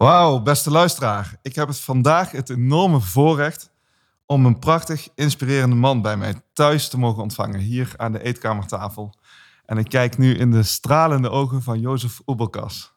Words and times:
Wauw, 0.00 0.42
beste 0.42 0.70
luisteraar. 0.70 1.36
Ik 1.42 1.54
heb 1.54 1.68
het 1.68 1.80
vandaag 1.80 2.30
het 2.30 2.50
enorme 2.50 3.00
voorrecht 3.00 3.72
om 4.26 4.46
een 4.46 4.58
prachtig, 4.58 5.08
inspirerende 5.14 5.76
man 5.76 6.02
bij 6.02 6.16
mij 6.16 6.34
thuis 6.52 6.88
te 6.88 6.98
mogen 6.98 7.22
ontvangen, 7.22 7.60
hier 7.60 7.94
aan 7.96 8.12
de 8.12 8.22
eetkamertafel. 8.22 9.14
En 9.66 9.78
ik 9.78 9.88
kijk 9.88 10.18
nu 10.18 10.34
in 10.34 10.50
de 10.50 10.62
stralende 10.62 11.30
ogen 11.30 11.62
van 11.62 11.80
Jozef 11.80 12.20
Oebelkas. 12.26 12.94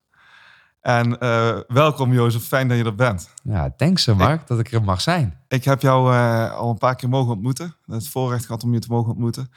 En 0.81 1.19
eh, 1.19 1.59
welkom 1.67 2.13
Jozef, 2.13 2.43
fijn 2.43 2.67
dat 2.67 2.77
je 2.77 2.83
er 2.83 2.95
bent. 2.95 3.29
Ja, 3.43 3.73
thanks 3.77 4.05
hè, 4.05 4.15
Mark, 4.15 4.47
dat 4.47 4.59
ik 4.59 4.71
er 4.71 4.83
mag 4.83 5.01
zijn. 5.01 5.39
Ik 5.47 5.63
heb 5.63 5.81
jou 5.81 6.13
eh, 6.13 6.53
al 6.53 6.69
een 6.69 6.77
paar 6.77 6.95
keer 6.95 7.09
mogen 7.09 7.33
ontmoeten. 7.33 7.75
Het 7.85 8.07
voorrecht 8.07 8.45
gehad 8.45 8.63
om 8.63 8.73
je 8.73 8.79
te 8.79 8.91
mogen 8.91 9.09
ontmoeten. 9.09 9.51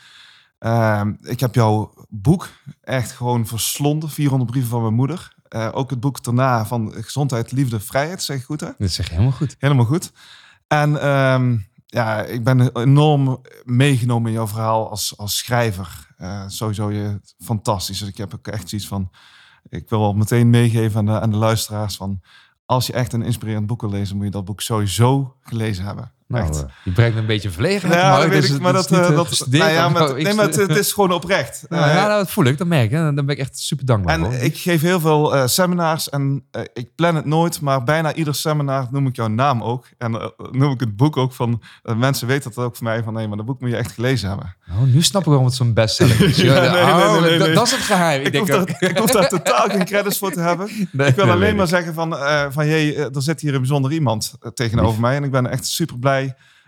Ehm, 0.59 1.15
ik 1.21 1.41
heb 1.41 1.55
jouw 1.55 1.93
boek 2.09 2.49
echt 2.81 3.13
gewoon 3.13 3.47
verslonden. 3.47 4.11
400 4.11 4.51
brieven 4.51 4.71
van 4.71 4.83
mijn 4.83 4.95
moeder. 4.95 5.36
Eh, 5.49 5.69
ook 5.73 5.91
het 5.91 6.01
boek 6.01 6.25
daarna 6.25 6.67
van 6.67 6.93
Gezondheid, 6.93 7.53
Liefde, 7.53 7.81
Vrijheid. 7.81 8.23
Zeg 8.23 8.37
ik 8.37 8.45
goed 8.45 8.61
hè? 8.61 8.71
Dat 8.79 8.91
zeg 8.91 9.07
je 9.07 9.13
helemaal 9.13 9.33
goed. 9.33 9.57
Helemaal 9.59 9.85
goed. 9.85 10.13
En 10.67 11.01
ehm, 11.01 11.57
ja, 11.87 12.23
ik 12.23 12.45
ben 12.45 12.77
enorm 12.77 13.41
meegenomen 13.65 14.29
in 14.29 14.37
jouw 14.37 14.47
verhaal 14.49 14.91
als, 14.91 15.17
als 15.17 15.37
schrijver. 15.37 16.15
Eh, 16.17 16.45
sowieso 16.47 16.91
je 16.91 17.21
fantastisch. 17.39 17.99
Dus 17.99 18.09
ik 18.09 18.17
heb 18.17 18.35
ook 18.35 18.49
echt 18.49 18.69
zoiets 18.69 18.89
van... 18.89 19.11
Ik 19.69 19.89
wil 19.89 20.03
al 20.03 20.13
meteen 20.13 20.51
meegeven 20.51 20.99
aan 20.99 21.07
de, 21.07 21.21
aan 21.21 21.31
de 21.31 21.37
luisteraars 21.37 21.97
van... 21.97 22.21
Als 22.65 22.87
je 22.87 22.93
echt 22.93 23.13
een 23.13 23.23
inspirerend 23.23 23.67
boek 23.67 23.81
wil 23.81 23.91
lezen, 23.91 24.17
moet 24.17 24.25
je 24.25 24.31
dat 24.31 24.45
boek 24.45 24.61
sowieso 24.61 25.37
gelezen 25.41 25.85
hebben. 25.85 26.13
Nou, 26.29 26.45
echt. 26.45 26.57
eh, 26.57 26.63
je 26.85 26.91
brengt 26.91 27.15
me 27.15 27.21
een 27.21 27.27
beetje 27.27 27.51
verlegenheid. 27.51 28.01
Ja, 28.01 28.09
Mark, 28.09 28.21
dat 28.23 28.31
weet 28.31 28.41
dus 28.41 28.47
ik, 28.49 28.53
het- 28.55 28.63
maar 28.63 28.75
het 28.75 28.89
dat, 28.89 28.91
is 28.93 28.99
niet, 28.99 29.07
eh, 29.07 29.19
eh, 29.19 29.39
dat, 29.39 29.47
nou 29.61 29.73
ja, 29.73 29.89
maar, 29.89 30.23
nee, 30.23 30.35
maar 30.35 30.45
het, 30.45 30.57
het 30.57 30.77
is 30.77 30.93
gewoon 30.93 31.13
oprecht. 31.13 31.65
Ja, 31.69 31.89
Eh, 31.89 31.95
ja, 31.95 32.07
nou, 32.07 32.19
dat 32.19 32.31
voel 32.31 32.45
ik, 32.45 32.59
dat 32.59 32.67
merk 32.67 32.85
ik. 32.85 32.91
Dan 32.91 33.15
ben 33.15 33.29
ik 33.29 33.39
echt 33.39 33.59
super 33.59 33.87
dankbaar 33.87 34.15
en 34.15 34.25
voor. 34.25 34.33
ik 34.35 34.57
geef 34.57 34.81
heel 34.81 35.01
veel 35.01 35.49
seminars 35.49 36.09
en 36.09 36.45
ik 36.73 36.95
plan 36.95 37.15
het 37.15 37.25
nooit, 37.25 37.61
maar 37.61 37.85
bijna 37.85 38.15
ieder 38.15 38.35
seminar 38.35 38.87
noem 38.91 39.07
ik 39.07 39.17
jouw 39.17 39.29
naam 39.29 39.63
ook. 39.63 39.87
En 39.99 40.33
noem 40.51 40.73
ik 40.73 40.81
het 40.81 40.97
boek 40.97 41.17
ook 41.17 41.33
van, 41.33 41.63
mensen 41.97 42.27
weten 42.27 42.53
dat 42.55 42.65
ook 42.65 42.77
van 42.77 42.87
mij, 42.87 43.03
van 43.03 43.13
nee, 43.13 43.29
maar 43.29 43.37
dat 43.37 43.47
boek 43.47 43.61
moet 43.61 43.71
je 43.71 43.77
echt 43.77 43.93
gelezen 43.93 44.29
hebben. 44.29 44.57
Oh, 44.71 44.83
nu 44.83 45.03
snap 45.03 45.21
ik 45.23 45.27
waarom 45.29 45.45
het 45.47 45.55
zo'n 45.55 45.73
bestseller 45.73 46.23
is. 46.23 46.37
Ja, 46.47 46.61
nee, 46.61 46.71
nee, 46.71 46.83
Oh, 46.83 47.21
nee, 47.21 47.39
nee, 47.39 47.53
dat- 47.55 47.67
is 47.67 47.73
het 47.73 47.81
geheim. 47.81 48.21
Ik, 48.21 48.27
Ik 48.27 48.33
denk 48.33 48.49
hoef, 48.51 48.65
daar, 48.65 48.91
ik 48.91 48.99
hoef 48.99 49.11
daar 49.11 49.29
totaal 49.29 49.69
geen 49.69 49.85
credits 49.85 50.19
voor 50.19 50.33
te 50.33 50.41
hebben. 50.41 50.69
Ik 51.07 51.15
wil 51.15 51.31
alleen 51.31 51.57
maar 51.57 51.67
zeggen 51.67 51.95
van, 51.95 52.11
van 52.53 52.63
eh, 52.63 52.99
er 52.99 53.23
zit 53.23 53.41
hier 53.41 53.53
een 53.55 53.61
bijzonder 53.61 53.93
iemand 53.93 54.35
tegenover 54.55 55.01
mij. 55.01 55.17
En 55.17 55.25
ik 55.25 55.31
ben 55.31 55.51
echt 55.51 55.67
super 55.67 55.99
blij 55.99 56.16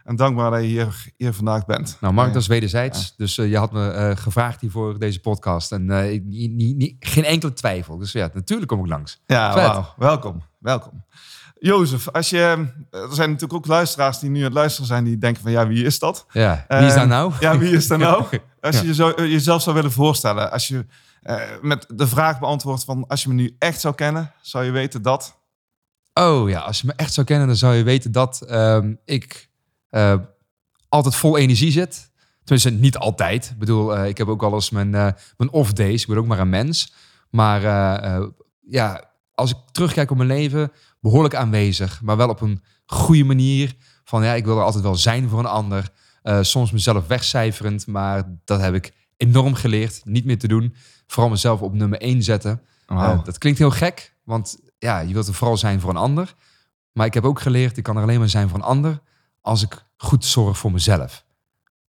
en 0.04 0.16
dankbaar 0.16 0.50
dat 0.50 0.60
je 0.60 0.66
hier, 0.66 1.12
hier 1.16 1.32
vandaag 1.32 1.66
bent. 1.66 1.96
Nou, 2.00 2.14
Mark, 2.14 2.32
dat 2.32 2.42
is 2.42 2.48
wederzijds. 2.48 3.16
Dus 3.16 3.38
eh, 3.38 3.50
je 3.50 3.56
had 3.56 3.72
me 3.72 3.88
eh, 3.90 4.16
gevraagd 4.16 4.60
hiervoor 4.60 4.98
deze 4.98 5.20
podcast. 5.20 5.72
En 5.72 5.90
eh, 5.90 6.12
ik- 6.12 6.24
niet, 6.24 6.96
geen 7.00 7.24
enkele 7.24 7.52
twijfel. 7.52 7.98
Dus 7.98 8.12
ja, 8.12 8.30
natuurlijk 8.34 8.70
kom 8.70 8.80
ik 8.80 8.86
langs. 8.86 9.22
Ja. 9.26 9.54
Welkom, 9.96 10.42
welkom. 10.58 11.04
Jozef, 11.60 12.08
als 12.08 12.30
je, 12.30 12.38
er 12.90 13.08
zijn 13.10 13.28
natuurlijk 13.30 13.52
ook 13.52 13.66
luisteraars 13.66 14.18
die 14.18 14.30
nu 14.30 14.38
aan 14.38 14.44
het 14.44 14.52
luisteren 14.52 14.86
zijn, 14.86 15.04
die 15.04 15.18
denken 15.18 15.42
van 15.42 15.50
ja, 15.52 15.66
wie 15.66 15.84
is 15.84 15.98
dat? 15.98 16.26
Ja, 16.32 16.64
wie 16.68 16.78
is 16.86 16.94
Ehm, 16.94 17.08
nou? 17.08 17.32
Ja, 17.40 17.58
wie 17.58 17.70
is 17.72 17.86
dat 17.88 17.98
nou? 17.98 18.24
Als 18.60 18.80
je 18.80 18.94
zo, 18.94 19.12
jezelf 19.16 19.62
zou 19.62 19.76
willen 19.76 19.92
voorstellen, 19.92 20.50
als 20.50 20.68
je 20.68 20.86
met 21.62 21.86
de 21.94 22.06
vraag 22.06 22.38
beantwoordt 22.38 22.84
van 22.84 23.06
als 23.06 23.22
je 23.22 23.28
me 23.28 23.34
nu 23.34 23.56
echt 23.58 23.80
zou 23.80 23.94
kennen, 23.94 24.32
zou 24.40 24.64
je 24.64 24.70
weten 24.70 25.02
dat. 25.02 25.37
Oh 26.18 26.48
ja, 26.48 26.60
als 26.60 26.80
je 26.80 26.86
me 26.86 26.92
echt 26.96 27.12
zou 27.12 27.26
kennen, 27.26 27.46
dan 27.46 27.56
zou 27.56 27.74
je 27.74 27.82
weten 27.82 28.12
dat 28.12 28.42
ehm, 28.42 28.94
ik 29.04 29.50
eh, 29.88 30.14
altijd 30.88 31.14
vol 31.14 31.38
energie 31.38 31.70
zit. 31.70 32.10
Tenminste, 32.44 32.70
niet 32.70 32.96
altijd. 32.96 33.50
Ik 33.50 33.58
bedoel, 33.58 33.96
eh, 33.96 34.08
ik 34.08 34.18
heb 34.18 34.28
ook 34.28 34.40
wel 34.40 34.54
eens 34.54 34.70
mijn, 34.70 34.94
eh, 34.94 35.08
mijn 35.36 35.50
off 35.50 35.72
days. 35.72 36.02
Ik 36.02 36.08
ben 36.08 36.16
ook 36.16 36.26
maar 36.26 36.38
een 36.38 36.48
mens. 36.48 36.92
Maar 37.30 37.60
ja, 38.68 39.10
als 39.34 39.50
ik 39.50 39.56
terugkijk 39.72 40.10
op 40.10 40.16
mijn 40.16 40.28
leven, 40.28 40.72
behoorlijk 41.00 41.34
aanwezig. 41.34 42.00
Maar 42.02 42.16
wel 42.16 42.28
op 42.28 42.40
een 42.40 42.62
goede 42.86 43.24
manier. 43.24 43.74
Van 44.04 44.24
ja, 44.24 44.32
ik 44.32 44.44
wil 44.44 44.56
er 44.56 44.64
altijd 44.64 44.82
wel 44.82 44.96
zijn 44.96 45.28
voor 45.28 45.38
een 45.38 45.46
ander. 45.46 45.90
Soms 46.40 46.70
mezelf 46.70 47.06
wegcijferend, 47.06 47.86
maar 47.86 48.38
dat 48.44 48.60
heb 48.60 48.74
ik 48.74 48.92
enorm 49.16 49.54
geleerd. 49.54 50.00
Niet 50.04 50.24
meer 50.24 50.38
te 50.38 50.48
doen. 50.48 50.74
Vooral 51.06 51.30
mezelf 51.30 51.60
op 51.60 51.74
nummer 51.74 52.00
1 52.00 52.22
zetten. 52.22 52.62
Dat 53.24 53.38
klinkt 53.38 53.58
heel 53.58 53.70
gek, 53.70 54.14
want 54.24 54.58
ja, 54.78 55.00
je 55.00 55.12
wilt 55.12 55.26
er 55.26 55.34
vooral 55.34 55.56
zijn 55.56 55.80
voor 55.80 55.90
een 55.90 55.96
ander. 55.96 56.34
Maar 56.92 57.06
ik 57.06 57.14
heb 57.14 57.24
ook 57.24 57.40
geleerd, 57.40 57.76
ik 57.76 57.82
kan 57.82 57.96
er 57.96 58.02
alleen 58.02 58.18
maar 58.18 58.28
zijn 58.28 58.48
voor 58.48 58.58
een 58.58 58.64
ander 58.64 59.00
als 59.40 59.62
ik 59.62 59.84
goed 59.96 60.24
zorg 60.24 60.58
voor 60.58 60.72
mezelf. 60.72 61.24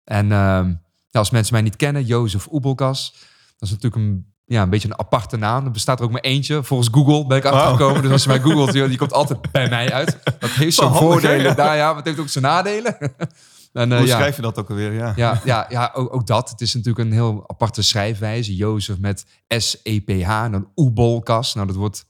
En 0.04 0.32
ehm, 0.32 0.68
ja, 1.08 1.20
als 1.20 1.30
mensen 1.30 1.54
mij 1.54 1.62
niet 1.62 1.76
kennen, 1.76 2.06
Jozef 2.06 2.48
Oebelkas, 2.52 3.12
dat 3.58 3.70
is 3.70 3.70
natuurlijk 3.70 3.96
een, 3.96 4.34
ja, 4.46 4.62
een 4.62 4.70
beetje 4.70 4.88
een 4.88 5.00
aparte 5.00 5.38
naam. 5.38 5.66
Er 5.66 5.72
bestaat 5.72 6.00
er 6.00 6.06
ook 6.06 6.12
maar 6.12 6.22
eentje. 6.22 6.64
Volgens 6.64 6.90
Google 6.92 7.28
ben 7.28 7.38
ik 7.38 7.46
achtergekomen. 7.46 8.02
Dus 8.02 8.12
als 8.12 8.24
je 8.24 8.30
mij 8.30 8.40
googelt, 8.40 8.72
die 8.72 8.98
komt 8.98 9.14
altijd 9.14 9.52
bij 9.52 9.70
mij 9.70 9.94
uit. 9.94 10.18
Dat 10.40 10.50
heeft 10.50 10.76
zijn 10.76 10.94
voordelen, 10.94 11.56
daar, 11.56 11.76
ja, 11.76 11.88
maar 11.88 11.96
het 11.96 12.06
heeft 12.06 12.20
ook 12.20 12.30
zijn 12.30 12.44
nadelen. 12.44 12.98
en, 13.74 13.92
eh, 13.92 13.98
Hoe 13.98 14.08
ja. 14.08 14.16
schrijf 14.16 14.36
je 14.36 14.42
dat 14.42 14.58
ook 14.58 14.70
alweer? 14.70 14.94
Ja. 14.94 15.14
Ja, 15.16 15.42
ja, 15.44 15.66
ja 15.70 15.92
ook, 15.94 16.14
ook 16.14 16.28
dat. 16.28 16.50
Het 16.50 16.62
is 16.62 16.74
natuurlijk 16.74 17.06
een 17.06 17.14
heel 17.14 17.44
aparte 17.48 17.82
schrijfwijze. 17.82 18.56
Jozef 18.56 19.00
met 19.00 19.26
S-E-P-H 19.48 20.44
en 20.44 20.52
dan 20.52 20.72
Oebolkas. 20.76 21.54
Nou, 21.54 21.68
dat 21.68 21.76
wordt 21.76 22.06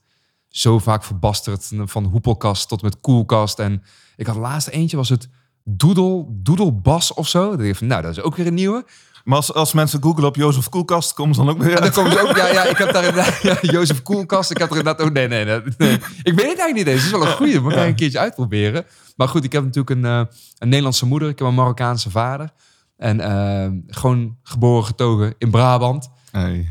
zo 0.50 0.78
vaak 0.78 1.04
verbasterd. 1.04 1.70
Van 1.84 2.04
hoepelkast 2.04 2.68
tot 2.68 2.82
met 2.82 3.00
koelkast. 3.00 3.58
En 3.58 3.82
ik 4.16 4.26
had 4.26 4.34
de 4.34 4.40
laatste 4.40 4.70
eentje, 4.70 4.96
was 4.96 5.08
het 5.08 5.28
Doedelbas 5.64 7.14
of 7.14 7.28
zo. 7.28 7.50
Dat 7.56 7.60
ik 7.60 7.76
van, 7.76 7.86
nou, 7.86 8.02
dat 8.02 8.10
is 8.10 8.20
ook 8.20 8.36
weer 8.36 8.46
een 8.46 8.54
nieuwe. 8.54 8.84
Maar 9.24 9.36
als, 9.36 9.54
als 9.54 9.72
mensen 9.72 10.02
googlen 10.02 10.26
op 10.26 10.36
Jozef 10.36 10.68
Koelkast, 10.68 11.14
komen 11.14 11.34
ze 11.34 11.44
dan 11.44 11.50
ook 11.50 11.62
weer 11.62 11.74
En 11.76 11.82
dan 11.82 11.90
komen 11.90 12.12
ze 12.12 12.28
ook, 12.28 12.36
ja, 12.36 12.46
ja, 12.46 12.64
ik 12.64 12.76
heb 12.76 12.92
daar 12.92 13.04
inderdaad, 13.04 13.42
ja, 13.42 13.58
Jozef 13.60 14.02
Koelkast. 14.02 14.50
Ik 14.50 14.58
heb 14.58 14.70
er 14.70 14.76
inderdaad 14.76 15.06
ook, 15.06 15.12
nee, 15.12 15.28
nee, 15.28 15.44
nee, 15.44 15.60
nee. 15.78 15.92
Ik 15.92 16.00
weet 16.22 16.34
het 16.34 16.38
eigenlijk 16.38 16.74
niet 16.74 16.86
eens. 16.86 16.96
Het 16.96 17.12
is 17.12 17.18
wel 17.18 17.26
een 17.26 17.36
goeie, 17.36 17.60
maar 17.60 17.78
je 17.78 17.86
een 17.86 17.94
keertje 17.94 18.18
uitproberen. 18.18 18.84
Maar 19.16 19.28
goed, 19.28 19.44
ik 19.44 19.52
heb 19.52 19.62
natuurlijk 19.62 19.90
een, 19.90 20.04
eh, 20.04 20.22
een 20.58 20.68
Nederlandse 20.68 21.06
moeder. 21.06 21.28
Ik 21.28 21.38
heb 21.38 21.48
een 21.48 21.54
Marokkaanse 21.54 22.10
vader. 22.10 22.50
En 22.96 23.20
eh, 23.20 23.70
gewoon 23.86 24.36
geboren, 24.42 24.84
getogen 24.84 25.34
in 25.38 25.50
Brabant. 25.50 26.10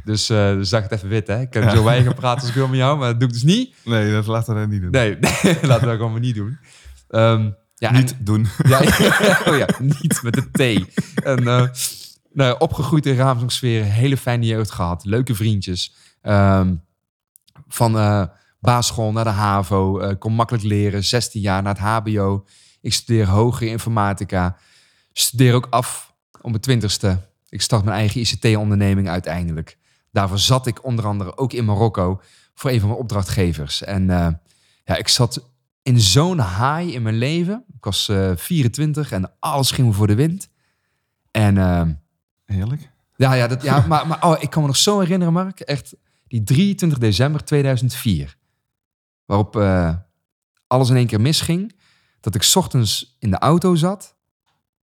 Dus, 0.04 0.26
zeg 0.26 0.84
ik 0.84 0.90
het 0.90 0.92
even 0.92 1.10
wit, 1.10 1.28
hè. 1.28 1.42
Ik 1.42 1.50
kan 1.50 1.70
zo 1.70 1.84
weinig 1.84 2.16
praten 2.16 2.40
als 2.40 2.50
ik 2.50 2.56
wil 2.56 2.68
met 2.68 2.78
jou, 2.78 2.98
maar 2.98 3.08
dat 3.10 3.20
doe 3.20 3.28
ik 3.28 3.34
dus 3.34 3.44
niet. 3.44 3.76
nee, 3.86 4.12
dat 4.12 4.28
laten 4.28 4.60
we 4.60 4.68
niet 4.68 4.82
doen. 4.82 4.92
Nee, 4.92 5.18
nee 5.20 5.32
laten 5.44 5.62
we 5.62 5.86
dat 5.86 5.96
gewoon 5.96 6.12
maar 6.12 6.20
niet 6.20 6.36
doen. 6.36 6.58
Ehm, 7.10 7.50
ja, 7.76 7.92
Niet 7.92 8.12
en- 8.12 8.24
doen. 8.24 8.48
ja, 8.68 8.80
oh 9.52 9.58
ja, 9.58 9.68
niet 9.80 10.20
met 10.24 10.34
de 10.34 10.52
T. 10.52 10.94
En, 11.24 11.48
eh, 11.48 11.68
nou, 12.34 12.56
opgegroeid 12.60 13.06
in 13.06 13.16
Raamsdonksfeer, 13.16 13.84
hele 13.84 14.18
fijne 14.18 14.46
jeugd 14.46 14.72
gehad, 14.72 15.06
leuke 15.06 15.36
vriendjes. 15.36 15.96
Ehm, 16.22 16.76
van 17.68 17.98
eh 17.98 18.24
basisschool 18.60 19.12
naar 19.12 19.24
de 19.24 19.30
HAVO, 19.30 20.16
kon 20.18 20.34
makkelijk 20.34 20.64
leren, 20.66 21.04
16 21.04 21.42
jaar 21.42 21.62
naar 21.62 21.74
het 21.74 21.84
HBO. 21.84 22.46
Ik 22.82 22.94
studeer 22.94 23.28
hogere 23.28 23.70
informatica. 23.70 24.58
Studeer 25.14 25.54
ook 25.54 25.68
af 25.70 26.14
om 26.42 26.50
mijn 26.50 26.62
twintigste. 26.62 27.29
Ik 27.50 27.62
start 27.62 27.84
mijn 27.84 27.98
eigen 27.98 28.22
ICT-onderneming 28.22 29.10
uiteindelijk. 29.10 29.78
Daarvoor 30.12 30.40
zat 30.40 30.68
ik 30.68 30.84
onder 30.84 31.06
andere 31.06 31.38
ook 31.38 31.54
in 31.54 31.66
Marokko 31.66 32.22
voor 32.54 32.72
een 32.72 32.80
van 32.80 32.90
mijn 32.90 33.02
opdrachtgevers. 33.02 33.84
En 33.84 34.10
eh, 34.10 34.28
ja, 34.84 34.96
ik 34.96 35.08
zat 35.08 35.50
in 35.82 36.00
zo'n 36.02 36.38
high 36.38 36.94
in 36.94 37.02
mijn 37.02 37.18
leven. 37.18 37.64
Ik 37.76 37.84
was 37.84 38.10
eh 38.10 38.32
24 38.36 39.12
en 39.12 39.32
alles 39.40 39.72
ging 39.72 39.88
me 39.88 39.94
voor 39.94 40.08
de 40.08 40.16
wind. 40.16 40.50
En 41.32 41.58
eh, 41.58 41.82
Heerlijk. 42.46 42.90
ja, 43.16 43.34
ja, 43.34 43.48
dat, 43.48 43.64
ja 43.64 43.86
maar, 43.88 44.08
maar 44.08 44.26
oh, 44.26 44.42
ik 44.42 44.50
kan 44.50 44.62
me 44.62 44.68
nog 44.68 44.78
zo 44.78 45.00
herinneren, 45.00 45.34
Mark. 45.34 45.60
Echt 45.60 45.96
die 46.28 46.44
23 46.44 47.00
december 47.00 47.44
2004. 47.44 48.38
Waarop 49.26 49.56
eh, 49.56 49.96
alles 50.68 50.90
in 50.90 50.96
één 50.96 51.08
keer 51.08 51.22
misging. 51.22 51.78
Dat 52.20 52.36
ik 52.36 52.44
's 52.44 52.56
ochtends 52.56 53.16
in 53.20 53.30
de 53.30 53.38
auto 53.38 53.76
zat. 53.76 54.18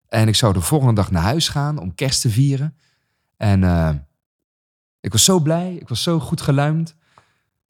En 0.08 0.28
ik 0.28 0.34
zou 0.34 0.52
de 0.52 0.60
volgende 0.60 0.94
dag 0.94 1.10
naar 1.10 1.22
huis 1.22 1.48
gaan 1.48 1.78
om 1.78 1.94
kerst 1.94 2.20
te 2.20 2.30
vieren. 2.30 2.76
En 3.36 3.64
eh, 3.64 3.94
ik 5.00 5.12
was 5.12 5.24
zo 5.24 5.40
blij. 5.40 5.74
Ik 5.74 5.88
was 5.88 6.02
zo 6.02 6.20
goed 6.20 6.40
geluimd. 6.40 6.94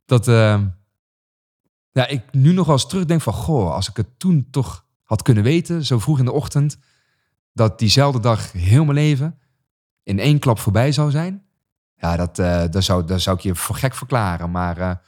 Dat 0.04 0.28
eh, 0.28 0.62
ja, 1.92 2.06
ik 2.06 2.22
nu 2.32 2.52
nog 2.52 2.66
wel 2.66 2.74
eens 2.74 2.88
terugdenk 2.88 3.22
van... 3.22 3.32
Goh, 3.32 3.72
als 3.72 3.88
ik 3.88 3.96
het 3.96 4.18
toen 4.18 4.46
toch 4.50 4.84
had 5.02 5.22
kunnen 5.22 5.42
weten, 5.42 5.84
zo 5.84 5.98
vroeg 5.98 6.18
in 6.18 6.24
de 6.24 6.32
ochtend... 6.32 6.78
dat 7.52 7.78
diezelfde 7.78 8.20
dag 8.20 8.52
heel 8.52 8.84
mijn 8.84 8.98
leven 8.98 9.38
in 10.02 10.18
één 10.18 10.38
klap 10.38 10.58
voorbij 10.58 10.92
zou 10.92 11.10
zijn. 11.10 11.44
Ja, 11.96 12.16
dat, 12.16 12.38
eh 12.38 12.64
dat, 12.70 12.84
zou, 12.84 13.04
dat 13.04 13.20
zou 13.20 13.36
ik 13.36 13.42
je 13.42 13.54
voor 13.54 13.76
gek 13.76 13.94
verklaren. 13.94 14.50
Maar 14.50 15.00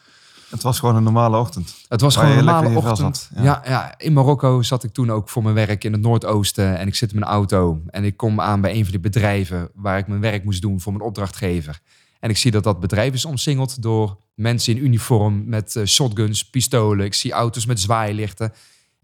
Het 0.51 0.63
was 0.63 0.79
gewoon 0.79 0.97
een 0.97 1.03
normale 1.03 1.39
ochtend. 1.39 1.75
Het 1.89 2.01
was 2.01 2.17
gewoon 2.17 2.31
een 2.31 2.45
normale 2.45 2.77
ochtend. 2.77 3.31
Ja. 3.35 3.43
ja. 3.43 3.63
Ja, 3.65 3.99
in 3.99 4.13
Marokko 4.13 4.63
zat 4.63 4.85
ik 4.85 4.93
toen 4.93 5.11
ook 5.11 5.29
voor 5.29 5.43
mijn 5.43 5.55
werk 5.55 5.85
in 5.85 5.93
het 5.93 6.01
Noordoosten. 6.01 6.79
En 6.79 6.87
ik 6.87 6.95
zit 6.95 7.13
in 7.13 7.19
mijn 7.19 7.31
auto. 7.31 7.83
En 7.87 8.05
ik 8.05 8.17
kom 8.17 8.41
aan 8.41 8.61
bij 8.61 8.75
een 8.75 8.83
van 8.83 8.91
die 8.91 9.01
bedrijven 9.01 9.71
waar 9.75 9.99
ik 9.99 10.07
mijn 10.07 10.21
werk 10.21 10.45
moest 10.45 10.63
doen 10.63 10.81
voor 10.81 10.93
mijn 10.93 11.05
opdrachtgever. 11.05 11.81
En 12.21 12.31
ik 12.31 12.37
zie 12.37 12.51
dat 12.51 12.65
dat 12.65 12.81
bedrijf 12.81 13.15
is 13.15 13.25
omsingeld 13.25 13.83
door 13.83 14.17
mensen 14.35 14.77
in 14.77 14.85
uniform 14.85 15.49
met 15.49 15.77
eh, 15.77 15.85
shotguns, 15.85 16.51
pistolen. 16.51 17.07
Ik 17.07 17.15
zie 17.15 17.33
auto's 17.33 17.67
met 17.67 17.81
zwaailichten. 17.81 18.53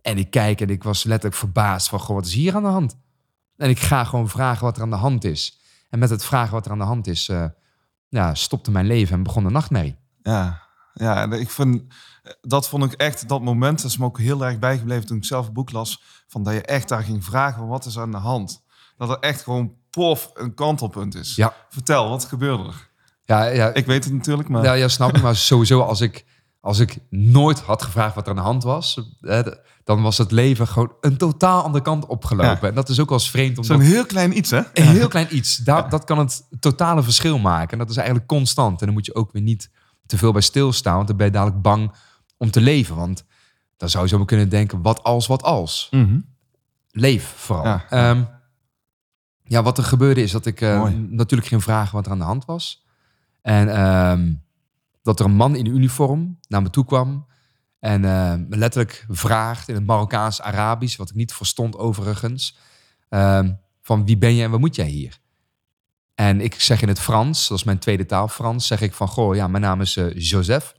En 0.02 0.18
ik 0.18 0.30
kijk 0.30 0.60
en 0.60 0.68
ik 0.68 0.82
was 0.82 1.04
letterlijk 1.04 1.40
verbaasd 1.40 1.88
van, 1.88 2.00
goh, 2.00 2.16
wat 2.16 2.26
is 2.26 2.34
hier 2.34 2.54
aan 2.54 2.62
de 2.62 2.68
hand? 2.68 2.96
En 3.56 3.70
ik 3.70 3.78
ga 3.78 4.04
gewoon 4.04 4.28
vragen 4.28 4.64
wat 4.64 4.76
er 4.76 4.82
aan 4.82 4.90
de 4.90 4.96
hand 4.96 5.24
is. 5.24 5.58
En 5.90 5.98
met 5.98 6.10
het 6.10 6.24
vragen 6.24 6.52
wat 6.52 6.66
er 6.66 6.72
aan 6.72 6.78
de 6.78 6.84
hand 6.84 7.06
is, 7.06 7.28
eh, 7.28 7.44
ja, 8.08 8.34
stopte 8.34 8.70
mijn 8.70 8.86
leven 8.86 9.16
en 9.16 9.22
begon 9.22 9.44
de 9.44 9.50
nachtmerrie. 9.50 9.96
Ja, 10.22 10.63
ja 10.94 11.32
ik 11.32 11.50
vind, 11.50 11.82
dat 12.40 12.68
vond 12.68 12.84
ik 12.84 12.92
echt, 12.92 13.28
dat 13.28 13.42
moment 13.42 13.82
dat 13.82 13.90
is 13.90 13.96
me 13.96 14.04
ook 14.04 14.18
heel 14.18 14.44
erg 14.44 14.58
bijgebleven 14.58 15.06
toen 15.06 15.16
ik 15.16 15.24
zelf 15.24 15.46
een 15.46 15.52
boek 15.52 15.72
las, 15.72 16.02
van 16.28 16.42
dat 16.42 16.54
je 16.54 16.62
echt 16.62 16.88
daar 16.88 17.02
ging 17.02 17.24
vragen 17.24 17.58
van 17.58 17.68
wat 17.68 17.84
is 17.84 17.98
aan 17.98 18.10
de 18.10 18.16
hand. 18.16 18.62
Dat 18.96 19.10
er 19.10 19.18
echt 19.18 19.42
gewoon 19.42 19.72
pof 19.90 20.30
een 20.34 20.54
kantelpunt 20.54 21.14
is. 21.14 21.34
Ja. 21.34 21.54
Vertel, 21.68 22.08
wat 22.08 22.24
gebeurde 22.24 22.64
er? 22.64 22.88
Ja, 23.24 23.44
ja, 23.44 23.74
Ik 23.74 23.86
weet 23.86 24.04
het 24.04 24.12
natuurlijk, 24.12 24.48
maar... 24.48 24.64
Ja, 24.64 24.72
ja, 24.72 24.88
snap 24.88 25.16
ik. 25.16 25.22
Maar 25.22 25.36
sowieso, 25.36 25.80
als 25.80 26.00
ik, 26.00 26.24
als 26.60 26.78
ik 26.78 26.98
nooit 27.10 27.60
had 27.60 27.82
gevraagd 27.82 28.14
wat 28.14 28.24
er 28.24 28.30
aan 28.30 28.36
de 28.36 28.42
hand 28.42 28.62
was, 28.62 29.00
hè, 29.20 29.42
dan 29.84 30.02
was 30.02 30.18
het 30.18 30.30
leven 30.30 30.66
gewoon 30.66 30.92
een 31.00 31.16
totaal 31.16 31.62
andere 31.62 31.84
kant 31.84 32.06
opgelopen. 32.06 32.58
Ja. 32.60 32.68
En 32.68 32.74
dat 32.74 32.88
is 32.88 33.00
ook 33.00 33.08
wel 33.08 33.18
eens 33.18 33.30
vreemd, 33.30 33.66
Zo'n 33.66 33.74
omdat 33.74 33.92
heel 33.92 34.06
klein 34.06 34.36
iets, 34.36 34.50
hè? 34.50 34.62
een 34.72 34.86
heel 34.86 35.08
klein 35.08 35.36
iets, 35.36 35.56
daar, 35.56 35.88
dat 35.90 36.04
kan 36.04 36.18
het 36.18 36.48
totale 36.60 37.02
verschil 37.02 37.38
maken. 37.38 37.70
En 37.70 37.78
dat 37.78 37.90
is 37.90 37.96
eigenlijk 37.96 38.26
constant. 38.26 38.80
En 38.80 38.86
dan 38.86 38.94
moet 38.94 39.06
je 39.06 39.14
ook 39.14 39.32
weer 39.32 39.42
niet 39.42 39.70
te 40.06 40.18
veel 40.18 40.32
bij 40.32 40.40
stilstaan, 40.42 40.94
want 40.94 41.08
dan 41.08 41.16
ben 41.16 41.26
je 41.26 41.32
dadelijk 41.32 41.62
bang 41.62 41.92
om 42.36 42.50
te 42.50 42.60
leven. 42.60 42.96
Want 42.96 43.24
dan 43.76 43.88
zou 43.88 44.02
je 44.04 44.08
zo 44.10 44.16
maar 44.16 44.26
kunnen 44.26 44.48
denken, 44.48 44.82
wat 44.82 45.02
als, 45.02 45.26
wat 45.26 45.42
als? 45.42 45.88
Mhm. 45.90 46.20
Leef 46.90 47.24
vooral. 47.36 47.64
Ja. 47.64 47.84
Ja, 47.90 48.40
ja 49.44 49.62
wat 49.62 49.78
er 49.78 49.84
gebeurde 49.84 50.22
is 50.22 50.32
dat 50.32 50.46
ik 50.46 50.60
eh, 50.60 50.80
natuurlijk 51.08 51.48
ging 51.48 51.62
vragen 51.62 51.94
wat 51.94 52.06
er 52.06 52.12
aan 52.12 52.18
de 52.18 52.24
hand 52.24 52.44
was. 52.44 52.86
En 53.42 53.68
ehm, 53.68 54.32
dat 55.02 55.18
er 55.20 55.24
een 55.24 55.34
man 55.36 55.56
in 55.56 55.66
uniform 55.66 56.38
naar 56.48 56.62
me 56.62 56.70
toe 56.70 56.84
kwam. 56.84 57.26
En 57.78 58.04
eh, 58.04 58.34
me 58.48 58.56
letterlijk 58.56 59.06
vraagt 59.08 59.68
in 59.68 59.74
het 59.74 59.86
Marokkaans-Arabisch, 59.86 60.96
wat 60.96 61.10
ik 61.10 61.14
niet 61.16 61.32
verstond 61.34 61.76
overigens. 61.76 62.56
ehm, 63.08 63.52
van 63.80 64.04
wie 64.04 64.18
ben 64.18 64.34
je 64.34 64.42
en 64.42 64.50
wat 64.50 64.60
moet 64.60 64.74
jij 64.76 64.86
hier? 64.88 65.18
En 66.14 66.40
ik 66.40 66.60
zeg 66.60 66.82
in 66.82 66.88
het 66.88 67.00
Frans, 67.00 67.48
dat 67.48 67.58
is 67.58 67.64
mijn 67.64 67.78
tweede 67.78 68.06
taal, 68.06 68.28
Frans, 68.28 68.66
zeg 68.66 68.80
ik 68.80 68.94
van, 68.94 69.08
goh, 69.08 69.34
ja, 69.34 69.48
mijn 69.48 69.62
naam 69.62 69.80
is 69.80 69.96
eh, 69.96 70.14
Joseph. 70.16 70.74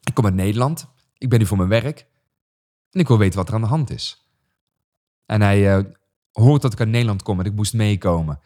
Ik 0.00 0.14
kom 0.14 0.24
uit 0.24 0.34
Nederland. 0.34 0.86
Ik 1.18 1.28
ben 1.28 1.38
hier 1.38 1.48
voor 1.48 1.56
mijn 1.56 1.68
werk. 1.68 2.06
En 2.90 3.00
ik 3.00 3.08
wil 3.08 3.18
weten 3.18 3.38
wat 3.38 3.48
er 3.48 3.54
aan 3.54 3.60
de 3.60 3.66
hand 3.66 3.90
is. 3.90 4.26
En 5.26 5.40
hij 5.40 5.76
eh, 5.76 5.84
hoort 6.32 6.62
dat 6.62 6.72
ik 6.72 6.80
uit 6.80 6.88
Nederland 6.88 7.22
kom 7.22 7.40
en 7.40 7.46
ik 7.46 7.54
moest 7.54 7.74
meekomen. 7.74 8.40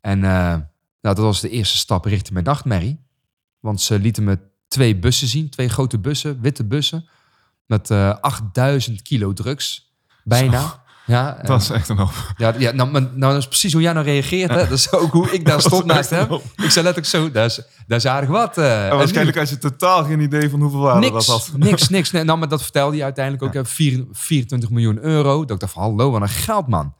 En 0.00 0.24
eh, 0.24 0.30
nou, 1.00 1.14
dat 1.14 1.18
was 1.18 1.40
de 1.40 1.50
eerste 1.50 1.76
stap 1.76 2.04
richting 2.04 2.32
mijn 2.32 2.44
nachtmerrie. 2.44 3.04
Want 3.60 3.80
ze 3.80 3.98
lieten 3.98 4.24
me 4.24 4.38
twee 4.68 4.98
bussen 4.98 5.28
zien, 5.28 5.50
twee 5.50 5.68
grote 5.68 5.98
bussen, 5.98 6.40
witte 6.40 6.64
bussen. 6.64 7.08
Met 7.66 7.90
eh 7.90 8.18
8000 8.20 9.02
kilo 9.02 9.32
drugs. 9.32 9.94
Bijna. 10.24 10.84
Ja, 11.06 11.38
Dat 11.42 11.60
is 11.62 11.70
echt 11.70 11.88
een 11.88 11.96
hoop. 11.96 12.32
ja, 12.36 12.54
ja 12.58 12.72
nou, 12.72 12.90
nou, 12.90 13.10
dat 13.18 13.36
is 13.36 13.46
precies 13.48 13.72
hoe 13.72 13.82
jij 13.82 13.92
nou 13.92 14.04
reageert. 14.04 14.50
Hè? 14.50 14.56
Dat 14.56 14.70
is 14.70 14.92
ook 14.92 15.12
hoe 15.12 15.30
ik 15.32 15.44
daar 15.46 15.60
stond 15.70 15.84
naast 15.84 16.10
hem. 16.10 16.32
Ik 16.32 16.70
zei 16.70 16.84
letterlijk 16.84 17.06
zo, 17.06 17.30
dat 17.30 17.50
is, 17.50 17.60
dat 17.86 17.98
is 17.98 18.06
aardig 18.06 18.28
wat. 18.30 18.58
eh. 18.58 18.84
En 18.84 18.90
nu- 18.90 18.96
waarschijnlijk 18.96 19.38
als 19.38 19.50
je 19.50 19.58
totaal 19.58 20.04
geen 20.04 20.20
idee 20.20 20.50
van 20.50 20.60
hoeveel 20.60 20.80
waarde 20.80 21.00
niks, 21.10 21.26
dat 21.26 21.46
had. 21.46 21.50
niks, 21.58 21.88
niks. 21.88 22.10
Nee, 22.10 22.24
nou, 22.24 22.38
maar 22.38 22.48
dat 22.48 22.62
vertelde 22.62 22.94
hij 22.94 23.04
uiteindelijk 23.04 23.44
ook. 23.44 23.54
hè, 23.54 23.64
vier- 23.64 24.04
24 24.12 24.70
miljoen 24.70 24.98
euro. 25.04 25.40
Dat 25.40 25.50
ik 25.50 25.60
dacht 25.60 25.72
van, 25.72 25.82
hallo, 25.82 26.10
wat 26.10 26.20
een 26.22 26.28
geld, 26.28 26.66
man. 26.68 26.94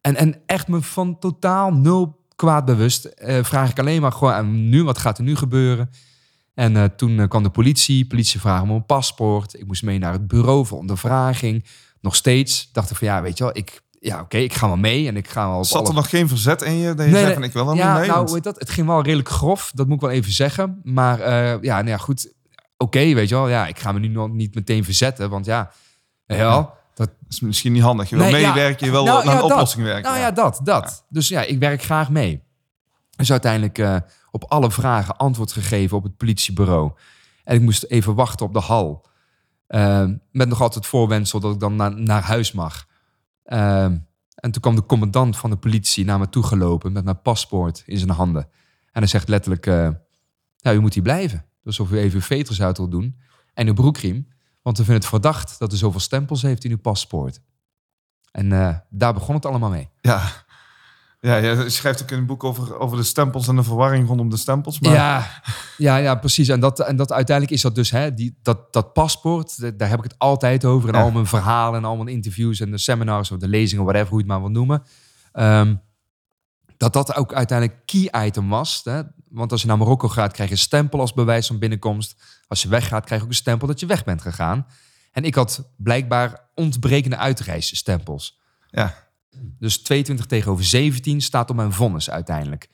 En, 0.00 0.16
en 0.16 0.40
echt 0.46 0.68
me 0.68 0.82
van 0.82 1.18
totaal 1.18 1.72
nul 1.72 2.24
kwaad 2.36 2.64
bewust. 2.64 3.04
eh, 3.04 3.44
vraag 3.44 3.70
ik 3.70 3.78
alleen 3.78 4.00
maar 4.00 4.12
gewoon, 4.12 4.32
en 4.34 4.68
nu, 4.68 4.84
wat 4.84 4.98
gaat 4.98 5.18
er 5.18 5.24
nu 5.24 5.36
gebeuren? 5.36 5.90
En 6.54 6.76
eh, 6.76 6.84
toen 6.84 7.20
eh, 7.20 7.28
kwam 7.28 7.42
de 7.42 7.50
politie. 7.50 8.06
Politie 8.06 8.40
vragen 8.40 8.68
om 8.68 8.74
een 8.74 8.86
paspoort. 8.86 9.58
Ik 9.58 9.66
moest 9.66 9.82
mee 9.82 9.98
naar 9.98 10.12
het 10.12 10.26
bureau 10.28 10.66
voor 10.66 10.78
ondervraging. 10.78 11.64
Nog 12.06 12.14
steeds 12.16 12.68
dacht 12.72 12.90
ik 12.90 12.96
van, 12.96 13.06
ja, 13.08 13.22
weet 13.22 13.38
je 13.38 13.44
wel, 13.44 13.56
ik... 13.56 13.82
Ja, 14.00 14.20
oké, 14.20 14.36
ik 14.36 14.52
ga 14.54 14.66
wel 14.66 14.76
mee 14.76 15.06
en 15.08 15.16
ik 15.16 15.28
ga 15.28 15.48
wel 15.48 15.64
Zat 15.64 15.78
alle 15.78 15.88
er 15.88 15.94
nog 15.94 16.08
geen 16.08 16.28
verzet 16.28 16.62
in 16.62 16.76
je? 16.76 16.94
Dat 16.94 17.06
je 17.06 17.12
Nee, 17.12 17.20
zei 17.22 17.34
van 17.34 17.42
ik 17.42 17.52
wil 17.52 17.68
er 17.70 17.76
ja, 17.76 17.98
mee? 17.98 18.08
nou, 18.08 18.32
weet 18.32 18.44
dat, 18.44 18.58
het 18.58 18.70
ging 18.70 18.86
wel 18.86 19.02
redelijk 19.02 19.28
grof. 19.28 19.70
Dat 19.74 19.86
moet 19.86 19.94
ik 19.94 20.00
wel 20.00 20.10
even 20.10 20.32
zeggen. 20.32 20.80
Maar 20.84 21.20
eh, 21.20 21.62
ja, 21.62 21.74
nou 21.76 21.88
ja, 21.88 21.96
goed. 21.96 22.32
Oké, 22.76 23.14
weet 23.14 23.28
je 23.28 23.34
wel. 23.34 23.48
Ja, 23.48 23.66
ik 23.66 23.78
ga 23.78 23.92
me 23.92 23.98
nu 23.98 24.08
nog 24.08 24.28
niet 24.28 24.54
meteen 24.54 24.84
verzetten. 24.84 25.30
Want 25.30 25.44
ja, 25.46 25.70
wel. 26.26 26.74
Dat, 26.94 27.10
is 27.28 27.40
misschien 27.40 27.72
niet 27.72 27.82
handig. 27.82 28.08
Je 28.10 28.16
wil 28.16 28.24
Nee, 28.30 28.40
ja. 28.40 28.52
meewerken, 28.52 28.86
je 28.86 28.92
wil 28.92 29.04
Nou, 29.04 29.16
naar 29.24 29.34
ja, 29.34 29.40
een 29.40 29.48
dat. 29.48 29.52
oplossing 29.52 29.84
werken. 29.84 30.02
nou 30.10 30.18
ja, 30.18 30.30
dat, 30.30 30.60
dat. 30.64 31.04
Dus 31.08 31.28
ja, 31.28 31.42
ik 31.42 31.58
werk 31.58 31.82
graag 31.82 32.10
mee. 32.10 32.42
Dus 33.16 33.30
uiteindelijk 33.30 33.78
eh, 33.78 33.96
op 34.30 34.44
alle 34.48 34.70
vragen 34.70 35.16
antwoord 35.16 35.52
gegeven 35.52 35.96
op 35.96 36.02
het 36.02 36.16
politiebureau. 36.16 36.92
En 37.44 37.54
ik 37.56 37.60
moest 37.62 37.84
even 37.84 38.14
wachten 38.14 38.46
op 38.46 38.52
de 38.52 38.60
hal. 38.60 39.06
Eh, 39.66 40.08
met 40.30 40.48
nog 40.48 40.60
altijd 40.60 40.74
het 40.74 40.86
voorwendsel 40.86 41.40
dat 41.40 41.54
ik 41.54 41.60
dan 41.60 41.76
naar, 41.76 42.00
naar 42.00 42.22
huis 42.22 42.52
mag. 42.52 42.86
Eh, 43.42 43.84
en 44.34 44.50
toen 44.50 44.60
kwam 44.60 44.74
de 44.74 44.86
commandant 44.86 45.36
van 45.36 45.50
de 45.50 45.56
politie 45.56 46.04
naar 46.04 46.18
me 46.18 46.28
toe 46.28 46.42
gelopen 46.42 46.92
met 46.92 47.04
mijn 47.04 47.22
paspoort 47.22 47.82
in 47.86 47.98
zijn 47.98 48.10
handen. 48.10 48.42
En 48.92 49.02
hij 49.02 49.06
zegt 49.06 49.28
letterlijk, 49.28 49.66
nou, 50.60 50.76
u 50.76 50.80
moet 50.80 50.94
hier 50.94 51.02
blijven. 51.02 51.44
Dus 51.62 51.80
of 51.80 51.90
u 51.90 51.98
even 51.98 52.14
uw 52.14 52.24
veters 52.24 52.62
uit 52.62 52.76
wilt 52.76 52.90
doen 52.90 53.16
en 53.54 53.66
uw 53.66 53.74
broekriem. 53.74 54.28
Want 54.62 54.78
we 54.78 54.84
vinden 54.84 55.02
het 55.02 55.10
verdacht 55.10 55.58
dat 55.58 55.72
u 55.72 55.76
zoveel 55.76 56.00
stempels 56.00 56.42
heeft 56.42 56.64
in 56.64 56.70
uw 56.70 56.78
paspoort. 56.78 57.40
En 58.30 58.52
eh, 58.52 58.76
daar 58.90 59.14
begon 59.14 59.34
het 59.34 59.46
allemaal 59.46 59.70
mee. 59.70 59.88
Ja. 60.00 60.44
Ja, 61.20 61.36
je 61.36 61.70
schrijft 61.70 62.02
ook 62.02 62.10
in 62.10 62.18
een 62.18 62.26
boek 62.26 62.44
over, 62.44 62.78
over 62.78 62.96
de 62.96 63.02
stempels 63.02 63.48
en 63.48 63.56
de 63.56 63.62
verwarring 63.62 64.08
rondom 64.08 64.30
de 64.30 64.36
stempels. 64.36 64.80
Maar 64.80 64.92
Ja, 64.92 65.42
ja, 65.76 65.96
ja, 65.96 66.14
precies. 66.14 66.48
En, 66.48 66.60
dat, 66.60 66.80
en 66.80 66.96
dat 66.96 67.12
uiteindelijk 67.12 67.56
is 67.56 67.62
dat 67.62 67.74
dus, 67.74 67.90
hè, 67.90 68.14
die, 68.14 68.38
dat, 68.42 68.72
dat 68.72 68.92
paspoort, 68.92 69.78
daar 69.78 69.88
heb 69.88 69.98
ik 69.98 70.04
het 70.04 70.18
altijd 70.18 70.64
over. 70.64 70.88
In 70.88 70.94
Ja. 70.94 71.00
al 71.02 71.10
mijn 71.10 71.26
verhalen 71.26 71.78
en 71.78 71.84
al 71.84 71.96
mijn 71.96 72.08
interviews 72.08 72.60
en 72.60 72.70
de 72.70 72.78
seminars 72.78 73.30
of 73.30 73.38
de 73.38 73.48
lezingen, 73.48 73.84
whatever, 73.84 74.08
hoe 74.08 74.18
je 74.18 74.24
het 74.24 74.32
maar 74.32 74.42
wil 74.42 74.50
noemen. 74.50 74.82
Ehm, 75.32 75.74
dat 76.76 76.92
dat 76.92 77.16
ook 77.16 77.32
uiteindelijk 77.32 77.78
key 77.86 78.26
item 78.26 78.48
was. 78.48 78.80
Hè? 78.84 79.02
Want 79.30 79.52
als 79.52 79.60
je 79.60 79.66
naar 79.66 79.78
Marokko 79.78 80.08
gaat, 80.08 80.32
krijg 80.32 80.48
je 80.48 80.54
een 80.54 80.60
stempel 80.60 81.00
als 81.00 81.12
bewijs 81.12 81.46
van 81.46 81.58
binnenkomst. 81.58 82.22
Als 82.48 82.62
je 82.62 82.68
weggaat, 82.68 83.04
krijg 83.04 83.20
je 83.20 83.26
ook 83.26 83.32
een 83.32 83.38
stempel 83.38 83.66
dat 83.66 83.80
je 83.80 83.86
weg 83.86 84.04
bent 84.04 84.22
gegaan. 84.22 84.66
En 85.12 85.24
ik 85.24 85.34
had 85.34 85.72
blijkbaar 85.76 86.48
ontbrekende 86.54 87.16
uitreisstempels. 87.16 88.40
ja. 88.70 89.04
Dus 89.58 89.82
22 89.82 90.26
tegenover 90.26 90.64
17 90.64 91.20
staat 91.20 91.50
op 91.50 91.56
mijn 91.56 91.72
vonnis 91.72 92.10
uiteindelijk. 92.10 92.68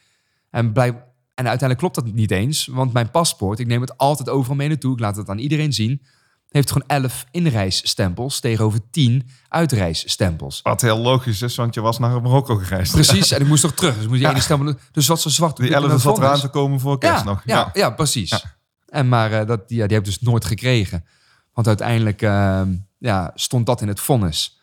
En, 0.50 0.72
blijk, 0.72 0.94
en 1.34 1.48
uiteindelijk 1.48 1.78
klopt 1.78 1.94
dat 1.94 2.14
niet 2.14 2.30
eens, 2.30 2.66
want 2.66 2.92
mijn 2.92 3.10
paspoort, 3.10 3.58
ik 3.58 3.66
neem 3.66 3.80
het 3.80 3.98
altijd 3.98 4.28
overal 4.28 4.56
mee 4.56 4.68
naartoe, 4.68 4.92
ik 4.92 5.00
laat 5.00 5.16
het 5.16 5.28
aan 5.28 5.38
iedereen 5.38 5.72
zien, 5.72 6.02
heeft 6.48 6.70
gewoon 6.70 6.88
11 6.88 7.24
inreisstempels 7.30 8.40
tegenover 8.40 8.80
10 8.90 9.28
uitreisstempels. 9.48 10.60
Wat 10.62 10.80
heel 10.80 10.98
logisch 10.98 11.42
is, 11.42 11.56
want 11.56 11.74
je 11.74 11.80
was 11.80 11.98
naar 11.98 12.22
Marokko 12.22 12.56
gereisd. 12.56 12.92
Precies, 12.92 13.30
en 13.30 13.40
ik 13.40 13.46
moest 13.46 13.62
toch 13.62 13.74
terug. 13.74 13.96
Dus, 13.96 14.06
moest 14.06 14.20
die 14.20 14.28
ene 14.28 14.40
stempel, 14.40 14.74
dus 14.92 15.06
wat 15.06 15.20
zo 15.20 15.28
zwart 15.28 15.56
Die 15.56 15.66
op 15.66 15.72
wit 15.72 15.82
in 15.82 15.88
11 15.88 16.04
mijn 16.04 16.16
zat 16.16 16.18
eraan 16.18 16.40
te 16.40 16.48
komen 16.48 16.80
voor 16.80 16.98
kerst 16.98 17.24
ja, 17.24 17.30
nog. 17.30 17.42
Ja, 17.44 17.70
ja. 17.72 17.90
precies. 17.90 18.44
En 18.86 19.08
maar 19.08 19.32
eh, 19.32 19.46
dat, 19.46 19.68
die, 19.68 19.78
ja, 19.78 19.86
die 19.86 19.96
heb 19.96 20.06
ik 20.06 20.12
dus 20.12 20.20
nooit 20.20 20.44
gekregen. 20.44 21.04
Want 21.52 21.66
uiteindelijk 21.66 22.22
ehm, 22.22 22.74
ja, 22.98 23.30
stond 23.34 23.66
dat 23.66 23.80
in 23.80 23.88
het 23.88 24.00
vonnis. 24.00 24.60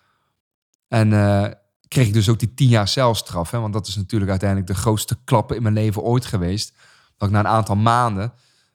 En 0.88 1.13
eh, 1.13 1.51
kreeg 1.89 2.08
ik 2.08 2.13
dus 2.13 2.29
ook 2.29 2.39
die 2.39 2.53
tien 2.53 2.67
jaar 2.67 2.88
celstraf. 2.88 3.51
Hè, 3.51 3.60
want 3.60 3.74
dat 3.74 3.88
is 3.88 3.96
natuurlijk 3.96 4.31
uiteindelijk 4.31 4.69
de 4.69 4.75
grootste 4.75 5.17
klap 5.24 5.51
in 5.51 5.62
mijn 5.62 5.74
leven 5.74 6.01
ooit 6.01 6.25
geweest. 6.25 6.74
Dat 7.17 7.27
ik 7.27 7.34
na 7.34 7.39
een 7.39 7.48
aantal 7.48 7.75
maanden, 7.75 8.34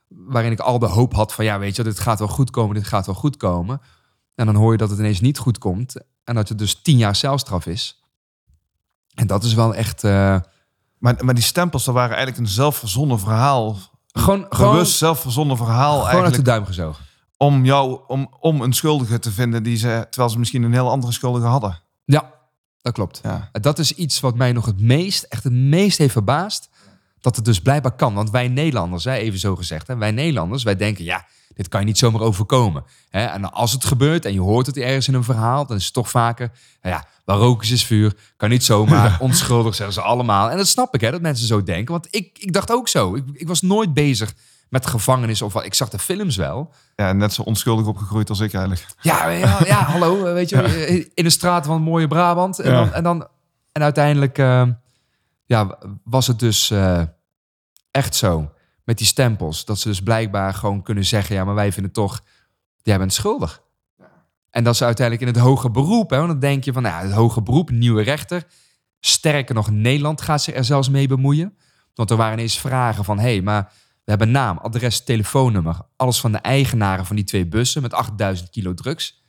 waarin 0.09 0.53
ik 0.53 0.61
al 0.61 0.79
de 0.79 0.87
hoop 0.87 1.15
had 1.15 1.33
van... 1.33 1.45
ja, 1.45 1.59
weet 1.59 1.77
je, 1.77 1.83
dit 1.83 1.99
gaat 1.99 2.19
wel 2.19 2.29
goed 2.29 2.51
komen, 2.51 2.75
dit 2.75 2.87
gaat 2.87 3.07
wel 3.07 3.15
goed 3.15 3.37
komen. 3.37 3.81
En 4.35 4.47
dan 4.47 4.55
hoor 4.55 4.73
je 4.73 4.79
dat 4.79 4.91
het 4.91 4.99
ineens 4.99 5.21
niet 5.21 5.39
goed 5.39 5.59
komt. 5.59 5.97
En 6.25 6.35
dat 6.35 6.49
het 6.49 6.59
dus 6.59 6.83
tien 6.83 6.97
jaar 6.97 7.17
celstraf 7.17 7.67
is. 7.67 8.03
En 9.15 9.27
dat 9.27 9.45
is 9.45 9.55
wel 9.55 9.75
echt... 9.75 10.05
eh, 10.05 10.37
Maar, 10.99 11.25
maar 11.25 11.35
die 11.35 11.45
stempels, 11.45 11.85
dat 11.85 11.95
waren 11.95 12.17
eigenlijk 12.17 12.47
een 12.47 12.53
zelfverzonnen 12.53 13.19
verhaal. 13.19 13.77
gewoon, 14.13 14.47
gewoon, 14.49 14.73
Bewust 14.73 14.97
zelfverzonnen 14.97 15.57
verhaal 15.57 15.93
gewoon 15.93 16.05
uit 16.05 16.13
de 16.13 16.19
eigenlijk. 16.19 16.45
duim 16.45 16.65
gezogen. 16.65 17.05
Om 17.37 17.65
jou, 17.65 18.01
om, 18.07 18.29
om 18.41 18.61
een 18.61 18.73
schuldige 18.73 19.19
te 19.19 19.31
vinden 19.31 19.63
die 19.63 19.77
ze, 19.77 20.07
terwijl 20.11 20.33
ze 20.33 20.39
misschien 20.39 20.63
een 20.63 20.73
heel 20.73 20.91
andere 20.91 21.13
schuldige 21.13 21.47
hadden. 21.47 21.81
Ja, 22.05 22.34
dat 22.85 22.93
klopt. 22.93 23.21
Ja. 23.23 23.49
Dat 23.53 23.79
is 23.79 23.93
iets 23.93 24.21
wat 24.21 24.35
mij 24.35 24.53
nog 24.53 24.67
het 24.67 24.81
meest, 24.81 25.23
echt 25.23 25.45
het 25.45 25.53
meest 25.53 25.99
heeft 25.99 26.13
verbaasd. 26.13 26.69
Dat 27.21 27.37
het 27.37 27.45
dus 27.45 27.61
blijkbaar 27.61 27.93
kan. 27.93 28.15
Want 28.15 28.31
wij 28.31 28.49
Nederlanders, 28.49 29.05
hè, 29.05 29.13
even 29.13 29.39
zo 29.39 29.57
gezegd, 29.57 29.87
hè, 29.87 29.97
wij 29.97 30.11
Nederlanders, 30.11 30.63
wij 30.63 30.77
denken, 30.77 31.05
ja, 31.05 31.27
dit 31.55 31.69
kan 31.69 31.81
je 31.81 31.87
niet 31.87 31.99
zomaar 31.99 32.21
overkomen. 32.21 32.85
Hè? 33.11 33.25
En 33.25 33.53
als 33.53 33.73
het 33.73 33.85
gebeurt 33.85 34.25
en 34.25 34.33
je 34.33 34.41
hoort 34.41 34.67
het 34.67 34.77
ergens 34.77 35.09
in 35.09 35.15
een 35.15 35.25
verhaal, 35.25 35.67
dan 35.67 35.77
is 35.77 35.85
het 35.85 35.93
toch 35.93 36.11
vaker, 36.11 36.51
nou 36.83 36.95
ja, 36.95 37.07
waar 37.25 37.37
rook 37.37 37.63
is, 37.63 37.71
is 37.71 37.85
vuur. 37.85 38.17
Kan 38.37 38.49
niet 38.49 38.65
zomaar, 38.65 39.21
onschuldig 39.21 39.75
zeggen 39.75 39.95
ze 39.95 40.01
allemaal. 40.01 40.51
En 40.51 40.57
dat 40.57 40.69
snap 40.69 40.95
ik, 40.95 41.01
hè, 41.01 41.11
dat 41.11 41.21
mensen 41.21 41.47
zo 41.47 41.63
denken. 41.63 41.93
Want 41.93 42.07
ik, 42.11 42.39
ik 42.39 42.53
dacht 42.53 42.71
ook 42.71 42.89
zo. 42.89 43.15
Ik, 43.15 43.25
ik 43.33 43.49
was 43.49 43.61
nooit 43.61 43.95
bezig 43.95 44.35
met 44.69 44.87
gevangenis 44.87 45.43
of 45.43 45.53
wat. 45.53 45.65
Ik 45.65 45.75
zag 45.75 45.89
de 45.89 45.99
films 45.99 46.37
wel. 46.37 46.73
Ja, 46.97 47.13
net 47.13 47.33
zo 47.33 47.43
onschuldig 47.43 47.87
opgegroeid 47.87 48.29
als 48.29 48.41
ik 48.41 48.55
eigenlijk. 48.55 48.87
Ja, 49.01 49.29
ja, 49.29 49.59
ja 49.65 49.83
hallo, 49.85 50.23
weet 50.23 50.49
je, 50.49 51.11
in 51.15 51.25
de 51.25 51.31
straat 51.31 51.67
van 51.67 51.83
mooie 51.83 52.09
Brabant. 52.09 52.59
En, 52.59 52.71
Ja. 52.73 52.79
dan, 52.85 52.93
en, 52.93 53.03
dan, 53.03 53.29
en 53.73 53.83
uiteindelijk 53.83 54.39
eh, 54.39 54.69
ja, 55.45 55.79
was 56.05 56.27
het 56.27 56.39
dus 56.39 56.71
eh, 56.71 57.03
echt 57.91 58.15
zo 58.15 58.53
met 58.85 58.99
die 58.99 59.07
stempels. 59.07 59.65
Dat 59.65 59.79
ze 59.79 59.89
dus 59.89 60.03
blijkbaar 60.03 60.55
gewoon 60.55 60.83
kunnen 60.83 61.05
zeggen, 61.05 61.35
ja, 61.35 61.45
maar 61.45 61.55
wij 61.55 61.73
vinden 61.73 61.93
toch, 61.93 62.21
jij 62.83 62.99
bent 62.99 63.13
schuldig. 63.13 63.63
En 64.51 64.65
dat 64.65 64.77
ze 64.77 64.85
uiteindelijk 64.85 65.29
in 65.29 65.35
het 65.35 65.45
hoger 65.45 65.71
beroep, 65.71 66.11
hè, 66.11 66.17
want 66.17 66.29
dan 66.29 66.39
denk 66.39 66.65
je 66.65 66.73
van, 66.73 66.83
nou, 66.83 66.95
ja, 66.95 67.03
het 67.03 67.13
hoger 67.17 67.43
beroep, 67.43 67.71
nieuwe 67.71 68.03
rechter. 68.03 68.45
Sterker 69.01 69.55
nog, 69.55 69.71
Nederland 69.71 70.21
gaat 70.21 70.43
zich 70.43 70.55
er 70.55 70.65
zelfs 70.65 70.89
mee 70.89 71.09
bemoeien. 71.09 71.57
Want 71.95 72.11
er 72.11 72.17
waren 72.17 72.33
ineens 72.39 72.59
vragen 72.59 73.05
van, 73.05 73.19
hé, 73.19 73.33
hey, 73.33 73.43
maar 73.43 73.73
we 74.05 74.11
hebben 74.11 74.31
naam, 74.31 74.59
adres, 74.59 75.05
telefoonnummer. 75.05 75.77
Alles 75.97 76.21
van 76.21 76.33
de 76.33 76.39
eigenaren 76.39 77.07
van 77.07 77.17
die 77.17 77.25
twee 77.25 77.47
bussen 77.47 77.83
met 77.83 77.93
8000 77.93 78.51
kilo 78.51 78.75
drugs. 78.75 79.23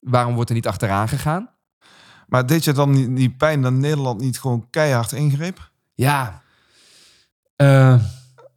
Waarom 0.00 0.34
wordt 0.34 0.48
er 0.48 0.56
niet 0.56 0.66
achteraan 0.66 1.08
gegaan? 1.08 1.50
Maar 2.28 2.46
deed 2.46 2.64
je 2.64 2.72
dan 2.72 2.90
niet, 2.90 3.08
niet 3.08 3.36
pijn 3.36 3.62
dat 3.62 3.72
Nederland 3.72 4.20
niet 4.20 4.40
gewoon 4.40 4.66
keihard 4.70 5.12
ingreep? 5.12 5.70
Ja. 5.94 6.42
Eh, 7.56 8.00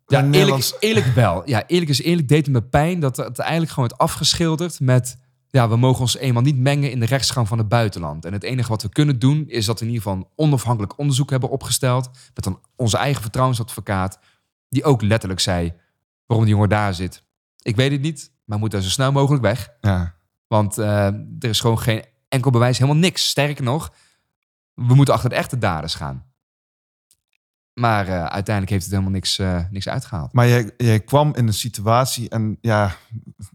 ja, 0.07 0.29
eerlijk, 0.31 0.77
eerlijk 0.79 1.05
wel. 1.05 1.41
Ja, 1.45 1.63
eerlijk 1.67 1.89
is 1.89 2.01
eerlijk 2.01 2.27
deed 2.27 2.45
het 2.45 2.53
me 2.53 2.61
pijn 2.61 2.99
dat 2.99 3.17
het 3.17 3.39
eigenlijk 3.39 3.71
gewoon 3.71 3.89
werd 3.89 4.01
afgeschilderd 4.01 4.79
met... 4.79 5.17
Ja, 5.51 5.69
we 5.69 5.77
mogen 5.77 6.01
ons 6.01 6.17
eenmaal 6.17 6.43
niet 6.43 6.57
mengen 6.57 6.91
in 6.91 6.99
de 6.99 7.05
rechtsgang 7.05 7.47
van 7.47 7.57
het 7.57 7.67
buitenland. 7.67 8.25
En 8.25 8.33
het 8.33 8.43
enige 8.43 8.69
wat 8.69 8.81
we 8.81 8.89
kunnen 8.89 9.19
doen 9.19 9.43
is 9.47 9.65
dat 9.65 9.79
we 9.79 9.85
in 9.85 9.91
ieder 9.91 10.07
geval 10.07 10.19
een 10.19 10.29
onafhankelijk 10.35 10.97
onderzoek 10.97 11.29
hebben 11.29 11.49
opgesteld. 11.49 12.09
Met 12.33 12.43
dan 12.43 12.59
onze 12.75 12.97
eigen 12.97 13.21
vertrouwensadvocaat. 13.21 14.19
Die 14.69 14.83
ook 14.83 15.01
letterlijk 15.01 15.39
zei 15.39 15.73
waarom 16.25 16.45
die 16.45 16.55
jongen 16.55 16.69
daar 16.69 16.93
zit. 16.93 17.23
Ik 17.61 17.75
weet 17.75 17.91
het 17.91 18.01
niet, 18.01 18.31
maar 18.45 18.59
moet 18.59 18.71
daar 18.71 18.81
zo 18.81 18.89
snel 18.89 19.11
mogelijk 19.11 19.43
weg. 19.43 19.69
Ja. 19.81 20.15
Want 20.47 20.77
eh, 20.77 21.05
er 21.05 21.49
is 21.49 21.59
gewoon 21.59 21.79
geen 21.79 22.03
enkel 22.27 22.51
bewijs, 22.51 22.77
helemaal 22.77 23.01
niks. 23.01 23.29
Sterker 23.29 23.63
nog, 23.63 23.93
we 24.73 24.95
moeten 24.95 25.13
achter 25.13 25.29
de 25.29 25.35
echte 25.35 25.57
daders 25.57 25.95
gaan. 25.95 26.27
Maar 27.73 28.07
eh, 28.07 28.13
uiteindelijk 28.13 28.69
heeft 28.69 28.83
het 28.83 28.91
helemaal 28.91 29.13
niks, 29.13 29.39
eh, 29.39 29.59
niks 29.71 29.89
uitgehaald. 29.89 30.33
Maar 30.33 30.47
jij, 30.47 30.71
jij 30.77 30.99
kwam 30.99 31.35
in 31.35 31.47
een 31.47 31.53
situatie 31.53 32.29
en 32.29 32.57
ja, 32.61 32.95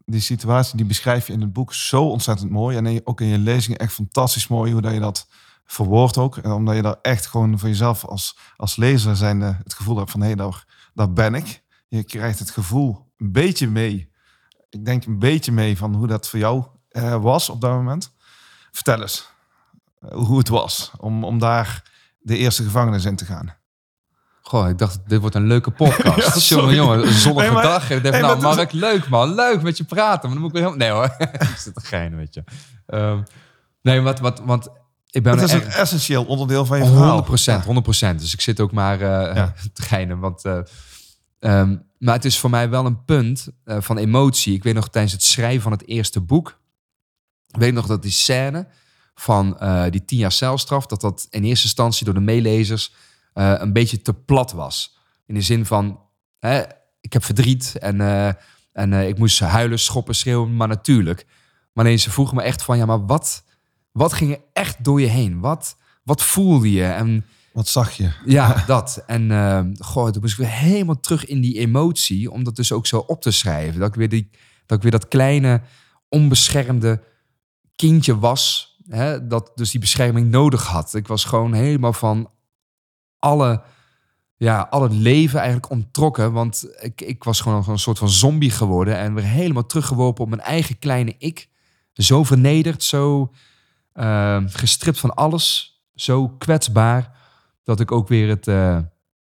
die 0.05 0.21
situatie 0.21 0.77
die 0.77 0.87
beschrijf 0.87 1.27
je 1.27 1.33
in 1.33 1.41
het 1.41 1.53
boek 1.53 1.75
zo 1.75 2.09
ontzettend 2.09 2.51
mooi. 2.51 2.77
En 2.77 3.07
ook 3.07 3.21
in 3.21 3.27
je 3.27 3.39
lezingen 3.39 3.79
echt 3.79 3.93
fantastisch 3.93 4.49
mooi 4.49 4.73
hoe 4.73 4.81
dat 4.81 4.93
je 4.93 5.01
dat 5.01 5.29
verwoordt 5.65 6.19
ook. 6.19 6.37
En 6.37 6.51
omdat 6.51 6.77
je 6.77 6.83
daar 6.83 6.99
echt 7.03 7.27
gewoon 7.27 7.59
voor 7.59 7.69
jezelf 7.69 8.05
als, 8.05 8.39
als 8.57 8.77
lezer 8.77 9.17
zijn 9.17 9.41
het 9.41 9.75
gevoel 9.75 9.97
hebt 9.97 10.11
van 10.11 10.21
hé, 10.21 10.35
daar, 10.35 10.65
daar 10.95 11.13
ben 11.13 11.35
ik. 11.35 11.63
Je 11.89 12.05
krijgt 12.05 12.39
het 12.39 12.51
gevoel 12.51 13.13
een 13.17 13.33
beetje 13.33 13.69
mee. 13.69 14.13
Ik 14.71 14.85
denk 14.85 15.05
een 15.05 15.19
beetje 15.19 15.53
mee 15.53 15.77
van 15.77 15.95
hoe 15.95 16.07
dat 16.07 16.29
voor 16.29 16.39
jou 16.39 16.65
eh, 16.89 17.23
was 17.23 17.49
op 17.49 17.61
dat 17.61 17.71
moment. 17.71 18.15
Vertel 18.71 19.01
eens 19.01 19.31
eh, 20.01 20.13
hoe 20.13 20.39
het 20.39 20.49
was 20.49 20.91
om, 20.97 21.25
om 21.25 21.39
daar 21.39 21.91
de 22.19 22.37
eerste 22.37 22.63
gevangenis 22.63 23.05
in 23.05 23.17
te 23.17 23.25
gaan. 23.25 23.57
Goh, 24.41 24.69
ik 24.69 24.79
dacht, 24.79 25.09
dit 25.09 25.21
wordt 25.21 25.35
een 25.35 25.47
leuke 25.47 25.71
podcast. 25.71 26.49
Ja, 26.49 26.57
jongen, 26.57 26.75
jongen, 26.75 27.07
een 27.07 27.13
zonnige 27.13 27.53
Nee, 27.53 27.63
dag. 27.63 27.91
En 27.91 27.97
ik 27.97 28.03
dacht, 28.03 28.15
nee, 28.15 28.23
nou 28.23 28.41
Mark, 28.41 28.73
leuk 28.73 29.09
man, 29.09 29.35
leuk 29.35 29.63
met 29.63 29.77
je 29.77 29.85
praten. 29.85 30.21
Maar 30.29 30.39
dan 30.39 30.39
moet 30.39 30.57
ik 30.57 30.63
weer 30.63 30.73
helemaal... 30.73 31.09
Nee 31.09 31.19
hoor, 31.19 31.29
ik 31.51 31.57
zit 31.57 31.75
te 31.75 31.81
geinen, 31.81 32.19
weet 32.19 32.35
je. 32.35 32.45
Ehm, 32.87 33.23
nee, 33.83 34.01
wat, 34.01 34.19
wat, 34.21 34.41
want 34.45 34.69
ik 35.15 35.23
ben 35.23 35.37
Dat 35.37 35.45
is 35.45 35.53
een 35.53 35.67
essentieel 35.67 36.25
onderdeel 36.25 36.67
van 36.67 36.79
je 36.79 36.85
verhaal. 36.85 37.25
100%, 37.25 37.29
100%. 37.65 38.15
Dus 38.17 38.33
ik 38.33 38.41
zit 38.41 38.61
ook 38.61 38.73
maar 38.73 39.01
eh, 39.01 39.37
Ja. 39.37 39.55
te 39.73 39.83
geinen. 39.83 40.19
Want, 40.19 40.45
eh, 40.45 40.59
ehm, 41.39 41.77
maar 41.99 42.15
het 42.15 42.25
is 42.25 42.39
voor 42.39 42.51
mij 42.51 42.71
wel 42.71 42.87
een 42.87 43.05
punt 43.05 43.49
eh, 43.65 43.77
van 43.81 43.99
emotie. 43.99 44.55
Ik 44.55 44.63
weet 44.63 44.75
nog 44.75 44.89
tijdens 44.89 45.13
het 45.13 45.23
schrijven 45.23 45.63
van 45.63 45.73
het 45.73 45.87
eerste 45.87 46.21
boek... 46.21 46.61
Ik 47.49 47.61
weet 47.61 47.73
nog 47.73 47.87
dat 47.87 48.03
die 48.03 48.11
scène 48.11 48.67
van 49.15 49.59
die 49.91 50.05
tien 50.05 50.19
jaar 50.19 50.33
celstraf... 50.33 50.87
dat 50.87 51.01
dat 51.01 51.27
in 51.31 51.45
eerste 51.45 51.65
instantie 51.65 52.05
door 52.05 52.15
de 52.15 52.21
meelezers 52.21 52.93
een 53.33 53.73
beetje 53.73 54.03
te 54.03 54.15
plat 54.15 54.53
was. 54.53 54.99
In 55.27 55.35
de 55.35 55.41
zin 55.41 55.67
van, 55.67 56.01
hè, 56.39 56.63
ik 57.01 57.13
heb 57.13 57.25
verdriet 57.25 57.77
en, 57.79 58.01
en 58.73 58.93
ik 58.93 59.19
moest 59.19 59.41
huilen, 59.41 59.79
schoppen, 59.79 60.15
schreeuwen, 60.15 60.57
maar 60.57 60.69
natuurlijk. 60.69 61.27
Maar 61.73 61.85
nee, 61.85 61.97
ze 61.97 62.11
vroegen 62.11 62.37
me 62.37 62.43
echt 62.43 62.63
van, 62.63 62.77
ja, 62.77 62.87
maar 62.87 63.07
wat, 63.07 63.45
wat 63.95 64.13
ging 64.13 64.33
er 64.33 64.41
echt 64.53 64.85
door 64.85 65.01
je 65.01 65.07
heen? 65.07 65.41
Wat, 65.41 65.77
wat 66.03 66.23
voelde 66.23 66.73
je? 66.73 66.85
En 66.85 67.25
Wat 67.53 67.69
zag 67.69 67.91
je? 67.93 68.11
ja, 68.27 68.63
dat. 68.67 69.03
En 69.07 69.31
eh 69.31 69.61
goh, 69.79 70.11
toen 70.11 70.21
moest 70.21 70.33
ik 70.33 70.39
weer 70.39 70.57
helemaal 70.57 71.01
terug 71.01 71.27
in 71.27 71.41
die 71.41 71.59
emotie, 71.59 72.31
om 72.31 72.45
dat 72.45 72.57
dus 72.57 72.73
ook 72.73 72.87
zo 72.87 72.99
op 72.99 73.23
te 73.23 73.31
schrijven. 73.31 73.81
Dat 73.81 73.89
ik 73.89 73.95
weer, 73.95 74.09
die, 74.09 74.31
dat, 74.67 74.77
ik 74.77 74.83
weer 74.83 74.93
dat 74.93 75.09
kleine, 75.09 75.63
onbeschermde 76.09 77.03
kindje 77.77 78.19
was, 78.19 78.77
hè, 78.89 79.27
dat 79.27 79.53
dus 79.55 79.71
die 79.71 79.81
bescherming 79.81 80.31
nodig 80.31 80.67
had. 80.67 80.95
Ik 80.95 81.07
was 81.07 81.25
gewoon 81.25 81.53
helemaal 81.53 81.93
van 81.93 82.31
alle, 83.19 83.63
ja, 84.37 84.67
al 84.71 84.83
het 84.83 84.93
leven 84.93 85.39
eigenlijk 85.39 85.71
onttrokken, 85.71 86.33
want 86.33 86.67
ik, 86.81 87.01
ik 87.01 87.25
was 87.25 87.41
gewoon 87.41 87.65
een 87.69 87.79
soort 87.79 87.99
van 87.99 88.11
zombie 88.11 88.51
geworden 88.51 88.97
en 88.97 89.15
weer 89.15 89.25
helemaal 89.25 89.67
teruggeworpen 89.67 90.25
op 90.25 90.31
mijn 90.31 90.41
eigen 90.41 90.79
kleine 90.79 91.15
ik. 91.19 91.49
Zo 91.93 92.25
vernederd, 92.25 92.83
zo 92.83 93.33
eh, 93.95 94.43
gestript 94.47 94.99
van 95.01 95.15
alles, 95.15 95.79
zo 95.95 96.29
kwetsbaar 96.29 97.13
dat 97.63 97.81
ik 97.81 97.93
ook 97.93 98.09
weer 98.09 98.29
het, 98.29 98.49
eh, 98.49 98.79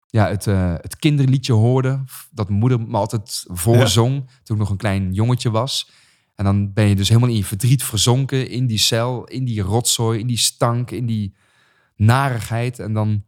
ja, 0.06 0.28
het, 0.28 0.46
eh, 0.46 0.74
het 0.80 0.96
kinderliedje 0.96 1.52
hoorde. 1.52 2.04
Dat 2.30 2.48
moeder 2.48 2.80
me 2.80 2.96
altijd 2.96 3.44
voorzong 3.46 4.30
toen 4.42 4.56
ik 4.56 4.62
nog 4.62 4.70
een 4.70 4.76
klein 4.76 5.12
jongetje 5.12 5.50
was. 5.50 5.90
En 6.34 6.44
dan 6.44 6.72
ben 6.72 6.88
je 6.88 6.94
dus 6.96 7.08
helemaal 7.08 7.28
in 7.30 7.36
je 7.36 7.44
verdriet 7.44 7.84
verzonken 7.84 8.48
in 8.48 8.66
die 8.66 8.78
cel, 8.78 9.24
in 9.24 9.44
die 9.44 9.60
rotzooi, 9.62 10.18
in 10.20 10.26
die 10.26 10.38
stank, 10.38 10.90
in 10.90 11.06
die 11.06 11.34
narigheid. 11.96 12.78
En 12.78 12.92
dan 12.92 13.24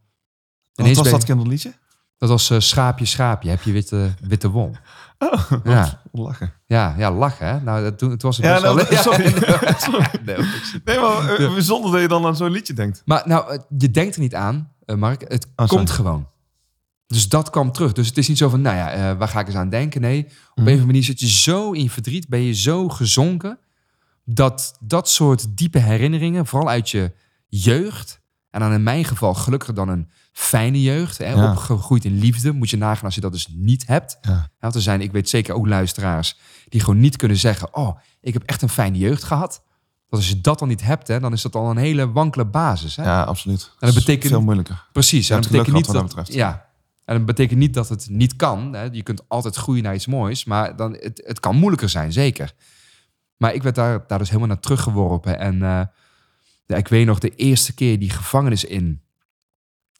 Wat 0.73 0.87
was 0.95 1.09
dat 1.09 1.21
je- 1.21 1.27
kinderliedje? 1.27 1.73
dat 2.17 2.29
was 2.29 2.49
eh, 2.49 2.59
schaapje, 2.59 3.05
schaapje, 3.05 3.49
heb 3.49 3.61
je 3.61 3.71
witte, 3.71 4.13
witte 4.21 4.49
wol. 4.49 4.71
Oh, 5.19 5.51
Ja. 5.63 6.01
lachen. 6.11 6.53
Ja, 6.67 6.95
ja, 6.97 7.11
lachen 7.11 7.47
hè. 7.47 7.59
Nou, 7.61 7.95
toen, 7.95 8.11
het 8.11 8.21
was 8.21 8.37
het 8.37 8.45
Ja, 8.45 8.51
best 8.51 8.63
nou, 8.63 8.75
wel... 8.75 9.03
sorry. 9.07 10.03
Nee, 10.85 10.99
maar 10.99 11.35
eh, 11.35 11.53
bijzonder 11.53 11.91
dat 11.91 12.01
je 12.01 12.07
dan 12.07 12.25
aan 12.25 12.35
zo'n 12.35 12.51
liedje 12.51 12.73
denkt. 12.73 13.01
Maar 13.05 13.23
nou, 13.25 13.51
eh, 13.53 13.59
je 13.77 13.91
denkt 13.91 14.15
er 14.15 14.21
niet 14.21 14.35
aan, 14.35 14.71
eh, 14.85 14.95
Mark. 14.95 15.21
Het 15.27 15.47
Oh, 15.55 15.67
komt 15.67 15.89
gewoon. 15.89 16.27
Dus 17.07 17.29
dat 17.29 17.49
kwam 17.49 17.71
terug. 17.71 17.93
Dus 17.93 18.07
het 18.07 18.17
is 18.17 18.27
niet 18.27 18.37
zo 18.37 18.49
van, 18.49 18.61
nou 18.61 18.75
ja, 18.75 19.17
waar 19.17 19.27
ga 19.27 19.39
ik 19.39 19.47
eens 19.47 19.55
aan 19.55 19.69
denken? 19.69 20.01
Nee, 20.01 20.19
op 20.23 20.29
Mhm. 20.29 20.37
een 20.55 20.63
of 20.63 20.67
andere 20.67 20.85
manier 20.85 21.03
zit 21.03 21.19
je 21.19 21.27
zo 21.27 21.71
in 21.71 21.89
verdriet, 21.89 22.27
ben 22.27 22.41
je 22.41 22.53
zo 22.53 22.89
gezonken, 22.89 23.59
dat 24.23 24.77
dat 24.79 25.09
soort 25.09 25.57
diepe 25.57 25.79
herinneringen, 25.79 26.45
vooral 26.45 26.69
uit 26.69 26.89
je 26.89 27.11
jeugd, 27.47 28.21
en 28.49 28.59
dan 28.59 28.71
in 28.73 28.83
mijn 28.83 29.05
geval 29.05 29.33
gelukkig 29.33 29.73
dan 29.73 29.89
een 29.89 30.09
fijne 30.37 30.81
jeugd, 30.81 31.17
hè, 31.17 31.29
Ja. 31.31 31.49
opgegroeid 31.51 32.05
in 32.05 32.17
liefde, 32.19 32.51
moet 32.51 32.69
je 32.69 32.77
nagaan 32.77 33.03
als 33.05 33.15
je 33.15 33.21
dat 33.21 33.31
dus 33.31 33.47
niet 33.51 33.87
hebt. 33.87 34.17
Ja. 34.21 34.49
Want 34.59 34.75
er 34.75 34.81
zijn, 34.81 35.01
ik 35.01 35.11
weet 35.11 35.29
zeker 35.29 35.53
ook 35.53 35.67
luisteraars, 35.67 36.37
die 36.69 36.79
gewoon 36.79 36.99
niet 36.99 37.15
kunnen 37.15 37.37
zeggen, 37.37 37.75
oh, 37.75 37.97
ik 38.21 38.33
heb 38.33 38.43
echt 38.43 38.61
een 38.61 38.69
fijne 38.69 38.97
jeugd 38.97 39.23
gehad. 39.23 39.63
Want 40.09 40.23
als 40.23 40.27
je 40.29 40.41
dat 40.41 40.59
dan 40.59 40.67
niet 40.67 40.81
hebt, 40.83 41.07
hè, 41.07 41.19
dan 41.19 41.33
is 41.33 41.41
dat 41.41 41.55
al 41.55 41.69
een 41.69 41.77
hele 41.77 42.11
wankele 42.11 42.45
basis. 42.45 42.95
Hè? 42.95 43.03
Ja, 43.03 43.23
absoluut. 43.23 43.71
dat 43.79 43.93
betekent- 43.93 44.31
Veel 44.31 44.41
moeilijker. 44.41 44.85
Precies. 44.91 45.29
En 45.29 45.41
dat 45.41 45.51
betekent 45.51 45.75
niet 45.75 45.91
dat, 45.91 46.11
dat 46.11 46.33
ja. 46.33 46.65
En 47.05 47.17
dat 47.17 47.25
betekent 47.25 47.59
niet 47.59 47.73
dat 47.73 47.89
het 47.89 48.07
niet 48.09 48.35
kan. 48.35 48.73
Hè. 48.73 48.83
Je 48.91 49.03
kunt 49.03 49.21
altijd 49.29 49.55
groeien 49.55 49.83
naar 49.83 49.93
iets 49.95 50.05
moois, 50.07 50.45
maar 50.45 50.75
dan, 50.75 50.93
het, 50.99 51.21
het 51.25 51.39
kan 51.39 51.55
moeilijker 51.55 51.89
zijn, 51.89 52.13
zeker. 52.13 52.53
Maar 53.37 53.53
ik 53.53 53.63
werd 53.63 53.75
daar, 53.75 54.03
daar 54.07 54.17
dus 54.19 54.27
helemaal 54.27 54.47
naar 54.49 54.59
teruggeworpen. 54.59 55.39
En 55.39 55.53
eh, 55.53 55.81
ja, 56.65 56.75
ik 56.75 56.87
weet 56.87 57.05
nog 57.05 57.19
de 57.19 57.29
eerste 57.35 57.73
keer 57.73 57.99
die 57.99 58.09
gevangenis 58.09 58.63
in. 58.63 59.01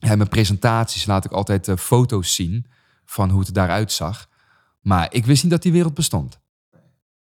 Mijn 0.06 0.28
presentaties 0.28 1.06
laat 1.06 1.26
ik 1.26 1.32
altijd 1.32 1.68
eh, 1.68 1.76
foto's 1.76 2.36
zien 2.36 2.66
van 3.06 3.30
hoe 3.30 3.40
het 3.40 3.54
daaruit 3.54 3.92
zag. 3.92 4.28
Maar 4.82 5.08
ik 5.14 5.26
wist 5.26 5.44
niet 5.44 5.52
dat 5.52 5.62
die 5.62 5.72
wereld 5.72 5.94
bestond. 5.94 6.40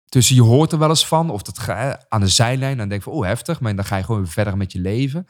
Dus 0.08 0.28
je 0.28 0.42
hoort 0.42 0.72
er 0.72 0.78
wel 0.78 0.88
eens 0.88 1.06
van, 1.06 1.30
of 1.30 1.42
dat 1.42 1.58
ga, 1.58 2.04
aan 2.08 2.20
de 2.20 2.28
zijlijn, 2.28 2.76
dan 2.76 2.88
denk 2.88 3.00
ik 3.00 3.06
van, 3.06 3.16
oh 3.16 3.24
heftig, 3.24 3.60
maar 3.60 3.76
dan 3.76 3.84
ga 3.84 3.96
je 3.96 4.04
gewoon 4.04 4.26
verder 4.26 4.56
met 4.56 4.72
je 4.72 4.80
leven. 4.80 5.26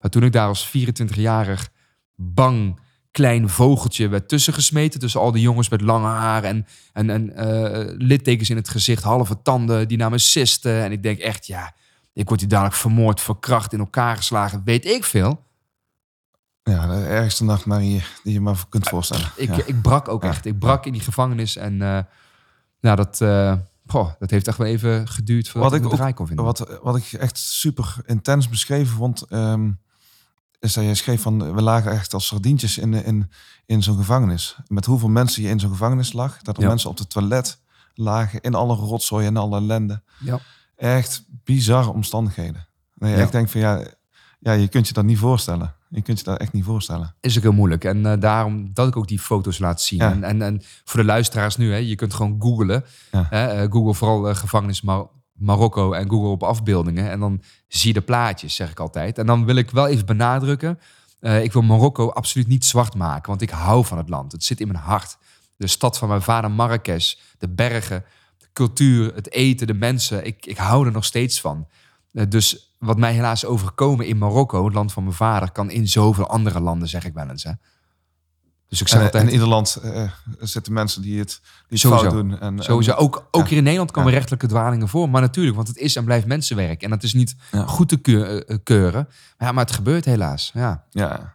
Maar 0.00 0.10
toen 0.10 0.22
ik 0.22 0.32
daar 0.32 0.48
als 0.48 0.68
24-jarig 0.68 1.68
bang 2.14 2.80
klein 3.10 3.48
vogeltje 3.48 4.08
werd 4.08 4.28
tussengesmeten, 4.28 5.00
tussen 5.00 5.20
al 5.20 5.32
die 5.32 5.42
jongens 5.42 5.68
met 5.68 5.80
lange 5.80 6.06
haar 6.06 6.44
en, 6.44 6.66
en, 6.92 7.10
en 7.10 7.34
eh, 7.34 7.94
littekens 7.98 8.50
in 8.50 8.56
het 8.56 8.68
gezicht, 8.68 9.02
halve 9.02 9.42
tanden, 9.42 9.88
die 9.88 9.96
namen 9.96 10.20
cysten. 10.20 10.82
En 10.82 10.92
ik 10.92 11.02
denk 11.02 11.18
echt, 11.18 11.46
ja, 11.46 11.74
ik 12.12 12.28
word 12.28 12.40
hier 12.40 12.48
dadelijk 12.48 12.76
vermoord, 12.76 13.20
verkracht, 13.20 13.72
in 13.72 13.78
elkaar 13.78 14.16
geslagen, 14.16 14.62
weet 14.64 14.86
ik 14.86 15.04
veel. 15.04 15.44
Ja, 16.70 16.86
de 16.86 17.04
ergste 17.06 17.44
nachtmerrie 17.44 18.02
die 18.22 18.32
je 18.32 18.40
maar 18.40 18.64
kunt 18.68 18.88
voorstellen. 18.88 19.30
Ik, 19.36 19.56
ja. 19.56 19.64
ik 19.66 19.82
brak 19.82 20.08
ook 20.08 20.22
Ja. 20.22 20.28
echt. 20.28 20.44
Ik 20.44 20.58
brak 20.58 20.86
in 20.86 20.92
die 20.92 21.00
gevangenis 21.02 21.56
en 21.56 21.82
eh, 21.82 21.98
nou, 22.80 22.96
dat, 22.96 23.20
eh, 23.20 23.54
goh, 23.86 24.10
dat 24.18 24.30
heeft 24.30 24.48
echt 24.48 24.56
wel 24.58 24.66
even 24.66 25.08
geduurd 25.08 25.48
voordat 25.48 25.70
Wat 25.70 25.80
ik 25.80 25.86
ik 25.86 25.94
draai 25.96 26.14
kon 26.14 26.26
vinden. 26.26 26.44
Wat, 26.44 26.78
wat 26.82 26.96
ik 26.96 27.12
echt 27.12 27.38
super 27.38 27.96
intens 28.06 28.48
beschreven 28.48 28.96
vond. 28.96 29.22
ehm, 29.22 29.70
is 30.58 30.72
dat 30.72 30.84
je 30.84 30.94
schreef 30.94 31.22
van 31.22 31.54
we 31.54 31.62
lagen 31.62 31.90
echt 31.92 32.14
als 32.14 32.26
sardientjes 32.26 32.78
in, 32.78 32.94
in, 32.94 33.30
in 33.66 33.82
zo'n 33.82 33.96
gevangenis. 33.96 34.56
Met 34.66 34.84
hoeveel 34.84 35.08
mensen 35.08 35.42
je 35.42 35.48
in 35.48 35.60
zo'n 35.60 35.70
gevangenis 35.70 36.12
lag. 36.12 36.42
Dat 36.42 36.56
er 36.56 36.62
Ja. 36.62 36.68
mensen 36.68 36.90
op 36.90 36.98
het 36.98 37.10
toilet 37.10 37.58
lagen 37.94 38.40
in 38.40 38.54
alle 38.54 38.74
rotzooi 38.74 39.26
en 39.26 39.36
alle 39.36 39.56
ellende. 39.56 40.02
Ja. 40.18 40.38
Echt 40.76 41.24
bizarre 41.44 41.90
omstandigheden. 41.92 42.66
Nee, 42.94 43.16
Ja. 43.16 43.22
Ik 43.24 43.32
denk 43.32 43.48
van 43.48 43.60
ja, 43.60 43.84
ja, 44.40 44.52
je 44.52 44.68
kunt 44.68 44.86
je 44.88 44.92
dat 44.92 45.04
niet 45.04 45.18
voorstellen. 45.18 45.74
Je 45.92 46.02
kunt 46.02 46.18
je 46.18 46.24
dat 46.24 46.38
echt 46.38 46.52
niet 46.52 46.64
voorstellen. 46.64 47.14
is 47.20 47.36
ook 47.36 47.42
heel 47.42 47.52
moeilijk. 47.52 47.84
En 47.84 48.06
eh, 48.06 48.20
daarom 48.20 48.70
dat 48.74 48.88
ik 48.88 48.96
ook 48.96 49.08
die 49.08 49.18
foto's 49.18 49.58
laat 49.58 49.80
zien. 49.82 49.98
Ja. 49.98 50.10
En, 50.10 50.24
en, 50.24 50.42
en 50.42 50.62
voor 50.84 51.00
de 51.00 51.06
luisteraars 51.06 51.56
nu, 51.56 51.70
hè, 51.70 51.76
je 51.76 51.94
kunt 51.94 52.14
gewoon 52.14 52.36
googlen. 52.38 52.84
Ja. 53.12 53.26
Hè, 53.30 53.46
eh, 53.46 53.70
Google 53.70 53.94
vooral 53.94 54.28
eh, 54.28 54.36
gevangenis 54.36 54.80
Mar- 54.80 55.08
Marokko 55.32 55.92
en 55.92 56.10
Google 56.10 56.28
op 56.28 56.42
afbeeldingen. 56.42 57.10
En 57.10 57.20
dan 57.20 57.42
zie 57.68 57.88
je 57.88 57.94
de 57.94 58.04
plaatjes, 58.04 58.54
zeg 58.54 58.70
ik 58.70 58.80
altijd. 58.80 59.18
En 59.18 59.26
dan 59.26 59.44
wil 59.44 59.56
ik 59.56 59.70
wel 59.70 59.86
even 59.86 60.06
benadrukken. 60.06 60.78
ik 61.20 61.52
wil 61.52 61.62
Marokko 61.62 62.10
absoluut 62.10 62.46
niet 62.46 62.64
zwart 62.64 62.94
maken, 62.94 63.28
want 63.28 63.42
ik 63.42 63.50
hou 63.50 63.84
van 63.84 63.98
het 63.98 64.08
land. 64.08 64.32
Het 64.32 64.44
zit 64.44 64.60
in 64.60 64.68
mijn 64.68 64.84
hart. 64.84 65.16
De 65.56 65.66
stad 65.66 65.98
van 65.98 66.08
mijn 66.08 66.22
vader 66.22 66.50
Marrakesh, 66.50 67.14
de 67.38 67.48
bergen, 67.48 68.04
de 68.38 68.46
cultuur, 68.52 69.14
het 69.14 69.30
eten, 69.32 69.66
de 69.66 69.74
mensen. 69.74 70.26
Ik, 70.26 70.46
ik 70.46 70.56
hou 70.56 70.86
er 70.86 70.92
nog 70.92 71.04
steeds 71.04 71.40
van. 71.40 71.66
Dus 72.28 72.69
wat 72.80 72.98
mij 72.98 73.12
helaas 73.12 73.44
overkomen 73.44 74.06
in 74.06 74.18
Marokko, 74.18 74.64
het 74.64 74.74
land 74.74 74.92
van 74.92 75.02
mijn 75.02 75.14
vader, 75.14 75.52
kan 75.52 75.70
in 75.70 75.88
zoveel 75.88 76.26
andere 76.26 76.60
landen, 76.60 76.88
zeg 76.88 77.04
ik 77.04 77.14
wel 77.14 77.28
eens. 77.28 77.44
Hè. 77.44 77.52
Dus 78.68 78.80
ik 78.80 78.88
zeg 78.88 78.98
En, 78.98 79.04
altijd, 79.04 79.24
in 79.24 79.32
ieder 79.32 79.48
land 79.48 79.76
eh, 79.82 80.10
zitten 80.38 80.72
mensen 80.72 81.02
die 81.02 81.18
het, 81.18 81.40
die 81.68 81.78
Sowieso. 81.78 82.02
fout 82.04 82.14
doen. 82.14 82.40
En, 82.40 82.62
sowieso, 82.62 82.92
ook, 82.92 83.28
ook 83.30 83.42
ja. 83.42 83.48
hier 83.48 83.56
in 83.58 83.62
Nederland 83.62 83.90
komen 83.90 84.10
Ja. 84.10 84.16
rechtelijke 84.16 84.46
dwalingen 84.46 84.88
voor. 84.88 85.10
Maar 85.10 85.20
natuurlijk, 85.20 85.56
want 85.56 85.68
het 85.68 85.76
is 85.76 85.96
en 85.96 86.04
blijft 86.04 86.26
mensenwerk. 86.26 86.82
En 86.82 86.90
dat 86.90 87.02
is 87.02 87.14
niet 87.14 87.34
Ja. 87.50 87.66
goed 87.66 87.88
te 87.88 88.44
eh, 88.46 88.56
keuren. 88.62 89.08
Maar, 89.38 89.48
ja, 89.48 89.54
maar 89.54 89.64
het 89.64 89.74
gebeurt 89.74 90.04
helaas. 90.04 90.50
Ja. 90.54 90.84
Ja, 90.90 91.34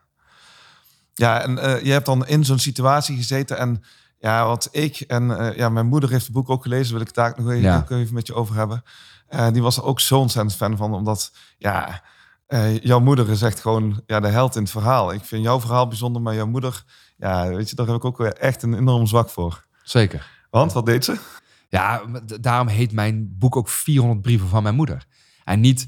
ja 1.14 1.42
en 1.42 1.58
eh, 1.58 1.84
je 1.84 1.92
hebt 1.92 2.06
dan 2.06 2.28
in 2.28 2.46
zo'n 2.46 2.60
situatie 2.60 3.16
gezeten. 3.18 3.58
En 3.58 3.84
ja, 4.20 4.46
wat 4.46 4.68
ik 4.72 5.00
en 5.00 5.38
eh, 5.40 5.58
ja, 5.58 5.70
mijn 5.70 5.88
moeder 5.88 6.10
heeft 6.10 6.24
het 6.26 6.34
boek 6.34 6.50
ook 6.50 6.64
gelezen. 6.64 6.92
Wil 6.92 7.02
ik 7.02 7.08
het 7.08 7.16
daar 7.16 7.34
nog 7.38 7.52
even, 7.52 7.76
ook 7.78 7.90
even 7.90 8.14
met 8.14 8.28
je 8.28 8.34
over 8.34 8.56
hebben. 8.56 8.84
Eh, 9.36 9.52
die 9.52 9.62
was 9.62 9.82
ook 9.82 10.00
zo 10.00 10.20
ontzettend 10.20 10.56
fan 10.56 10.78
van, 10.78 10.94
omdat 10.94 11.32
ja, 11.58 12.02
eh, 12.48 12.80
jouw 12.80 13.00
moeder 13.00 13.30
is 13.30 13.42
echt 13.42 13.60
gewoon 13.60 14.02
ja, 14.06 14.20
de 14.20 14.28
held 14.28 14.56
in 14.56 14.62
het 14.62 14.72
verhaal. 14.72 15.14
Ik 15.14 15.24
vind 15.24 15.44
jouw 15.44 15.60
verhaal 15.60 15.88
bijzonder, 15.88 16.22
maar 16.22 16.36
jouw 16.36 16.48
moeder, 16.48 16.84
ja, 17.18 17.48
weet 17.48 17.70
je, 17.70 17.76
daar 17.76 17.86
heb 17.88 17.96
ik 17.96 18.06
ook 18.06 18.22
echt 18.22 18.64
een 18.64 18.74
enorm 18.74 19.08
zwak 19.08 19.30
voor. 19.30 19.66
Zeker. 19.84 20.28
Want 20.50 20.74
wat 20.74 20.86
deed 20.86 21.06
ze? 21.06 21.18
Ja, 21.70 22.02
daarom 22.42 22.68
heet 22.68 22.92
mijn 22.92 23.36
boek 23.38 23.56
ook 23.56 23.70
400 23.70 24.22
brieven 24.22 24.48
van 24.48 24.64
mijn 24.64 24.76
moeder. 24.76 25.06
En 25.44 25.60
niet, 25.60 25.88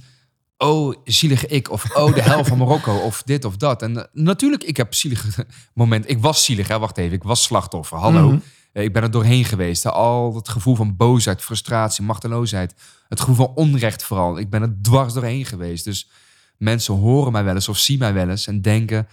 oh, 0.58 0.96
zielige 1.04 1.48
ik, 1.48 1.72
of 1.72 1.96
oh, 1.96 2.14
de 2.14 2.22
hel 2.22 2.46
van 2.46 2.58
Marokko, 2.58 2.98
of 3.10 3.24
dit 3.24 3.46
of 3.46 3.58
dat. 3.58 3.82
En 3.82 3.98
eh, 3.98 4.04
natuurlijk, 4.14 4.64
ik 4.64 4.78
heb 4.78 4.94
zielige 4.94 5.46
moment. 5.74 6.10
Ik 6.10 6.20
was 6.20 6.46
zielig, 6.46 6.68
hè? 6.68 6.80
wacht 6.80 6.98
even, 6.98 7.14
ik 7.14 7.24
was 7.24 7.44
slachtoffer. 7.44 7.98
Hallo. 7.98 8.28
Mhm. 8.28 8.40
Ik 8.84 8.94
ben 8.94 9.04
er 9.04 9.12
doorheen 9.12 9.46
geweest. 9.46 9.86
Al 9.86 10.36
het 10.36 10.50
gevoel 10.50 10.76
van 10.76 10.96
boosheid, 10.96 11.42
frustratie, 11.42 12.04
machteloosheid. 12.04 12.76
Het 13.08 13.20
gevoel 13.20 13.36
van 13.36 13.56
onrecht 13.56 14.04
vooral. 14.04 14.40
Ik 14.40 14.50
ben 14.50 14.62
er 14.62 14.76
dwars 14.82 15.14
doorheen 15.14 15.46
geweest. 15.46 15.84
Dus 15.84 16.10
mensen 16.58 16.94
horen 16.94 17.32
mij 17.32 17.44
wel 17.44 17.54
eens 17.54 17.70
of 17.70 17.78
zien 17.78 18.00
mij 18.00 18.14
wel 18.14 18.30
eens 18.30 18.48
en 18.48 18.62
denken 18.62 19.08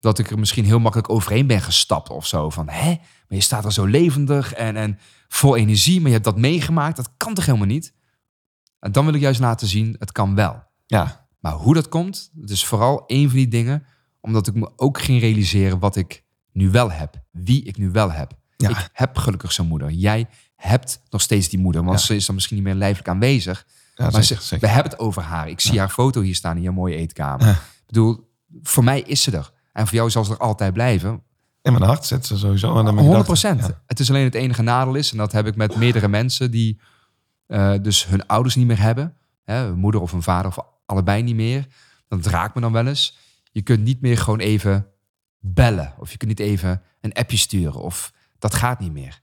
dat 0.00 0.18
ik 0.18 0.30
er 0.30 0.38
misschien 0.38 0.64
heel 0.64 0.78
makkelijk 0.78 1.10
overheen 1.10 1.46
ben 1.46 1.60
gestapt 1.60 2.10
of 2.10 2.26
zo. 2.26 2.50
Van, 2.50 2.68
hè? 2.68 2.88
Maar 2.88 3.38
je 3.38 3.40
staat 3.40 3.64
er 3.64 3.72
zo 3.72 3.84
levendig 3.84 4.52
en, 4.52 4.76
en 4.76 4.98
vol 5.28 5.56
energie, 5.56 5.96
maar 5.96 6.06
je 6.06 6.12
hebt 6.12 6.24
dat 6.24 6.38
meegemaakt. 6.38 6.96
Dat 6.96 7.10
kan 7.16 7.34
toch 7.34 7.46
helemaal 7.46 7.66
niet? 7.66 7.94
En 8.80 8.92
dan 8.92 9.04
wil 9.04 9.14
ik 9.14 9.20
juist 9.20 9.40
laten 9.40 9.66
zien, 9.66 9.96
het 9.98 10.12
kan 10.12 10.34
wel. 10.34 10.62
Ja, 10.86 11.28
Maar 11.40 11.52
hoe 11.52 11.74
dat 11.74 11.88
komt, 11.88 12.30
het 12.40 12.50
is 12.50 12.64
vooral 12.64 13.04
een 13.06 13.28
van 13.28 13.36
die 13.36 13.48
dingen, 13.48 13.84
omdat 14.20 14.46
ik 14.46 14.54
me 14.54 14.72
ook 14.76 15.00
ging 15.00 15.20
realiseren 15.20 15.78
wat 15.78 15.96
ik 15.96 16.24
nu 16.52 16.70
wel 16.70 16.90
heb. 16.90 17.22
Wie 17.30 17.64
ik 17.64 17.76
nu 17.76 17.90
wel 17.90 18.12
heb. 18.12 18.36
Ja. 18.62 18.68
Ik 18.70 18.88
heb 18.92 19.16
gelukkig 19.16 19.52
zo'n 19.52 19.66
moeder. 19.66 19.90
Jij 19.90 20.26
hebt 20.56 21.00
nog 21.10 21.20
steeds 21.22 21.48
die 21.48 21.58
moeder, 21.58 21.84
want 21.84 21.98
Ja. 22.00 22.04
ze 22.06 22.14
is 22.14 22.26
dan 22.26 22.34
misschien 22.34 22.56
niet 22.56 22.64
meer 22.64 22.74
lijfelijk 22.74 23.08
aanwezig. 23.08 23.66
ja 23.94 24.10
maar 24.10 24.24
zeker, 24.24 24.42
ze, 24.42 24.48
zeker. 24.48 24.66
we 24.68 24.74
hebben 24.74 24.92
het 24.92 25.00
over 25.00 25.22
haar. 25.22 25.48
Ik 25.48 25.60
zie 25.60 25.78
haar 25.78 25.88
foto 25.88 26.20
hier 26.20 26.34
staan 26.34 26.56
in 26.56 26.62
je 26.62 26.70
mooie 26.70 26.96
eetkamer. 26.96 27.48
Ik 27.48 27.56
bedoel, 27.86 28.30
voor 28.62 28.84
mij 28.84 29.00
is 29.00 29.22
ze 29.22 29.30
er. 29.36 29.50
En 29.72 29.86
voor 29.86 29.96
jou 29.96 30.10
zal 30.10 30.24
ze 30.24 30.32
er 30.32 30.38
altijd 30.38 30.72
blijven. 30.72 31.22
In 31.62 31.72
mijn 31.72 31.84
hart 31.84 32.06
zit 32.06 32.26
ze 32.26 32.38
sowieso. 32.38 32.68
En 32.78 32.84
dan 32.84 32.94
mijn 32.94 33.06
100 33.06 33.26
gedachten. 33.26 33.56
procent. 33.56 33.80
Het 33.86 34.00
is 34.00 34.08
alleen 34.10 34.24
het 34.24 34.34
enige 34.34 34.62
nadeel 34.62 34.94
is, 34.94 35.10
en 35.12 35.16
dat 35.18 35.32
heb 35.32 35.46
ik 35.46 35.56
met 35.56 35.76
meerdere 35.76 36.08
mensen 36.08 36.50
die 36.50 36.80
eh, 37.46 37.74
dus 37.82 38.06
hun 38.06 38.26
ouders 38.26 38.54
niet 38.54 38.66
meer 38.66 38.80
hebben. 38.80 39.14
Hè, 39.44 39.66
een 39.66 39.78
moeder 39.78 40.00
of 40.00 40.12
een 40.12 40.22
vader 40.22 40.50
of 40.50 40.58
allebei 40.86 41.22
niet 41.22 41.34
meer. 41.34 41.66
Dat 42.08 42.26
raakt 42.26 42.54
me 42.54 42.60
dan 42.60 42.72
wel 42.72 42.86
eens. 42.86 43.16
Je 43.52 43.62
kunt 43.62 43.84
niet 43.84 44.00
meer 44.00 44.18
gewoon 44.18 44.38
even 44.38 44.86
bellen. 45.38 45.94
Of 45.98 46.10
je 46.10 46.16
kunt 46.16 46.30
niet 46.30 46.40
even 46.40 46.82
een 47.00 47.12
appje 47.12 47.36
sturen. 47.36 47.80
Of 47.80 48.12
dat 48.38 48.54
gaat 48.54 48.78
niet 48.80 48.92
meer. 48.92 49.20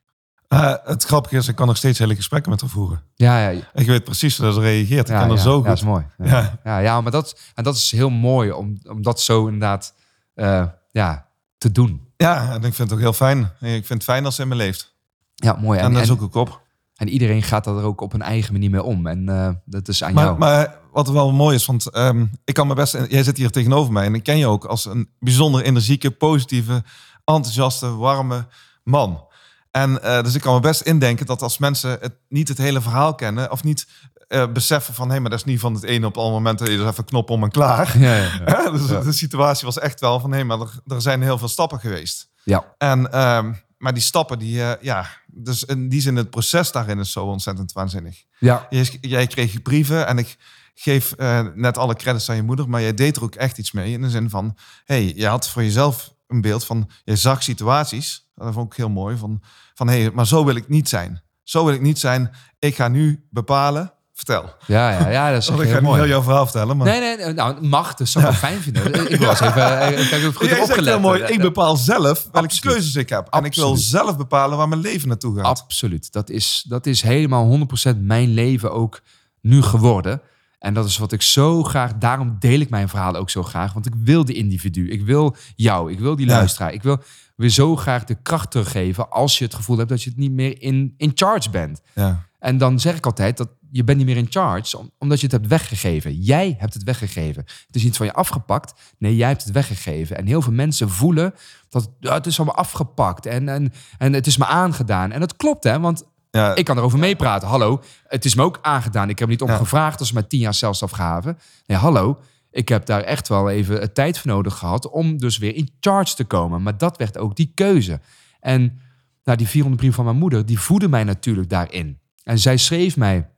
Eh, 0.47 0.73
het 0.83 1.03
grappige 1.03 1.35
is, 1.37 1.47
ik 1.47 1.55
kan 1.55 1.67
nog 1.67 1.77
steeds 1.77 1.99
hele 1.99 2.15
gesprekken 2.15 2.51
met 2.51 2.61
haar 2.61 2.69
voeren. 2.69 3.01
Ja, 3.15 3.49
ja, 3.49 3.61
Ik 3.73 3.87
weet 3.87 4.03
precies 4.03 4.37
hoe 4.37 4.53
ze 4.53 4.59
reageert. 4.59 5.09
Ik 5.09 5.13
ja, 5.15 5.19
kan 5.19 5.29
er 5.29 5.35
ja, 5.35 5.41
zo 5.41 5.49
ja, 5.49 5.55
goed. 5.55 5.65
dat 5.65 5.77
is 5.77 5.83
mooi. 5.83 6.05
Ja, 6.17 6.25
Ja. 6.25 6.59
ja. 6.63 6.77
ja, 6.79 7.01
maar 7.01 7.11
dat, 7.11 7.39
en 7.55 7.63
dat 7.63 7.75
is 7.75 7.91
heel 7.91 8.09
mooi 8.09 8.51
om, 8.51 8.79
om 8.89 9.01
dat 9.01 9.21
zo 9.21 9.45
inderdaad 9.45 9.93
eh, 10.33 10.65
ja, 10.91 11.27
te 11.57 11.71
doen. 11.71 12.01
Ja, 12.17 12.49
en 12.49 12.55
ik 12.63 12.73
vind 12.73 12.77
het 12.77 12.91
ook 12.93 12.99
heel 12.99 13.13
fijn. 13.13 13.39
Ik 13.59 13.85
vind 13.85 13.89
het 13.89 14.03
fijn 14.03 14.25
als 14.25 14.35
ze 14.35 14.41
in 14.41 14.47
me 14.47 14.55
leeft. 14.55 14.93
Ja, 15.35 15.57
mooi. 15.61 15.79
En, 15.79 15.85
En, 15.85 15.93
daar 15.93 16.05
zoek 16.05 16.21
ik 16.21 16.35
op. 16.35 16.61
en 16.95 17.07
iedereen 17.09 17.43
gaat 17.43 17.67
er 17.67 17.83
ook 17.83 18.01
op 18.01 18.13
een 18.13 18.21
eigen 18.21 18.53
manier 18.53 18.69
mee 18.69 18.83
om. 18.83 19.07
En 19.07 19.29
eh, 19.29 19.49
dat 19.65 19.87
is 19.87 20.03
aan 20.03 20.13
Maar, 20.13 20.23
jou. 20.25 20.37
maar 20.37 20.77
wat 20.91 21.09
wel 21.09 21.31
mooi 21.31 21.55
is, 21.55 21.65
want 21.65 21.89
ehm, 21.89 22.25
ik 22.43 22.53
kan 22.53 22.67
me 22.67 22.73
best... 22.73 22.97
Jij 23.09 23.23
zit 23.23 23.37
hier 23.37 23.51
tegenover 23.51 23.93
mij 23.93 24.05
en 24.05 24.15
ik 24.15 24.23
ken 24.23 24.37
je 24.37 24.47
ook 24.47 24.65
als 24.65 24.85
een 24.85 25.09
bijzonder 25.19 25.61
energieke, 25.61 26.11
positieve, 26.11 26.83
enthousiaste, 27.25 27.95
warme 27.95 28.47
man. 28.85 29.27
En 29.71 30.03
eh, 30.03 30.23
dus 30.23 30.35
ik 30.35 30.41
kan 30.41 30.53
me 30.53 30.59
best 30.59 30.81
indenken 30.81 31.25
dat 31.25 31.41
als 31.41 31.57
mensen 31.57 31.97
het, 32.01 32.15
niet 32.29 32.47
het 32.47 32.57
hele 32.57 32.81
verhaal 32.81 33.15
kennen... 33.15 33.51
of 33.51 33.63
niet 33.63 33.87
eh, 34.27 34.51
beseffen 34.51 34.93
van... 34.93 35.05
hé, 35.05 35.11
hey, 35.11 35.21
maar 35.21 35.29
dat 35.29 35.39
is 35.39 35.45
niet 35.45 35.59
van 35.59 35.73
het 35.73 35.83
ene 35.83 36.05
op 36.05 36.17
alle 36.17 36.31
momenten... 36.31 36.71
je 36.71 36.77
dus 36.77 36.89
even 36.89 37.05
knop 37.05 37.29
om 37.29 37.43
en 37.43 37.49
klaar. 37.49 37.99
ja, 37.99 38.15
ja? 38.45 38.69
Dus 38.77 38.87
de 38.87 39.11
situatie 39.11 39.65
was 39.65 39.79
echt 39.79 39.99
wel 39.99 40.19
van... 40.19 40.29
hé, 40.29 40.35
hey, 40.35 40.45
maar 40.45 40.59
er, 40.59 40.79
er 40.87 41.01
zijn 41.01 41.21
heel 41.21 41.37
veel 41.37 41.47
stappen 41.47 41.79
geweest. 41.79 42.29
ja. 42.43 42.75
En, 42.77 43.11
ehm, 43.11 43.53
maar 43.77 43.93
die 43.93 44.03
stappen, 44.03 44.39
die, 44.39 44.63
eh, 44.63 44.83
ja... 44.83 45.07
Dus 45.37 45.63
in 45.63 45.89
die 45.89 46.01
zin, 46.01 46.15
het 46.15 46.29
proces 46.29 46.71
daarin 46.71 46.99
is 46.99 47.11
zo 47.11 47.25
ontzettend 47.25 47.71
waanzinnig. 47.71 48.23
ja. 48.39 48.67
Jij, 48.69 48.97
jij 49.01 49.27
kreeg 49.27 49.61
brieven 49.61 50.07
en 50.07 50.17
ik 50.17 50.37
geef 50.75 51.15
net 51.53 51.77
alle 51.77 51.95
credits 51.95 52.29
aan 52.29 52.35
je 52.35 52.43
moeder, 52.43 52.69
maar 52.69 52.81
jij 52.81 52.93
deed 52.93 53.15
er 53.15 53.23
ook 53.23 53.35
echt 53.35 53.57
iets 53.57 53.71
mee. 53.71 53.91
In 53.91 54.01
de 54.01 54.09
zin 54.09 54.29
van, 54.29 54.57
hey, 54.85 55.13
je 55.15 55.27
had 55.27 55.49
voor 55.49 55.63
jezelf 55.63 56.13
een 56.27 56.41
beeld 56.41 56.65
van, 56.65 56.89
je 57.03 57.15
zag 57.15 57.43
situaties, 57.43 58.24
dat 58.35 58.53
vond 58.53 58.71
ik 58.71 58.77
heel 58.77 58.89
mooi, 58.89 59.17
van, 59.17 59.41
van 59.73 59.87
hey, 59.87 60.11
maar 60.13 60.27
zo 60.27 60.45
wil 60.45 60.55
ik 60.55 60.69
niet 60.69 60.89
zijn. 60.89 61.21
Zo 61.43 61.65
wil 61.65 61.73
ik 61.73 61.81
niet 61.81 61.99
zijn. 61.99 62.31
Ik 62.59 62.75
ga 62.75 62.87
nu 62.87 63.25
bepalen. 63.29 63.93
Vertel. 64.13 64.53
Ja, 64.65 64.89
ja, 64.91 65.09
ja, 65.09 65.31
dat 65.31 65.41
is 65.41 65.47
ik 65.49 65.55
ga 65.55 65.61
heel 65.63 65.73
niet 65.73 65.81
mooi. 65.81 65.99
heel 65.99 66.09
jouw 66.09 66.21
verhaal 66.21 66.43
vertellen, 66.45 66.77
maar... 66.77 66.87
Nee, 66.87 67.17
nee, 67.17 67.33
nou, 67.33 67.67
mag, 67.67 67.93
dus 67.93 68.11
zou 68.11 68.25
ik 68.27 68.33
fijn 68.33 68.61
vinden. 68.61 69.09
Ik 69.11 69.19
wil 69.19 69.29
eens 69.29 69.39
even, 69.39 69.79
eh, 69.79 69.99
ik 69.99 70.09
heb 70.09 70.35
goed 70.35 70.59
opgelet. 70.59 70.85
heel 70.85 70.99
mooi, 70.99 71.23
ik 71.23 71.41
bepaal 71.41 71.75
zelf 71.75 72.27
welke 72.31 72.47
Absoluut. 72.47 72.73
keuzes 72.73 72.95
ik 72.95 73.09
heb. 73.09 73.27
En 73.29 73.43
ik 73.43 73.55
wil 73.55 73.69
Absoluut. 73.69 73.89
zelf 73.89 74.17
bepalen 74.17 74.57
waar 74.57 74.67
mijn 74.67 74.81
leven 74.81 75.07
naartoe 75.07 75.35
gaat. 75.35 75.45
Absoluut. 75.45 76.11
Dat 76.11 76.29
is, 76.29 76.65
dat 76.67 76.85
is 76.85 77.01
helemaal 77.01 77.67
100% 77.93 77.97
mijn 77.97 78.33
leven 78.33 78.71
ook 78.73 79.01
nu 79.41 79.61
geworden. 79.61 80.21
En 80.59 80.73
dat 80.73 80.85
is 80.85 80.97
wat 80.97 81.11
ik 81.11 81.21
zo 81.21 81.63
graag, 81.63 81.93
daarom 81.93 82.35
deel 82.39 82.59
ik 82.59 82.69
mijn 82.69 82.89
verhaal 82.89 83.15
ook 83.15 83.29
zo 83.29 83.43
graag. 83.43 83.73
Want 83.73 83.85
ik 83.85 83.93
wil 83.97 84.25
de 84.25 84.33
individu, 84.33 84.91
ik 84.91 85.05
wil 85.05 85.35
jou, 85.55 85.91
ik 85.91 85.99
wil 85.99 86.15
die 86.15 86.25
luisteraar. 86.25 86.73
Ik 86.73 86.83
wil 86.83 87.01
weer 87.35 87.49
zo 87.49 87.75
graag 87.75 88.03
de 88.03 88.21
kracht 88.21 88.51
teruggeven 88.51 89.09
als 89.09 89.37
je 89.37 89.43
het 89.45 89.53
gevoel 89.53 89.77
hebt 89.77 89.89
dat 89.89 90.03
je 90.03 90.09
het 90.09 90.17
niet 90.19 90.31
meer 90.31 90.61
in, 90.61 90.93
in 90.97 91.11
charge 91.13 91.49
bent. 91.49 91.81
Ja. 91.93 92.25
En 92.39 92.57
dan 92.57 92.79
zeg 92.79 92.95
ik 92.95 93.05
altijd 93.05 93.37
dat 93.37 93.49
je 93.71 93.83
bent 93.83 93.97
niet 93.97 94.07
meer 94.07 94.17
in 94.17 94.27
charge, 94.29 94.77
om- 94.77 94.91
omdat 94.99 95.17
je 95.19 95.23
het 95.23 95.35
hebt 95.35 95.47
weggegeven. 95.47 96.13
Jij 96.21 96.55
hebt 96.59 96.73
het 96.73 96.83
weggegeven. 96.83 97.43
Het 97.67 97.75
is 97.75 97.83
niet 97.83 97.97
van 97.97 98.05
je 98.05 98.13
afgepakt. 98.13 98.73
Nee, 98.97 99.15
jij 99.15 99.27
hebt 99.27 99.43
het 99.43 99.53
weggegeven. 99.53 100.17
En 100.17 100.25
heel 100.25 100.41
veel 100.41 100.53
mensen 100.53 100.89
voelen 100.89 101.33
dat 101.69 101.89
het 101.99 102.25
is 102.25 102.37
allemaal 102.37 102.55
afgepakt 102.55 103.25
en, 103.25 103.49
en, 103.49 103.73
en 103.97 104.13
het 104.13 104.27
is 104.27 104.37
me 104.37 104.45
aangedaan. 104.45 105.11
En 105.11 105.19
dat 105.19 105.35
klopt, 105.35 105.63
hè? 105.63 105.79
Want 105.79 106.03
Ja, 106.31 106.55
ik 106.55 106.65
kan 106.65 106.77
erover 106.77 106.99
meepraten. 106.99 107.47
Hallo, 107.47 107.81
het 108.07 108.25
is 108.25 108.35
me 108.35 108.43
ook 108.43 108.59
aangedaan. 108.61 109.09
Ik 109.09 109.19
heb 109.19 109.29
niet 109.29 109.41
om 109.41 109.49
Ja. 109.49 109.57
gevraagd 109.57 109.99
als 109.99 110.07
ze 110.07 110.13
mij 110.13 110.23
tien 110.23 110.39
jaar 110.39 110.53
celstraf 110.53 110.91
gaven. 110.91 111.37
Nee, 111.65 111.77
hallo, 111.77 112.19
ik 112.55 112.69
heb 112.69 112.85
daar 112.85 113.01
echt 113.01 113.27
wel 113.27 113.49
even 113.49 113.93
tijd 113.93 114.19
voor 114.19 114.31
nodig 114.31 114.57
gehad 114.57 114.89
om 114.89 115.17
dus 115.17 115.37
weer 115.37 115.55
in 115.55 115.69
charge 115.79 116.15
te 116.15 116.23
komen. 116.23 116.61
Maar 116.61 116.77
dat 116.77 116.97
werd 116.97 117.17
ook 117.17 117.35
die 117.35 117.51
keuze. 117.53 117.99
En 118.39 118.79
nou, 119.23 119.37
die 119.37 119.47
400 119.47 119.81
brief 119.81 119.95
van 119.95 120.05
mijn 120.05 120.17
moeder, 120.17 120.45
die 120.45 120.59
voedde 120.59 120.87
mij 120.87 121.03
natuurlijk 121.03 121.49
daarin. 121.49 121.99
En 122.23 122.39
zij 122.39 122.57
schreef 122.57 122.97
mij, 122.97 123.29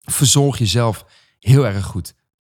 verzorg 0.00 0.58
jezelf 0.58 1.06
heel 1.38 1.66
erg 1.66 1.84
goed. 1.84 2.14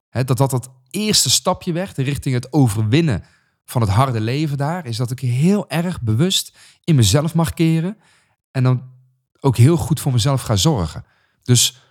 Dat 0.10 0.38
dat 0.38 0.50
dat 0.50 0.72
eerste 0.90 1.30
stapje 1.30 1.72
werd 1.72 1.98
richting 1.98 2.36
het 2.36 2.54
overwinnen 2.54 3.24
van 3.66 3.82
het 3.82 3.90
harde 3.90 4.20
leven 4.22 4.58
daar, 4.58 4.86
is 4.86 4.98
dat 4.98 5.12
ik 5.12 5.20
heel 5.20 5.70
erg 5.70 6.02
bewust 6.02 6.58
in 6.84 6.96
mezelf 6.96 7.34
mag 7.34 7.54
keren. 7.54 7.98
En 8.52 8.64
dan 8.64 8.84
ook 9.40 9.58
heel 9.58 9.78
goed 9.78 10.00
voor 10.00 10.12
mezelf 10.12 10.42
ga 10.42 10.56
zorgen. 10.56 11.06
Dus 11.44 11.82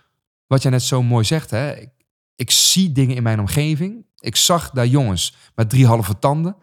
wat 0.47 0.61
jij 0.61 0.71
net 0.71 0.83
zo 0.83 1.03
mooi 1.03 1.25
zegt, 1.25 1.49
hè, 1.49 1.75
ik 2.35 2.51
zie 2.51 2.91
dingen 2.91 3.15
in 3.15 3.23
mijn 3.23 3.39
omgeving 3.39 4.05
Ik 4.19 4.35
zag 4.35 4.69
daar 4.69 4.87
jongens 4.87 5.35
met 5.55 5.69
drie 5.69 5.87
halve 5.87 6.19
tanden. 6.19 6.55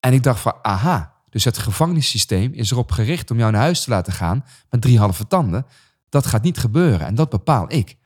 En 0.00 0.12
ik 0.12 0.22
dacht 0.22 0.40
van, 0.40 0.54
aha, 0.62 1.14
dus 1.30 1.44
het 1.44 1.58
gevangenissysteem 1.58 2.52
is 2.52 2.70
erop 2.70 2.92
gericht 2.92 3.30
om 3.30 3.38
jou 3.38 3.52
naar 3.52 3.60
huis 3.60 3.84
te 3.84 3.90
laten 3.90 4.12
gaan 4.12 4.44
met 4.70 4.80
drie 4.80 4.98
halve 4.98 5.26
tanden. 5.26 5.66
Dat 6.08 6.26
gaat 6.26 6.42
niet 6.42 6.58
gebeuren 6.58 7.06
en 7.06 7.14
dat 7.14 7.30
bepaal 7.30 7.72
ik. 7.72 7.96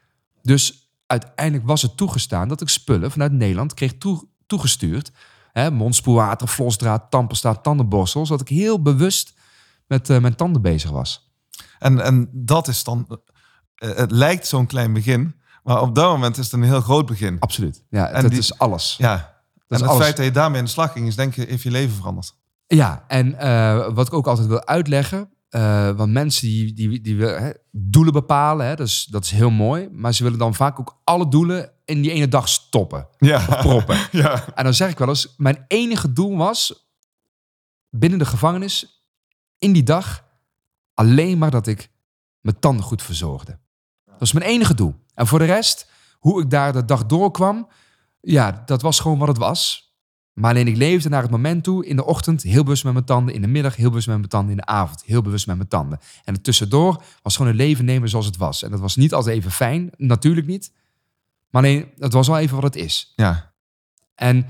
Dus 0.43 0.93
uiteindelijk 1.07 1.67
was 1.67 1.83
het 1.83 1.97
toegestaan 1.97 2.49
dat 2.49 2.61
ik 2.61 2.69
spullen 2.69 3.11
vanuit 3.11 3.33
Nederland 3.33 3.75
kreeg 3.75 3.99
toe, 3.99 4.29
toegestuurd. 4.47 5.13
Hè, 5.53 5.71
mondspoelwater, 5.71 6.49
flosdraad, 6.49 7.11
tandpasta, 7.11 7.55
tandenborstels. 7.55 8.29
Dat 8.29 8.41
ik 8.41 8.49
heel 8.49 8.83
bewust 8.83 9.35
met 9.87 10.09
uh, 10.09 10.19
mijn 10.19 10.35
tanden 10.35 10.63
bezig 10.63 10.91
was. 10.91 11.33
En, 11.79 12.01
en 12.01 12.29
dat 12.33 12.69
is 12.69 12.85
dan, 12.85 13.07
uh, 13.09 13.95
het 13.97 14.11
lijkt 14.11 14.47
zo'n 14.47 14.67
klein 14.67 14.93
begin, 14.93 15.35
maar 15.65 15.81
op 15.81 15.95
dat 15.95 16.11
moment 16.11 16.37
is 16.39 16.45
het 16.45 16.55
een 16.55 16.63
heel 16.63 16.81
groot 16.81 17.07
begin. 17.07 17.37
Absoluut. 17.39 17.85
Ja, 17.89 18.09
en 18.09 18.23
dat 18.23 18.31
die, 18.31 18.41
is 18.41 18.59
alles. 18.59 18.95
Ja, 18.99 19.15
dat 19.15 19.23
en 19.69 19.77
het 19.77 19.87
alles. 19.87 20.03
feit 20.03 20.17
dat 20.17 20.25
je 20.25 20.31
daarmee 20.31 20.59
in 20.59 20.65
de 20.65 20.71
slag 20.71 20.93
ging, 20.93 21.07
is 21.07 21.17
denk 21.17 21.37
ik, 21.37 21.49
heeft 21.49 21.63
je 21.63 21.71
leven 21.71 21.95
veranderd. 21.95 22.35
Ja, 22.67 23.05
en 23.09 23.35
uh, 23.41 23.89
wat 23.95 24.07
ik 24.07 24.13
ook 24.13 24.27
altijd 24.27 24.47
wil 24.47 24.67
uitleggen, 24.67 25.31
uh, 25.51 25.91
want 25.91 26.13
mensen 26.13 26.49
die, 26.49 26.73
die, 26.73 27.01
die 27.01 27.17
willen 27.17 27.43
hè, 27.43 27.51
doelen 27.71 28.13
bepalen, 28.13 28.67
hè, 28.67 28.75
dat, 28.75 28.87
is, 28.87 29.07
dat 29.11 29.25
is 29.25 29.31
heel 29.31 29.51
mooi. 29.51 29.89
Maar 29.93 30.15
ze 30.15 30.23
willen 30.23 30.39
dan 30.39 30.55
vaak 30.55 30.81
ook 30.81 31.01
alle 31.05 31.29
doelen 31.29 31.71
in 31.85 32.03
die 32.03 32.11
ene 32.11 32.29
dag 32.29 32.49
stoppen. 32.49 33.09
Ja. 33.19 33.45
Proppen. 33.61 33.99
ja. 34.23 34.55
En 34.55 34.65
dan 34.65 34.75
zeg 34.75 34.91
ik 34.91 34.99
wel 34.99 35.09
eens, 35.09 35.35
mijn 35.37 35.65
enige 35.69 36.13
doel 36.13 36.37
was 36.37 36.89
binnen 37.91 38.19
de 38.19 38.25
gevangenis 38.25 39.07
in 39.59 39.73
die 39.73 39.83
dag 39.83 40.25
alleen 40.95 41.39
maar 41.39 41.51
dat 41.51 41.67
ik 41.67 41.91
mijn 42.41 42.59
tanden 42.59 42.85
goed 42.85 43.03
verzorgde. 43.03 43.59
Dat 44.05 44.19
was 44.19 44.33
mijn 44.33 44.47
enige 44.47 44.75
doel. 44.75 44.95
En 45.15 45.27
voor 45.27 45.39
de 45.39 45.45
rest, 45.45 45.91
hoe 46.19 46.43
ik 46.43 46.51
daar 46.51 46.73
de 46.73 46.85
dag 46.85 47.07
doorkwam, 47.07 47.69
ja, 48.21 48.63
dat 48.67 48.83
was 48.83 49.01
gewoon 49.01 49.19
wat 49.19 49.29
het 49.29 49.39
was. 49.39 49.85
Maar 50.33 50.51
alleen 50.51 50.69
ik 50.69 50.77
leefde 50.77 51.09
naar 51.09 51.23
het 51.23 51.31
moment 51.31 51.65
toe. 51.65 51.87
In 51.87 51.97
de 51.97 52.05
ochtend 52.05 52.43
heel 52.43 52.63
bewust 52.63 52.85
met 52.85 52.93
mijn 52.93 53.05
tanden. 53.05 53.35
In 53.35 53.43
de 53.43 53.49
middag 53.49 53.77
heel 53.77 53.89
bewust 53.89 54.07
met 54.07 54.17
mijn 54.17 54.29
tanden. 54.29 54.51
In 54.51 54.57
de 54.57 54.67
avond 54.67 55.03
heel 55.03 55.23
bewust 55.23 55.47
met 55.47 55.57
mijn 55.57 55.69
tanden. 55.69 55.99
En 56.25 56.35
het 56.35 56.45
tussendoor 56.45 57.03
was 57.23 57.37
gewoon 57.37 57.51
een 57.51 57.57
leven 57.57 57.85
nemen 57.85 58.09
zoals 58.09 58.27
het 58.27 58.37
was. 58.37 58.63
En 58.63 58.71
dat 58.71 58.81
was 58.81 58.97
niet 58.97 59.15
altijd 59.15 59.37
even 59.37 59.51
fijn. 59.51 59.91
Natuurlijk 59.97 60.47
niet. 60.47 60.73
Maar 61.51 61.63
alleen, 61.63 61.89
het 61.99 62.13
was 62.13 62.27
wel 62.27 62.39
even 62.39 62.55
wat 62.55 62.75
het 62.75 62.77
is. 62.77 63.13
Ja. 63.17 63.53
En, 64.15 64.47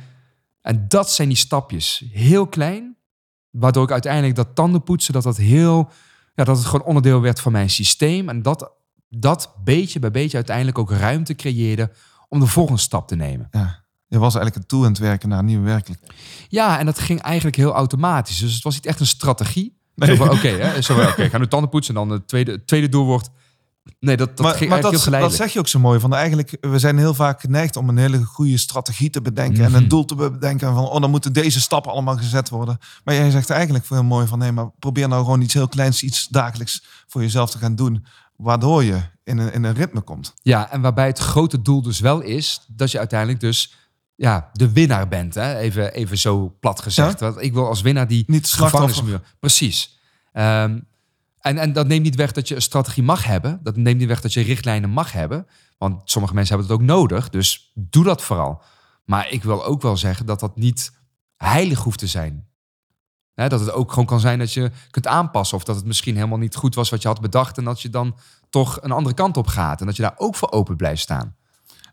en 0.61 0.85
dat 0.89 1.11
zijn 1.11 1.29
die 1.29 1.37
stapjes. 1.37 2.05
Heel 2.13 2.47
klein. 2.47 2.97
Waardoor 3.51 3.85
ik 3.85 3.91
uiteindelijk 3.91 4.35
dat 4.35 4.55
tandenpoetsen, 4.55 5.13
dat 5.13 5.23
dat 5.23 5.37
heel... 5.37 5.91
Ja, 6.35 6.45
dat 6.45 6.57
het 6.57 6.67
gewoon 6.67 6.87
onderdeel 6.87 7.21
werd 7.21 7.41
van 7.41 7.53
mijn 7.53 7.71
systeem. 7.71 8.29
En 8.29 8.43
dat, 8.43 8.73
dat 9.19 9.55
beetje 9.65 9.99
bij 9.99 10.11
beetje 10.11 10.37
uiteindelijk 10.37 10.79
ook 10.79 10.91
ruimte 10.91 11.35
creëerde 11.35 11.91
om 12.29 12.41
de 12.41 12.47
volgende 12.47 12.81
stap 12.81 13.09
te 13.09 13.17
nemen. 13.17 13.49
Ja. 13.51 13.83
Je 14.07 14.19
was 14.19 14.35
eigenlijk 14.35 14.55
het 14.55 14.69
toe 14.69 14.85
aan 14.85 14.91
het 14.91 15.01
werken 15.01 15.29
naar 15.29 15.39
een 15.39 15.45
nieuwe 15.45 15.65
werkelijkheid. 15.65 16.13
Ja, 16.49 16.79
en 16.79 16.87
dat 16.87 16.99
ging 16.99 17.21
eigenlijk 17.21 17.57
heel 17.57 17.75
automatisch. 17.75 18.39
Dus 18.39 18.55
het 18.55 18.63
was 18.63 18.75
niet 18.75 18.87
echt 18.87 19.01
een 19.01 19.07
strategie. 19.07 19.79
Nee. 19.95 20.21
Oké, 20.21 20.33
okay, 20.33 20.79
oké, 20.79 20.93
okay, 20.93 21.31
ga 21.31 21.39
nu 21.39 21.47
tanden 21.47 21.71
poetsen 21.71 21.95
en 21.95 22.01
dan 22.01 22.11
het 22.19 22.29
tweede, 22.29 22.65
tweede 22.65 22.89
doel 22.89 23.05
wordt... 23.05 23.31
Nee, 24.01 24.17
dat, 24.17 24.37
dat 24.37 24.47
maar, 24.47 24.55
ging 24.55 24.71
maar 24.71 24.81
dat, 24.81 24.91
heel 24.91 25.01
geleidelijk. 25.01 25.39
dat 25.39 25.47
zeg 25.47 25.55
je 25.55 25.61
ook 25.61 25.69
zo 25.69 25.79
mooi. 25.79 26.01
Van 26.01 26.15
eigenlijk, 26.15 26.57
we 26.61 26.79
zijn 26.79 26.99
heel 26.99 27.15
vaak 27.15 27.41
geneigd 27.41 27.77
om 27.77 27.89
een 27.89 27.97
hele 27.97 28.25
goede 28.25 28.59
strategie 28.59 29.11
te 29.11 29.23
bedenken. 29.23 29.65
En 29.65 29.75
een 29.75 29.89
doel 29.89 30.05
te 30.05 30.15
bedenken 30.15 30.75
van, 30.75 30.89
oh, 30.89 31.01
dan 31.01 31.11
moeten 31.11 31.33
deze 31.33 31.61
stappen 31.61 31.93
allemaal 31.93 32.17
gezet 32.17 32.49
worden. 32.49 32.79
Maar 33.05 33.15
jij 33.15 33.31
zegt 33.31 33.51
eigenlijk 33.51 33.89
heel 33.89 34.05
mooi 34.05 34.27
van, 34.27 34.39
nee, 34.39 34.53
maar 34.53 34.71
probeer 34.79 35.09
nou 35.09 35.25
gewoon 35.25 35.41
iets 35.41 35.55
heel 35.55 35.69
kleins, 35.69 36.03
iets 36.03 36.29
dagelijks 36.29 36.85
voor 37.07 37.21
jezelf 37.21 37.51
te 37.51 37.59
gaan 37.59 37.75
doen. 37.75 38.07
Waardoor 38.45 38.85
je 38.85 39.01
in 39.23 39.39
een, 39.39 39.53
in 39.53 39.65
een 39.65 39.75
ritme 39.75 40.01
komt. 40.01 40.35
Ja, 40.43 40.71
en 40.71 40.81
waarbij 40.81 41.07
het 41.07 41.19
grote 41.19 41.63
doel 41.63 41.83
dus 41.83 42.01
wel 42.01 42.21
is, 42.21 42.65
dat 42.69 42.91
je 42.91 42.99
uiteindelijk 42.99 43.41
dus 43.41 43.75
ja, 44.15 44.51
de 44.53 44.73
winnaar 44.73 45.09
bent. 45.09 45.35
Hè? 45.35 45.57
Even, 45.57 45.93
even 45.93 46.19
zo 46.19 46.57
plat 46.61 46.81
gezegd. 46.81 47.21
Want 47.21 47.43
ik 47.43 47.53
wil 47.53 47.67
als 47.67 47.81
winnaar 47.81 48.09
die 48.09 48.25
niet 48.27 48.53
gevangenismuur. 48.53 49.21
Precies. 49.41 49.99
Um, 50.33 50.87
en, 51.39 51.59
en 51.59 51.73
dat 51.73 51.87
neemt 51.87 52.03
niet 52.03 52.15
weg 52.15 52.33
dat 52.33 52.49
je 52.49 52.55
een 52.55 52.63
strategie 52.63 53.03
mag 53.03 53.25
hebben. 53.25 53.61
Dat 53.63 53.77
neemt 53.77 53.99
niet 53.99 54.09
weg 54.09 54.21
dat 54.21 54.33
je 54.33 54.41
richtlijnen 54.41 54.91
mag 54.91 55.13
hebben. 55.13 55.47
Want 55.79 56.01
sommige 56.05 56.35
mensen 56.35 56.57
hebben 56.57 56.73
het 56.73 56.83
ook 56.83 56.97
nodig. 56.97 57.31
Dus 57.31 57.73
doe 57.75 58.05
dat 58.05 58.23
vooral. 58.23 58.63
Maar 59.05 59.31
ik 59.31 59.43
wil 59.43 59.65
ook 59.65 59.83
wel 59.83 59.97
zeggen 59.97 60.27
dat 60.27 60.41
dat 60.41 60.57
niet 60.57 60.93
heilig 61.37 61.83
hoeft 61.83 61.99
te 61.99 62.07
zijn. 62.07 62.49
Dat 63.35 63.61
het 63.61 63.73
ook 63.73 63.91
gewoon 63.91 64.07
kan 64.07 64.21
zijn 64.21 64.39
dat 64.39 64.53
je 64.53 64.71
kunt 64.91 65.07
aanpassen. 65.07 65.57
Of 65.57 65.65
dat 65.65 65.77
het 65.77 65.85
misschien 65.85 66.15
helemaal 66.15 66.39
niet 66.39 66.57
goed 66.57 66.75
was 66.75 66.91
wat 66.91 67.03
je 67.03 67.09
had 67.09 67.21
bedacht. 67.21 67.59
En 67.59 67.65
dat 67.65 67.81
je 67.83 67.91
dan 67.91 68.17
toch 68.51 68.79
een 68.83 68.91
andere 68.91 69.15
kant 69.15 69.37
op 69.37 69.47
gaat. 69.47 69.81
En 69.81 69.87
dat 69.87 69.97
je 69.97 70.03
daar 70.03 70.15
ook 70.17 70.37
voor 70.37 70.51
open 70.51 70.77
blijft 70.77 71.03
staan. 71.03 71.35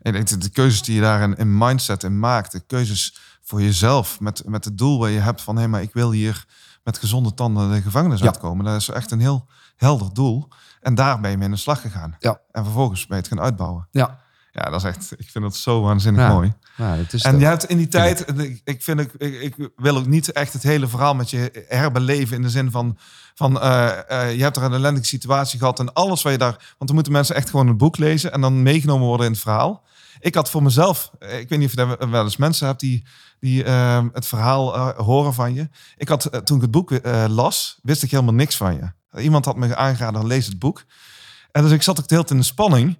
Ik 0.02 0.12
denk 0.12 0.42
de 0.42 0.50
keuzes 0.50 0.82
die 0.82 0.96
je 0.96 1.02
daar 1.02 1.22
in, 1.22 1.36
in 1.36 1.58
mindset 1.58 2.04
in 2.04 2.20
maakt, 2.20 2.52
de 2.52 2.60
keuzes 2.60 3.20
voor 3.42 3.62
jezelf, 3.62 4.20
met, 4.20 4.44
met 4.46 4.66
het 4.66 4.78
doel 4.78 5.00
waar 5.00 5.10
je 5.10 5.20
hebt 5.20 5.42
van 5.42 5.56
hé, 5.56 5.62
hey, 5.62 5.70
maar 5.70 5.82
ik 5.82 5.94
wil 5.94 6.12
hier 6.12 6.46
met 6.84 6.98
gezonde 6.98 7.34
tanden 7.34 7.72
de 7.72 7.82
gevangenis 7.82 8.20
ja. 8.20 8.26
uitkomen. 8.26 8.66
Dat 8.66 8.82
is 8.82 8.90
echt 8.90 9.12
een 9.12 9.20
heel 9.20 9.48
helder 9.76 10.14
doel. 10.14 10.48
En 10.82 10.96
daar 10.96 11.20
ben 11.20 11.32
je 11.32 11.38
mee 11.38 11.46
in 11.46 11.54
de 11.54 11.60
slag 11.60 11.82
gegaan. 11.82 12.16
Ja. 12.20 12.40
En 12.52 12.64
vervolgens 12.64 13.08
ben 13.08 13.18
je 13.18 13.24
het 13.24 13.32
gaan 13.32 13.42
uitbouwen. 13.42 13.88
Ja. 13.92 14.20
Ja, 14.52 14.64
dat 14.64 14.80
is 14.80 14.84
echt, 14.84 15.14
ik 15.18 15.30
vind 15.30 15.46
het 15.46 15.56
zo 15.56 15.82
waanzinnig 15.82 16.28
mooi. 16.28 16.54
Dat 16.78 17.14
is 17.14 17.24
en 17.24 17.40
je 17.40 17.46
hebt 17.46 17.66
in 17.66 17.78
die 17.78 17.88
tijd, 17.88 18.40
ik, 18.40 18.62
ik 18.64 18.84
vind 18.84 19.00
ik, 19.00 19.14
ik, 19.18 19.70
wil 19.76 19.98
ook 19.98 20.06
niet 20.06 20.32
echt 20.32 20.54
het 20.54 20.64
hele 20.64 20.88
verhaal 20.88 21.16
met 21.16 21.30
je 21.30 21.66
herbeleven 21.68 22.36
in 22.36 22.42
de 22.42 22.50
zin 22.50 22.72
van, 22.72 22.98
van 23.36 23.58
uh, 23.58 23.92
uh, 24.12 24.36
je 24.36 24.42
hebt 24.44 24.58
er 24.58 24.64
een 24.64 24.74
ellendige 24.74 25.06
situatie 25.06 25.60
gehad 25.60 25.80
en 25.80 25.94
alles 25.94 26.22
wat 26.22 26.32
je 26.32 26.38
daar, 26.38 26.56
want 26.58 26.86
dan 26.86 26.94
moeten 26.94 27.12
mensen 27.12 27.36
echt 27.36 27.50
gewoon 27.50 27.68
een 27.68 27.78
boek 27.78 27.98
lezen 27.98 28.32
en 28.32 28.42
dan 28.42 28.64
meegenomen 28.64 29.08
worden 29.08 29.26
in 29.26 29.32
het 29.32 29.42
verhaal. 29.42 29.84
Ik 30.20 30.36
had 30.36 30.50
voor 30.50 30.64
mezelf, 30.64 31.12
eh, 31.20 31.40
ik 31.40 31.50
weet 31.50 31.60
niet 31.60 31.68
of 31.68 31.76
je 31.76 31.98
daar 31.98 32.10
wel 32.10 32.24
eens 32.24 32.38
mensen 32.38 32.68
hebt 32.68 32.80
die, 32.80 33.06
die 33.40 33.64
uh, 33.64 34.04
het 34.14 34.26
verhaal 34.26 34.92
horen 34.92 35.34
van 35.34 35.54
je. 35.54 35.70
Ik 35.98 36.08
had, 36.08 36.30
toen 36.44 36.56
ik 36.56 36.62
het 36.62 36.72
boek 36.72 36.92
las, 37.28 37.80
wist 37.84 38.04
ik 38.04 38.12
helemaal 38.12 38.34
niks 38.34 38.58
van 38.58 38.74
je. 38.74 39.20
Iemand 39.22 39.46
had 39.46 39.56
me 39.56 39.76
aangeraden, 39.76 40.28
lees 40.28 40.46
het 40.46 40.60
boek. 40.60 40.84
En 41.52 41.64
dus 41.64 41.72
ik 41.72 41.82
zat 41.82 42.00
ook 42.00 42.08
de 42.08 42.16
hele 42.16 42.26
tijd 42.26 42.38
in 42.38 42.46
de 42.46 42.52
spanning. 42.52 42.98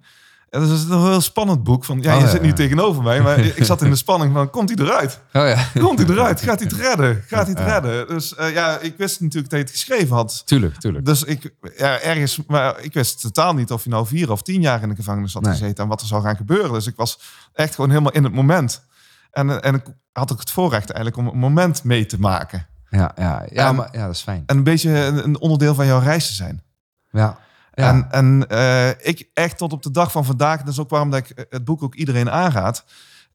Dat 0.52 0.70
is 0.70 0.82
een 0.82 1.00
heel 1.00 1.20
spannend 1.20 1.62
boek. 1.62 1.84
Van, 1.84 2.00
ja, 2.00 2.14
oh, 2.16 2.20
je 2.20 2.28
zit 2.28 2.42
nu 2.42 2.52
tegenover 2.52 3.02
mij, 3.02 3.20
maar 3.20 3.38
ik 3.60 3.64
zat 3.64 3.82
in 3.82 3.90
de 3.90 3.96
spanning 3.96 4.32
van, 4.32 4.50
komt 4.50 4.68
hij 4.68 4.86
eruit? 4.86 5.20
Oh, 5.32 5.48
ja. 5.48 5.80
Komt 5.80 5.98
hij 5.98 6.08
eruit? 6.08 6.40
Gaat 6.40 6.58
hij 6.60 6.68
het 6.68 6.80
redden? 6.86 7.24
Gaat 7.26 7.46
hij 7.46 7.54
het 7.58 7.72
redden? 7.72 8.08
Dus 8.08 8.34
uh, 8.40 8.52
ja, 8.52 8.78
ik 8.78 8.96
wist 8.96 9.20
natuurlijk 9.20 9.50
dat 9.50 9.58
je 9.58 9.64
het 9.64 9.74
geschreven 9.74 10.16
had. 10.16 10.42
Tuurlijk, 10.46 10.78
tuurlijk. 10.78 11.04
Dus 11.04 11.24
ik, 11.24 11.54
ja, 11.76 12.00
ergens, 12.00 12.40
maar 12.46 12.80
ik 12.80 12.92
wist 12.92 13.20
totaal 13.20 13.54
niet 13.54 13.70
of 13.70 13.84
je 13.84 13.90
nou 13.90 14.06
vier 14.06 14.30
of 14.30 14.42
tien 14.42 14.60
jaar 14.60 14.82
in 14.82 14.88
de 14.88 14.94
gevangenis 14.94 15.32
had 15.32 15.42
nee. 15.42 15.52
gezeten 15.52 15.84
en 15.84 15.90
wat 15.90 16.00
er 16.00 16.06
zou 16.06 16.22
gaan 16.22 16.36
gebeuren. 16.36 16.72
Dus 16.72 16.86
ik 16.86 16.96
was 16.96 17.20
echt 17.52 17.74
gewoon 17.74 17.90
helemaal 17.90 18.12
in 18.12 18.24
het 18.24 18.32
moment. 18.32 18.82
En, 19.30 19.62
en 19.62 19.74
ik 19.74 19.84
had 20.12 20.32
ook 20.32 20.40
het 20.40 20.50
voorrecht 20.50 20.90
eigenlijk 20.90 21.16
om 21.16 21.34
een 21.34 21.38
moment 21.38 21.84
mee 21.84 22.06
te 22.06 22.20
maken. 22.20 22.66
Ja, 22.88 23.12
ja, 23.16 23.46
ja, 23.50 23.68
en, 23.68 23.74
maar, 23.74 23.88
ja 23.92 24.06
dat 24.06 24.14
is 24.14 24.22
fijn. 24.22 24.42
En 24.46 24.56
een 24.56 24.64
beetje 24.64 24.90
een, 24.90 25.24
een 25.24 25.40
onderdeel 25.40 25.74
van 25.74 25.86
jouw 25.86 26.00
reis 26.00 26.26
te 26.26 26.32
zijn. 26.32 26.62
Ja. 27.10 27.38
Ja. 27.74 27.88
En, 27.88 28.10
en 28.10 28.46
uh, 28.52 28.88
ik 28.88 29.28
echt 29.34 29.58
tot 29.58 29.72
op 29.72 29.82
de 29.82 29.90
dag 29.90 30.12
van 30.12 30.24
vandaag, 30.24 30.58
dat 30.58 30.72
is 30.72 30.78
ook 30.78 30.90
waarom 30.90 31.10
dat 31.10 31.18
ik 31.18 31.46
het 31.50 31.64
boek 31.64 31.82
ook 31.82 31.94
iedereen 31.94 32.30
aanraad, 32.30 32.84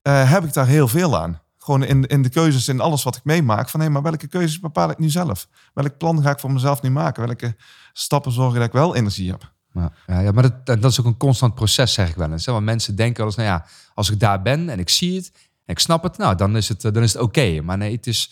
uh, 0.03 0.31
heb 0.31 0.43
ik 0.43 0.53
daar 0.53 0.67
heel 0.67 0.87
veel 0.87 1.17
aan. 1.17 1.41
Gewoon 1.57 1.83
in, 1.83 2.05
in 2.05 2.21
de 2.21 2.29
keuzes, 2.29 2.67
in 2.67 2.79
alles 2.79 3.03
wat 3.03 3.15
ik 3.15 3.23
meemaak. 3.23 3.69
Van 3.69 3.79
hé, 3.79 3.89
maar 3.89 4.01
welke 4.01 4.27
keuzes 4.27 4.59
bepaal 4.59 4.89
ik 4.89 4.97
nu 4.97 5.09
zelf? 5.09 5.47
Welk 5.73 5.97
plan 5.97 6.21
ga 6.21 6.29
ik 6.29 6.39
voor 6.39 6.51
mezelf 6.51 6.81
nu 6.81 6.89
maken? 6.89 7.25
Welke 7.25 7.55
stappen 7.93 8.31
zorgen 8.31 8.59
dat 8.59 8.67
ik 8.67 8.73
wel 8.73 8.95
energie 8.95 9.31
heb? 9.31 9.51
Ja, 9.73 10.19
ja, 10.19 10.31
maar 10.31 10.43
dat, 10.43 10.81
dat 10.81 10.91
is 10.91 10.99
ook 10.99 11.05
een 11.05 11.17
constant 11.17 11.55
proces, 11.55 11.93
zeg 11.93 12.09
ik 12.09 12.15
wel 12.15 12.31
eens. 12.31 12.45
Hè? 12.45 12.51
Want 12.51 12.65
mensen 12.65 12.95
denken 12.95 13.17
wel 13.17 13.25
eens, 13.25 13.35
nou 13.35 13.47
ja, 13.47 13.65
als 13.93 14.11
ik 14.11 14.19
daar 14.19 14.41
ben 14.41 14.69
en 14.69 14.79
ik 14.79 14.89
zie 14.89 15.15
het 15.15 15.31
en 15.65 15.73
ik 15.73 15.79
snap 15.79 16.03
het, 16.03 16.17
nou, 16.17 16.35
dan 16.35 16.57
is 16.57 16.69
het, 16.69 16.81
dan 16.81 17.03
is 17.03 17.13
het 17.13 17.21
oké. 17.21 17.61
Maar 17.61 17.77
nee, 17.77 17.95
het 17.95 18.07
is 18.07 18.31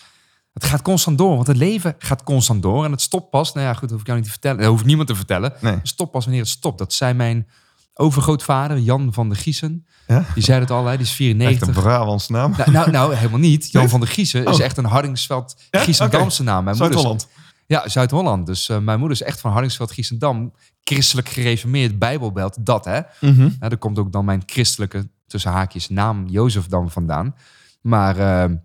het 0.56 0.66
gaat 0.66 0.82
constant 0.82 1.18
door, 1.18 1.36
want 1.36 1.48
het 1.48 1.58
leven 1.58 1.96
gaat 1.98 2.24
constant 2.24 2.62
door. 2.62 2.86
En 2.86 2.92
het 2.92 3.02
stopt 3.02 3.30
pas, 3.30 3.54
nou 3.54 3.66
ja, 3.66 3.74
goed, 3.74 3.82
dat 3.82 3.92
hoef 3.92 4.00
ik 4.00 4.06
jou 4.06 4.18
niet 4.18 4.28
te 4.28 4.34
vertellen. 4.34 4.58
Dat 4.58 4.70
hoeft 4.70 4.86
niemand 4.86 5.08
te 5.08 5.16
vertellen. 5.16 5.54
Nee. 5.62 5.74
Het 5.74 5.88
stopt 5.88 6.12
pas 6.12 6.24
wanneer 6.24 6.42
het 6.42 6.52
stopt. 6.52 6.78
Dat 6.78 6.94
zei 6.94 7.14
mijn 7.14 7.48
overgrootvader, 7.94 8.80
Jan 8.80 9.14
van 9.14 9.30
de 9.30 9.36
Giesen. 9.36 9.86
Ja? 10.08 10.26
Die 10.34 10.44
zei 10.44 10.60
het 10.60 10.72
al, 10.72 10.84
die 10.84 11.00
is 11.00 11.12
94. 11.12 11.68
Echt 11.68 11.78
een 11.78 11.84
Brabants 11.84 12.28
naam. 12.28 12.54
Nou, 12.58 12.72
nou, 12.72 12.92
nou, 12.92 13.16
helemaal 13.16 13.40
niet. 13.40 13.72
Jan 13.72 13.90
van 13.90 14.00
de 14.00 14.08
Giesen 14.08 14.46
is 14.46 14.56
oh. 14.56 14.64
echt 14.64 14.78
een 14.78 14.86
Hardingsveld 14.86 15.56
Giesendamse 15.72 16.44
ja? 16.44 16.52
okay. 16.52 16.64
naam. 16.64 16.76
Zuid-Holland. 16.76 17.28
Ja, 17.68 17.88
Zuid-Holland. 17.88 18.46
Dus 18.46 18.70
uh, 18.70 18.78
mijn 18.78 19.00
moeder 19.00 19.18
is 19.18 19.24
echt 19.24 19.40
van 19.40 19.52
Hardingsveld 19.52 19.92
Giesendam. 19.92 20.54
Christelijk 20.84 21.30
gereformeerd 21.30 22.00
Bijbelbelt, 22.00 22.66
dat 22.66 22.86
hè. 22.86 23.02
Mm 23.20 23.36
-hmm. 23.36 23.56
daar 23.60 23.78
komt 23.78 24.00
ook 24.00 24.12
dan 24.12 24.26
mijn 24.26 24.44
christelijke, 24.46 25.10
tussen 25.28 25.52
haakjes, 25.52 25.90
naam 25.90 26.28
Jozef 26.28 26.68
dan 26.68 26.92
vandaan. 26.92 27.36
Maar 27.82 28.18
uh, 28.18 28.58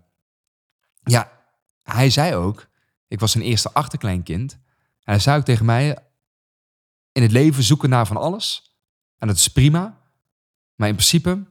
ja, 1.03 1.31
hij 1.83 2.09
zei 2.09 2.35
ook, 2.35 2.67
ik 3.07 3.19
was 3.19 3.31
zijn 3.31 3.43
eerste 3.43 3.73
achterkleinkind. 3.73 4.51
En 5.03 5.13
hij 5.13 5.19
zei 5.19 5.37
ook 5.37 5.45
tegen 5.45 5.65
mij, 5.65 5.97
in 7.11 7.21
het 7.21 7.31
leven 7.31 7.63
zoeken 7.63 7.89
naar 7.89 8.07
van 8.07 8.17
alles. 8.17 8.75
En 9.17 9.27
dat 9.27 9.35
is 9.37 9.47
prima. 9.47 9.99
Maar 10.75 10.87
in 10.87 10.95
principe 10.95 11.43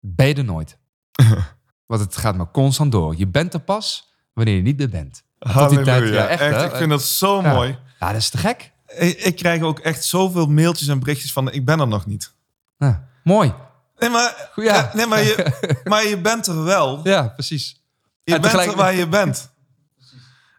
ben 0.00 0.26
je 0.26 0.34
er 0.34 0.44
nooit. 0.44 0.78
Want 1.86 2.00
het 2.00 2.16
gaat 2.16 2.36
maar 2.36 2.50
constant 2.50 2.92
door. 2.92 3.16
Je 3.16 3.26
bent 3.26 3.54
er 3.54 3.60
pas 3.60 4.12
wanneer 4.32 4.56
je 4.56 4.62
niet 4.62 4.76
meer 4.78 4.88
bent. 4.88 5.24
Tot 5.38 5.68
die 5.70 5.82
tijd, 5.82 6.08
ja, 6.08 6.26
echt, 6.26 6.40
echt 6.40 6.64
ik 6.64 6.76
vind 6.76 6.90
dat 6.90 7.02
zo 7.02 7.42
ja. 7.42 7.52
mooi. 7.52 7.78
Ja, 8.00 8.06
dat 8.12 8.20
is 8.20 8.28
te 8.30 8.38
gek. 8.38 8.72
Ik, 8.86 9.18
ik, 9.18 9.36
krijg 9.36 9.62
ook 9.62 9.78
echt 9.78 10.04
zoveel 10.04 10.46
mailtjes 10.46 10.88
en 10.88 10.98
berichtjes 10.98 11.32
van 11.32 11.52
ik 11.52 11.64
ben 11.64 11.80
er 11.80 11.88
nog 11.88 12.06
niet. 12.06 12.34
Ja, 12.76 13.08
mooi. 13.24 13.54
Nee, 13.98 14.10
maar, 14.10 14.50
Ja. 14.54 14.90
nee, 14.94 15.06
maar, 15.06 15.22
je, 15.22 15.52
maar 15.84 16.04
je 16.06 16.20
bent 16.20 16.46
er 16.46 16.64
wel. 16.64 17.00
Ja, 17.08 17.28
precies. 17.28 17.82
Je 18.24 18.34
En 18.34 18.40
bent 18.40 18.52
tegelijk- 18.52 18.70
er 18.70 18.76
waar 18.76 18.94
je 18.94 19.08
bent. 19.08 19.50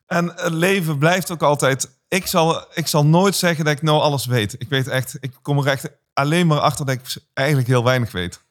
En 0.08 0.32
het 0.36 0.54
leven 0.54 0.98
blijft 0.98 1.32
ook 1.32 1.42
altijd... 1.42 1.96
Ik 2.08 2.28
zal, 2.28 2.66
ik 2.74 2.88
zal 2.88 3.06
nooit 3.06 3.36
zeggen 3.36 3.66
dat 3.66 3.74
ik 3.74 3.82
nou 3.82 4.02
alles 4.02 4.26
weet. 4.26 4.56
Ik 4.58 4.70
weet 4.70 4.88
echt... 4.88 5.18
Ik 5.20 5.34
kom 5.42 5.58
er 5.58 5.68
echt 5.68 5.90
alleen 6.14 6.48
maar 6.48 6.60
achter 6.60 6.86
dat 6.86 6.96
ik 6.96 7.24
eigenlijk 7.34 7.68
heel 7.68 7.84
weinig 7.84 8.12
weet. 8.12 8.42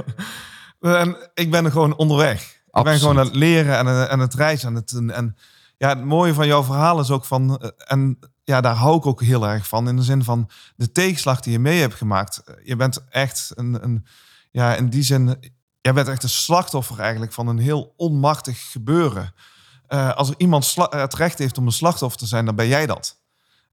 en 0.80 1.16
ik 1.34 1.50
ben 1.50 1.64
er 1.64 1.70
gewoon 1.70 1.96
onderweg. 1.96 2.42
Ik 2.42 2.82
ben 2.82 2.82
Absoluut. 2.82 3.00
gewoon 3.00 3.18
aan 3.18 3.26
het 3.26 3.34
leren 3.34 3.78
en, 3.78 4.08
en 4.08 4.18
het 4.18 4.34
reizen. 4.34 4.68
En 4.68 4.74
het, 4.74 4.92
en 4.92 5.36
ja, 5.76 5.88
het 5.88 6.04
mooie 6.04 6.34
van 6.34 6.46
jouw 6.46 6.62
verhaal 6.62 7.00
is 7.00 7.10
ook 7.10 7.24
van... 7.24 7.72
En 7.76 8.18
ja, 8.44 8.60
daar 8.60 8.74
hou 8.74 8.96
ik 8.96 9.06
ook 9.06 9.22
heel 9.22 9.46
erg 9.46 9.68
van. 9.68 9.88
In 9.88 9.96
de 9.96 10.02
zin 10.02 10.24
van 10.24 10.50
de 10.76 10.92
tegenslag 10.92 11.40
die 11.40 11.52
je 11.52 11.58
mee 11.58 11.80
hebt 11.80 11.94
gemaakt. 11.94 12.42
Je 12.64 12.76
bent 12.76 13.04
echt 13.08 13.52
een... 13.54 13.84
een 13.84 14.06
ja, 14.50 14.74
in 14.74 14.88
die 14.88 15.02
zin... 15.02 15.54
Jij 15.80 15.92
bent 15.92 16.08
echt 16.08 16.22
een 16.22 16.28
slachtoffer 16.28 16.98
eigenlijk 16.98 17.32
van 17.32 17.48
een 17.48 17.58
heel 17.58 17.94
onmachtig 17.96 18.70
gebeuren. 18.70 19.34
Eh, 19.88 20.12
als 20.14 20.28
er 20.28 20.34
iemand 20.38 20.74
het 20.90 21.14
recht 21.14 21.38
heeft 21.38 21.58
om 21.58 21.66
een 21.66 21.72
slachtoffer 21.72 22.18
te 22.20 22.26
zijn, 22.26 22.44
dan 22.44 22.54
ben 22.54 22.66
jij 22.68 22.86
dat. 22.86 23.16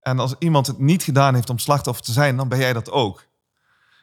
En 0.01 0.19
als 0.19 0.35
iemand 0.39 0.67
het 0.67 0.79
niet 0.79 1.03
gedaan 1.03 1.33
heeft 1.33 1.49
om 1.49 1.57
slachtoffer 1.59 2.05
te 2.05 2.11
zijn, 2.11 2.37
dan 2.37 2.47
ben 2.47 2.59
jij 2.59 2.73
dat 2.73 2.91
ook. 2.91 3.25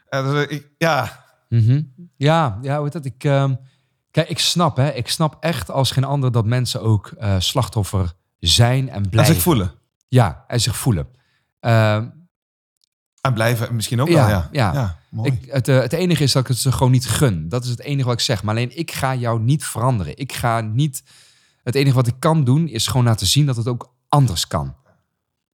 Eh, 0.09 0.31
dus 0.31 0.46
ik, 0.46 0.68
ja, 0.79 1.25
Mhm. 1.49 1.83
Ja, 2.16 2.59
ja, 2.62 2.88
dat? 2.88 3.05
Ik, 3.05 3.25
ehm, 3.25 3.55
kijk, 4.11 4.29
ik 4.29 4.38
snap, 4.38 4.77
hè. 4.77 4.90
Ik 4.92 5.09
snap 5.09 5.37
echt 5.40 5.70
als 5.70 5.90
geen 5.90 6.05
ander 6.05 6.33
dat 6.33 6.44
mensen 6.44 6.83
ook 6.83 7.07
eh, 7.18 7.35
slachtoffer 7.38 8.12
zijn 8.38 8.88
en 8.88 8.94
en 8.94 9.09
blijven. 9.11 9.35
zich 9.35 9.42
voelen. 9.42 9.73
Ja, 10.09 10.44
en 10.46 10.61
zich 10.61 10.77
voelen. 10.77 11.09
Ehm, 11.61 12.09
En 13.20 13.35
blijven 13.35 13.75
misschien 13.75 14.01
ook 14.01 14.09
Ja, 14.09 14.27
wel, 14.27 14.44
ja. 14.53 14.73
ja. 14.73 14.99
mooi. 15.11 15.31
ik, 15.33 15.51
het, 15.53 15.68
eh, 15.68 15.79
het 15.81 15.92
enige 15.92 16.23
is 16.23 16.33
dat 16.33 16.42
ik 16.42 16.49
het 16.49 16.59
ze 16.59 16.73
gewoon 16.73 16.92
niet 16.92 17.09
gun. 17.09 17.49
Dat 17.49 17.64
is 17.64 17.70
het 17.70 17.81
enige 17.81 18.05
wat 18.09 18.14
ik 18.18 18.20
zeg. 18.25 18.42
Maar 18.42 18.55
alleen 18.55 18.79
ik 18.79 18.90
ga 18.90 19.14
jou 19.14 19.40
niet 19.40 19.64
veranderen. 19.64 20.16
Ik 20.16 20.33
ga 20.33 20.61
niet. 20.61 21.03
Het 21.62 21.75
enige 21.75 21.94
wat 21.94 22.07
ik 22.07 22.14
kan 22.18 22.44
doen 22.44 22.68
is 22.68 22.87
gewoon 22.87 23.05
laten 23.05 23.27
zien 23.27 23.46
dat 23.46 23.57
het 23.57 23.68
ook 23.68 23.94
anders 24.09 24.46
kan. 24.46 24.77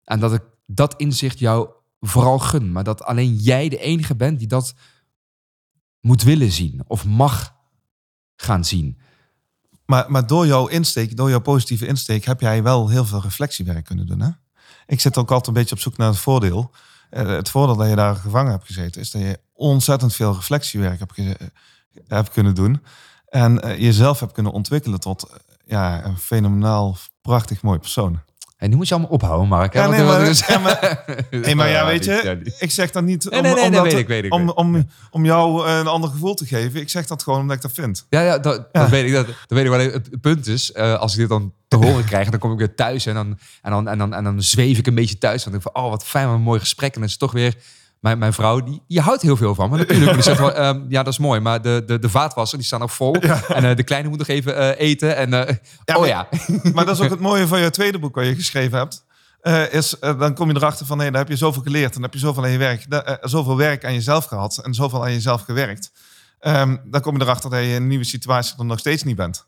En 0.05 0.21
dat 0.21 0.33
ik 0.33 0.43
dat 0.67 0.95
inzicht 0.97 1.39
jou 1.39 1.69
vooral 2.01 2.39
gun. 2.39 2.73
Maar 2.73 2.85
dat 2.85 3.03
alleen 3.03 3.35
jij 3.35 3.69
de 3.69 3.79
enige 3.79 4.17
bent 4.17 4.39
die 4.39 4.49
dat 4.49 4.75
moet 6.01 6.23
willen 6.23 6.53
zien 6.53 6.83
of 6.87 7.05
mag 7.05 7.55
gaan 8.37 8.65
zien. 8.65 8.99
Maar, 9.87 10.11
maar 10.11 10.27
door 10.27 10.47
jouw 10.47 10.67
insteek, 10.67 11.17
door 11.17 11.31
jouw 11.31 11.41
positieve 11.41 11.87
insteek, 11.87 12.25
heb 12.25 12.41
jij 12.41 12.63
wel 12.63 12.89
heel 12.89 13.05
veel 13.05 13.21
reflectiewerk 13.21 13.85
kunnen 13.85 14.07
doen. 14.07 14.21
Hè? 14.21 14.31
Ik 14.87 15.01
zit 15.01 15.17
ook 15.17 15.31
altijd 15.31 15.47
een 15.47 15.63
beetje 15.63 15.75
op 15.75 15.81
zoek 15.81 15.97
naar 15.97 16.09
het 16.09 16.19
voordeel. 16.19 16.71
Eh, 17.11 17.27
het 17.27 17.51
voordeel 17.51 17.77
dat 17.77 17.89
je 17.89 17.97
daar 17.97 18.17
gevangen 18.17 18.53
hebt 18.53 18.67
gezeten, 18.67 19.01
is 19.01 19.11
dat 19.11 19.23
je 19.23 19.41
ontzettend 19.53 20.15
veel 20.15 20.35
reflectiewerk 20.35 20.99
hebt, 20.99 21.19
eh, 21.19 21.31
hebt 22.09 22.31
kunnen 22.31 22.55
doen. 22.55 22.83
En 23.29 23.63
eh, 23.63 23.79
jezelf 23.81 24.21
hebt 24.21 24.33
kunnen 24.33 24.53
ontwikkelen 24.53 25.01
tot 25.01 25.31
ja, 25.69 26.05
een 26.05 26.19
fenomenaal, 26.19 26.97
prachtig 27.23 27.63
mooi 27.63 27.79
persoon. 27.79 28.21
En 28.57 28.71
nu 28.71 28.77
moet 28.77 28.89
je 28.89 28.95
allemaal 28.95 29.13
ophouden, 29.13 29.49
Mark. 29.49 29.73
Ja, 29.73 29.81
want- 29.87 29.97
nee, 29.97 30.07
maar, 30.07 30.23
want- 30.25 30.39
ja, 30.49 30.59
maar, 30.59 31.05
nee, 31.31 31.55
maar 31.55 31.69
ja, 31.69 31.87
weet 31.87 32.05
je, 32.05 32.53
ik 32.59 32.71
zeg 32.71 32.91
dat 32.91 33.03
niet 33.05 33.25
om, 33.31 33.31
nee, 33.31 33.43
nee, 33.43 33.53
om, 33.53 33.59
nee, 33.61 33.71
dat- 33.71 33.83
weet 33.83 33.99
ik, 33.99 34.07
weet 34.09 34.25
ik, 34.25 34.33
om, 34.33 34.51
om, 34.51 34.89
om 35.11 35.25
jou 35.25 35.69
een 35.69 35.87
ander 35.87 36.11
gevoel 36.11 36.35
te 36.35 36.47
geven. 36.47 36.81
Ik 36.81 36.89
zeg 36.91 37.07
dat 37.07 37.23
gewoon 37.23 37.41
omdat 37.41 37.57
ik 37.57 37.63
dat 37.63 37.73
vind. 37.73 38.07
Ja, 38.11 38.21
ja, 38.21 38.39
dat, 38.39 38.69
Ja. 38.73 38.81
dat 38.81 38.89
weet 38.91 39.05
ik. 39.07 39.13
Dat, 39.13 39.27
dat 39.27 39.35
weet 39.49 39.65
ik 39.65 39.71
wel. 39.71 39.79
Het, 39.81 40.21
punt 40.21 40.47
is, 40.47 40.73
eh, 40.73 40.95
als 40.99 41.13
ik 41.13 41.19
dit 41.19 41.29
dan 41.29 41.53
te 41.69 41.77
horen 41.77 42.05
krijg, 42.13 42.31
dan 42.31 42.39
kom 42.41 42.53
ik 42.53 42.59
weer 42.59 42.75
thuis 42.75 43.07
en 43.07 43.15
dan, 43.15 43.39
en 43.63 43.71
dan, 43.71 43.89
en 43.89 43.99
dan, 43.99 44.15
en 44.15 44.25
dan 44.25 44.43
zweef 44.43 44.79
ik 44.79 44.87
een 44.87 44.95
beetje 44.95 45.19
thuis. 45.19 45.45
Denk 45.45 45.57
ik 45.57 45.63
van, 45.63 45.75
oh, 45.83 45.91
wat 45.91 46.05
fijn, 46.05 46.27
wat 46.27 46.35
een 46.37 46.43
mooi 46.43 46.61
gesprek. 46.61 46.89
En 46.95 47.01
dan 47.01 47.05
is 47.05 47.11
het 47.11 47.21
toch 47.21 47.33
weer 47.33 47.55
mijn, 48.07 48.19
mijn 48.19 48.33
vrouw, 48.33 48.61
die, 48.61 48.83
die 48.89 49.01
houdt 49.01 49.23
heel 49.23 49.37
veel 49.37 49.55
van 49.55 49.71
me. 49.71 49.77
Natuurlijk, 49.77 50.13
die 50.13 50.23
zegt 50.23 50.39
wel, 50.39 50.53
ehm, 50.65 50.81
ja, 50.89 51.03
dat 51.03 51.13
is 51.13 51.19
mooi. 51.19 51.41
Maar 51.41 51.63
de, 51.63 51.83
de, 51.87 51.99
de 51.99 52.09
vaatwasser, 52.09 52.59
die 52.59 52.67
staan 52.67 52.81
nog 52.81 52.93
vol. 52.93 53.15
En 53.15 53.65
eh, 53.65 53.77
de 53.77 53.83
kleine 53.83 54.09
moet 54.09 54.19
nog 54.19 54.29
even 54.29 54.57
eh, 54.57 54.87
eten. 54.89 55.17
En, 55.17 55.35
eh, 55.47 55.57
Ja, 55.85 55.95
oh 55.95 56.01
maar- 56.01 56.09
ja. 56.09 56.29
Maar 56.73 56.85
dat 56.85 56.99
is 56.99 57.05
ook 57.05 57.11
het 57.19 57.21
mooie 57.21 57.47
van 57.47 57.61
je 57.61 57.71
tweede 57.71 57.99
boek 57.99 58.15
wat 58.15 58.25
je 58.27 58.35
geschreven 58.35 58.79
hebt. 58.79 59.05
Is, 59.71 59.97
dan 60.01 60.35
kom 60.35 60.49
je 60.51 60.57
erachter 60.57 60.87
van, 60.87 60.97
nee, 60.97 61.11
daar 61.11 61.21
heb 61.21 61.29
je 61.29 61.37
zoveel 61.37 61.63
geleerd. 61.63 61.87
En 61.87 61.93
dan 61.93 62.03
heb 62.03 62.13
je 62.13 62.19
zoveel 62.19 62.43
aan 62.45 62.51
je 62.51 62.59
werk, 62.59 62.87
zoveel 63.21 63.57
werk 63.57 63.85
aan 63.85 63.93
jezelf 63.95 64.25
gehad. 64.25 64.59
En 64.63 64.75
zoveel 64.75 65.05
aan 65.05 65.13
jezelf 65.13 65.43
gewerkt. 65.43 65.93
Ehm, 66.39 66.77
dan 66.85 67.01
kom 67.01 67.17
je 67.17 67.23
erachter 67.23 67.51
dat 67.51 67.61
je 67.61 67.67
in 67.67 67.75
een 67.75 67.87
nieuwe 67.87 68.05
situatie 68.05 68.55
er 68.59 68.65
nog 68.65 68.79
steeds 68.79 69.03
niet 69.03 69.17
bent. 69.17 69.47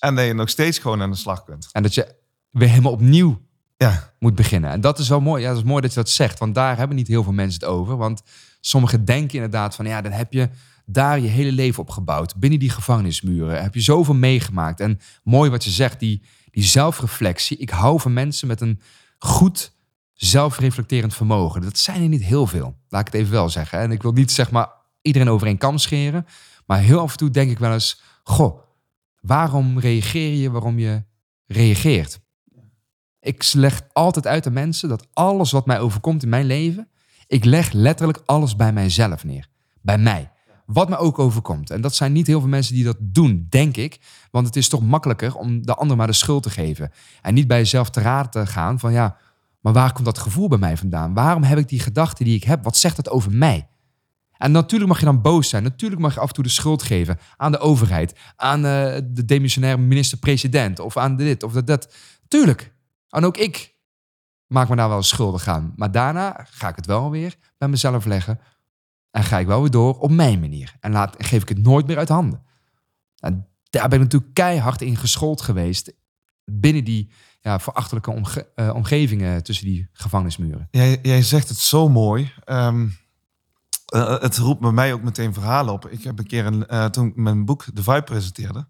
En 0.00 0.14
dat 0.14 0.24
je 0.24 0.34
nog 0.34 0.48
steeds 0.48 0.78
gewoon 0.78 1.02
aan 1.02 1.10
de 1.10 1.16
slag 1.16 1.44
kunt. 1.44 1.68
En 1.72 1.82
dat 1.82 1.94
je 1.94 2.14
weer 2.50 2.68
helemaal 2.68 2.92
opnieuw 2.92 3.40
Ja, 3.78 4.12
moet 4.18 4.34
beginnen. 4.34 4.70
En 4.70 4.80
dat 4.80 4.98
is 4.98 5.08
wel 5.08 5.20
mooi. 5.20 5.42
Ja, 5.42 5.48
dat 5.48 5.58
is 5.58 5.64
mooi 5.64 5.80
dat 5.80 5.90
je 5.90 5.96
dat 5.96 6.08
zegt. 6.08 6.38
Want 6.38 6.54
daar 6.54 6.76
hebben 6.76 6.96
niet 6.96 7.08
heel 7.08 7.22
veel 7.22 7.32
mensen 7.32 7.60
het 7.60 7.70
over. 7.70 7.96
Want 7.96 8.22
sommigen 8.60 9.04
denken 9.04 9.34
inderdaad 9.34 9.74
van... 9.74 9.86
ja, 9.86 10.00
dan 10.00 10.12
heb 10.12 10.32
je 10.32 10.48
daar 10.86 11.20
je 11.20 11.28
hele 11.28 11.52
leven 11.52 11.82
op 11.82 11.90
gebouwd. 11.90 12.36
Binnen 12.36 12.58
die 12.58 12.70
gevangenismuren. 12.70 13.62
Heb 13.62 13.74
je 13.74 13.80
zoveel 13.80 14.14
meegemaakt. 14.14 14.80
En 14.80 15.00
mooi 15.22 15.50
wat 15.50 15.64
je 15.64 15.70
zegt, 15.70 16.00
die, 16.00 16.22
die 16.50 16.64
zelfreflectie. 16.64 17.56
Ik 17.56 17.70
hou 17.70 18.00
van 18.00 18.12
mensen 18.12 18.48
met 18.48 18.60
een 18.60 18.80
goed 19.18 19.72
zelfreflecterend 20.12 21.14
vermogen. 21.14 21.60
Dat 21.60 21.78
zijn 21.78 22.02
er 22.02 22.08
niet 22.08 22.24
heel 22.24 22.46
veel. 22.46 22.76
Laat 22.88 23.00
ik 23.06 23.12
het 23.12 23.20
even 23.22 23.32
wel 23.32 23.48
zeggen. 23.48 23.78
En 23.78 23.90
ik 23.90 24.02
wil 24.02 24.12
niet 24.12 24.30
zeg 24.30 24.50
maar 24.50 24.68
iedereen 25.02 25.28
over 25.28 25.46
één 25.46 25.58
kam 25.58 25.78
scheren. 25.78 26.26
Maar 26.66 26.78
heel 26.78 27.00
af 27.00 27.10
en 27.10 27.18
toe 27.18 27.30
denk 27.30 27.50
ik 27.50 27.58
wel 27.58 27.72
eens... 27.72 28.00
Goh, 28.22 28.60
waarom 29.20 29.78
reageer 29.78 30.34
je 30.34 30.50
waarom 30.50 30.78
je 30.78 31.02
reageert? 31.46 32.20
Ik 33.28 33.52
leg 33.52 33.80
altijd 33.92 34.26
uit 34.26 34.46
aan 34.46 34.52
mensen 34.52 34.88
dat 34.88 35.06
alles 35.12 35.50
wat 35.50 35.66
mij 35.66 35.80
overkomt 35.80 36.22
in 36.22 36.28
mijn 36.28 36.46
leven, 36.46 36.88
ik 37.26 37.44
leg 37.44 37.72
letterlijk 37.72 38.22
alles 38.24 38.56
bij 38.56 38.72
mijzelf 38.72 39.24
neer. 39.24 39.48
Bij 39.80 39.98
mij. 39.98 40.30
Wat 40.66 40.88
mij 40.88 40.98
ook 40.98 41.18
overkomt. 41.18 41.70
En 41.70 41.80
dat 41.80 41.94
zijn 41.94 42.12
niet 42.12 42.26
heel 42.26 42.40
veel 42.40 42.48
mensen 42.48 42.74
die 42.74 42.84
dat 42.84 42.96
doen, 43.00 43.46
denk 43.48 43.76
ik. 43.76 44.00
Want 44.30 44.46
het 44.46 44.56
is 44.56 44.68
toch 44.68 44.82
makkelijker 44.82 45.34
om 45.34 45.66
de 45.66 45.74
ander 45.74 45.96
maar 45.96 46.06
de 46.06 46.12
schuld 46.12 46.42
te 46.42 46.50
geven. 46.50 46.90
En 47.22 47.34
niet 47.34 47.46
bij 47.46 47.58
jezelf 47.58 47.90
te 47.90 48.00
raden 48.00 48.30
te 48.30 48.46
gaan 48.46 48.78
van 48.78 48.92
ja, 48.92 49.16
maar 49.60 49.72
waar 49.72 49.92
komt 49.92 50.04
dat 50.04 50.18
gevoel 50.18 50.48
bij 50.48 50.58
mij 50.58 50.76
vandaan? 50.76 51.14
Waarom 51.14 51.42
heb 51.42 51.58
ik 51.58 51.68
die 51.68 51.80
gedachten 51.80 52.24
die 52.24 52.36
ik 52.36 52.44
heb? 52.44 52.64
Wat 52.64 52.76
zegt 52.76 52.96
dat 52.96 53.10
over 53.10 53.32
mij? 53.32 53.68
En 54.36 54.52
natuurlijk 54.52 54.90
mag 54.90 54.98
je 54.98 55.04
dan 55.04 55.22
boos 55.22 55.48
zijn. 55.48 55.62
Natuurlijk 55.62 56.00
mag 56.00 56.14
je 56.14 56.20
af 56.20 56.28
en 56.28 56.34
toe 56.34 56.44
de 56.44 56.50
schuld 56.50 56.82
geven 56.82 57.18
aan 57.36 57.52
de 57.52 57.58
overheid, 57.58 58.18
aan 58.36 58.64
eh, 58.64 59.00
de 59.04 59.24
demissionaire 59.24 59.80
minister-president 59.80 60.78
of 60.78 60.96
aan 60.96 61.16
dit 61.16 61.42
of 61.42 61.52
dat. 61.52 61.66
dat. 61.66 61.94
Tuurlijk. 62.28 62.76
En 63.08 63.24
ook 63.24 63.36
ik 63.36 63.76
maak 64.46 64.68
me 64.68 64.76
daar 64.76 64.88
wel 64.88 65.02
schuldig 65.02 65.48
aan. 65.48 65.72
Maar 65.76 65.90
daarna 65.90 66.46
ga 66.50 66.68
ik 66.68 66.76
het 66.76 66.86
wel 66.86 67.10
weer 67.10 67.36
bij 67.58 67.68
mezelf 67.68 68.04
leggen. 68.04 68.40
En 69.10 69.24
ga 69.24 69.38
ik 69.38 69.46
wel 69.46 69.60
weer 69.60 69.70
door 69.70 69.98
op 69.98 70.10
mijn 70.10 70.40
manier. 70.40 70.74
En 70.80 70.92
laat, 70.92 71.14
geef 71.18 71.42
ik 71.42 71.48
het 71.48 71.62
nooit 71.62 71.86
meer 71.86 71.98
uit 71.98 72.08
handen. 72.08 72.42
En 73.18 73.48
daar 73.70 73.88
ben 73.88 73.98
ik 73.98 74.04
natuurlijk 74.04 74.34
keihard 74.34 74.82
in 74.82 74.96
geschoold 74.96 75.40
geweest. 75.40 75.92
Binnen 76.44 76.84
die 76.84 77.10
ja, 77.40 77.60
verachtelijke 77.60 78.46
eh, 78.54 78.74
omgevingen 78.74 79.42
tussen 79.42 79.66
die 79.66 79.88
gevangenismuren. 79.92 80.68
jij, 80.70 80.98
jij 81.02 81.22
zegt 81.22 81.48
het 81.48 81.58
zo 81.58 81.88
mooi. 81.88 82.32
Ehm, 82.44 82.88
eh, 83.86 84.20
het 84.20 84.36
roept 84.36 84.60
bij 84.60 84.70
mij 84.70 84.92
ook 84.92 85.02
meteen 85.02 85.34
verhalen 85.34 85.72
op. 85.72 85.88
Ik 85.88 86.02
heb 86.02 86.18
een 86.18 86.26
keer, 86.26 86.46
een, 86.46 86.66
eh, 86.66 86.84
toen 86.84 87.06
ik 87.06 87.16
mijn 87.16 87.44
boek 87.44 87.64
The 87.74 87.82
Vibe 87.82 88.02
presenteerde... 88.02 88.68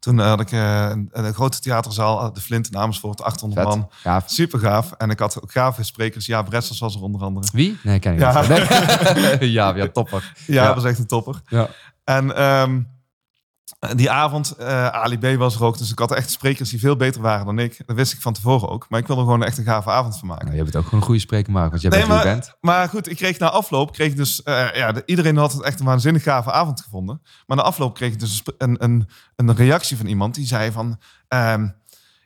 Toen 0.00 0.18
had 0.18 0.40
ik 0.40 0.52
eh, 0.52 0.88
een, 0.90 1.08
een 1.12 1.34
grote 1.34 1.60
theaterzaal, 1.60 2.20
eh, 2.20 2.34
de 2.34 2.40
Flint 2.40 2.70
in 2.70 2.78
Amersfoort, 2.78 3.22
800 3.22 3.60
Vet. 3.68 3.76
man. 3.76 3.88
Gaaf. 3.90 4.24
Super 4.26 4.58
gaaf. 4.58 4.92
En 4.92 5.10
ik 5.10 5.18
had 5.18 5.42
ook 5.42 5.52
gave 5.52 5.82
sprekers. 5.82 6.26
Ja, 6.26 6.42
Bressels 6.42 6.78
was 6.78 6.94
er 6.94 7.02
onder 7.02 7.20
andere. 7.22 7.46
Wie? 7.52 7.78
Nee, 7.82 7.98
ken 7.98 8.12
ik 8.12 8.18
Ja. 8.18 8.40
niet. 8.40 8.48
Nee. 8.48 9.50
ja, 9.58 9.74
ja, 9.74 9.88
topper. 9.88 10.32
Ja, 10.46 10.54
Ja. 10.54 10.66
dat 10.66 10.74
was 10.74 10.84
echt 10.84 10.98
een 10.98 11.06
topper. 11.06 11.40
Ja. 11.48 11.68
En 12.04 12.36
ehm, 12.36 12.80
die 13.96 14.10
avond, 14.10 14.50
eh 14.50 14.86
Ali 14.86 15.18
B 15.18 15.38
was 15.38 15.54
er 15.54 15.64
ook. 15.64 15.78
Dus 15.78 15.90
ik 15.90 15.98
had 15.98 16.12
echt 16.12 16.30
sprekers 16.30 16.70
die 16.70 16.78
veel 16.80 16.96
beter 16.96 17.20
waren 17.20 17.46
dan 17.46 17.58
ik. 17.58 17.82
Dat 17.86 17.96
wist 17.96 18.12
ik 18.12 18.20
van 18.20 18.32
tevoren 18.32 18.68
ook. 18.68 18.86
Maar 18.88 19.00
ik 19.00 19.06
wilde 19.06 19.22
er 19.22 19.28
gewoon 19.28 19.44
echt 19.44 19.58
een 19.58 19.64
gave 19.64 19.90
avond 19.90 20.18
van 20.18 20.28
maken. 20.28 20.44
Nou, 20.44 20.56
je 20.56 20.62
hebt 20.62 20.72
het 20.74 20.82
ook 20.82 20.84
gewoon 20.88 21.00
een 21.00 21.06
goede 21.06 21.20
spreker 21.20 21.52
maken, 21.52 21.70
want 21.70 21.82
jij 21.82 21.90
Nee, 21.90 22.00
bent 22.00 22.12
wie 22.12 22.18
je 22.20 22.24
maar, 22.26 22.34
bent. 22.40 22.56
maar 22.60 22.88
goed, 22.88 23.10
ik 23.10 23.16
kreeg 23.16 23.38
na 23.38 23.50
afloop, 23.50 23.92
kreeg 23.92 24.14
dus, 24.14 24.42
eh, 24.42 24.74
ja, 24.74 24.92
de- 24.92 25.02
iedereen 25.06 25.36
had 25.36 25.52
het 25.52 25.62
echt 25.62 25.80
een 25.80 25.86
waanzinnig 25.86 26.22
gave 26.22 26.52
avond 26.52 26.80
gevonden. 26.80 27.22
Maar 27.46 27.56
na 27.56 27.62
afloop 27.62 27.94
kreeg 27.94 28.12
ik 28.12 28.20
dus 28.20 28.42
een, 28.58 28.84
een, 28.84 29.08
een 29.36 29.54
reactie 29.56 29.96
van 29.96 30.06
iemand 30.06 30.34
die 30.34 30.46
zei 30.46 30.72
van, 30.72 31.00
ehm, 31.28 31.68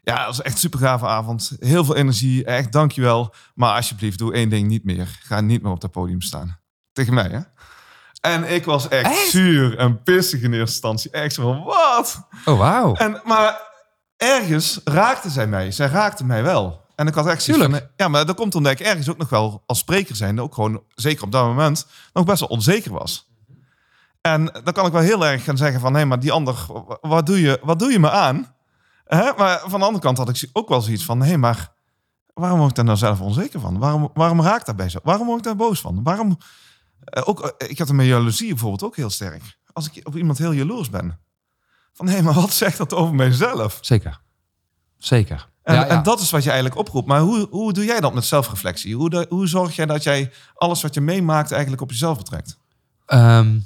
ja, 0.02 0.16
dat 0.16 0.26
was 0.26 0.42
echt 0.42 0.54
een 0.54 0.60
super 0.60 0.78
gave 0.78 1.06
avond. 1.06 1.56
Heel 1.58 1.84
veel 1.84 1.96
energie, 1.96 2.44
echt 2.44 2.72
dankjewel. 2.72 3.34
Maar 3.54 3.74
alsjeblieft, 3.76 4.18
doe 4.18 4.32
één 4.34 4.48
ding 4.48 4.68
niet 4.68 4.84
meer. 4.84 5.18
Ga 5.22 5.40
niet 5.40 5.62
meer 5.62 5.72
op 5.72 5.80
dat 5.80 5.90
podium 5.90 6.20
staan. 6.20 6.58
Tegen 6.92 7.14
mij, 7.14 7.28
hè? 7.28 7.40
En 8.24 8.54
ik 8.54 8.64
was 8.64 8.88
echt, 8.88 9.04
Echt? 9.06 9.30
zuur 9.30 9.78
en 9.78 10.02
pissig 10.02 10.40
in 10.40 10.52
eerste 10.52 10.60
instantie. 10.72 11.10
Echt 11.10 11.34
zo 11.34 11.42
van, 11.42 11.62
wat? 11.64 12.26
Oh, 12.44 12.58
wauw. 12.58 12.94
En, 12.94 13.20
maar 13.24 13.60
ergens 14.16 14.80
raakte 14.84 15.30
zij 15.30 15.46
mij. 15.46 15.70
Zij 15.70 15.86
raakte 15.86 16.24
mij 16.24 16.42
wel. 16.42 16.82
En 16.96 17.06
ik 17.06 17.14
had 17.14 17.26
echt 17.26 17.42
zoiets 17.42 17.64
van... 17.64 17.80
Ja, 17.96 18.08
maar 18.08 18.26
dat 18.26 18.36
komt 18.36 18.54
omdat 18.54 18.72
ik 18.72 18.80
ergens 18.80 19.08
ook 19.10 19.16
nog 19.16 19.28
wel 19.28 19.62
als 19.66 19.78
spreker 19.78 20.16
zijnde... 20.16 20.42
ook 20.42 20.54
gewoon, 20.54 20.82
zeker 20.94 21.24
op 21.24 21.32
dat 21.32 21.44
moment, 21.44 21.86
nog 22.12 22.24
best 22.24 22.40
wel 22.40 22.48
onzeker 22.48 22.92
was. 22.92 23.32
En 24.20 24.44
dan 24.64 24.72
kan 24.72 24.86
ik 24.86 24.92
wel 24.92 25.02
heel 25.02 25.26
erg 25.26 25.44
gaan 25.44 25.56
zeggen 25.56 25.80
van... 25.80 25.92
nee, 25.92 26.04
maar 26.04 26.20
die 26.20 26.32
ander, 26.32 26.54
wa- 26.68 26.98
wat 27.00 27.26
doe 27.26 27.40
je, 27.40 27.60
wat 27.62 27.78
doe 27.78 27.92
je 27.92 27.98
me 27.98 28.10
aan? 28.10 28.54
Hè? 29.04 29.30
Maar 29.36 29.60
van 29.66 29.80
de 29.80 29.86
andere 29.86 30.04
kant 30.04 30.18
had 30.18 30.28
ik 30.28 30.48
ook 30.52 30.68
wel 30.68 30.80
zoiets 30.80 31.04
van... 31.04 31.22
hé, 31.22 31.36
maar 31.36 31.72
waarom 32.34 32.58
word 32.58 32.70
ik 32.70 32.76
daar 32.76 32.84
nou 32.84 32.98
zelf 32.98 33.20
onzeker 33.20 33.60
van? 33.60 33.78
Waarom, 33.78 34.10
waarom 34.14 34.42
raakt 34.42 34.66
daarbij 34.66 34.88
zo? 34.88 34.98
Waarom 35.02 35.26
word 35.26 35.38
ik 35.38 35.44
daar 35.44 35.56
boos 35.56 35.80
van? 35.80 36.02
Waarom... 36.02 36.38
Eh, 37.04 37.22
ook, 37.28 37.40
eh, 37.40 37.68
ik 37.70 37.78
had 37.78 37.88
het 37.88 37.96
met 37.96 38.06
jaloezie 38.06 38.48
bijvoorbeeld 38.48 38.82
ook 38.82 38.96
heel 38.96 39.10
sterk. 39.10 39.58
Als 39.72 39.90
ik 39.90 40.06
op 40.06 40.16
iemand 40.16 40.38
heel 40.38 40.52
jaloers 40.52 40.90
ben. 40.90 41.18
Van, 41.92 42.08
hé, 42.08 42.22
maar 42.22 42.34
wat 42.34 42.52
zegt 42.62 42.76
dat 42.78 42.92
over 42.94 43.14
mijzelf? 43.14 43.78
Zeker. 43.80 44.20
Zeker. 44.98 45.48
En, 45.62 45.74
Ja, 45.74 45.80
ja. 45.80 45.86
en 45.88 46.02
dat 46.02 46.20
is 46.20 46.30
wat 46.30 46.42
je 46.42 46.50
eigenlijk 46.50 46.80
oproept. 46.80 47.06
Maar 47.06 47.20
hoe, 47.20 47.46
hoe 47.50 47.72
doe 47.72 47.84
jij 47.84 48.00
dat 48.00 48.14
met 48.14 48.24
zelfreflectie? 48.24 48.96
Hoe, 48.96 49.10
de- 49.10 49.26
hoe 49.28 49.46
zorg 49.46 49.76
jij 49.76 49.86
dat 49.86 50.02
jij 50.02 50.32
alles 50.54 50.82
wat 50.82 50.94
je 50.94 51.00
meemaakt 51.00 51.50
eigenlijk 51.52 51.82
op 51.82 51.90
jezelf 51.90 52.16
betrekt? 52.18 52.58
Ehm, 53.06 53.58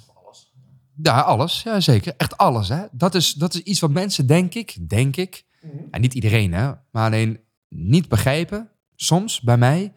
ja, 1.03 1.21
alles. 1.21 1.63
Ja, 1.63 1.81
zeker. 1.81 2.15
Echt 2.17 2.37
alles. 2.37 2.69
Hè? 2.69 2.83
Dat, 2.93 3.15
is, 3.15 3.33
dat 3.33 3.55
is 3.55 3.61
iets 3.61 3.81
wat 3.81 3.91
mensen, 3.91 4.27
denk 4.27 4.55
ik, 4.55 4.89
denk 4.89 5.17
ik, 5.17 5.45
en 5.91 6.01
niet 6.01 6.15
iedereen, 6.15 6.53
hè, 6.53 6.73
maar 6.91 7.07
alleen 7.07 7.41
niet 7.69 8.09
begrijpen, 8.09 8.71
soms 8.97 9.41
bij 9.41 9.57
mij, 9.57 9.93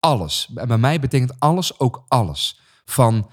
alles. 0.00 0.50
En 0.54 0.68
bij 0.68 0.78
mij 0.78 1.00
betekent 1.00 1.40
alles 1.40 1.78
ook 1.80 2.04
alles. 2.08 2.60
Van, 2.92 3.30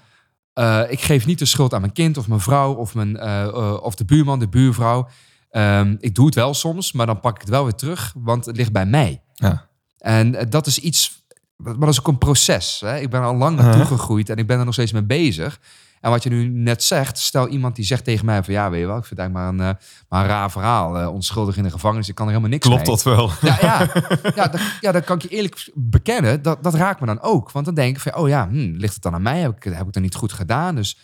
eh, 0.52 0.82
ik 0.88 1.00
geef 1.00 1.26
niet 1.26 1.38
de 1.38 1.44
schuld 1.44 1.74
aan 1.74 1.80
mijn 1.80 1.92
kind 1.92 2.16
of 2.16 2.28
mijn 2.28 2.40
vrouw 2.40 2.74
of, 2.74 2.94
mijn, 2.94 3.16
eh, 3.16 3.42
eh, 3.42 3.82
of 3.82 3.94
de 3.94 4.04
buurman, 4.04 4.38
de 4.38 4.48
buurvrouw. 4.48 5.08
Ehm, 5.50 5.96
ik 5.98 6.14
doe 6.14 6.26
het 6.26 6.34
wel 6.34 6.54
soms, 6.54 6.92
maar 6.92 7.06
dan 7.06 7.20
pak 7.20 7.34
ik 7.34 7.40
het 7.40 7.50
wel 7.50 7.62
weer 7.62 7.74
terug, 7.74 8.14
want 8.16 8.44
het 8.44 8.56
ligt 8.56 8.72
bij 8.72 8.86
mij. 8.86 9.22
Ja. 9.34 9.68
En 9.98 10.48
dat 10.50 10.66
is 10.66 10.78
iets, 10.78 11.24
maar 11.56 11.78
dat 11.78 11.88
is 11.88 11.98
ook 11.98 12.08
een 12.08 12.18
proces. 12.18 12.80
Hè? 12.80 12.98
Ik 12.98 13.10
ben 13.10 13.20
er 13.20 13.26
al 13.26 13.36
lang 13.36 13.56
naartoe 13.56 13.84
gegroeid 13.84 14.28
en 14.28 14.36
ik 14.36 14.46
ben 14.46 14.58
er 14.58 14.64
nog 14.64 14.74
steeds 14.74 14.92
mee 14.92 15.02
bezig. 15.02 15.60
En 16.00 16.10
wat 16.10 16.22
je 16.22 16.28
nu 16.30 16.48
net 16.48 16.82
zegt, 16.82 17.18
stel 17.18 17.48
iemand 17.48 17.76
die 17.76 17.84
zegt 17.84 18.04
tegen 18.04 18.26
mij 18.26 18.42
van 18.42 18.54
ja, 18.54 18.70
weet 18.70 18.80
je 18.80 18.86
wel, 18.86 18.96
ik 18.96 19.04
vind 19.04 19.20
het 19.20 19.28
eigenlijk 19.30 19.58
maar 19.58 19.68
een, 19.68 19.74
eh, 19.76 19.82
maar 20.08 20.22
een 20.22 20.28
raar 20.28 20.50
verhaal. 20.50 20.98
eh, 20.98 21.12
onschuldig 21.12 21.56
in 21.56 21.62
de 21.62 21.70
gevangenis, 21.70 22.08
ik 22.08 22.14
kan 22.14 22.26
er 22.26 22.30
helemaal 22.32 22.52
niks 22.52 22.66
Klopt 22.66 22.86
mee. 22.86 22.90
dat 22.90 23.02
wel? 23.02 23.30
Ja, 23.40 23.58
ja, 23.60 23.78
ja, 24.34 24.46
dat, 24.48 24.60
ja, 24.80 24.92
dat 24.92 25.04
kan 25.04 25.16
ik 25.16 25.22
je 25.22 25.28
eerlijk 25.28 25.70
bekennen. 25.74 26.42
Dat, 26.42 26.62
dat 26.62 26.74
raakt 26.74 27.00
me 27.00 27.06
dan 27.06 27.20
ook. 27.20 27.50
Want 27.50 27.64
dan 27.64 27.74
denk 27.74 27.96
ik 27.96 28.02
van, 28.02 28.14
oh 28.16 28.28
ja, 28.28 28.48
hm, 28.48 28.70
ligt 28.76 28.94
het 28.94 29.02
dan 29.02 29.14
aan 29.14 29.22
mij? 29.22 29.40
Heb 29.40 29.56
ik, 29.56 29.62
heb 29.72 29.86
ik 29.86 29.92
dat 29.92 30.02
niet 30.02 30.14
goed 30.14 30.32
gedaan? 30.32 30.74
Dus 30.74 30.98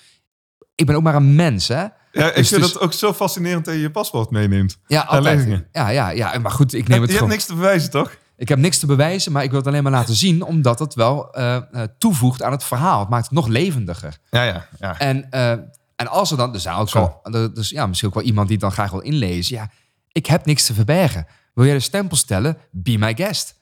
ik 0.75 0.87
ben 0.87 0.95
ook 0.97 1.03
maar 1.03 1.15
een 1.15 1.35
mens, 1.35 1.69
hè? 1.69 1.85
Ja, 2.13 2.29
ik 2.29 2.35
Dus- 2.35 2.49
vind 2.49 2.61
dus- 2.63 2.73
het 2.73 2.81
ook 2.83 2.93
zo 2.93 3.13
fascinerend 3.13 3.65
dat 3.65 3.75
je 3.75 3.81
je 3.81 3.91
paspoort 3.91 4.31
meeneemt. 4.31 4.79
Ja, 4.87 5.01
altijd. 5.01 5.65
Ja, 5.73 5.89
ja, 5.89 6.11
ja. 6.11 6.39
Maar 6.39 6.51
goed, 6.51 6.75
ik 6.75 6.89
neem 6.89 6.89
je 6.89 6.93
het 6.95 7.01
hebt 7.03 7.13
gewoon. 7.13 7.29
niks 7.29 7.45
te 7.47 7.55
bewijzen, 7.55 7.91
toch? 7.91 8.17
Ik 8.37 8.49
heb 8.49 8.59
niks 8.59 8.79
te 8.79 8.87
bewijzen, 8.87 9.33
maar 9.33 9.43
ik 9.43 9.51
wil 9.51 9.59
het 9.59 9.69
alleen 9.69 9.83
maar 9.83 9.93
laten 9.93 10.15
zien, 10.15 10.43
omdat 10.43 10.79
het 10.79 10.95
wel 10.95 11.33
eh, 11.33 11.57
eh, 11.57 11.63
toevoegt 11.99 12.43
aan 12.43 12.53
het 12.53 12.65
verhaal. 12.65 13.01
Het 13.01 13.09
maakt 13.09 13.25
het 13.25 13.33
nog 13.33 13.47
levendiger. 13.47 14.19
Ja, 14.31 14.43
ja. 14.43 14.67
ja. 14.79 14.99
En, 14.99 15.31
eh, 15.31 15.51
en 15.97 16.07
als 16.09 16.31
er 16.31 16.37
dan, 16.37 16.55
er 16.55 16.61
zijn 16.61 16.77
ook 16.77 16.91
wel, 16.93 17.21
dus 17.55 17.71
ja, 17.71 17.87
misschien 17.87 18.09
ook 18.09 18.15
wel 18.15 18.25
iemand 18.25 18.47
die 18.49 18.57
het 18.57 18.65
dan 18.65 18.75
graag 18.75 18.91
wil 18.91 19.01
inlezen. 19.01 19.57
Ja, 19.57 19.71
ik 20.13 20.27
heb 20.27 20.47
niks 20.47 20.67
te 20.67 20.75
verbergen. 20.75 21.27
Wil 21.55 21.65
jij 21.65 21.75
de 21.75 21.81
stempel 21.81 22.17
stellen? 22.17 22.57
Be 22.71 22.99
my 22.99 23.15
guest. 23.15 23.55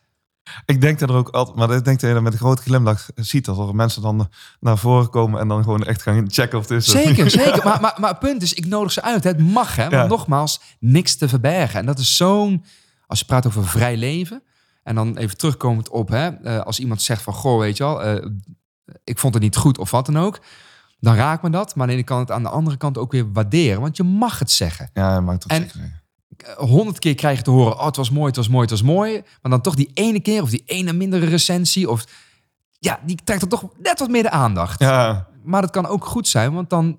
Ik 0.67 0.81
denk 0.81 0.99
dat 0.99 1.09
er 1.09 1.15
ook 1.15 1.29
altijd, 1.29 1.57
maar 1.57 1.71
ik 1.71 1.85
denk 1.85 2.01
dat 2.01 2.09
je 2.09 2.15
dat 2.15 2.23
met 2.25 2.33
een 2.33 2.39
grote 2.39 2.63
glimlach 2.63 3.09
ziet. 3.15 3.45
Dat 3.45 3.59
er 3.59 3.75
mensen 3.75 4.03
dan 4.03 4.29
naar 4.61 4.79
voren 4.79 5.11
komen 5.11 5.41
en 5.41 5.49
dan 5.49 5.63
gewoon 5.63 5.85
echt 5.85 6.03
gaan 6.03 6.31
checken 6.31 6.59
of 6.59 6.69
het 6.69 6.79
is. 6.79 6.91
Zeker, 6.91 7.31
zeker. 7.41 7.65
Maar, 7.65 7.81
maar, 7.81 7.95
maar 8.01 8.11
het 8.11 8.19
punt 8.19 8.43
is, 8.43 8.55
ik 8.55 8.67
nodig 8.67 8.93
ze 8.93 9.03
uit. 9.03 9.25
Het 9.25 9.39
mag, 9.39 9.77
hè. 9.77 9.91
Maar 9.91 9.99
Ja. 9.99 10.07
nogmaals, 10.07 10.61
niks 10.81 11.15
te 11.17 11.29
verbergen. 11.29 11.81
En 11.81 11.87
dat 11.87 11.99
is 11.99 12.17
zo'n... 12.17 12.65
Als 13.07 13.19
je 13.19 13.25
praat 13.25 13.47
over 13.47 13.67
vrij 13.67 13.97
leven... 13.97 14.43
En 14.85 14.95
dan 14.95 15.17
even 15.17 15.37
terugkomend 15.37 15.89
op, 15.89 16.09
hè. 16.09 16.29
eh, 16.29 16.61
als 16.61 16.79
iemand 16.81 17.03
zegt 17.03 17.23
van, 17.23 17.33
goh, 17.35 17.59
weet 17.59 17.77
je 17.77 17.85
wel... 17.85 18.03
eh, 18.03 18.27
ik 19.05 19.19
vond 19.19 19.35
het 19.35 19.43
niet 19.43 19.57
goed 19.57 19.79
of 19.79 19.91
wat 19.91 20.07
dan 20.07 20.19
ook. 20.19 20.41
Dan 20.99 21.15
raakt 21.15 21.43
me 21.43 21.51
dat. 21.51 21.75
Maar 21.75 21.87
dan 21.87 22.05
kan 22.05 22.19
het 22.19 22.31
aan 22.31 22.43
de 22.43 22.49
andere 22.49 22.77
kant 22.77 22.99
ook 22.99 23.13
weer 23.13 23.33
waarderen. 23.33 23.81
Want 23.81 23.97
je 23.97 24.03
mag 24.03 24.39
het 24.39 24.51
zeggen. 24.51 24.91
Ja, 24.93 25.21
maakt 25.21 25.43
het 25.43 25.53
En- 25.53 25.61
zeggen. 25.63 26.03
Eh, 26.37 26.55
Honderd 26.57 26.99
keer 26.99 27.15
krijg 27.15 27.37
je 27.37 27.45
te 27.45 27.51
horen, 27.51 27.79
oh, 27.79 27.87
het 27.87 27.97
was 27.97 28.11
mooi, 28.11 28.27
het 28.27 28.37
was 28.37 28.49
mooi, 28.49 28.61
het 28.61 28.71
was 28.71 28.83
mooi. 28.83 29.13
Maar 29.43 29.51
dan 29.51 29.61
toch 29.61 29.75
die 29.75 29.91
ene 29.95 30.21
keer 30.21 30.43
of 30.43 30.51
die 30.51 30.63
ene 30.67 30.93
mindere 30.93 31.27
recensie... 31.27 31.91
Of, 31.91 32.05
ja, 32.79 33.01
die 33.07 33.19
trekt 33.25 33.43
er 33.43 33.49
toch 33.49 33.65
net 33.79 33.99
wat 33.99 34.09
meer 34.11 34.23
de 34.23 34.31
aandacht. 34.31 34.81
Ja, 34.81 35.29
Maar 35.43 35.63
het 35.63 35.71
kan 35.71 35.87
ook 35.87 36.05
goed 36.05 36.29
zijn, 36.29 36.53
want 36.55 36.71
dan 36.71 36.99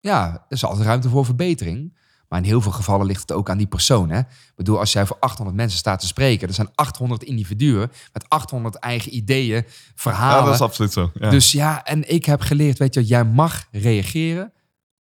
ja, 0.00 0.32
er 0.32 0.42
is 0.48 0.64
altijd 0.64 0.86
ruimte 0.86 1.08
voor 1.08 1.24
verbetering. 1.24 1.98
Maar 2.28 2.38
in 2.38 2.44
heel 2.44 2.60
veel 2.60 2.72
gevallen 2.72 3.06
ligt 3.06 3.20
het 3.20 3.32
ook 3.32 3.50
aan 3.50 3.58
die 3.58 3.66
persoon. 3.66 4.10
Hè? 4.10 4.18
Ik 4.18 4.52
bedoel, 4.54 4.78
als 4.78 4.92
jij 4.92 5.06
voor 5.06 5.16
800 5.20 5.56
mensen 5.56 5.78
staat 5.78 6.00
te 6.00 6.06
spreken, 6.06 6.48
er 6.48 6.54
zijn 6.54 6.70
800 6.74 7.22
individuen 7.22 7.90
met 8.12 8.28
800 8.28 8.74
eigen 8.74 9.14
ideeën, 9.14 9.56
ja, 9.56 9.62
verhalen. 9.94 10.44
dat 10.44 10.54
is 10.54 10.60
absoluut 10.60 10.92
zo. 10.92 11.10
Ja. 11.14 11.30
Dus 11.30 11.52
ja, 11.52 11.84
en 11.84 12.12
ik 12.12 12.24
heb 12.24 12.40
geleerd, 12.40 12.78
weet 12.78 12.94
je, 12.94 13.04
jij 13.04 13.24
mag 13.24 13.66
reageren 13.70 14.52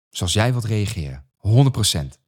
zoals 0.09 0.33
jij 0.33 0.51
wilt 0.51 0.65
reageren. 0.65 1.23
100%. 1.47 2.19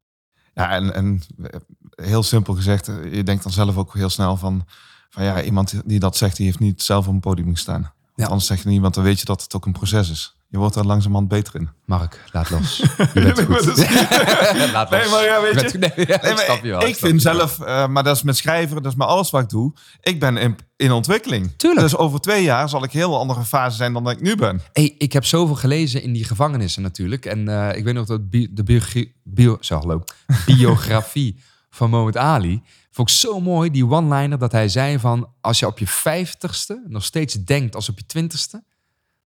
Ja, 0.54 0.70
en, 0.70 0.94
en 0.94 1.22
eh, 1.42 1.60
heel 2.06 2.22
simpel 2.22 2.54
gezegd, 2.54 2.88
eh, 2.88 3.14
je 3.14 3.22
denkt 3.22 3.42
dan 3.42 3.52
zelf 3.52 3.76
ook 3.76 3.94
heel 3.94 4.08
snel 4.08 4.36
van, 4.36 4.66
van 5.08 5.24
ja, 5.24 5.42
iemand 5.42 5.74
die 5.84 5.98
dat 5.98 6.16
zegt, 6.16 6.36
die 6.36 6.46
heeft 6.46 6.58
niet 6.58 6.82
zelf 6.82 7.06
op 7.06 7.12
een 7.12 7.20
podium 7.20 7.50
gestaan. 7.50 7.92
Ja. 8.14 8.26
Anders 8.26 8.46
zeg 8.46 8.62
je 8.62 8.68
niet, 8.68 8.80
want 8.80 8.94
dan 8.94 9.04
weet 9.04 9.18
je 9.18 9.24
dat 9.24 9.42
het 9.42 9.54
ook 9.54 9.66
een 9.66 9.72
proces 9.72 10.10
is. 10.10 10.36
Je 10.52 10.58
wordt 10.58 10.76
er 10.76 10.86
langzamerhand 10.86 11.28
beter 11.28 11.54
in. 11.60 11.68
Mark, 11.84 12.20
laat 12.32 12.50
los. 12.50 12.76
Je 13.14 13.20
bent 13.20 13.40
goed. 13.42 13.66
laat 14.72 14.90
los. 14.90 15.00
Nee, 15.00 15.10
maar 15.10 15.24
ja, 15.24 15.42
weet 15.42 15.54
bent- 15.54 15.72
je- 15.72 15.78
nee, 15.78 15.90
ja, 15.96 16.04
Nee, 16.06 16.14
ik 16.16 16.22
maar 16.22 16.38
snap 16.38 16.62
je 16.64 16.70
wel. 16.70 16.80
ik 16.82 16.94
snap 16.96 17.08
vind 17.10 17.22
zelf, 17.22 17.60
eh, 17.60 17.86
maar 17.88 18.02
dat 18.02 18.16
is 18.16 18.22
met 18.22 18.36
schrijven, 18.36 18.82
dat 18.82 18.92
is 18.92 18.98
met 18.98 19.06
alles 19.08 19.30
wat 19.30 19.42
ik 19.42 19.48
doe. 19.48 19.72
Ik 20.00 20.20
ben 20.20 20.36
in, 20.36 20.56
in 20.76 20.92
ontwikkeling. 20.92 21.50
Tuurlijk. 21.56 21.80
Dus 21.80 21.96
over 21.96 22.20
twee 22.20 22.42
jaar 22.42 22.68
zal 22.68 22.84
ik 22.84 22.92
heel 22.92 23.18
andere 23.18 23.44
fase 23.44 23.76
zijn 23.76 23.92
dan 23.92 24.04
dat 24.04 24.12
ik 24.12 24.20
nu 24.20 24.36
ben. 24.36 24.60
Hey, 24.72 24.94
ik 24.98 25.12
heb 25.12 25.24
zoveel 25.24 25.54
gelezen 25.56 26.02
in 26.02 26.12
die 26.12 26.24
gevangenissen 26.24 26.82
natuurlijk. 26.82 27.26
En 27.26 27.48
eh, 27.48 27.76
ik 27.76 27.84
weet 27.84 27.94
nog 27.94 28.06
dat 28.06 28.30
bi- 28.30 28.48
de 28.50 28.90
bio, 29.24 29.56
zo, 29.60 29.76
hallo, 29.78 30.04
biografie 30.46 31.36
van 31.70 31.90
Mohamed 31.90 32.16
Ali... 32.16 32.62
vond 32.90 33.10
ik 33.10 33.14
zo 33.16 33.40
mooi, 33.40 33.70
die 33.70 33.86
one-liner, 33.86 34.38
dat 34.38 34.52
hij 34.52 34.68
zei 34.68 34.98
van... 34.98 35.28
als 35.40 35.58
je 35.58 35.66
op 35.66 35.78
je 35.78 35.86
vijftigste 35.86 36.84
nog 36.88 37.04
steeds 37.04 37.34
denkt 37.34 37.74
als 37.74 37.88
op 37.88 37.98
je 37.98 38.06
twintigste... 38.06 38.62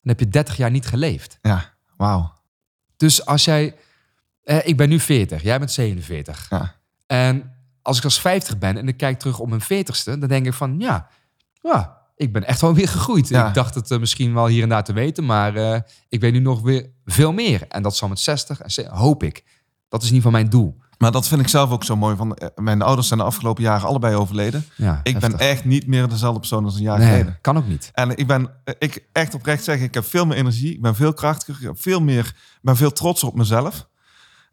dan 0.05 0.15
heb 0.15 0.19
je 0.19 0.27
30 0.27 0.57
jaar 0.57 0.71
niet 0.71 0.85
geleefd. 0.87 1.37
Ja, 1.41 1.73
wauw. 1.97 2.33
Dus 2.97 3.25
als 3.25 3.45
jij... 3.45 3.75
eh, 4.43 4.67
ik 4.67 4.77
ben 4.77 4.89
nu 4.89 4.99
40, 4.99 5.43
jij 5.43 5.59
bent 5.59 5.71
47. 5.71 6.47
Ja. 6.49 6.75
En 7.07 7.51
als 7.81 7.97
ik 7.97 8.03
als 8.03 8.21
50 8.21 8.57
ben 8.57 8.77
en 8.77 8.87
ik 8.87 8.97
kijk 8.97 9.19
terug 9.19 9.39
op 9.39 9.49
mijn 9.49 9.63
40ste... 9.63 10.03
dan 10.03 10.27
denk 10.27 10.45
ik 10.45 10.53
van, 10.53 10.79
ja, 10.79 11.07
ja 11.61 12.01
ik 12.15 12.33
ben 12.33 12.43
echt 12.43 12.61
wel 12.61 12.73
weer 12.73 12.87
gegroeid. 12.87 13.27
Ja. 13.27 13.47
Ik 13.47 13.53
dacht 13.53 13.75
het 13.75 13.91
eh, 13.91 13.99
misschien 13.99 14.33
wel 14.33 14.47
hier 14.47 14.63
en 14.63 14.69
daar 14.69 14.83
te 14.83 14.93
weten... 14.93 15.25
maar 15.25 15.55
eh, 15.55 15.79
ik 16.09 16.21
weet 16.21 16.33
nu 16.33 16.39
nog 16.39 16.61
weer 16.61 16.89
veel 17.05 17.33
meer. 17.33 17.67
En 17.67 17.83
dat 17.83 17.95
zal 17.95 18.07
met 18.07 18.19
60, 18.19 18.61
en 18.61 18.87
hoop 18.87 19.23
ik. 19.23 19.43
Dat 19.89 20.01
is 20.01 20.09
in 20.09 20.15
ieder 20.15 20.29
geval 20.31 20.31
mijn 20.31 20.49
doel. 20.49 20.77
Maar 21.05 21.13
dat 21.13 21.27
vind 21.27 21.41
ik 21.41 21.47
zelf 21.47 21.71
ook 21.71 21.83
zo 21.83 21.95
mooi. 21.95 22.15
Van, 22.15 22.35
eh, 22.35 22.47
mijn 22.55 22.81
ouders 22.81 23.07
zijn 23.07 23.19
de 23.19 23.25
afgelopen 23.25 23.63
jaren 23.63 23.87
allebei 23.87 24.15
overleden. 24.15 24.65
Ja, 24.75 24.99
Ik 25.03 25.19
ben 25.19 25.37
echt 25.37 25.65
niet 25.65 25.87
meer 25.87 26.07
dezelfde 26.09 26.39
persoon 26.39 26.65
als 26.65 26.75
een 26.75 26.81
jaar 26.81 26.97
Nee, 26.99 27.07
geleden. 27.09 27.37
kan 27.41 27.57
ook 27.57 27.67
niet. 27.67 27.89
En 27.93 28.17
ik 28.17 28.27
ben 28.27 28.49
eh, 28.63 28.73
ik 28.79 29.05
echt 29.11 29.33
oprecht 29.33 29.63
zeggen, 29.63 29.85
ik 29.85 29.93
heb 29.93 30.05
veel 30.05 30.25
meer 30.25 30.37
energie, 30.37 30.73
ik 30.73 30.81
ben 30.81 30.95
veel 30.95 31.13
krachtiger, 31.13 31.55
ik 31.61 31.67
heb 31.67 31.81
veel 31.81 32.01
meer, 32.01 32.35
ben 32.61 32.75
veel 32.75 32.91
trots 32.91 33.23
op 33.23 33.35
mezelf. 33.35 33.87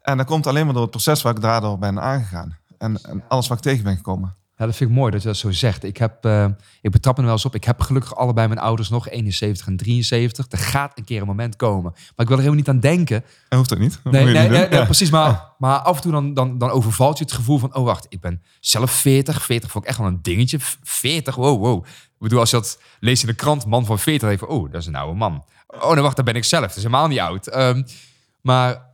En 0.01 0.17
dat 0.17 0.25
komt 0.25 0.47
alleen 0.47 0.63
maar 0.65 0.73
door 0.73 0.81
het 0.81 0.91
proces 0.91 1.21
waar 1.21 1.35
ik 1.35 1.41
daardoor 1.41 1.77
ben 1.77 2.01
aangegaan. 2.01 2.57
En, 2.77 3.01
en 3.01 3.23
alles 3.27 3.47
wat 3.47 3.57
ik 3.57 3.63
tegen 3.63 3.83
ben 3.83 3.95
gekomen. 3.95 4.35
Ja, 4.57 4.65
dat 4.65 4.75
vind 4.75 4.89
ik 4.89 4.95
mooi 4.95 5.11
dat 5.11 5.21
je 5.21 5.27
dat 5.27 5.37
zo 5.37 5.51
zegt. 5.51 5.83
Ik, 5.83 5.97
heb, 5.97 6.25
eh, 6.25 6.45
ik 6.81 6.91
betrap 6.91 7.13
me 7.15 7.19
er 7.19 7.25
wel 7.27 7.35
eens 7.35 7.45
op. 7.45 7.55
Ik 7.55 7.63
heb 7.63 7.81
gelukkig 7.81 8.15
allebei 8.15 8.47
mijn 8.47 8.59
ouders 8.59 8.89
nog, 8.89 9.09
71 9.09 9.67
en 9.67 9.77
73. 9.77 10.45
Er 10.49 10.57
gaat 10.57 10.97
een 10.97 11.03
keer 11.03 11.21
een 11.21 11.27
moment 11.27 11.55
komen. 11.55 11.91
Maar 11.91 12.01
ik 12.15 12.27
wil 12.27 12.37
er 12.37 12.43
helemaal 12.43 12.55
niet 12.55 12.69
aan 12.69 12.79
denken. 12.79 13.23
En 13.49 13.57
hoeft 13.57 13.69
dat 13.69 13.79
niet. 13.79 13.99
Dat 14.03 14.13
Nee, 14.13 14.23
nee, 14.23 14.33
niet 14.33 14.51
nee, 14.51 14.61
doen. 14.61 14.69
nee, 14.69 14.85
precies. 14.85 15.09
Maar, 15.09 15.53
maar 15.57 15.77
af 15.79 15.95
en 15.95 16.01
toe 16.01 16.11
dan, 16.11 16.33
dan, 16.33 16.57
dan 16.57 16.69
overvalt 16.69 17.17
je 17.17 17.23
het 17.23 17.33
gevoel 17.33 17.57
van... 17.57 17.75
oh, 17.75 17.83
wacht, 17.83 18.05
ik 18.09 18.19
ben 18.19 18.41
zelf 18.59 18.91
40. 18.91 19.43
40 19.43 19.71
vond 19.71 19.83
ik 19.83 19.89
echt 19.89 19.99
wel 19.99 20.07
een 20.07 20.21
dingetje. 20.21 20.57
40, 20.83 21.35
wow, 21.35 21.61
wow. 21.61 21.85
Ik 21.85 22.19
bedoel, 22.19 22.39
als 22.39 22.49
je 22.49 22.55
dat 22.55 22.79
leest 22.99 23.21
in 23.21 23.29
de 23.29 23.35
krant, 23.35 23.65
man 23.65 23.85
van 23.85 23.99
40... 23.99 24.21
dan 24.21 24.29
denk 24.29 24.41
je 24.41 24.47
van, 24.47 24.55
oh, 24.55 24.71
dat 24.71 24.81
is 24.81 24.87
een 24.87 24.95
oude 24.95 25.17
man. 25.17 25.43
Oh, 25.67 25.91
nee, 25.91 26.01
wacht, 26.01 26.15
dan 26.15 26.25
ben 26.25 26.35
ik 26.35 26.43
zelf. 26.43 26.67
Dat 26.67 26.75
is 26.75 26.83
helemaal 26.83 27.07
niet 27.07 27.19
oud. 27.19 27.47
Ehm, 27.47 27.83
maar 28.41 28.91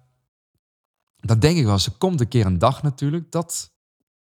dan 1.15 1.39
denk 1.39 1.57
ik 1.57 1.65
wel 1.65 1.73
er 1.73 1.91
komt 1.97 2.19
een 2.19 2.27
keer 2.27 2.45
een 2.45 2.59
dag 2.59 2.83
natuurlijk... 2.83 3.31
dat 3.31 3.71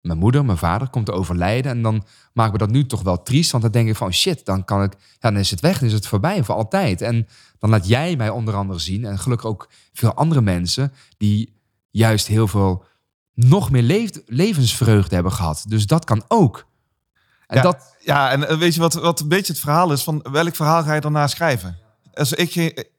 mijn 0.04 0.18
moeder, 0.18 0.44
mijn 0.44 0.58
vader 0.58 0.88
komt 0.88 1.06
te 1.06 1.12
overlijden. 1.12 1.70
En 1.72 1.82
dan 1.82 2.04
maken 2.32 2.52
we 2.52 2.58
dat 2.58 2.70
nu 2.70 2.86
toch 2.86 3.02
wel 3.02 3.22
triest. 3.22 3.50
Want 3.50 3.62
dan 3.62 3.72
denk 3.72 3.88
ik 3.88 3.96
van 3.96 4.12
shit, 4.12 4.44
dan 4.44 4.64
kan 4.64 4.82
ik. 4.82 4.92
Ja, 5.20 5.30
dan 5.30 5.36
is 5.36 5.50
het 5.50 5.60
weg, 5.60 5.78
dan 5.78 5.88
is 5.88 5.94
het 5.94 6.06
voorbij 6.06 6.44
voor 6.44 6.54
altijd. 6.54 7.00
En 7.00 7.28
dan 7.58 7.70
laat 7.70 7.88
jij 7.88 8.16
mij 8.16 8.28
onder 8.30 8.54
andere 8.54 8.78
zien. 8.78 9.04
En 9.04 9.18
gelukkig 9.18 9.46
ook 9.48 9.68
veel 9.92 10.14
andere 10.14 10.40
mensen. 10.40 10.92
die 11.16 11.52
juist 11.90 12.26
heel 12.26 12.48
veel. 12.48 12.84
nog 13.34 13.70
meer 13.70 13.82
leef- 13.82 14.20
levensvreugde 14.26 15.14
hebben 15.14 15.32
gehad. 15.32 15.64
Dus 15.68 15.86
dat 15.86 16.04
kan 16.04 16.24
ook. 16.28 16.66
En 17.46 17.56
Ja. 17.56 17.62
dat. 17.62 17.96
Ja, 18.00 18.30
en 18.30 18.48
eh, 18.48 18.58
weet 18.58 18.74
je 18.74 18.80
wat, 18.80 18.94
wat 18.94 19.20
een 19.20 19.28
beetje 19.28 19.52
het 19.52 19.60
verhaal 19.62 19.92
is? 19.92 20.02
Van 20.02 20.26
welk 20.32 20.54
verhaal 20.56 20.82
ga 20.82 20.94
je 20.94 21.00
daarna 21.00 21.26
schrijven? 21.26 21.78
Dus 22.12 22.32
ik, 22.32 22.54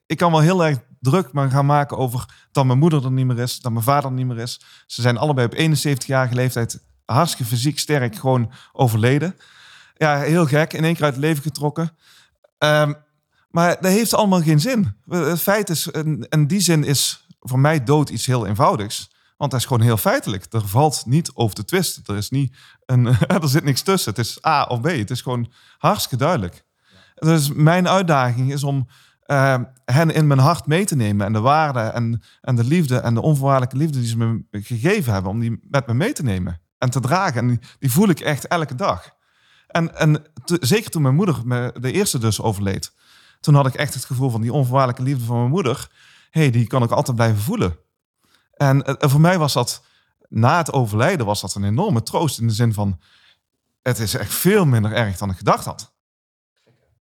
ik 0.06 0.16
kan 0.16 0.30
wel 0.30 0.40
heel 0.40 0.64
erg 0.64 0.78
druk 1.00 1.32
maar 1.32 1.50
gaan 1.50 1.66
maken 1.66 1.96
over 1.96 2.24
dat 2.52 2.64
mijn 2.66 2.78
moeder 2.78 3.04
er 3.04 3.10
niet 3.12 3.26
meer 3.26 3.38
is, 3.38 3.60
dat 3.60 3.72
mijn 3.72 3.84
vader 3.84 4.10
er 4.10 4.16
niet 4.16 4.26
meer 4.26 4.38
is. 4.38 4.60
Ze 4.86 5.02
zijn 5.02 5.16
allebei 5.18 5.46
op 5.46 5.54
71-jarige 5.54 6.34
leeftijd 6.34 6.82
hartstikke 7.06 7.52
fysiek 7.52 7.78
sterk 7.78 8.16
gewoon 8.16 8.52
overleden. 8.72 9.36
Ja, 9.94 10.18
heel 10.18 10.46
gek, 10.46 10.72
in 10.72 10.84
één 10.84 10.94
keer 10.94 11.04
uit 11.04 11.14
het 11.14 11.22
leven 11.22 11.42
getrokken. 11.42 11.96
Ehm, 12.58 12.92
maar 13.50 13.76
dat 13.80 13.90
heeft 13.92 14.14
allemaal 14.14 14.42
geen 14.42 14.60
zin. 14.60 14.96
Het 15.08 15.40
feit 15.40 15.70
is, 15.70 15.86
in, 16.28 16.46
die 16.46 16.60
zin 16.60 16.84
is 16.84 17.26
voor 17.40 17.58
mij 17.58 17.84
dood 17.84 18.10
iets 18.10 18.26
heel 18.26 18.46
eenvoudigs. 18.46 19.14
Want 19.36 19.50
dat 19.50 19.60
is 19.60 19.66
gewoon 19.66 19.82
heel 19.82 19.96
feitelijk. 19.96 20.46
Er 20.50 20.68
valt 20.68 21.02
niet 21.06 21.30
over 21.34 21.54
te 21.54 21.64
twisten. 21.64 22.02
Er, 22.06 22.16
is 22.16 22.30
niet 22.30 22.56
een, 22.86 23.06
er 23.42 23.48
zit 23.48 23.64
niks 23.64 23.82
tussen. 23.82 24.10
Het 24.10 24.26
is 24.26 24.44
A 24.46 24.64
of 24.64 24.80
B. 24.80 24.84
Het 24.84 25.10
is 25.10 25.20
gewoon 25.20 25.52
hartstikke 25.78 26.16
duidelijk. 26.16 26.64
Dus 27.14 27.52
mijn 27.52 27.88
uitdaging 27.88 28.52
is 28.52 28.64
om 28.64 28.88
eh, 29.22 29.60
hen 29.84 30.10
in 30.10 30.26
mijn 30.26 30.40
hart 30.40 30.66
mee 30.66 30.84
te 30.84 30.96
nemen. 30.96 31.26
En 31.26 31.32
de 31.32 31.40
waarde 31.40 31.80
en, 31.80 32.22
en 32.40 32.56
de 32.56 32.64
liefde 32.64 32.98
en 32.98 33.14
de 33.14 33.22
onvoorwaardelijke 33.22 33.76
liefde 33.76 33.98
die 33.98 34.08
ze 34.08 34.16
me 34.16 34.44
gegeven 34.50 35.12
hebben. 35.12 35.30
Om 35.30 35.40
die 35.40 35.58
met 35.70 35.86
me 35.86 35.94
mee 35.94 36.12
te 36.12 36.22
nemen 36.22 36.60
en 36.78 36.90
te 36.90 37.00
dragen. 37.00 37.40
En 37.40 37.60
die, 37.78 37.90
voel 37.90 38.08
ik 38.08 38.20
echt 38.20 38.46
elke 38.46 38.74
dag. 38.74 39.14
En, 39.66 39.96
en 39.96 40.24
zeker 40.44 40.90
toen 40.90 41.02
mijn 41.02 41.14
moeder, 41.14 41.40
me- 41.44 41.72
de 41.80 41.92
eerste 41.92 42.18
dus, 42.18 42.40
overleed. 42.40 42.92
Toen 43.40 43.54
had 43.54 43.66
ik 43.66 43.74
echt 43.74 43.94
het 43.94 44.04
gevoel 44.04 44.30
van 44.30 44.40
die 44.40 44.52
onvoorwaardelijke 44.52 45.02
liefde 45.02 45.24
van 45.24 45.36
mijn 45.36 45.50
moeder. 45.50 45.90
hey, 46.30 46.50
die 46.50 46.66
kan 46.66 46.82
ik 46.82 46.90
altijd 46.90 47.16
blijven 47.16 47.42
voelen. 47.42 47.78
En, 48.52 48.84
eh, 48.84 48.94
en 48.98 49.10
voor 49.10 49.20
mij 49.20 49.38
was 49.38 49.52
dat, 49.52 49.84
na 50.28 50.56
het 50.56 50.72
overlijden, 50.72 51.26
was 51.26 51.40
dat 51.40 51.54
een 51.54 51.64
enorme 51.64 52.02
troost. 52.02 52.38
In 52.38 52.46
de 52.46 52.52
zin 52.52 52.72
van, 52.72 53.00
het 53.82 53.98
is 53.98 54.14
echt 54.14 54.34
veel 54.34 54.64
minder 54.66 54.92
erg 54.92 55.16
dan 55.16 55.30
ik 55.30 55.36
gedacht 55.36 55.64
had. 55.64 55.94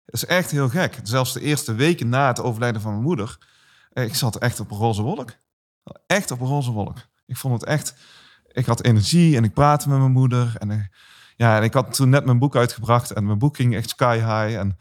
Het 0.04 0.14
is 0.14 0.26
echt 0.26 0.50
heel 0.50 0.68
gek. 0.68 0.98
Zelfs 1.02 1.32
de 1.32 1.40
eerste 1.40 1.74
weken 1.74 2.08
na 2.08 2.26
het 2.26 2.40
overlijden 2.40 2.80
van 2.80 2.90
mijn 2.90 3.04
moeder, 3.04 3.38
eh, 3.92 4.04
ik 4.04 4.14
zat 4.14 4.36
echt 4.36 4.60
op 4.60 4.70
een 4.70 4.76
roze 4.76 5.02
wolk. 5.02 5.30
Echt 6.06 6.30
op 6.30 6.40
een 6.40 6.46
roze 6.46 6.70
wolk. 6.70 6.96
Ik 7.26 7.36
vond 7.36 7.60
het 7.60 7.70
echt, 7.70 7.94
ik 8.52 8.66
had 8.66 8.84
energie 8.84 9.36
en 9.36 9.44
ik 9.44 9.52
praatte 9.52 9.88
met 9.88 9.98
mijn 9.98 10.12
moeder. 10.12 10.52
En, 10.58 10.70
eh, 10.70 10.76
ja, 11.36 11.56
en 11.56 11.62
ik 11.62 11.74
had 11.74 11.94
toen 11.94 12.08
net 12.08 12.24
mijn 12.24 12.38
boek 12.38 12.56
uitgebracht 12.56 13.10
en 13.10 13.26
mijn 13.26 13.38
boek 13.38 13.56
ging 13.56 13.74
echt 13.74 13.88
sky 13.88 14.16
high. 14.16 14.58
En 14.58 14.76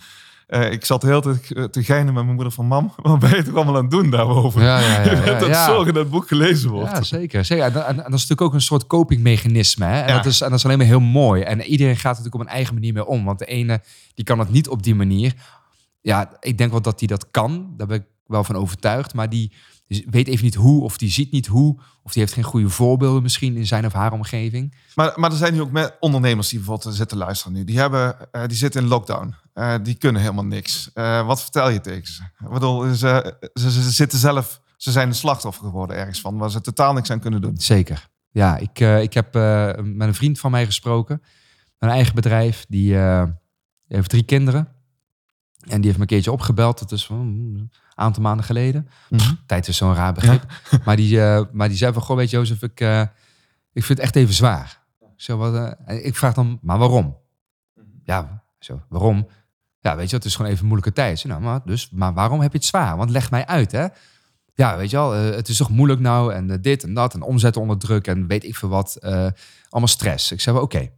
eh, 0.50 0.72
ik 0.72 0.86
zat 0.86 1.02
de 1.02 1.08
hele 1.08 1.22
tijd 1.22 1.52
eh, 1.52 1.64
te 1.64 1.84
geinen 1.84 2.14
met 2.14 2.24
mijn 2.24 2.36
moeder 2.36 2.54
van 2.54 2.66
mam, 2.66 2.94
wat 3.02 3.20
ben 3.20 3.36
je 3.36 3.44
toch 3.44 3.56
allemaal 3.56 3.76
aan 3.76 3.82
het 3.82 3.92
doen 3.92 4.10
daarover? 4.10 4.62
Ja, 4.62 4.80
ja, 4.80 5.02
ja, 5.02 5.12
je 5.16 5.22
bent 5.22 5.44
aan 5.44 5.50
het 5.50 5.58
zorgen 5.58 5.94
dat 5.94 6.04
het 6.04 6.12
boek 6.12 6.28
gelezen 6.28 6.70
wordt. 6.70 6.92
Ja, 6.92 7.02
zeker. 7.02 7.46
zeker. 7.46 7.66
En, 7.66 7.74
en, 7.74 7.86
en 7.86 7.96
dat 7.96 8.06
is 8.06 8.12
natuurlijk 8.12 8.42
ook 8.42 8.54
een 8.54 8.62
soort 8.62 8.88
copingmechanisme. 8.88 9.86
Hè? 9.86 10.02
En, 10.02 10.16
dat 10.16 10.26
is, 10.26 10.42
en 10.42 10.50
dat 10.50 10.58
is 10.58 10.66
alleen 10.66 10.78
maar 10.78 10.88
heel 10.88 11.00
mooi. 11.00 11.42
En 11.42 11.62
iedereen 11.62 11.96
gaat 11.96 12.18
er 12.18 12.24
natuurlijk 12.24 12.36
op 12.36 12.42
een 12.42 12.56
eigen 12.56 12.74
manier 12.74 12.94
mee 12.94 13.06
om. 13.06 13.26
Want 13.26 13.40
de 13.40 13.46
ene 13.46 13.82
die 14.14 14.26
kan 14.26 14.40
het 14.40 14.50
niet 14.50 14.68
op 14.70 14.84
die 14.84 14.96
manier. 14.96 15.34
Ja, 16.02 16.32
ik 16.40 16.58
denk 16.58 16.72
wel 16.72 16.82
dat 16.82 17.00
die 17.00 17.08
dat 17.08 17.32
kan. 17.32 17.74
Daar 17.78 17.88
ben 17.88 17.98
ik 17.98 18.06
wel 18.26 18.44
van 18.44 18.56
overtuigd. 18.56 19.14
Maar 19.14 19.30
die 19.30 19.52
weet 19.90 20.28
even 20.28 20.46
niet 20.46 20.56
hoe, 20.56 20.84
of 20.84 20.98
die 20.98 21.10
ziet 21.10 21.32
niet 21.32 21.48
hoe. 21.48 21.80
Of 22.04 22.12
die 22.14 22.22
heeft 22.22 22.34
geen 22.34 22.44
goede 22.44 22.70
voorbeelden 22.70 23.22
misschien 23.22 23.56
in 23.56 23.68
zijn 23.68 23.86
of 23.86 23.94
haar 23.94 24.12
omgeving. 24.12 24.76
Maar, 24.96 25.14
maar 25.16 25.32
er 25.32 25.38
zijn 25.38 25.54
nu 25.54 25.62
ook 25.62 25.72
met 25.72 25.98
ondernemers 26.00 26.50
die 26.50 26.60
bijvoorbeeld 26.60 26.96
zitten 26.96 27.18
luisteren 27.18 27.54
nu. 27.54 27.64
Die, 27.64 27.80
hebben, 27.80 28.32
eh, 28.32 28.48
die 28.48 28.58
zitten 28.58 28.82
in 28.82 28.88
lockdown. 28.88 29.36
Eh, 29.54 29.76
die 29.84 29.96
kunnen 29.96 30.22
helemaal 30.22 30.46
niks. 30.46 30.90
Eh, 30.94 31.26
wat 31.26 31.42
vertel 31.42 31.70
je 31.70 31.82
tegen 31.82 32.14
ze? 32.14 32.24
Ik 32.44 32.50
bedoel, 32.50 32.94
ze, 32.94 33.38
ze, 33.54 33.72
ze 33.72 33.92
zitten 33.92 34.20
zelf, 34.20 34.62
ze 34.78 34.92
zijn 34.92 35.08
een 35.08 35.16
slachtoffer 35.16 35.66
geworden 35.66 35.96
ergens 35.96 36.22
van, 36.22 36.38
waar 36.38 36.52
ze 36.52 36.62
totaal 36.62 36.94
niks 36.94 37.12
aan 37.12 37.20
kunnen 37.20 37.42
doen. 37.42 37.58
Zeker. 37.58 38.08
Ja, 38.32 38.58
ik, 38.58 38.80
ik 38.80 39.14
heb 39.14 39.34
met 39.84 40.08
een 40.08 40.16
vriend 40.16 40.40
van 40.40 40.52
mij 40.52 40.66
gesproken. 40.66 41.22
Een 41.78 41.90
eigen 41.90 42.16
bedrijf. 42.16 42.66
Die, 42.70 42.92
die 43.88 43.98
heeft 43.98 44.10
drie 44.10 44.24
kinderen. 44.24 44.68
En 45.60 45.76
die 45.76 45.86
heeft 45.86 45.96
me 45.96 46.02
een 46.02 46.08
keertje 46.08 46.32
opgebeld. 46.32 46.80
Dat 46.80 46.92
is 46.92 47.06
van, 47.06 47.28
mm, 47.28 47.56
een 47.56 47.70
aantal 48.00 48.24
maanden 48.24 48.46
geleden. 48.46 48.90
Tijd 49.46 49.68
is 49.68 49.78
zo'n 49.78 49.94
raar 49.96 50.14
begrip. 50.14 50.46
Maar, 50.86 50.96
die, 50.96 51.22
eh, 51.22 51.42
maar 51.52 51.68
die 51.68 51.78
zei 51.78 51.94
van, 51.94 52.02
goh, 52.02 52.18
weet 52.18 52.30
je 52.30 52.38
Jozef, 52.38 52.62
ik, 52.62 52.80
eh, 52.80 53.02
ik 53.74 53.84
vind 53.84 53.88
het 53.88 54.00
echt 54.00 54.16
even 54.16 54.34
zwaar. 54.34 54.82
Zo, 55.16 55.38
wat, 55.38 55.76
eh, 55.86 56.06
ik 56.06 56.16
vraag 56.16 56.34
dan, 56.34 56.60
maar 56.62 56.78
waarom? 56.78 57.18
Ja, 58.04 58.44
zo, 58.60 58.82
waarom? 58.90 59.28
Ja, 59.80 59.96
weet 59.96 60.10
je, 60.10 60.16
het 60.16 60.26
is 60.26 60.36
gewoon 60.36 60.52
even 60.52 60.62
een 60.64 60.70
moeilijke 60.70 60.96
tijd. 61.02 61.20
Zei, 61.20 61.34
Nou, 61.34 61.46
maar, 61.46 61.60
dus, 61.66 61.90
maar 61.90 62.14
waarom 62.14 62.42
heb 62.42 62.52
je 62.52 62.58
het 62.58 62.68
zwaar? 62.68 62.98
Want 62.98 63.10
leg 63.10 63.32
mij 63.32 63.46
uit, 63.46 63.72
hè. 63.72 63.88
Ja, 64.54 64.78
weet 64.78 64.90
je 64.90 64.98
wel, 64.98 65.12
het 65.12 65.48
is 65.48 65.58
toch 65.58 65.70
moeilijk 65.70 66.00
nou 66.00 66.34
en 66.34 66.62
dit 66.62 66.84
en 66.84 66.94
dat 66.94 67.14
en 67.14 67.22
omzet 67.22 67.58
onder 67.58 67.78
druk 67.78 68.08
en 68.08 68.28
weet 68.28 68.44
ik 68.44 68.56
veel 68.56 68.70
wat. 68.70 68.98
allemaal 69.70 69.88
stress. 69.88 70.32
Ik 70.32 70.42
zei, 70.42 70.58
oké, 70.58 70.90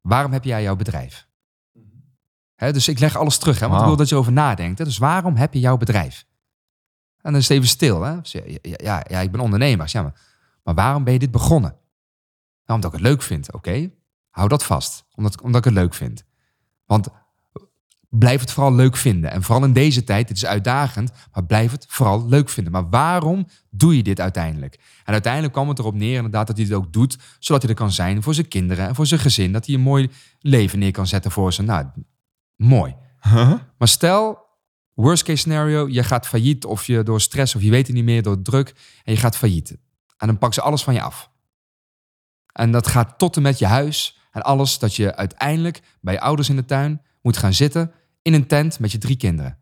waarom 0.00 0.32
heb 0.32 0.44
jij 0.44 0.62
jouw 0.62 0.76
bedrijf? 0.76 1.27
Dus 2.58 2.88
ik 2.88 2.98
leg 2.98 3.16
alles 3.16 3.38
terug, 3.38 3.54
hè, 3.54 3.60
want 3.60 3.72
ik 3.72 3.78
Wauw. 3.78 3.88
wil 3.88 3.96
dat 3.96 4.08
je 4.08 4.16
over 4.16 4.32
nadenkt. 4.32 4.78
Hè. 4.78 4.84
Dus 4.84 4.98
waarom 4.98 5.36
heb 5.36 5.54
je 5.54 5.60
jouw 5.60 5.76
bedrijf? 5.76 6.26
En 7.20 7.32
dan 7.32 7.40
is 7.40 7.48
het 7.48 7.56
even 7.56 7.68
stil. 7.68 8.02
Hè? 8.02 8.20
Dus 8.20 8.32
ja, 8.32 8.42
ja, 8.62 9.04
ja, 9.08 9.20
ik 9.20 9.30
ben 9.30 9.40
ondernemer. 9.40 9.86
Ik 9.86 9.92
Ja, 9.92 10.02
maar, 10.02 10.20
maar 10.62 10.74
waarom 10.74 11.04
ben 11.04 11.12
je 11.12 11.18
dit 11.18 11.30
begonnen? 11.30 11.70
Nou, 12.64 12.80
omdat 12.80 12.84
ik 12.84 12.98
het 12.98 13.06
leuk 13.08 13.22
vind. 13.22 13.52
Oké, 13.52 13.90
hou 14.30 14.48
dat 14.48 14.64
vast. 14.64 15.04
Omdat, 15.14 15.40
omdat 15.40 15.58
ik 15.58 15.64
het 15.64 15.82
leuk 15.82 15.94
vind. 15.94 16.24
Want 16.84 17.08
blijf 18.08 18.40
het 18.40 18.52
vooral 18.52 18.74
leuk 18.74 18.96
vinden. 18.96 19.30
En 19.30 19.42
vooral 19.42 19.64
in 19.64 19.72
deze 19.72 20.04
tijd, 20.04 20.28
dit 20.28 20.36
is 20.36 20.46
uitdagend, 20.46 21.12
maar 21.32 21.44
blijf 21.44 21.70
het 21.70 21.86
vooral 21.88 22.28
leuk 22.28 22.48
vinden. 22.48 22.72
Maar 22.72 22.88
waarom 22.88 23.48
doe 23.70 23.96
je 23.96 24.02
dit 24.02 24.20
uiteindelijk? 24.20 24.74
En 25.04 25.12
uiteindelijk 25.12 25.52
kwam 25.52 25.68
het 25.68 25.78
erop 25.78 25.94
neer 25.94 26.16
inderdaad 26.16 26.46
dat 26.46 26.56
hij 26.56 26.64
het 26.64 26.74
ook 26.74 26.92
doet, 26.92 27.18
zodat 27.38 27.62
hij 27.62 27.70
er 27.70 27.76
kan 27.76 27.92
zijn 27.92 28.22
voor 28.22 28.34
zijn 28.34 28.48
kinderen 28.48 28.88
en 28.88 28.94
voor 28.94 29.06
zijn 29.06 29.20
gezin. 29.20 29.52
Dat 29.52 29.66
hij 29.66 29.74
een 29.74 29.80
mooi 29.80 30.10
leven 30.40 30.78
neer 30.78 30.92
kan 30.92 31.06
zetten 31.06 31.30
voor 31.30 31.52
ze. 31.52 31.62
Nou, 31.62 31.86
mooi. 32.58 32.96
Maar 33.78 33.88
stel, 33.88 34.46
worst 34.94 35.22
case 35.22 35.38
scenario, 35.38 35.88
je 35.88 36.02
gaat 36.02 36.26
failliet 36.26 36.64
of 36.64 36.86
je 36.86 37.02
door 37.02 37.20
stress 37.20 37.54
of 37.54 37.62
je 37.62 37.70
weet 37.70 37.86
het 37.86 37.96
niet 37.96 38.04
meer, 38.04 38.22
door 38.22 38.42
druk 38.42 38.74
en 39.04 39.12
je 39.12 39.18
gaat 39.18 39.36
failliet. 39.36 39.70
En 40.16 40.26
dan 40.26 40.38
pakken 40.38 40.62
ze 40.62 40.68
alles 40.68 40.82
van 40.82 40.94
je 40.94 41.02
af. 41.02 41.30
En 42.52 42.70
dat 42.72 42.86
gaat 42.86 43.18
tot 43.18 43.36
en 43.36 43.42
met 43.42 43.58
je 43.58 43.66
huis 43.66 44.18
en 44.30 44.42
alles 44.42 44.78
dat 44.78 44.94
je 44.94 45.14
uiteindelijk 45.14 45.80
bij 46.00 46.14
je 46.14 46.20
ouders 46.20 46.48
in 46.48 46.56
de 46.56 46.64
tuin 46.64 47.02
moet 47.22 47.36
gaan 47.36 47.54
zitten 47.54 47.92
in 48.22 48.34
een 48.34 48.46
tent 48.46 48.78
met 48.78 48.92
je 48.92 48.98
drie 48.98 49.16
kinderen. 49.16 49.58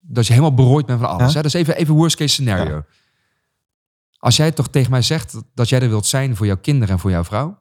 Dat 0.00 0.26
je 0.26 0.32
helemaal 0.32 0.54
berooid 0.54 0.86
bent 0.86 1.00
van 1.00 1.08
alles. 1.08 1.32
Ja. 1.32 1.36
Hè? 1.36 1.42
Dat 1.42 1.44
is 1.44 1.60
even, 1.60 1.76
even 1.76 1.94
worst 1.94 2.16
case 2.16 2.34
scenario. 2.34 2.84
Als 4.18 4.36
jij 4.36 4.52
toch 4.52 4.68
tegen 4.68 4.90
mij 4.90 5.02
zegt 5.02 5.42
dat 5.54 5.68
jij 5.68 5.80
er 5.80 5.88
wilt 5.88 6.06
zijn 6.06 6.36
voor 6.36 6.46
jouw 6.46 6.56
kinderen 6.56 6.94
en 6.94 7.00
voor 7.00 7.10
jouw 7.10 7.24
vrouw, 7.24 7.58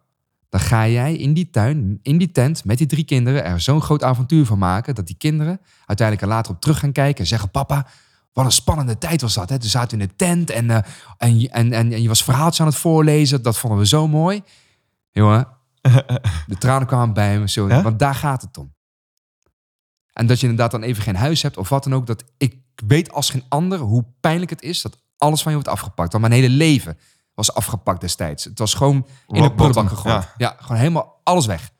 dan 0.53 0.61
ga 0.61 0.87
jij 0.87 1.15
in 1.15 1.33
die 1.33 1.49
tuin, 1.49 1.99
in 2.01 2.17
die 2.17 2.31
tent 2.31 2.65
met 2.65 2.77
die 2.77 2.87
drie 2.87 3.03
kinderen 3.03 3.43
er 3.43 3.59
zo'n 3.61 3.81
groot 3.81 4.03
avontuur 4.03 4.45
van 4.45 4.57
maken 4.57 4.95
dat 4.95 5.07
die 5.07 5.15
kinderen 5.17 5.59
uiteindelijk 5.85 6.21
er 6.27 6.33
later 6.33 6.51
op 6.53 6.61
terug 6.61 6.79
gaan 6.79 6.91
kijken 6.91 7.19
en 7.19 7.27
zeggen: 7.27 7.51
Papa, 7.51 7.87
wat 8.33 8.45
een 8.45 8.51
spannende 8.51 8.97
tijd 8.97 9.21
was 9.21 9.33
dat. 9.33 9.49
Hè? 9.49 9.59
Toen 9.59 9.69
zaten 9.69 9.97
we 9.97 10.03
in 10.03 10.09
de 10.09 10.15
tent 10.15 10.49
en, 10.49 10.69
eh, 10.69 10.77
en, 11.17 11.39
je- 11.39 11.49
en, 11.49 11.73
en, 11.73 11.93
en 11.93 12.01
je 12.01 12.07
was 12.07 12.23
verhaaltjes 12.23 12.59
aan 12.61 12.67
het 12.67 12.75
voorlezen. 12.75 13.41
Dat 13.41 13.57
vonden 13.57 13.79
we 13.79 13.87
zo 13.87 14.07
mooi. 14.07 14.41
Jongen, 15.11 15.47
de 16.47 16.55
tranen 16.57 16.87
kwamen 16.87 17.13
bij 17.13 17.39
me. 17.39 17.49
Zo? 17.49 17.67
Want 17.67 17.99
daar 17.99 18.15
gaat 18.15 18.41
het 18.41 18.57
om. 18.57 18.73
En 20.13 20.27
dat 20.27 20.39
je 20.39 20.47
inderdaad 20.47 20.71
dan 20.71 20.81
even 20.83 21.03
geen 21.03 21.15
huis 21.15 21.41
hebt 21.41 21.57
of 21.57 21.69
wat 21.69 21.83
dan 21.83 21.93
ook. 21.93 22.07
Dat 22.07 22.23
ik 22.37 22.55
weet 22.87 23.11
als 23.11 23.29
geen 23.29 23.43
ander 23.49 23.79
hoe 23.79 24.05
pijnlijk 24.19 24.49
het 24.49 24.61
is 24.61 24.81
dat 24.81 24.97
alles 25.17 25.41
van 25.41 25.51
je 25.51 25.57
wordt 25.57 25.73
afgepakt. 25.73 26.11
Want 26.11 26.27
mijn 26.27 26.41
hele 26.41 26.55
leven 26.55 26.97
was 27.33 27.53
afgepakt 27.53 28.01
destijds. 28.01 28.43
Het 28.43 28.59
was 28.59 28.73
gewoon 28.73 28.95
in 28.95 29.03
de 29.03 29.39
Rock 29.39 29.55
bottom, 29.55 29.55
prullenbak 29.55 29.87
gegooid. 29.87 30.23
ja. 30.23 30.33
Ja. 30.37 30.55
gewoon 30.59 30.77
helemaal 30.77 31.19
alles 31.23 31.45
weg. 31.45 31.71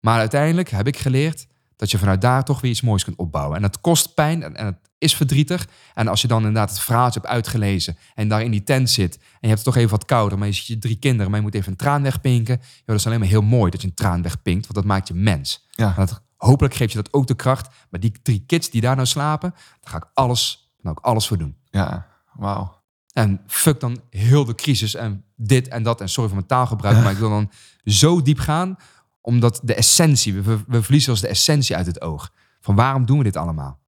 Maar 0.00 0.18
uiteindelijk 0.18 0.70
heb 0.70 0.86
ik 0.86 0.96
geleerd 0.96 1.46
dat 1.76 1.90
je 1.90 1.98
vanuit 1.98 2.20
daar 2.20 2.44
toch 2.44 2.60
weer 2.60 2.70
iets 2.70 2.80
moois 2.80 3.04
kunt 3.04 3.16
opbouwen. 3.16 3.56
En 3.56 3.62
dat 3.62 3.80
kost 3.80 4.14
pijn 4.14 4.42
en, 4.42 4.56
en 4.56 4.66
het 4.66 4.76
is 4.98 5.16
verdrietig. 5.16 5.68
En 5.94 6.08
als 6.08 6.22
je 6.22 6.28
dan 6.28 6.38
inderdaad 6.38 6.70
het 6.70 6.80
verhaaltje 6.80 7.20
hebt 7.20 7.32
uitgelezen 7.32 7.96
en 8.14 8.28
daar 8.28 8.42
in 8.42 8.50
die 8.50 8.62
tent 8.62 8.90
zit 8.90 9.16
en 9.16 9.22
je 9.40 9.46
hebt 9.48 9.64
het 9.64 9.64
toch 9.64 9.76
even 9.76 9.90
wat 9.90 10.04
kouder, 10.04 10.38
maar 10.38 10.46
je 10.46 10.54
ziet 10.54 10.66
je 10.66 10.78
drie 10.78 10.96
kinderen, 10.96 11.30
maar 11.30 11.40
je 11.40 11.46
moet 11.46 11.54
even 11.54 11.70
een 11.70 11.76
traan 11.76 12.02
wegpinken. 12.02 12.58
Ja, 12.60 12.82
dat 12.84 12.96
is 12.96 13.06
alleen 13.06 13.18
maar 13.18 13.28
heel 13.28 13.42
mooi 13.42 13.70
dat 13.70 13.80
je 13.80 13.86
een 13.86 13.94
traan 13.94 14.22
wegpinkt, 14.22 14.62
want 14.62 14.74
dat 14.74 14.84
maakt 14.84 15.08
je 15.08 15.14
mens. 15.14 15.66
Ja. 15.70 15.92
Dat, 15.96 16.22
hopelijk 16.36 16.74
geeft 16.74 16.92
je 16.92 17.02
dat 17.02 17.12
ook 17.12 17.26
de 17.26 17.34
kracht. 17.34 17.68
Maar 17.90 18.00
die 18.00 18.12
drie 18.22 18.44
kids 18.46 18.70
die 18.70 18.80
daar 18.80 18.94
nou 18.94 19.06
slapen, 19.06 19.50
daar 19.50 19.90
ga 19.90 19.96
ik 19.96 20.10
alles, 20.14 20.72
dan 20.80 20.90
ook 20.90 21.00
alles 21.00 21.26
voor 21.26 21.38
doen. 21.38 21.56
Ja, 21.70 22.06
wauw. 22.32 22.75
En 23.16 23.40
fuck 23.46 23.80
dan 23.80 24.00
heel 24.10 24.44
de 24.44 24.54
crisis 24.54 24.94
en 24.94 25.24
dit 25.36 25.68
en 25.68 25.82
dat. 25.82 26.00
En 26.00 26.08
sorry 26.08 26.28
voor 26.28 26.36
mijn 26.36 26.48
taalgebruik, 26.48 27.02
maar 27.02 27.12
ik 27.12 27.18
wil 27.18 27.28
dan 27.28 27.50
zo 27.84 28.22
diep 28.22 28.38
gaan. 28.38 28.76
Omdat 29.20 29.60
de 29.62 29.74
essentie, 29.74 30.34
we, 30.34 30.58
we 30.66 30.82
verliezen 30.82 31.10
als 31.10 31.20
de 31.20 31.28
essentie 31.28 31.76
uit 31.76 31.86
het 31.86 32.00
oog. 32.00 32.32
Van 32.60 32.74
waarom 32.74 33.06
doen 33.06 33.18
we 33.18 33.24
dit 33.24 33.36
allemaal? 33.36 33.78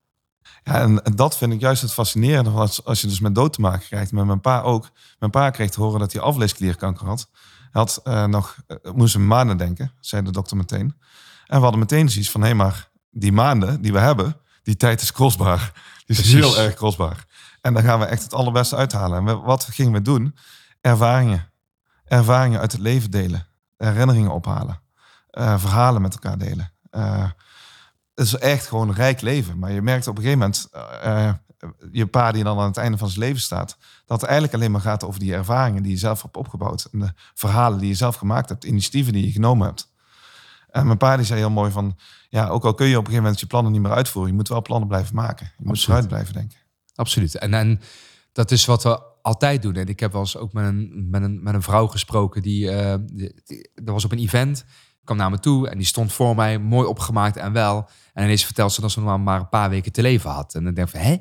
Ja, 0.63 0.81
en, 0.81 1.05
en 1.05 1.17
dat 1.17 1.37
vind 1.37 1.53
ik 1.53 1.61
juist 1.61 1.83
het 1.83 1.93
fascinerende. 1.93 2.51
Als, 2.51 2.85
als 2.85 3.01
je 3.01 3.07
dus 3.07 3.21
met 3.21 3.35
dood 3.35 3.53
te 3.53 3.61
maken 3.61 3.87
krijgt. 3.87 4.13
Met 4.13 4.25
mijn 4.25 4.41
pa 4.41 4.61
ook. 4.61 4.91
Mijn 5.19 5.31
pa 5.31 5.51
kreeg 5.51 5.71
te 5.71 5.81
horen 5.81 6.01
dat 6.01 6.13
hij 6.13 6.23
afleesklierkanker 6.23 7.07
had. 7.07 7.29
Hij 7.71 7.81
had 7.83 8.01
eh, 8.05 8.25
nog, 8.25 8.57
eh, 8.67 8.93
moest 8.93 9.15
een 9.15 9.27
maanden 9.27 9.57
denken, 9.57 9.93
zei 10.01 10.23
de 10.23 10.31
dokter 10.31 10.57
meteen. 10.57 10.95
En 11.47 11.57
we 11.57 11.63
hadden 11.63 11.79
meteen 11.79 12.09
zoiets 12.09 12.31
van, 12.31 12.43
hé 12.43 12.55
maar, 12.55 12.91
die 13.11 13.33
maanden 13.33 13.81
die 13.83 13.93
we 13.93 13.99
hebben, 13.99 14.37
die 14.63 14.77
tijd 14.77 15.01
is 15.01 15.13
kostbaar. 15.13 15.73
Die 16.07 16.17
is 16.17 16.23
Precies. 16.23 16.33
heel 16.33 16.59
erg 16.59 16.75
kostbaar. 16.75 17.27
En 17.61 17.75
daar 17.75 17.83
gaan 17.83 17.99
we 17.99 18.05
echt 18.05 18.23
het 18.23 18.35
allerbeste 18.35 18.77
uithalen. 18.77 19.19
En 19.19 19.25
we- 19.25 19.37
wat 19.45 19.65
gingen 19.65 19.93
we 19.93 20.03
doen? 20.03 20.37
Ervaringen. 20.81 21.51
Ervaringen 22.05 22.61
uit 22.61 22.73
het 22.73 22.81
leven 22.81 23.11
delen. 23.11 23.47
Herinneringen 23.77 24.31
ophalen. 24.31 24.81
Eh, 25.31 25.59
verhalen 25.59 26.03
met 26.03 26.13
elkaar 26.13 26.39
delen. 26.39 26.73
Eh, 26.91 27.25
het 28.15 28.27
is 28.27 28.35
echt 28.37 28.67
gewoon 28.67 28.89
een 28.89 28.95
rijk 28.95 29.21
leven. 29.21 29.59
Maar 29.59 29.73
je 29.73 29.83
merkt 29.83 30.07
op 30.07 30.17
een 30.17 30.23
gegeven 30.23 30.41
moment, 30.41 30.69
eh, 31.03 31.33
je 31.93 32.07
pa 32.07 32.33
die 32.33 32.45
dan 32.45 32.59
aan 32.59 32.67
het 32.67 32.77
einde 32.77 32.99
van 32.99 33.09
zijn 33.09 33.21
leven 33.21 33.41
staat, 33.41 33.77
dat 34.07 34.21
het 34.21 34.31
eigenlijk 34.31 34.55
alleen 34.59 34.71
maar 34.71 34.81
gaat 34.81 35.05
over 35.05 35.21
die 35.21 35.35
ervaringen 35.35 35.83
die 35.83 35.93
je 35.93 35.99
zelf 35.99 36.23
hebt 36.23 36.37
opgebouwd. 36.37 36.89
En 36.93 36.99
de 36.99 37.13
verhalen 37.35 37.79
die 37.79 37.89
je 37.89 37.95
zelf 37.95 38.17
gemaakt 38.17 38.49
hebt, 38.49 38.65
initiatieven 38.65 39.13
die 39.13 39.25
je 39.27 39.33
genomen 39.33 39.67
hebt. 39.67 39.93
En 40.71 40.87
mijn 40.87 40.99
pa 40.99 41.17
die 41.17 41.27
zei 41.27 41.39
heel 41.41 41.51
mooi 41.51 41.71
van, 41.71 41.99
ja, 42.29 42.49
ook 42.49 42.65
al 42.65 42.75
kun 42.75 42.87
je 42.87 42.93
op 42.93 42.99
een 42.99 43.05
gegeven 43.05 43.23
moment 43.23 43.41
je 43.41 43.47
plannen 43.47 43.73
niet 43.73 43.81
meer 43.83 43.93
uitvoeren, 43.93 44.31
je 44.31 44.37
moet 44.37 44.49
wel 44.49 44.63
plannen 44.63 44.89
blijven 44.89 45.15
maken. 45.15 45.47
Je 45.47 45.53
moet 45.59 45.69
Absoluut. 45.69 45.85
vooruit 45.85 46.09
blijven 46.09 46.35
denken. 46.35 46.59
Absoluut. 46.99 47.35
En, 47.39 47.55
en 47.55 47.81
dat 48.33 48.51
is 48.51 48.65
wat 48.65 48.83
we 48.83 49.01
altijd 49.23 49.63
doen. 49.63 49.75
En 49.75 49.87
ik 49.87 50.01
heb 50.01 50.13
wel 50.13 50.21
eens 50.21 50.37
ook 50.37 50.53
met 50.53 50.65
een, 50.65 51.07
met 51.11 51.23
een, 51.23 51.43
met 51.43 51.55
een 51.55 51.63
vrouw 51.63 51.87
gesproken. 51.87 52.43
Die, 52.43 52.71
die, 53.07 53.33
die- 53.45 53.71
dat 53.75 53.95
was 53.95 54.05
op 54.05 54.13
een 54.13 54.19
event. 54.19 54.65
kwam 55.05 55.17
naar 55.17 55.31
me 55.31 55.39
toe 55.39 55.69
en 55.69 55.77
die 55.79 55.87
stond 55.87 56.13
voor 56.13 56.35
mij, 56.35 56.59
mooi 56.59 56.87
opgemaakt 56.87 57.37
en 57.37 57.53
wel. 57.53 57.89
En 58.13 58.25
ineens 58.25 58.45
vertelde 58.45 58.73
ze 58.73 58.81
dat 58.81 58.91
ze 58.91 58.99
nog 59.01 59.09
maar- 59.09 59.21
maar 59.21 59.41
een 59.41 59.49
paar 59.49 59.71
weken 59.71 59.93
te 59.93 60.03
leven 60.03 60.31
had. 60.31 60.55
En 60.55 60.65
dan 60.65 60.75
denk 60.75 60.89
ik 60.89 60.95
van, 60.97 61.05
hè? 61.05 61.17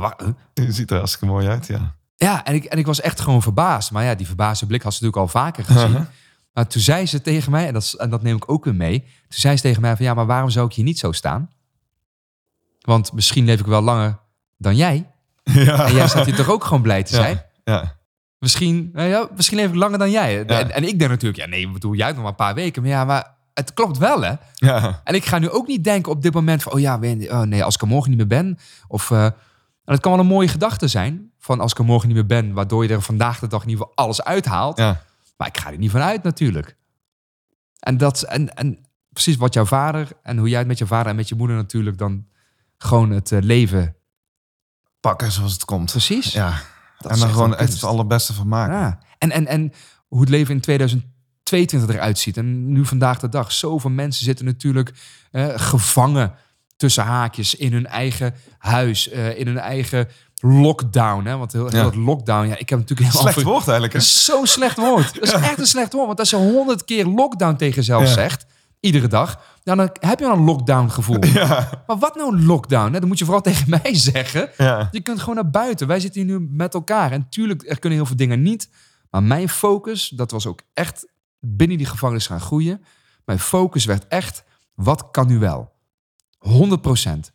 Maar 0.00 0.14
huh? 0.24 0.28
Je 0.66 0.72
ziet 0.72 0.90
er 0.90 0.96
hartstikke 0.96 1.26
mooi 1.26 1.46
uit, 1.48 1.66
ja. 1.66 1.94
Ja, 2.16 2.44
en 2.44 2.54
ik, 2.54 2.64
en 2.64 2.78
ik 2.78 2.86
was 2.86 3.00
echt 3.00 3.20
gewoon 3.20 3.42
verbaasd. 3.42 3.90
Maar 3.90 4.04
ja, 4.04 4.14
die 4.14 4.26
verbaasde 4.26 4.66
blik 4.66 4.82
had 4.82 4.94
ze 4.94 5.04
natuurlijk 5.04 5.34
al 5.34 5.40
vaker 5.40 5.64
gezien. 5.64 6.06
Maar 6.52 6.66
toen 6.68 6.82
zei 6.82 7.06
ze 7.06 7.20
tegen 7.20 7.50
mij, 7.50 7.66
en 7.66 7.72
dat, 7.72 7.92
en 7.92 8.10
dat 8.10 8.22
neem 8.22 8.36
ik 8.36 8.50
ook 8.50 8.64
weer 8.64 8.74
mee. 8.74 9.00
Toen 9.00 9.10
zei 9.28 9.56
ze 9.56 9.62
tegen 9.62 9.80
mij 9.82 9.96
van, 9.96 10.04
ja, 10.04 10.14
maar 10.14 10.26
waarom 10.26 10.50
zou 10.50 10.66
ik 10.66 10.72
hier 10.72 10.84
niet 10.84 10.98
zo 10.98 11.12
staan? 11.12 11.50
Want 12.80 13.12
misschien 13.12 13.44
leef 13.44 13.60
ik 13.60 13.66
wel 13.66 13.82
langer 13.82 14.18
dan 14.56 14.76
jij. 14.76 15.06
Ja. 15.52 15.86
En 15.86 15.94
jij 15.94 16.08
staat 16.08 16.24
hier 16.24 16.34
toch 16.34 16.50
ook 16.50 16.64
gewoon 16.64 16.82
blij 16.82 17.02
te 17.02 17.14
zijn? 17.14 17.42
Ja. 17.64 17.74
ja. 17.74 17.96
Misschien, 18.38 18.90
nou 18.92 19.08
ja, 19.08 19.28
misschien 19.36 19.58
ik 19.58 19.74
langer 19.74 19.98
dan 19.98 20.10
jij. 20.10 20.44
En, 20.44 20.70
en 20.70 20.88
ik 20.88 20.98
denk 20.98 21.10
natuurlijk, 21.10 21.40
ja 21.42 21.46
nee, 21.46 21.78
doe 21.78 21.96
jij 21.96 22.08
nog 22.08 22.16
maar 22.16 22.26
een 22.26 22.34
paar 22.34 22.54
weken. 22.54 22.82
Maar 22.82 22.90
ja, 22.90 23.04
maar 23.04 23.34
het 23.54 23.74
klopt 23.74 23.98
wel 23.98 24.22
hè. 24.22 24.32
Ja. 24.54 25.00
En 25.04 25.14
ik 25.14 25.24
ga 25.24 25.38
nu 25.38 25.50
ook 25.50 25.66
niet 25.66 25.84
denken 25.84 26.12
op 26.12 26.22
dit 26.22 26.34
moment 26.34 26.62
van, 26.62 26.72
oh 26.72 26.80
ja, 26.80 26.94
oh 26.94 27.40
nee, 27.40 27.64
als 27.64 27.74
ik 27.74 27.80
er 27.80 27.86
morgen 27.86 28.08
niet 28.08 28.18
meer 28.18 28.26
ben. 28.26 28.58
Of, 28.88 29.10
eh, 29.10 29.24
en 29.24 29.34
het 29.84 30.00
kan 30.00 30.10
wel 30.12 30.20
een 30.20 30.26
mooie 30.26 30.48
gedachte 30.48 30.88
zijn, 30.88 31.30
van 31.38 31.60
als 31.60 31.72
ik 31.72 31.78
er 31.78 31.84
morgen 31.84 32.08
niet 32.08 32.16
meer 32.16 32.26
ben, 32.26 32.52
waardoor 32.52 32.82
je 32.82 32.92
er 32.92 33.02
vandaag 33.02 33.38
de 33.38 33.46
dag 33.46 33.62
in 33.62 33.68
ieder 33.68 33.86
geval 33.86 34.04
alles 34.04 34.22
uithaalt. 34.24 34.78
Ja. 34.78 35.02
Maar 35.36 35.48
ik 35.48 35.58
ga 35.58 35.70
er 35.70 35.78
niet 35.78 35.90
van 35.90 36.00
uit 36.00 36.22
natuurlijk. 36.22 36.76
En, 37.78 37.96
dat, 37.96 38.22
en, 38.22 38.54
en 38.54 38.78
precies 39.12 39.36
wat 39.36 39.54
jouw 39.54 39.64
vader 39.64 40.08
en 40.22 40.38
hoe 40.38 40.48
jij 40.48 40.58
het 40.58 40.68
met 40.68 40.78
je 40.78 40.86
vader 40.86 41.10
en 41.10 41.16
met 41.16 41.28
je 41.28 41.34
moeder 41.34 41.56
natuurlijk 41.56 41.98
dan 41.98 42.26
gewoon 42.78 43.10
het 43.10 43.32
eh, 43.32 43.42
leven. 43.42 43.96
Pakken 45.06 45.32
zoals 45.32 45.52
het 45.52 45.64
komt. 45.64 45.90
Precies. 45.90 46.32
Ja. 46.32 46.60
Dat 46.98 47.12
en 47.12 47.18
dan 47.18 47.28
gewoon 47.30 47.56
echt 47.56 47.72
het 47.72 47.84
allerbeste 47.84 48.32
van 48.32 48.48
maken. 48.48 48.76
Ja. 48.78 48.98
En, 49.18 49.30
en, 49.30 49.46
en 49.46 49.72
hoe 50.08 50.20
het 50.20 50.28
leven 50.28 50.54
in 50.54 50.60
2022 50.60 51.88
eruit 51.96 52.18
ziet. 52.18 52.36
En 52.36 52.72
nu 52.72 52.84
vandaag 52.84 53.18
de 53.18 53.28
dag. 53.28 53.52
Zoveel 53.52 53.90
mensen 53.90 54.24
zitten 54.24 54.44
natuurlijk 54.44 54.92
eh, 55.30 55.46
gevangen 55.56 56.32
tussen 56.76 57.04
haakjes 57.04 57.54
in 57.54 57.72
hun 57.72 57.86
eigen 57.86 58.34
huis. 58.58 59.08
eh, 59.08 59.38
in 59.38 59.46
hun 59.46 59.58
eigen 59.58 60.08
lockdown. 60.40 61.24
Hè? 61.24 61.36
Want 61.36 61.52
heel, 61.52 61.66
heel 61.68 61.76
Ja. 61.78 61.82
dat 61.84 61.94
lockdown. 61.94 62.46
Ja, 62.48 62.56
ik 62.58 62.68
heb 62.68 62.78
natuurlijk 62.78 63.10
heel 63.12 63.20
Slecht 63.20 63.42
woord 63.42 63.62
eigenlijk, 63.64 63.92
hè? 63.92 64.00
Zo'n 64.00 64.46
slecht 64.46 64.76
woord. 64.76 65.14
Dat 65.14 65.22
is 65.22 65.32
echt 65.32 65.58
een 65.58 65.66
slecht 65.66 65.92
woord. 65.92 66.06
Want 66.06 66.18
als 66.18 66.30
je 66.30 66.36
honderd 66.36 66.84
keer 66.84 67.04
lockdown 67.06 67.56
tegen 67.56 67.74
jezelf 67.74 68.02
Ja. 68.02 68.12
zegt, 68.12 68.46
iedere 68.80 69.08
dag, 69.08 69.40
dan 69.74 69.90
heb 70.00 70.18
je 70.18 70.26
al 70.26 70.36
een 70.36 70.44
lockdown 70.44 70.88
gevoel. 70.88 71.24
Ja. 71.34 71.82
Maar 71.86 71.98
wat 71.98 72.14
nou 72.14 72.36
een 72.36 72.46
lockdown? 72.46 72.92
Dat 72.92 73.04
moet 73.04 73.18
je 73.18 73.24
vooral 73.24 73.42
tegen 73.50 73.70
mij 73.70 73.94
zeggen. 73.94 74.50
Ja. 74.56 74.88
Je 74.90 75.00
kunt 75.00 75.20
gewoon 75.20 75.34
naar 75.34 75.50
buiten. 75.50 75.86
Wij 75.86 76.00
zitten 76.00 76.22
hier 76.22 76.38
nu 76.38 76.46
met 76.50 76.74
elkaar. 76.74 77.12
En 77.12 77.28
tuurlijk, 77.28 77.62
er 77.68 77.78
kunnen 77.78 77.98
heel 77.98 78.06
veel 78.06 78.16
dingen 78.16 78.42
niet. 78.42 78.70
Maar 79.10 79.22
mijn 79.22 79.48
focus, 79.48 80.08
dat 80.08 80.30
was 80.30 80.46
ook 80.46 80.60
echt 80.72 81.06
binnen 81.40 81.76
die 81.76 81.86
gevangenis 81.86 82.26
gaan 82.26 82.40
groeien. 82.40 82.84
Mijn 83.24 83.38
focus 83.38 83.84
werd 83.84 84.06
echt, 84.06 84.44
wat 84.74 85.10
kan 85.10 85.26
nu 85.26 85.38
wel? 85.38 85.72
100%. 86.38 86.50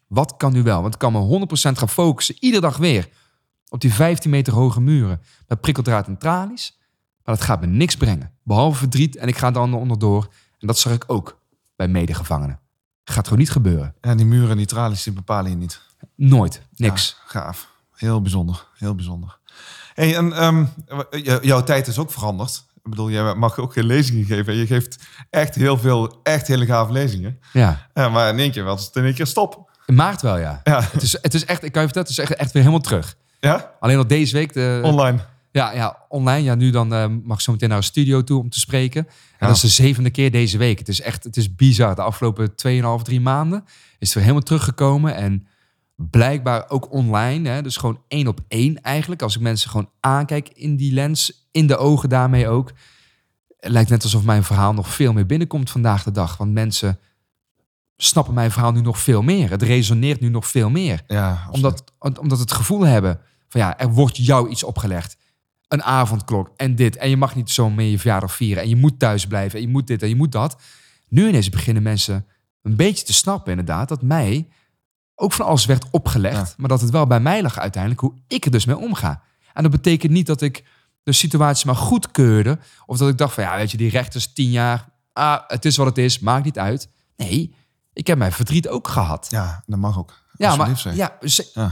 Wat 0.07 0.37
kan 0.37 0.53
nu 0.53 0.63
wel? 0.63 0.81
Want 0.81 0.93
ik 0.93 0.99
kan 0.99 1.11
me 1.11 1.45
100% 1.47 1.51
gaan 1.53 1.89
focussen, 1.89 2.35
iedere 2.39 2.61
dag 2.61 2.77
weer, 2.77 3.09
op 3.69 3.81
die 3.81 3.93
15 3.93 4.31
meter 4.31 4.53
hoge 4.53 4.81
muren. 4.81 5.21
Met 5.47 5.61
prikkeldraad 5.61 6.07
en 6.07 6.17
tralies. 6.17 6.79
Maar 7.23 7.35
dat 7.35 7.43
gaat 7.43 7.61
me 7.61 7.67
niks 7.67 7.95
brengen. 7.95 8.31
Behalve 8.43 8.77
verdriet 8.77 9.15
en 9.15 9.27
ik 9.27 9.37
ga 9.37 9.51
dan 9.51 9.73
onderdoor. 9.73 10.27
En 10.59 10.67
dat 10.67 10.79
zag 10.79 10.93
ik 10.93 11.03
ook 11.07 11.40
bij 11.81 11.87
medegevangenen. 11.87 12.59
Gaat 13.03 13.23
gewoon 13.23 13.39
niet 13.39 13.51
gebeuren. 13.51 13.95
Ja, 14.01 14.15
die 14.15 14.25
muren 14.25 14.49
en 14.49 14.57
die 14.57 14.65
tralies, 14.65 15.03
die 15.03 15.13
bepalen 15.13 15.51
je 15.51 15.57
niet. 15.57 15.81
Nooit. 16.15 16.61
Niks. 16.75 17.17
Ja, 17.19 17.39
gaaf. 17.39 17.67
Heel 17.95 18.21
bijzonder. 18.21 18.67
Heel 18.77 18.95
bijzonder. 18.95 19.37
Hey, 19.93 20.15
en 20.15 20.33
ehm, 20.33 20.65
jouw 21.41 21.63
tijd 21.63 21.87
is 21.87 21.97
ook 21.97 22.11
veranderd. 22.11 22.63
Ik 22.83 22.89
bedoel, 22.89 23.09
jij 23.09 23.35
mag 23.35 23.59
ook 23.59 23.73
geen 23.73 23.85
lezingen 23.85 24.25
geven. 24.25 24.55
Je 24.55 24.65
geeft 24.65 24.97
echt 25.29 25.55
heel 25.55 25.77
veel, 25.77 26.19
echt 26.23 26.47
hele 26.47 26.65
gave 26.65 26.91
lezingen. 26.91 27.39
Ja. 27.53 27.87
Ja, 27.93 28.09
maar 28.09 28.29
in 28.29 28.39
één 28.39 28.51
keer 28.51 28.63
was 28.63 28.85
het 28.85 28.95
in 28.95 29.03
één 29.03 29.13
keer 29.13 29.27
stop. 29.27 29.69
In 29.85 29.95
maart 29.95 30.21
wel, 30.21 30.37
ja. 30.37 30.61
Ja. 30.63 30.81
Het 30.91 31.01
is, 31.01 31.17
het 31.21 31.33
is 31.33 31.45
echt, 31.45 31.63
ik 31.63 31.71
kan 31.71 31.81
je 31.81 31.87
vertellen, 31.87 32.09
het 32.09 32.17
is 32.17 32.29
echt, 32.29 32.39
echt 32.39 32.51
weer 32.51 32.63
helemaal 32.63 32.83
terug. 32.83 33.15
Ja? 33.39 33.71
Alleen 33.79 33.97
al 33.97 34.07
deze 34.07 34.33
week, 34.33 34.53
de, 34.53 34.81
Online. 34.83 35.19
Ja, 35.51 35.73
ja, 35.73 36.05
online. 36.09 36.43
Ja, 36.43 36.55
nu 36.55 36.69
dan 36.69 36.93
eh, 36.93 37.05
mag 37.23 37.37
ik 37.37 37.43
zo 37.43 37.51
meteen 37.51 37.69
naar 37.69 37.77
een 37.77 37.83
studio 37.83 38.23
toe 38.23 38.39
om 38.39 38.49
te 38.49 38.59
spreken. 38.59 39.07
En 39.37 39.47
dat 39.47 39.55
is 39.55 39.61
de 39.61 39.67
zevende 39.67 40.09
keer 40.09 40.31
deze 40.31 40.57
week. 40.57 40.79
Het 40.79 40.87
is 40.87 41.01
echt, 41.01 41.23
het 41.23 41.37
is 41.37 41.55
bizar. 41.55 41.95
De 41.95 42.01
afgelopen 42.01 42.49
2,5, 42.49 43.03
3 43.03 43.21
maanden 43.21 43.63
is 43.65 43.73
het 43.99 44.13
weer 44.13 44.23
helemaal 44.23 44.43
teruggekomen. 44.43 45.15
En 45.15 45.47
blijkbaar 45.95 46.69
ook 46.69 46.91
online. 46.91 47.49
Hè, 47.49 47.61
dus 47.61 47.77
gewoon 47.77 48.01
één 48.07 48.27
op 48.27 48.39
één 48.47 48.81
eigenlijk. 48.81 49.21
Als 49.21 49.35
ik 49.35 49.41
mensen 49.41 49.69
gewoon 49.69 49.89
aankijk 49.99 50.49
in 50.49 50.75
die 50.75 50.93
lens, 50.93 51.47
in 51.51 51.67
de 51.67 51.77
ogen 51.77 52.09
daarmee 52.09 52.47
ook. 52.47 52.71
Het 53.59 53.71
lijkt 53.71 53.89
net 53.89 54.03
alsof 54.03 54.23
mijn 54.23 54.43
verhaal 54.43 54.73
nog 54.73 54.93
veel 54.93 55.13
meer 55.13 55.25
binnenkomt 55.25 55.69
vandaag 55.69 56.03
de 56.03 56.11
dag. 56.11 56.37
Want 56.37 56.51
mensen 56.51 56.99
snappen 57.97 58.33
mijn 58.33 58.51
verhaal 58.51 58.71
nu 58.71 58.81
nog 58.81 58.99
veel 58.99 59.21
meer. 59.21 59.49
Het 59.49 59.61
resoneert 59.61 60.19
nu 60.19 60.29
nog 60.29 60.47
veel 60.47 60.69
meer 60.69 61.03
Ja, 61.07 61.47
omdat, 61.51 61.83
omdat 61.99 62.39
het 62.39 62.51
gevoel 62.51 62.81
hebben 62.81 63.19
van 63.47 63.61
ja, 63.61 63.79
er 63.79 63.89
wordt 63.89 64.17
jou 64.17 64.49
iets 64.49 64.63
opgelegd. 64.63 65.17
Een 65.71 65.83
avondklok 65.83 66.51
en 66.57 66.75
dit. 66.75 66.95
En 66.95 67.09
je 67.09 67.17
mag 67.17 67.35
niet 67.35 67.49
zo 67.49 67.69
meer 67.69 67.89
je 67.89 67.99
verjaardag 67.99 68.33
vieren. 68.33 68.63
En 68.63 68.69
je 68.69 68.75
moet 68.75 68.99
thuis 68.99 69.27
blijven. 69.27 69.59
En 69.59 69.65
je 69.65 69.71
moet 69.71 69.87
dit 69.87 70.01
en 70.01 70.09
je 70.09 70.15
moet 70.15 70.31
dat. 70.31 70.61
Nu 71.07 71.27
ineens 71.27 71.49
beginnen 71.49 71.83
mensen 71.83 72.25
een 72.61 72.75
beetje 72.75 73.05
te 73.05 73.13
snappen 73.13 73.51
inderdaad. 73.51 73.89
Dat 73.89 74.01
mij 74.01 74.47
ook 75.15 75.33
van 75.33 75.45
alles 75.45 75.65
werd 75.65 75.85
opgelegd. 75.91 76.35
Ja. 76.47 76.53
Maar 76.57 76.69
dat 76.69 76.81
het 76.81 76.89
wel 76.89 77.07
bij 77.07 77.19
mij 77.19 77.41
lag 77.41 77.59
uiteindelijk 77.59 78.01
hoe 78.01 78.13
ik 78.27 78.45
er 78.45 78.51
dus 78.51 78.65
mee 78.65 78.77
omga. 78.77 79.21
En 79.53 79.63
dat 79.63 79.71
betekent 79.71 80.11
niet 80.11 80.25
dat 80.25 80.41
ik 80.41 80.63
de 81.03 81.11
situatie 81.13 81.65
maar 81.65 81.75
goedkeurde. 81.75 82.59
Of 82.85 82.97
dat 82.97 83.09
ik 83.09 83.17
dacht 83.17 83.33
van 83.33 83.43
ja, 83.43 83.55
weet 83.57 83.71
je, 83.71 83.77
die 83.77 83.89
rechters 83.89 84.33
tien 84.33 84.49
jaar. 84.51 84.89
Ah, 85.13 85.39
het 85.47 85.65
is 85.65 85.77
wat 85.77 85.85
het 85.87 85.97
is. 85.97 86.19
Maakt 86.19 86.45
niet 86.45 86.59
uit. 86.59 86.89
Nee, 87.15 87.55
ik 87.93 88.07
heb 88.07 88.17
mijn 88.17 88.31
verdriet 88.31 88.67
ook 88.67 88.87
gehad. 88.87 89.27
Ja, 89.29 89.63
dat 89.65 89.79
mag 89.79 89.97
ook. 89.97 90.19
Ja, 90.33 90.55
maar, 90.55 90.93
Ja. 90.93 91.17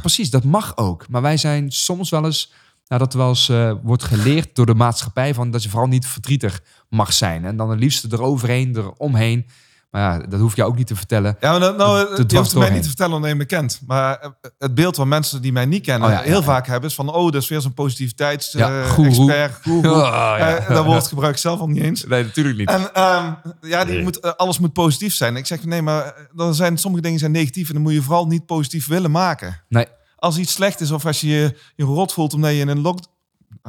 precies, 0.01 0.29
dat 0.29 0.43
mag 0.43 0.77
ook. 0.77 1.09
Maar 1.09 1.21
wij 1.21 1.37
zijn 1.37 1.71
soms 1.71 2.09
wel 2.09 2.25
eens, 2.25 2.51
nou, 2.89 3.01
dat 3.01 3.13
wel 3.13 3.29
eens 3.29 3.49
eh, 3.49 3.71
wordt 3.83 4.03
geleerd 4.03 4.55
door 4.55 4.65
de 4.65 4.73
maatschappij, 4.73 5.33
van 5.33 5.51
dat 5.51 5.63
je 5.63 5.69
vooral 5.69 5.87
niet 5.87 6.07
verdrietig 6.07 6.61
mag 6.89 7.13
zijn. 7.13 7.45
En 7.45 7.57
dan 7.57 7.69
het 7.69 7.79
liefste 7.79 8.07
eroverheen, 8.11 8.75
eromheen. 8.75 9.45
Maar 9.91 10.01
ja, 10.01 10.25
dat 10.27 10.39
hoef 10.39 10.55
je 10.55 10.63
ook 10.63 10.75
niet 10.75 10.87
te 10.87 10.95
vertellen. 10.95 11.37
Ja, 11.39 11.51
maar 11.51 11.59
dat, 11.59 11.77
nou, 11.77 12.23
je 12.27 12.37
hoeft 12.37 12.55
mij 12.55 12.69
niet 12.69 12.81
te 12.81 12.87
vertellen 12.87 13.15
omdat 13.15 13.29
je 13.29 13.35
me 13.35 13.45
kent. 13.45 13.81
Maar 13.87 14.19
eh, 14.19 14.29
het 14.57 14.75
beeld 14.75 14.95
wat 14.95 15.07
mensen 15.07 15.41
die 15.41 15.51
mij 15.51 15.65
niet 15.65 15.83
kennen 15.83 16.07
Oh 16.07 16.13
ja, 16.13 16.21
heel 16.21 16.39
ja. 16.39 16.43
vaak 16.43 16.67
hebben 16.67 16.89
is 16.89 16.95
van... 16.95 17.13
oh, 17.13 17.31
dat 17.31 17.41
is 17.41 17.47
weer 17.47 17.61
zo'n 17.61 17.73
positiviteits 17.73 18.51
Ja, 18.51 18.81
eh. 18.81 18.97
Oh. 19.85 20.35
Eh, 20.39 20.69
dat 20.69 20.85
woord 20.85 21.07
gebruik 21.07 21.33
ik 21.33 21.39
zelf 21.39 21.59
al 21.59 21.67
niet 21.67 21.83
eens. 21.83 22.05
Nee, 22.05 22.23
natuurlijk 22.23 22.57
niet. 22.57 22.69
En 22.69 22.93
ehm, 22.93 23.31
ja, 23.61 23.85
die 23.85 23.93
Nee. 23.93 24.03
moet, 24.03 24.37
alles 24.37 24.59
moet 24.59 24.73
positief 24.73 25.13
zijn. 25.13 25.35
Ik 25.35 25.45
zeg, 25.45 25.63
nee, 25.63 25.81
maar 25.81 26.13
dan 26.33 26.55
zijn, 26.55 26.77
sommige 26.77 27.03
dingen 27.03 27.19
zijn 27.19 27.31
negatief... 27.31 27.67
en 27.67 27.73
dan 27.73 27.83
moet 27.83 27.93
je 27.93 28.01
vooral 28.01 28.27
niet 28.27 28.45
positief 28.45 28.87
willen 28.87 29.11
maken. 29.11 29.61
Nee, 29.69 29.85
Als 30.19 30.37
iets 30.37 30.53
slecht 30.53 30.81
is 30.81 30.91
of 30.91 31.05
als 31.05 31.21
je 31.21 31.27
je, 31.27 31.57
je 31.75 31.83
rot 31.83 32.13
voelt 32.13 32.33
omdat 32.33 32.51
je 32.51 32.57
in 32.59 32.67
een 32.67 32.81
lock 32.81 32.99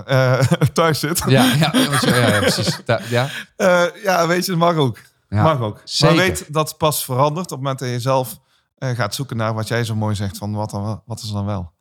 eh, 0.05 0.41
thuis 0.73 0.99
zit... 1.01 1.23
ja, 1.27 1.45
ja, 1.55 1.71
ja, 1.73 2.39
precies. 2.39 2.81
Ja, 3.11 3.29
Eh, 3.57 3.85
ja, 4.03 4.27
weet 4.27 4.45
je, 4.45 4.51
dat 4.51 4.61
mag 4.61 4.75
ook. 4.77 4.99
ja. 5.29 5.43
mag 5.43 5.61
ook. 5.61 5.81
zeker. 5.85 6.17
Maar 6.17 6.25
weet 6.25 6.53
dat 6.53 6.77
pas 6.79 7.05
verandert 7.05 7.45
op 7.45 7.51
het 7.51 7.59
moment 7.61 7.79
dat 7.79 7.89
je 7.89 8.01
zelf 8.01 8.39
eh, 8.77 8.91
gaat 8.91 9.15
zoeken 9.15 9.37
naar 9.37 9.55
wat 9.55 9.69
jij 9.69 9.85
zo 9.85 9.95
mooi 9.95 10.15
zegt 10.15 10.39
van 10.39 10.53
wat, 10.53 10.71
dan, 10.71 11.03
wat 11.07 11.23
is 11.23 11.31
dan 11.31 11.45
wel. 11.45 11.73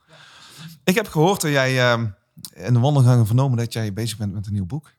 Ik 0.84 0.96
heb 0.96 1.08
gehoord 1.08 1.42
dat 1.42 1.52
jij 1.52 1.92
ehm, 1.92 2.06
in 2.54 2.74
de 2.74 2.80
wandelgangen 2.80 3.26
vernomen 3.26 3.58
dat 3.58 3.74
jij 3.74 3.94
bezig 3.94 4.18
bent 4.18 4.34
met 4.34 4.48
een 4.48 4.54
nieuw 4.54 4.66
boek. 4.66 4.92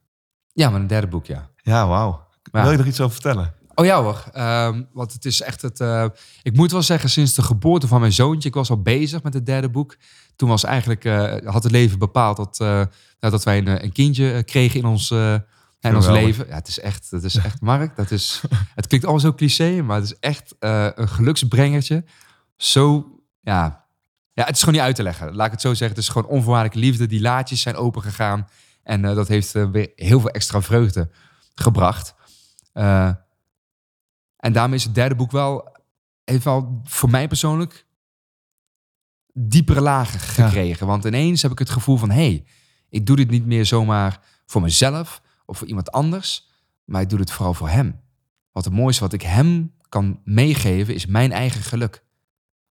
ja, 0.52 0.70
maar 0.70 0.80
een 0.80 0.86
derde 0.86 1.06
boek, 1.06 1.26
ja. 1.26 1.48
Ja, 1.56 1.86
wauw. 1.88 2.28
Wil 2.50 2.70
je 2.70 2.78
er 2.78 2.86
iets 2.86 3.00
over 3.00 3.12
vertellen? 3.12 3.54
Oh 3.80 3.86
ja 3.86 4.02
hoor, 4.02 4.24
Ehm, 4.32 4.82
want 4.92 5.12
het 5.12 5.24
is 5.24 5.40
echt 5.40 5.62
het... 5.62 5.80
eh, 5.80 6.04
ik 6.42 6.56
moet 6.56 6.70
wel 6.70 6.82
zeggen, 6.82 7.10
sinds 7.10 7.34
de 7.34 7.42
geboorte 7.42 7.86
van 7.86 8.00
mijn 8.00 8.12
zoontje... 8.12 8.48
ik 8.48 8.54
was 8.54 8.70
al 8.70 8.82
bezig 8.82 9.22
met 9.22 9.34
het 9.34 9.46
derde 9.46 9.68
boek. 9.68 9.96
Toen 10.36 10.48
was 10.48 10.64
eigenlijk, 10.64 11.04
eh, 11.04 11.34
had 11.44 11.62
het 11.62 11.72
leven 11.72 11.98
bepaald 11.98 12.36
dat, 12.36 12.60
eh, 12.60 12.66
nou, 12.66 12.86
dat 13.20 13.44
wij 13.44 13.58
een, 13.58 13.84
een 13.84 13.92
kindje 13.92 14.42
kregen 14.44 14.80
in 14.80 14.86
ons, 14.86 15.10
in 15.80 15.96
ons 15.96 16.06
leven. 16.06 16.46
Ja, 16.48 16.54
het 16.54 16.68
is 16.68 16.80
echt, 16.80 17.10
het 17.10 17.24
is 17.24 17.36
echt 17.36 17.60
Mark. 17.60 17.96
Dat 17.96 18.10
is, 18.10 18.42
het 18.74 18.86
klinkt 18.86 19.06
al 19.06 19.20
zo 19.20 19.34
cliché, 19.34 19.82
maar 19.82 19.96
het 19.96 20.04
is 20.04 20.18
echt 20.18 20.54
een 20.58 21.08
geluksbrengertje. 21.08 22.04
Zo, 22.56 23.06
ja... 23.40 23.84
Ja, 24.32 24.44
het 24.46 24.54
is 24.54 24.60
gewoon 24.60 24.74
niet 24.74 24.84
uit 24.84 24.96
te 24.96 25.02
leggen. 25.02 25.34
Laat 25.34 25.46
ik 25.46 25.52
het 25.52 25.60
zo 25.60 25.68
zeggen. 25.68 25.88
Het 25.88 25.98
is 25.98 26.08
gewoon 26.08 26.30
onvoorwaardelijke 26.30 26.86
liefde. 26.86 27.06
Die 27.06 27.20
laadjes 27.20 27.60
zijn 27.60 27.76
open 27.76 28.02
gegaan. 28.02 28.48
En 28.82 29.02
dat 29.02 29.28
heeft 29.28 29.52
weer 29.52 29.92
heel 29.96 30.20
veel 30.20 30.30
extra 30.30 30.62
vreugde 30.62 31.10
gebracht. 31.54 32.14
En 34.40 34.52
daarmee 34.52 34.78
is 34.78 34.84
het 34.84 34.94
derde 34.94 35.14
boek 35.14 35.30
wel, 35.30 35.76
heeft 36.24 36.44
wel 36.44 36.80
voor 36.84 37.10
mij 37.10 37.28
persoonlijk 37.28 37.86
diepere 39.32 39.80
lagen 39.80 40.20
Ja. 40.42 40.46
gekregen. 40.48 40.86
Want 40.86 41.04
ineens 41.04 41.42
heb 41.42 41.50
ik 41.52 41.58
het 41.58 41.70
gevoel 41.70 41.96
van, 41.96 42.10
hé, 42.10 42.14
hey, 42.16 42.44
ik 42.88 43.06
doe 43.06 43.16
dit 43.16 43.30
niet 43.30 43.46
meer 43.46 43.66
zomaar 43.66 44.20
voor 44.46 44.60
mezelf 44.62 45.22
of 45.46 45.58
voor 45.58 45.66
iemand 45.66 45.92
anders, 45.92 46.48
maar 46.84 47.00
ik 47.00 47.08
doe 47.08 47.18
het 47.18 47.30
vooral 47.30 47.54
voor 47.54 47.68
hem. 47.68 48.00
Wat 48.52 48.64
het 48.64 48.74
mooiste 48.74 49.02
wat 49.02 49.12
ik 49.12 49.22
hem 49.22 49.74
kan 49.88 50.20
meegeven 50.24 50.94
is 50.94 51.06
mijn 51.06 51.32
eigen 51.32 51.62
geluk. 51.62 52.04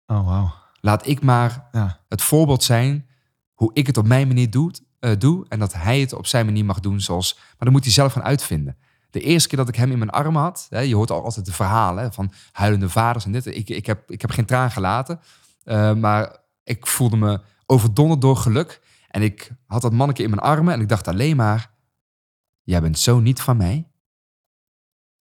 Oh, 0.07 0.27
wauw. 0.27 0.55
Laat 0.81 1.07
ik 1.07 1.23
maar 1.23 1.69
Ja. 1.73 2.01
het 2.09 2.23
voorbeeld 2.23 2.63
zijn 2.65 3.07
hoe 3.53 3.71
ik 3.75 3.87
het 3.87 3.97
op 3.97 4.07
mijn 4.07 4.27
manier 4.29 4.51
doe, 4.51 4.71
eh, 5.01 5.13
doe 5.19 5.47
en 5.49 5.59
dat 5.59 5.73
hij 5.73 6.01
het 6.01 6.13
op 6.13 6.27
zijn 6.27 6.45
manier 6.47 6.65
mag 6.65 6.81
doen 6.81 7.01
zoals... 7.01 7.35
Maar 7.35 7.57
dan 7.59 7.73
moet 7.73 7.85
hij 7.85 7.93
zelf 7.93 8.13
gaan 8.13 8.23
uitvinden. 8.23 8.77
De 9.11 9.21
eerste 9.21 9.49
keer 9.49 9.59
dat 9.59 9.69
ik 9.69 9.75
hem 9.77 9.91
in 9.91 9.99
mijn 9.99 10.11
armen 10.11 10.43
had, 10.43 10.67
hè, 10.71 10.81
je 10.81 10.95
hoort 10.95 11.11
al 11.11 11.25
altijd 11.25 11.47
de 11.47 11.53
verhalen 11.53 12.03
hè, 12.03 12.13
van 12.13 12.33
huilende 12.53 12.89
vaders 12.89 13.25
en 13.25 13.33
dit. 13.33 13.47
Ik, 13.47 13.69
ik, 13.69 13.87
heb, 13.87 14.11
ik 14.11 14.21
heb 14.21 14.31
geen 14.31 14.45
traan 14.45 14.71
gelaten, 14.71 15.21
eh, 15.65 15.95
maar 15.95 16.37
ik 16.65 16.87
voelde 16.87 17.17
me 17.17 17.41
overdonderd 17.67 18.21
door 18.21 18.37
geluk. 18.37 18.81
En 19.09 19.23
ik 19.23 19.51
had 19.67 19.83
dat 19.83 19.93
manneke 19.93 20.23
in 20.23 20.31
mijn 20.31 20.43
armen 20.43 20.75
en 20.75 20.81
ik 20.81 20.89
dacht 20.89 21.09
alleen 21.09 21.37
maar, 21.37 21.71
jij 22.63 22.81
bent 22.81 22.99
zo 22.99 23.19
niet 23.21 23.41
van 23.41 23.57
mij. 23.57 23.89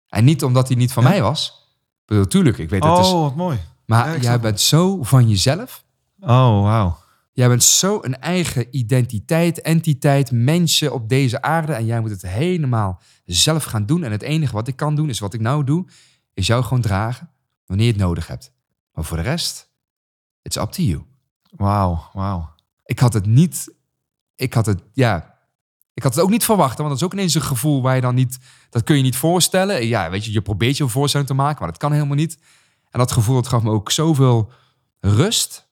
En 0.08 0.24
niet 0.24 0.44
omdat 0.44 0.68
hij 0.68 0.78
niet 0.78 0.94
van 0.94 1.04
Ja. 1.04 1.10
mij 1.10 1.22
was. 1.22 1.64
Ik 2.02 2.06
bedoel, 2.06 2.28
tuurlijk, 2.28 2.58
ik 2.58 2.70
weet 2.70 2.84
het. 2.84 2.92
Oh, 2.94 3.22
wat 3.22 3.36
mooi. 3.36 3.60
maar 3.86 4.14
ja, 4.14 4.20
jij 4.22 4.40
bent 4.40 4.60
zo 4.62 5.04
van 5.04 5.30
jezelf. 5.30 5.84
Oh, 6.20 6.62
wauw. 6.62 6.98
Jij 7.36 7.48
bent 7.48 7.64
zo 7.64 8.00
een 8.02 8.20
eigen 8.20 8.68
identiteit, 8.78 9.62
entiteit, 9.62 10.32
mensen 10.32 10.94
op 10.94 11.10
deze 11.10 11.42
aarde. 11.42 11.74
En 11.74 11.86
jij 11.86 12.00
moet 12.00 12.10
het 12.10 12.22
helemaal 12.22 13.02
zelf 13.26 13.64
gaan 13.64 13.86
doen. 13.86 14.04
En 14.04 14.12
het 14.12 14.22
enige 14.22 14.54
wat 14.54 14.68
ik 14.68 14.76
kan 14.76 14.96
doen, 14.96 15.10
is 15.10 15.20
wat 15.20 15.34
ik 15.34 15.40
nou 15.40 15.64
doe, 15.64 15.86
is 16.34 16.48
jou 16.48 16.64
gewoon 16.64 16.82
dragen 16.82 17.30
wanneer 17.66 17.86
je 17.86 17.92
het 17.92 18.02
nodig 18.02 18.28
hebt. 18.28 18.52
Maar 18.94 19.04
voor 19.04 19.18
de 19.18 19.24
rest, 19.24 19.70
it's 20.42 20.56
up 20.56 20.72
to 20.72 20.84
you. 20.84 21.04
Wauw, 21.50 22.10
wauw. 22.14 22.54
Ik 22.86 23.00
had 23.00 23.14
het 23.14 23.26
niet, 23.26 23.74
ik 24.36 24.54
had 24.54 24.66
het, 24.66 24.82
ja, 24.94 25.38
ik 25.94 26.04
had 26.04 26.16
het 26.16 26.24
ook 26.24 26.30
niet 26.30 26.46
verwacht. 26.46 26.78
Want 26.78 26.90
dat 26.90 26.98
is 26.98 27.04
ook 27.04 27.14
ineens 27.14 27.34
een 27.34 27.42
gevoel 27.42 27.82
waar 27.82 27.96
je 27.96 28.02
dan 28.02 28.16
niet, 28.16 28.38
dat 28.70 28.84
kun 28.84 28.96
je 28.96 29.04
niet 29.04 29.18
voorstellen. 29.18 29.88
Ja, 29.88 30.10
weet 30.10 30.26
je, 30.26 30.32
je 30.32 30.42
probeert 30.42 30.78
je 30.78 30.84
een 30.84 30.90
voorstelling 30.90 31.30
te 31.30 31.36
maken, 31.36 31.60
maar 31.60 31.72
dat 31.72 31.82
kan 31.82 31.92
helemaal 31.92 32.16
niet. 32.16 32.38
En 32.90 33.00
dat 33.00 33.12
gevoel, 33.12 33.36
dat 33.36 33.48
gaf 33.48 33.64
me 33.64 33.70
ook 33.70 33.92
zoveel 33.92 34.52
rust. 35.00 35.65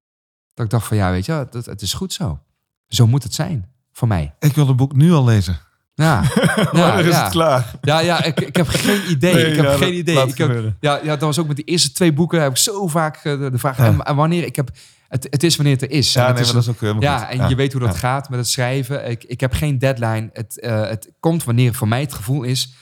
Dat 0.54 0.66
ik 0.66 0.72
dacht 0.72 0.88
van, 0.88 0.98
ja, 0.98 1.12
weet 1.12 1.26
je, 1.26 1.32
het, 1.52 1.66
het 1.66 1.82
is 1.82 1.94
goed 1.94 2.14
zo. 2.14 2.40
Zo 2.88 3.08
moet 3.08 3.24
het 3.24 3.34
zijn, 3.34 3.70
voor 3.92 4.08
mij. 4.08 4.34
Ik 4.40 4.54
wil 4.56 4.68
het 4.68 4.76
boek 4.76 4.96
nu 4.96 5.12
al 5.12 5.24
lezen. 5.24 5.60
Ja, 5.96 6.24
ja, 6.72 6.98
is 6.98 7.06
ja. 7.06 7.24
het 7.24 7.32
klaar? 7.32 7.72
ja, 7.82 8.00
ja 8.00 8.24
ik, 8.24 8.40
ik 8.40 8.56
heb 8.56 8.68
geen 8.68 9.02
idee. 9.10 9.34
Nee, 9.34 9.46
ik 9.46 9.56
heb 9.56 9.66
ja, 9.66 9.72
geen 9.72 9.80
dat- 9.80 9.98
idee. 9.98 10.28
Ik 10.28 10.38
heb, 10.38 10.74
ja, 10.80 11.00
ja, 11.04 11.10
dat 11.10 11.22
was 11.22 11.40
ook 11.40 11.48
met 11.48 11.56
die 11.56 11.66
eerste 11.66 11.92
twee 11.92 12.14
boeken. 12.14 12.42
Heb 12.42 12.52
ik 12.52 12.58
zo 12.58 12.88
vaak 12.88 13.16
eh, 13.16 13.40
de, 13.40 13.50
de 13.52 13.58
vraag. 13.58 13.78
Ja. 13.78 13.86
En, 13.86 14.02
en 14.02 14.16
wanneer? 14.16 14.46
Ik 14.46 14.56
heb, 14.56 14.70
het, 15.08 15.28
het 15.30 15.44
is 15.44 15.56
wanneer 15.56 15.74
het 15.74 15.82
er 15.82 15.92
is. 15.92 16.14
Ja, 16.14 16.28
En 16.28 16.34
nee, 16.34 16.42
is 16.42 16.46
maar 16.46 16.56
dat 16.56 16.64
is 16.64 16.70
ook 16.70 16.80
helemaal 16.82 17.02
ja, 17.02 17.30
en 17.30 17.50
je 17.50 17.56
weet 17.56 17.72
hoe 17.74 17.82
dat 17.82 17.96
gaat 17.98 18.30
met 18.30 18.40
het 18.40 18.48
schrijven. 18.48 19.10
Ik, 19.10 19.24
ik 19.24 19.40
heb 19.40 19.54
geen 19.54 19.80
deadline. 19.80 20.30
Het, 20.34 20.60
eh, 20.60 20.82
het 20.88 21.12
komt 21.20 21.44
wanneer 21.44 21.74
voor 21.74 21.88
mij 21.88 22.02
het 22.02 22.14
gevoel 22.14 22.44
is... 22.44 22.74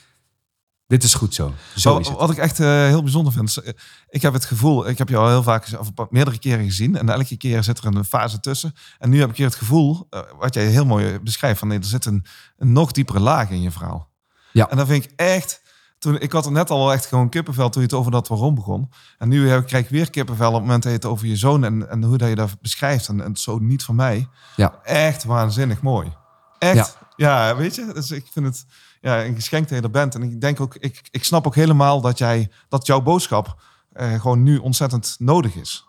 Dit 0.92 1.04
is 1.04 1.14
goed 1.14 1.34
zo. 1.34 1.54
Zo 1.76 1.92
Wat- 1.92 2.02
is 2.02 2.08
het. 2.08 2.18
Wat 2.18 2.32
ik 2.32 2.38
echt 2.38 2.60
eh, 2.60 2.68
heel 2.68 3.02
bijzonder 3.04 3.34
vind. 3.34 3.48
is, 3.50 3.60
eh, 3.62 3.74
Ik 4.10 4.22
heb 4.22 4.34
het 4.34 4.46
gevoel, 4.46 4.88
ik 4.88 4.98
heb 4.98 5.10
je 5.10 5.18
al 5.18 5.28
heel 5.28 5.44
vaak, 5.44 5.68
of 5.80 5.90
meerdere 6.10 6.40
keren 6.40 6.66
gezien. 6.66 6.96
En 6.98 7.10
elke 7.10 7.38
keer 7.38 7.64
zit 7.64 7.78
er 7.78 7.86
een 7.86 8.06
fase 8.06 8.40
tussen. 8.40 8.74
En 8.98 9.10
nu 9.10 9.20
heb 9.20 9.30
ik 9.30 9.38
hier 9.38 9.46
het 9.46 9.56
gevoel, 9.56 10.08
eh, 10.10 10.20
wat 10.40 10.54
jij 10.54 10.66
heel 10.66 10.86
mooi 10.86 11.20
beschrijft, 11.20 11.60
van 11.60 11.68
nee, 11.68 11.78
er 11.78 11.86
zit 11.86 12.06
een, 12.06 12.26
een 12.58 12.72
nog 12.72 12.92
diepere 12.92 13.20
laag 13.20 13.50
in 13.50 13.62
je 13.62 13.72
verhaal. 13.72 14.10
Ja. 14.52 14.70
En 14.70 14.78
dan 14.78 14.86
vind 14.88 15.04
ik 15.06 15.12
echt, 15.16 15.62
toen, 16.00 16.20
ik 16.20 16.32
had 16.32 16.46
er 16.46 16.52
net 16.52 16.70
al 16.70 16.78
wel 16.78 16.94
echt 16.94 17.06
gewoon 17.06 17.30
kippenvel 17.30 17.70
toen 17.70 17.82
je 17.82 17.88
het 17.88 17.98
over 17.98 18.12
dat 18.12 18.28
waarom 18.28 18.56
begon. 18.56 18.90
En 19.18 19.30
nu 19.30 19.50
heb, 19.50 19.60
ik- 19.62 19.68
krijg 19.68 19.84
ik 19.84 19.90
weer 19.90 20.10
kippenvel 20.10 20.48
op 20.48 20.54
het 20.54 20.62
moment 20.62 20.84
dat 20.84 20.92
je 20.92 20.98
het 20.98 21.08
over 21.08 21.28
je 21.28 21.36
zoon 21.36 21.64
en, 21.64 21.90
en 21.90 22.04
hoe 22.04 22.18
dat 22.18 22.30
je 22.30 22.36
dat 22.36 22.62
beschrijft. 22.62 23.08
En, 23.08 23.22
en 23.24 23.36
zo 23.36 23.58
niet 23.60 23.84
van 23.84 23.96
mij. 23.96 24.28
Ja. 24.56 24.80
Echt 24.84 25.24
waanzinnig 25.24 25.82
mooi. 25.82 26.14
Echt. 26.60 26.98
Ja, 27.16 27.56
weet 27.56 27.76
je, 27.76 27.90
dus 27.94 28.12
ik 28.12 28.26
vind 28.34 28.46
het 28.46 28.66
ja, 29.02 29.26
een 29.26 29.36
geschenk 29.36 29.92
bent. 29.92 30.16
En 30.16 30.24
ik 30.24 30.42
denk 30.42 30.60
ook, 30.60 30.76
ik, 30.76 31.02
ik 31.12 31.24
snap 31.24 31.48
ook 31.48 31.56
helemaal 31.56 32.02
dat 32.02 32.18
jij, 32.18 32.52
dat 32.70 32.86
jouw 32.86 33.02
boodschap 33.02 33.62
eh, 33.92 34.22
gewoon 34.22 34.44
nu 34.44 34.58
ontzettend 34.58 35.16
nodig 35.20 35.56
is. 35.56 35.86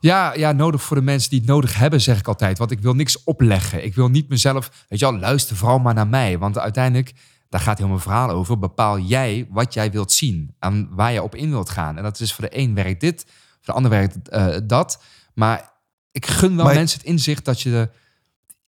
Ja, 0.00 0.34
ja, 0.34 0.52
nodig 0.52 0.82
voor 0.82 0.96
de 0.96 1.02
mensen 1.02 1.30
die 1.30 1.38
het 1.38 1.48
nodig 1.48 1.76
hebben, 1.78 2.00
zeg 2.00 2.18
ik 2.18 2.28
altijd. 2.28 2.58
Want 2.58 2.70
ik 2.70 2.80
wil 2.80 2.94
niks 2.94 3.24
opleggen. 3.24 3.84
Ik 3.84 3.94
wil 3.94 4.08
niet 4.08 4.28
mezelf... 4.28 4.84
Weet 4.88 4.98
je 4.98 5.10
wel, 5.10 5.18
luister 5.18 5.56
vooral 5.56 5.78
maar 5.78 5.94
naar 5.94 6.06
mij. 6.06 6.38
Want 6.38 6.58
uiteindelijk, 6.58 7.12
daar 7.48 7.60
gaat 7.60 7.78
heel 7.78 7.88
mijn 7.88 8.00
verhaal 8.00 8.30
over... 8.30 8.58
bepaal 8.58 8.98
jij 8.98 9.46
wat 9.50 9.74
jij 9.74 9.90
wilt 9.90 10.12
zien. 10.12 10.54
En 10.58 10.88
waar 10.94 11.12
je 11.12 11.22
op 11.22 11.34
in 11.34 11.50
wilt 11.50 11.70
gaan. 11.70 11.96
En 11.96 12.02
dat 12.02 12.20
is 12.20 12.32
voor 12.32 12.44
de 12.44 12.58
een 12.58 12.74
werkt 12.74 13.00
dit, 13.00 13.24
voor 13.26 13.64
de 13.64 13.72
ander 13.72 13.90
werkt 13.90 14.28
eh, 14.28 14.56
dat. 14.64 15.02
Maar 15.34 15.72
ik 16.12 16.26
gun 16.26 16.56
wel 16.56 16.64
Maar- 16.64 16.74
mensen 16.74 16.98
het 16.98 17.08
inzicht 17.08 17.44
dat 17.44 17.60
je 17.60 17.90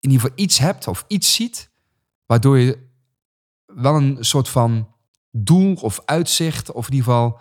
in 0.00 0.10
ieder 0.10 0.20
geval 0.20 0.44
iets 0.44 0.58
hebt 0.58 0.86
of 0.86 1.04
iets 1.08 1.34
ziet... 1.34 1.70
waardoor 2.26 2.58
je 2.58 2.84
wel 3.74 3.94
een 3.94 4.16
soort 4.20 4.48
van 4.48 4.88
doel 5.30 5.74
of 5.74 6.00
uitzicht... 6.04 6.72
of 6.72 6.86
in 6.86 6.92
ieder 6.92 7.12
geval 7.12 7.40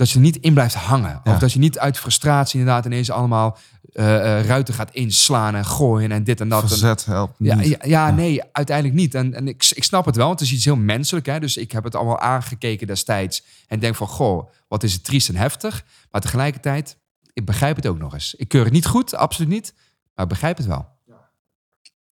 dat 0.00 0.10
je 0.10 0.14
er 0.14 0.20
niet 0.20 0.36
in 0.36 0.54
blijft 0.54 0.74
hangen. 0.74 1.20
Ja. 1.24 1.32
Of 1.32 1.38
dat 1.38 1.52
je 1.52 1.58
niet 1.58 1.78
uit 1.78 1.98
frustratie 1.98 2.58
inderdaad 2.58 2.84
ineens 2.84 3.10
allemaal 3.10 3.58
eh, 3.92 4.38
eh, 4.38 4.46
ruiten 4.46 4.74
gaat 4.74 4.90
inslaan 4.90 5.54
en 5.54 5.64
gooien 5.64 6.12
en 6.12 6.24
dit 6.24 6.40
en 6.40 6.48
dat. 6.48 6.68
Verzet 6.68 7.04
helpt 7.04 7.34
ja, 7.38 7.76
ja, 7.82 8.10
nee, 8.10 8.42
uiteindelijk 8.52 8.96
niet. 8.96 9.14
En, 9.14 9.34
en 9.34 9.48
ik, 9.48 9.70
ik 9.74 9.84
snap 9.84 10.04
het 10.04 10.16
wel, 10.16 10.26
want 10.26 10.40
het 10.40 10.48
is 10.48 10.54
iets 10.54 10.64
heel 10.64 10.76
menselijk. 10.76 11.26
Hè? 11.26 11.40
Dus 11.40 11.56
ik 11.56 11.72
heb 11.72 11.84
het 11.84 11.94
allemaal 11.94 12.18
aangekeken 12.18 12.86
destijds. 12.86 13.44
En 13.66 13.78
denk 13.78 13.94
van, 13.94 14.06
goh, 14.06 14.50
wat 14.68 14.82
is 14.82 14.92
het 14.92 15.04
triest 15.04 15.28
en 15.28 15.36
heftig. 15.36 15.84
Maar 16.10 16.20
tegelijkertijd, 16.20 16.96
ik 17.32 17.44
begrijp 17.44 17.76
het 17.76 17.86
ook 17.86 17.98
nog 17.98 18.12
eens. 18.12 18.34
Ik 18.34 18.48
keur 18.48 18.64
het 18.64 18.72
niet 18.72 18.86
goed, 18.86 19.14
absoluut 19.14 19.50
niet. 19.50 19.74
Maar 20.14 20.24
ik 20.24 20.30
begrijp 20.30 20.56
het 20.56 20.66
wel. 20.66 20.88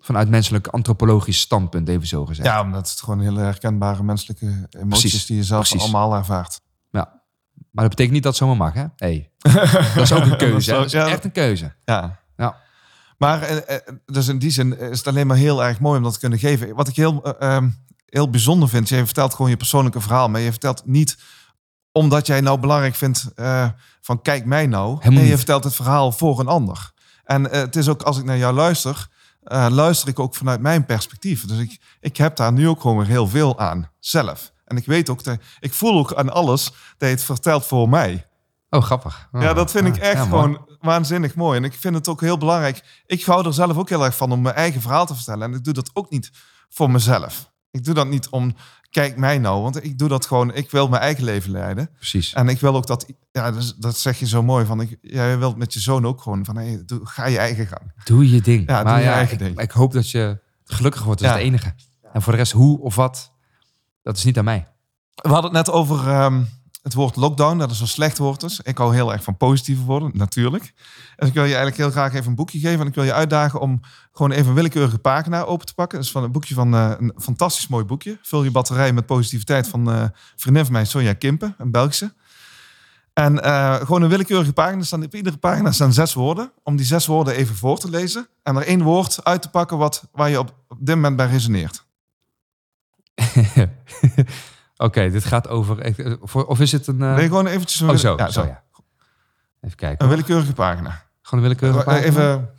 Vanuit 0.01 0.29
menselijk 0.29 0.67
antropologisch 0.67 1.41
standpunt, 1.41 1.89
even 1.89 2.07
zo 2.07 2.27
gezegd. 2.27 2.49
Ja, 2.49 2.63
omdat 2.63 2.91
het 2.91 3.01
gewoon 3.01 3.21
hele 3.21 3.41
herkenbare 3.41 4.03
menselijke 4.03 4.47
emoties 4.71 5.01
Precies, 5.01 5.27
die 5.27 5.37
je 5.37 5.45
zelf 5.45 5.69
precies. 5.69 5.83
allemaal 5.83 6.15
ervaart. 6.15 6.61
Ja. 6.91 7.23
Maar 7.71 7.85
dat 7.85 7.89
betekent 7.89 8.13
niet 8.15 8.23
dat 8.23 8.39
het 8.39 8.43
zomaar 8.43 8.57
mag, 8.57 8.75
hè? 8.75 8.85
Hey. 8.97 9.31
Dat 9.95 10.03
is 10.03 10.13
ook 10.13 10.25
een 10.25 10.37
keuze. 10.37 10.71
Dat 10.71 10.85
is 10.85 10.93
Ja. 10.93 11.09
echt 11.09 11.25
een 11.25 11.33
keuze. 11.33 11.75
Ja. 11.85 12.21
Ja. 12.37 12.57
Maar 13.19 13.43
eh, 13.43 13.77
eh, 13.77 13.81
dus 14.07 14.29
in 14.29 14.39
die 14.39 14.51
zin 14.51 14.79
is 14.79 14.99
het 14.99 15.07
alleen 15.07 15.27
maar 15.27 15.37
heel 15.37 15.65
erg 15.65 15.81
mooi 15.81 15.97
om 15.97 16.03
dat 16.03 16.13
te 16.13 16.19
kunnen 16.19 16.39
geven. 16.39 16.75
Wat 16.75 16.89
ik 16.89 16.97
heel, 16.97 17.23
eh, 17.25 17.55
ehm, 17.57 17.69
heel 18.07 18.31
bijzonder 18.31 18.69
vind, 18.69 18.89
je 18.89 19.05
vertelt 19.05 19.35
gewoon 19.35 19.51
je 19.51 19.57
persoonlijke 19.57 20.01
verhaal, 20.01 20.29
maar 20.29 20.41
je 20.41 20.51
vertelt 20.51 20.83
niet 20.87 21.19
omdat 21.93 22.27
jij 22.27 22.41
nou 22.41 22.59
belangrijk 22.61 22.95
vindt 22.95 23.27
van 24.01 24.23
kijk 24.23 24.45
mij 24.45 24.67
nou. 24.67 24.89
Helemaal 24.89 25.11
nee, 25.13 25.23
je 25.23 25.29
niet. 25.29 25.37
vertelt 25.37 25.65
het 25.65 25.75
verhaal 25.75 26.13
voor 26.13 26.41
een 26.41 26.47
ander. 26.49 26.93
En 27.25 27.45
het 27.51 27.77
is 27.77 27.89
ook 27.89 28.03
als 28.03 28.19
ik 28.19 28.25
naar 28.25 28.39
jou 28.39 28.55
luister, 28.55 29.09
eh, 29.49 29.67
luister 29.71 30.09
ik 30.09 30.19
ook 30.19 30.35
vanuit 30.35 30.61
mijn 30.61 30.85
perspectief. 30.85 31.47
Dus 31.47 31.59
ik, 31.59 31.81
ik 32.01 32.17
heb 32.17 32.37
daar 32.37 32.53
nu 32.53 32.69
ook 32.69 32.81
gewoon 32.81 32.97
weer 32.97 33.07
heel 33.07 33.29
veel 33.29 33.59
aan 33.59 33.91
zelf. 33.99 34.53
En 34.65 34.77
ik 34.77 34.87
weet 34.87 35.11
ook, 35.11 35.25
dat, 35.25 35.39
ik 35.61 35.73
voel 35.73 35.99
ook 35.99 36.15
aan 36.15 36.33
alles 36.33 36.65
dat 36.65 37.09
je 37.09 37.15
het 37.15 37.25
vertelt 37.25 37.67
voor 37.67 37.89
mij. 37.89 38.27
Oh, 38.71 38.83
grappig. 38.83 39.29
Oh, 39.33 39.43
Ja, 39.43 39.55
dat 39.55 39.71
vind 39.71 39.87
ik 39.87 39.97
echt 39.97 40.17
ja, 40.17 40.23
gewoon 40.23 40.69
waanzinnig 40.81 41.35
mooi. 41.35 41.59
En 41.59 41.65
ik 41.65 41.73
vind 41.73 41.95
het 41.95 42.09
ook 42.09 42.21
heel 42.21 42.39
belangrijk. 42.39 43.03
Ik 43.07 43.25
hou 43.25 43.47
er 43.47 43.55
zelf 43.55 43.77
ook 43.77 43.89
heel 43.89 44.05
erg 44.05 44.17
van 44.17 44.33
om 44.33 44.43
mijn 44.43 44.55
eigen 44.55 44.81
verhaal 44.81 45.07
te 45.07 45.15
vertellen. 45.15 45.51
En 45.51 45.57
ik 45.57 45.65
doe 45.65 45.75
dat 45.75 45.91
ook 45.93 46.11
niet 46.11 46.31
voor 46.69 46.91
mezelf. 46.91 47.51
Ik 47.71 47.85
doe 47.85 47.95
dat 47.95 48.07
niet 48.07 48.29
om, 48.29 48.57
kijk 48.91 49.17
mij 49.17 49.39
nou. 49.39 49.63
Want 49.63 49.85
ik 49.85 49.99
doe 49.99 50.09
dat 50.09 50.27
gewoon, 50.27 50.55
ik 50.55 50.71
wil 50.71 50.89
mijn 50.89 51.03
eigen 51.03 51.25
leven 51.25 51.51
leiden. 51.51 51.91
Precies. 51.97 52.33
En 52.33 52.49
ik 52.49 52.61
wil 52.61 52.77
ook 52.77 52.87
dat, 52.87 53.07
ja, 53.33 53.51
dus, 53.51 53.75
dat 53.75 53.99
zeg 53.99 54.19
je 54.19 54.27
zo 54.27 54.43
mooi. 54.43 54.65
Van, 54.67 54.81
ik, 54.81 54.99
jij 55.01 55.39
wilt 55.39 55.57
met 55.57 55.73
je 55.75 55.81
zoon 55.81 56.07
ook 56.07 56.21
gewoon 56.23 56.45
van, 56.45 56.57
hey, 56.57 56.83
doe, 56.87 57.01
ga 57.07 57.27
je 57.27 57.39
eigen 57.39 57.67
gang. 57.67 57.93
Doe 58.05 58.31
je 58.31 58.41
ding. 58.41 58.69
Ja, 58.69 58.77
doe 58.83 58.85
maar 58.91 58.99
je 59.01 59.05
ja, 59.07 59.13
eigen 59.15 59.33
ik, 59.33 59.39
ding. 59.39 59.61
ik 59.61 59.71
hoop 59.71 59.93
dat 59.93 60.11
je 60.11 60.39
gelukkig 60.65 61.03
wordt. 61.03 61.21
Dat 61.21 61.29
is 61.31 61.37
Ja. 61.37 61.43
het 61.43 61.53
enige. 61.53 61.75
En 62.13 62.23
voor 62.23 62.33
de 62.33 62.39
rest, 62.39 62.53
hoe 62.53 62.81
of 62.81 62.95
wat, 62.95 63.33
dat 64.03 64.17
is 64.17 64.25
niet 64.25 64.39
aan 64.39 64.45
mij. 64.45 64.69
We 65.15 65.29
hadden 65.29 65.55
het 65.55 65.67
net 65.67 65.75
over 65.75 66.09
ehm, 66.09 66.43
het 66.89 66.97
woord 66.97 67.17
lockdown. 67.17 67.59
Dat 67.59 67.71
is 67.71 67.81
een 67.81 67.89
slecht 67.89 68.19
woord 68.19 68.41
dus. 68.41 68.61
Ik 68.61 68.79
hou 68.79 68.95
heel 68.95 69.13
erg 69.13 69.23
van 69.23 69.37
positieve 69.37 69.85
woorden, 69.85 70.11
natuurlijk. 70.15 70.73
En 71.17 71.27
ik 71.27 71.35
wil 71.35 71.43
je 71.43 71.49
eigenlijk 71.49 71.77
heel 71.77 71.91
graag 71.91 72.15
even 72.15 72.27
een 72.27 72.35
boekje 72.35 72.59
geven. 72.59 72.81
En 72.81 72.87
ik 72.87 72.95
wil 72.95 73.05
je 73.05 73.13
uitdagen 73.13 73.61
om 73.61 73.81
gewoon 74.13 74.31
even 74.31 74.49
een 74.49 74.55
willekeurige 74.55 74.99
pagina 74.99 75.43
open 75.43 75.67
te 75.67 75.75
pakken. 75.75 75.99
Is 75.99 76.11
van 76.11 76.23
een 76.23 76.33
boekje 76.33 76.55
van 76.55 76.75
eh, 76.75 76.93
een 76.99 77.13
fantastisch 77.17 77.69
mooi 77.69 77.85
boekje. 77.85 78.19
Vul 78.23 78.45
je 78.45 78.51
batterij 78.51 78.93
met 78.93 79.07
positiviteit 79.07 79.69
van 79.69 79.91
eh 79.91 80.05
vriendin 80.37 80.65
van 80.65 80.73
mij, 80.73 80.85
Sonja 80.85 81.13
Kimpen, 81.13 81.55
een 81.59 81.71
Belgische. 81.71 82.15
En 83.13 83.43
eh, 83.43 83.75
gewoon 83.75 84.03
een 84.03 84.09
willekeurige 84.09 84.53
pagina. 84.53 84.83
Staan, 84.83 85.05
op 85.05 85.15
iedere 85.15 85.37
pagina 85.37 85.73
staan 85.73 85.93
zes 85.93 86.15
woorden. 86.15 86.53
Om 86.63 86.77
die 86.77 86.87
zes 86.87 87.07
woorden 87.07 87.35
even 87.35 87.57
voor 87.57 87.79
te 87.79 87.91
lezen. 87.91 88.29
En 88.43 88.57
er 88.57 88.67
één 88.67 88.83
woord 88.83 89.25
uit 89.25 89.43
te 89.43 89.51
pakken 89.51 89.79
wat, 89.79 90.09
waar 90.13 90.31
je 90.31 90.39
op, 90.39 90.55
op 90.69 90.79
dit 90.81 90.95
moment 90.95 91.17
bij 91.17 91.27
resoneert. 91.27 91.87
Oké, 94.81 95.11
dit 95.11 95.25
gaat 95.25 95.49
over... 95.49 95.79
eh, 95.81 96.15
Of 96.49 96.61
is 96.61 96.73
het 96.73 96.87
een... 96.87 97.03
eh, 97.03 97.15
Nee, 97.15 97.27
gewoon 97.27 97.47
eventjes 97.47 97.81
een, 97.81 97.91
oh, 97.91 97.97
zo. 97.97 98.15
ja, 98.17 98.29
zo, 98.31 98.45
ja. 98.45 98.65
Even 99.61 99.77
kijken. 99.77 100.05
een 100.05 100.11
willekeurige 100.11 100.53
pagina. 100.53 101.03
Gewoon 101.23 101.45
een 101.45 101.49
willekeurige 101.51 101.79
Eh, 101.79 101.85
pagina? 101.87 102.07
Even 102.07 102.51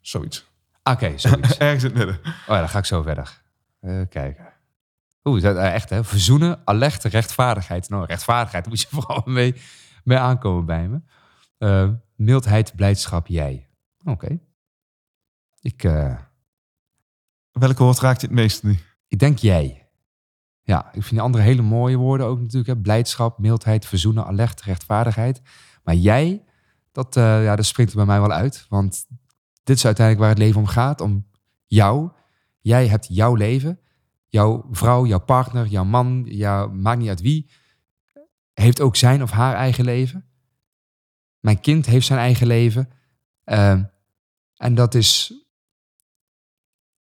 zoiets. 0.00 0.46
Oké, 0.82 1.12
zoiets. 1.18 1.56
Ergens 1.58 1.84
in 1.84 1.88
het 1.90 1.98
midden. 1.98 2.18
Oh 2.24 2.32
ja, 2.46 2.58
dan 2.58 2.68
ga 2.68 2.78
ik 2.78 2.84
zo 2.84 3.02
verder. 3.02 3.42
Even 3.80 4.08
kijken. 4.08 4.46
Oeh, 5.24 5.42
dat, 5.42 5.56
eh, 5.56 5.74
echt 5.74 5.90
hè. 5.90 6.04
Verzoenen, 6.04 6.60
alleg, 6.64 7.02
rechtvaardigheid. 7.02 7.88
Nou, 7.88 8.04
rechtvaardigheid 8.04 8.66
moet 8.66 8.80
je 8.80 8.86
vooral 9.00 9.22
mee, 9.24 9.54
mee 10.04 10.18
aankomen 10.18 10.64
bij 10.64 10.88
me. 10.88 11.96
Mildheid, 12.16 12.76
blijdschap, 12.76 13.26
jij. 13.26 13.68
Oké. 14.04 14.38
Ik, 15.60 15.84
eh, 15.84 16.14
Welke 17.52 17.82
woord 17.82 17.98
raakt 17.98 18.20
je 18.20 18.26
het 18.26 18.36
meest 18.36 18.62
nu? 18.62 18.78
ik 19.08 19.18
denk 19.18 19.38
jij. 19.38 19.77
Ja, 20.68 20.86
ik 20.86 20.92
vind 20.92 21.10
die 21.10 21.20
andere 21.20 21.42
hele 21.44 21.62
mooie 21.62 21.96
woorden 21.96 22.26
ook 22.26 22.40
natuurlijk. 22.40 22.66
Hè. 22.66 22.76
Blijdschap, 22.76 23.38
mildheid, 23.38 23.86
verzoenen, 23.86 24.26
alleg, 24.26 24.54
rechtvaardigheid. 24.64 25.40
Maar 25.84 25.94
jij, 25.94 26.44
dat, 26.92 27.16
eh, 27.16 27.44
ja, 27.44 27.56
dat 27.56 27.64
springt 27.64 27.90
er 27.90 27.96
bij 27.96 28.06
mij 28.06 28.20
wel 28.20 28.32
uit. 28.32 28.66
Want 28.68 29.06
dit 29.62 29.76
is 29.76 29.84
uiteindelijk 29.84 30.26
waar 30.26 30.34
het 30.34 30.44
leven 30.44 30.60
om 30.60 30.66
gaat. 30.66 31.00
Om 31.00 31.26
jou. 31.66 32.10
Jij 32.60 32.88
hebt 32.88 33.06
jouw 33.10 33.34
leven. 33.34 33.80
Jouw 34.26 34.66
vrouw, 34.70 35.06
jouw 35.06 35.20
partner, 35.20 35.66
jouw 35.66 35.84
man, 35.84 36.24
jouw, 36.26 36.70
maakt 36.70 36.98
niet 36.98 37.08
uit 37.08 37.20
wie, 37.20 37.50
heeft 38.54 38.80
ook 38.80 38.96
zijn 38.96 39.22
of 39.22 39.30
haar 39.30 39.54
eigen 39.54 39.84
leven. 39.84 40.24
Mijn 41.40 41.60
kind 41.60 41.86
heeft 41.86 42.06
zijn 42.06 42.18
eigen 42.18 42.46
leven. 42.46 42.88
Ehm, 43.44 43.84
en 44.56 44.74
dat 44.74 44.94
is. 44.94 45.32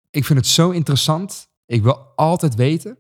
Ik 0.09 0.26
vind 0.26 0.39
het 0.39 0.47
zo 0.47 0.70
interessant. 0.70 1.49
Ik 1.65 1.84
wil 1.84 1.97
altijd 2.15 2.55
weten. 2.55 2.97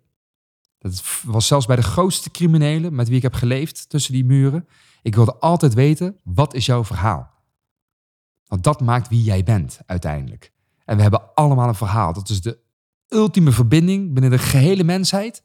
Dat 0.89 1.03
was 1.23 1.47
zelfs 1.47 1.65
bij 1.65 1.75
de 1.75 1.81
grootste 1.81 2.31
criminelen 2.31 2.95
met 2.95 3.07
wie 3.07 3.17
ik 3.17 3.21
heb 3.21 3.33
geleefd 3.33 3.89
tussen 3.89 4.13
die 4.13 4.25
muren. 4.25 4.67
Ik 5.01 5.15
wilde 5.15 5.35
altijd 5.35 5.73
weten: 5.73 6.19
wat 6.23 6.53
is 6.53 6.65
jouw 6.65 6.83
verhaal? 6.83 7.35
Want 8.45 8.63
dat 8.63 8.81
maakt 8.81 9.07
wie 9.09 9.23
jij 9.23 9.43
bent 9.43 9.79
uiteindelijk. 9.85 10.51
En 10.85 10.95
we 10.95 11.01
hebben 11.01 11.35
allemaal 11.35 11.67
een 11.67 11.75
verhaal. 11.75 12.13
Dat 12.13 12.29
is 12.29 12.41
de 12.41 12.57
ultieme 13.07 13.51
verbinding 13.51 14.13
binnen 14.13 14.31
de 14.31 14.37
gehele 14.39 14.83
mensheid. 14.83 15.43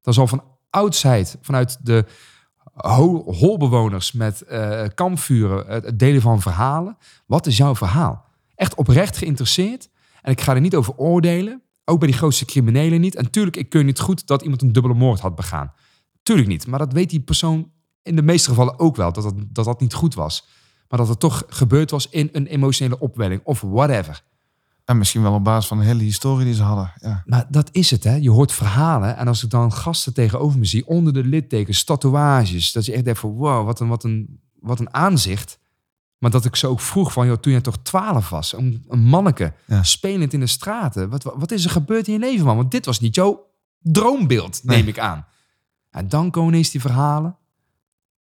Dat 0.00 0.14
is 0.14 0.20
al 0.20 0.26
van 0.26 0.44
oudsheid, 0.70 1.38
vanuit 1.40 1.86
de 1.86 2.04
ho- 2.72 3.32
holbewoners 3.32 4.12
met 4.12 4.42
eh 4.42 4.84
kampvuren, 4.94 5.66
het 5.66 5.98
delen 5.98 6.20
van 6.20 6.40
verhalen. 6.40 6.96
Wat 7.26 7.46
is 7.46 7.56
jouw 7.56 7.74
verhaal? 7.76 8.24
Echt 8.54 8.74
oprecht 8.74 9.16
geïnteresseerd. 9.16 9.88
En 10.22 10.32
ik 10.32 10.40
ga 10.40 10.54
er 10.54 10.60
niet 10.60 10.74
over 10.76 10.96
oordelen. 10.96 11.62
Ook 11.84 11.98
bij 11.98 12.08
die 12.08 12.16
grootste 12.16 12.44
criminelen 12.44 13.00
niet. 13.00 13.14
En 13.14 13.30
tuurlijk, 13.30 13.56
ik 13.56 13.68
kun 13.68 13.86
niet 13.86 14.00
goed 14.00 14.26
dat 14.26 14.42
iemand 14.42 14.62
een 14.62 14.72
dubbele 14.72 14.94
moord 14.94 15.20
had 15.20 15.34
begaan. 15.34 15.72
Tuurlijk 16.22 16.48
niet. 16.48 16.66
Maar 16.66 16.78
dat 16.78 16.92
weet 16.92 17.10
die 17.10 17.20
persoon 17.20 17.70
in 18.02 18.16
de 18.16 18.22
meeste 18.22 18.48
gevallen 18.48 18.78
ook 18.78 18.96
wel. 18.96 19.12
Dat 19.12 19.24
dat, 19.24 19.34
dat, 19.48 19.64
dat 19.64 19.80
niet 19.80 19.94
goed 19.94 20.14
was. 20.14 20.48
Maar 20.88 20.98
dat 20.98 21.08
het 21.08 21.20
toch 21.20 21.42
gebeurd 21.48 21.90
was 21.90 22.08
in 22.08 22.28
een 22.32 22.46
emotionele 22.46 22.98
opwelling. 22.98 23.40
Of 23.44 23.60
whatever. 23.60 24.22
En 24.84 24.98
misschien 24.98 25.22
wel 25.22 25.32
op 25.32 25.44
basis 25.44 25.68
van 25.68 25.78
de 25.78 25.84
hele 25.84 26.02
historie 26.02 26.44
die 26.44 26.54
ze 26.54 26.62
hadden. 26.62 26.92
Ja. 27.00 27.22
Maar 27.26 27.46
dat 27.48 27.68
is 27.72 27.90
het, 27.90 28.04
hè. 28.04 28.14
Je 28.14 28.30
hoort 28.30 28.52
verhalen. 28.52 29.16
En 29.16 29.28
als 29.28 29.42
ik 29.42 29.50
dan 29.50 29.72
gasten 29.72 30.14
tegenover 30.14 30.58
me 30.58 30.64
zie, 30.64 30.86
onder 30.86 31.12
de 31.12 31.24
littekens, 31.24 31.84
tatoeages. 31.84 32.72
Dat 32.72 32.84
je 32.84 32.92
echt 32.92 33.04
denkt 33.04 33.20
van, 33.20 33.32
wow, 33.32 33.66
wat 33.66 33.80
een, 33.80 33.88
wat 33.88 34.04
een, 34.04 34.40
wat 34.60 34.80
een 34.80 34.94
aanzicht. 34.94 35.58
Maar 36.22 36.30
dat 36.30 36.44
ik 36.44 36.56
ze 36.56 36.66
ook 36.66 36.80
vroeg 36.80 37.12
van, 37.12 37.26
joh, 37.26 37.36
toen 37.36 37.52
je 37.52 37.60
toch 37.60 37.76
twaalf 37.82 38.28
was. 38.28 38.52
Een, 38.52 38.84
een 38.88 38.98
manneke, 39.02 39.52
Ja. 39.66 39.82
spelend 39.82 40.32
in 40.32 40.40
de 40.40 40.46
straten. 40.46 41.08
Wat, 41.10 41.22
wat, 41.22 41.50
is 41.50 41.64
er 41.64 41.70
gebeurd 41.70 42.06
in 42.06 42.12
je 42.12 42.18
leven, 42.18 42.44
man? 42.46 42.56
Want 42.56 42.70
dit 42.70 42.86
was 42.86 43.00
niet 43.00 43.14
jouw 43.14 43.46
droombeeld, 43.78 44.60
neem 44.64 44.78
Nee. 44.78 44.88
ik 44.88 44.98
aan. 44.98 45.26
En 45.90 46.08
dan 46.08 46.30
komen 46.30 46.52
ineens 46.52 46.70
die 46.70 46.80
verhalen. 46.80 47.36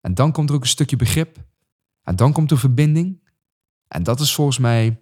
En 0.01 0.13
dan 0.13 0.31
komt 0.31 0.49
er 0.49 0.55
ook 0.55 0.61
een 0.61 0.67
stukje 0.67 0.95
begrip. 0.95 1.37
En 2.03 2.15
dan 2.15 2.31
komt 2.33 2.49
de 2.49 2.57
verbinding. 2.57 3.19
En 3.87 4.03
dat 4.03 4.19
is 4.19 4.33
volgens 4.33 4.57
mij, 4.57 5.01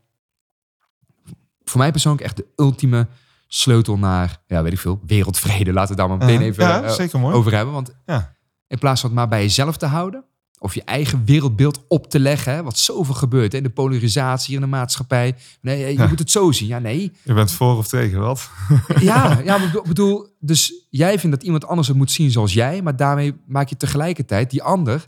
voor 1.63 1.79
mij 1.79 1.91
persoonlijk 1.91 2.23
echt 2.23 2.37
de 2.37 2.45
ultieme 2.55 3.07
sleutel 3.47 3.97
naar, 3.97 4.43
ja, 4.47 4.63
weet 4.63 4.71
ik 4.73 4.79
veel, 4.79 4.99
wereldvrede. 5.05 5.73
Laten 5.73 5.95
we 5.95 6.01
daar 6.01 6.09
maar 6.09 6.17
meteen 6.17 6.41
even 6.41 6.63
ja, 6.63 6.83
eh, 6.83 7.35
over 7.35 7.53
hebben. 7.53 7.73
Want 7.73 7.95
Ja. 8.05 8.35
in 8.67 8.77
plaats 8.77 9.01
van 9.01 9.09
het 9.09 9.19
maar 9.19 9.27
bij 9.27 9.41
jezelf 9.41 9.77
te 9.77 9.85
houden, 9.85 10.23
of 10.59 10.73
je 10.75 10.83
eigen 10.83 11.25
wereldbeeld 11.25 11.83
op 11.87 12.09
te 12.09 12.19
leggen, 12.19 12.53
hè, 12.53 12.63
wat 12.63 12.77
zoveel 12.77 13.13
gebeurt 13.13 13.51
hè, 13.51 13.57
in 13.57 13.63
de 13.63 13.69
polarisatie 13.69 14.55
in 14.55 14.61
de 14.61 14.67
maatschappij. 14.67 15.35
Nee, 15.61 15.79
je 15.79 15.93
Ja. 15.97 16.07
moet 16.07 16.19
het 16.19 16.31
zo 16.31 16.51
zien. 16.51 16.67
Ja, 16.67 16.79
nee. 16.79 17.11
Je 17.23 17.33
bent 17.33 17.51
voor 17.51 17.77
of 17.77 17.87
tegen, 17.87 18.19
wat? 18.19 18.49
Ja, 18.99 19.39
ja, 19.43 19.55
ik 19.73 19.83
bedoel, 19.87 20.27
dus 20.39 20.73
jij 20.89 21.19
vindt 21.19 21.35
dat 21.35 21.45
iemand 21.45 21.65
anders 21.67 21.87
het 21.87 21.97
moet 21.97 22.11
zien 22.11 22.31
zoals 22.31 22.53
jij, 22.53 22.81
maar 22.81 22.95
daarmee 22.95 23.33
maak 23.47 23.69
je 23.69 23.77
tegelijkertijd 23.77 24.49
die 24.49 24.63
ander, 24.63 25.07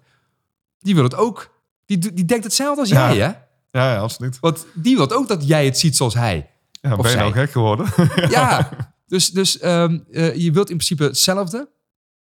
die 0.80 0.96
wil 0.96 1.04
het 1.04 1.16
ook. 1.16 1.58
Die, 1.86 1.98
die 2.14 2.26
denkt 2.26 2.44
hetzelfde 2.44 2.82
als 2.82 2.90
Ja. 2.90 3.08
jij, 3.14 3.18
hè? 3.26 3.32
Ja, 3.80 3.94
ja 3.94 3.98
absoluut. 4.00 4.38
Want 4.40 4.66
die 4.74 4.96
wil 4.98 5.12
ook 5.12 5.28
dat 5.28 5.48
jij 5.48 5.66
het 5.66 5.78
ziet 5.80 5.96
zoals 5.96 6.14
hij. 6.14 6.50
Ja, 6.82 6.96
Of 6.96 7.02
ben 7.02 7.12
je 7.12 7.18
nou 7.18 7.32
gek 7.34 7.52
geworden? 7.52 7.86
Ja, 8.30 8.70
dus, 9.08 9.32
dus 9.32 9.60
ehm, 9.60 10.00
eh, 10.12 10.36
je 10.36 10.52
wilt 10.52 10.70
in 10.70 10.76
principe 10.76 11.04
hetzelfde, 11.04 11.70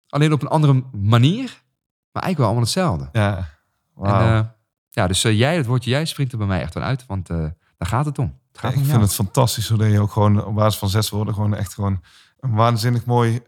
alleen 0.08 0.32
op 0.32 0.42
een 0.42 0.48
andere 0.48 0.82
manier, 1.00 1.62
maar 2.14 2.22
eigenlijk 2.22 2.36
wel 2.38 2.46
allemaal 2.46 2.64
hetzelfde. 2.64 3.08
ja. 3.12 3.48
En, 4.02 4.34
eh, 4.34 4.40
ja, 4.90 5.06
dus 5.06 5.24
eh, 5.24 5.38
jij, 5.38 5.56
het 5.56 5.66
woordje 5.66 5.90
jij 5.90 6.04
springt 6.04 6.32
er 6.32 6.38
bij 6.38 6.46
mij 6.46 6.60
echt 6.60 6.74
wel 6.74 6.82
uit, 6.82 7.04
want 7.06 7.30
eh, 7.30 7.36
daar 7.78 7.88
gaat 7.88 8.04
het 8.04 8.18
om. 8.18 8.38
Het 8.52 8.58
gaat 8.60 8.72
ik 8.72 8.78
om 8.78 8.84
vind 8.84 9.00
het 9.00 9.14
fantastisch 9.14 9.68
hoe 9.68 9.88
je 9.90 10.00
ook 10.00 10.12
gewoon 10.12 10.44
op 10.44 10.54
basis 10.54 10.78
van 10.78 10.88
zes 10.88 11.10
woorden 11.10 11.34
gewoon 11.34 11.54
echt 11.54 11.74
gewoon 11.74 12.00
een 12.40 12.54
waanzinnig 12.54 13.04
mooi, 13.04 13.40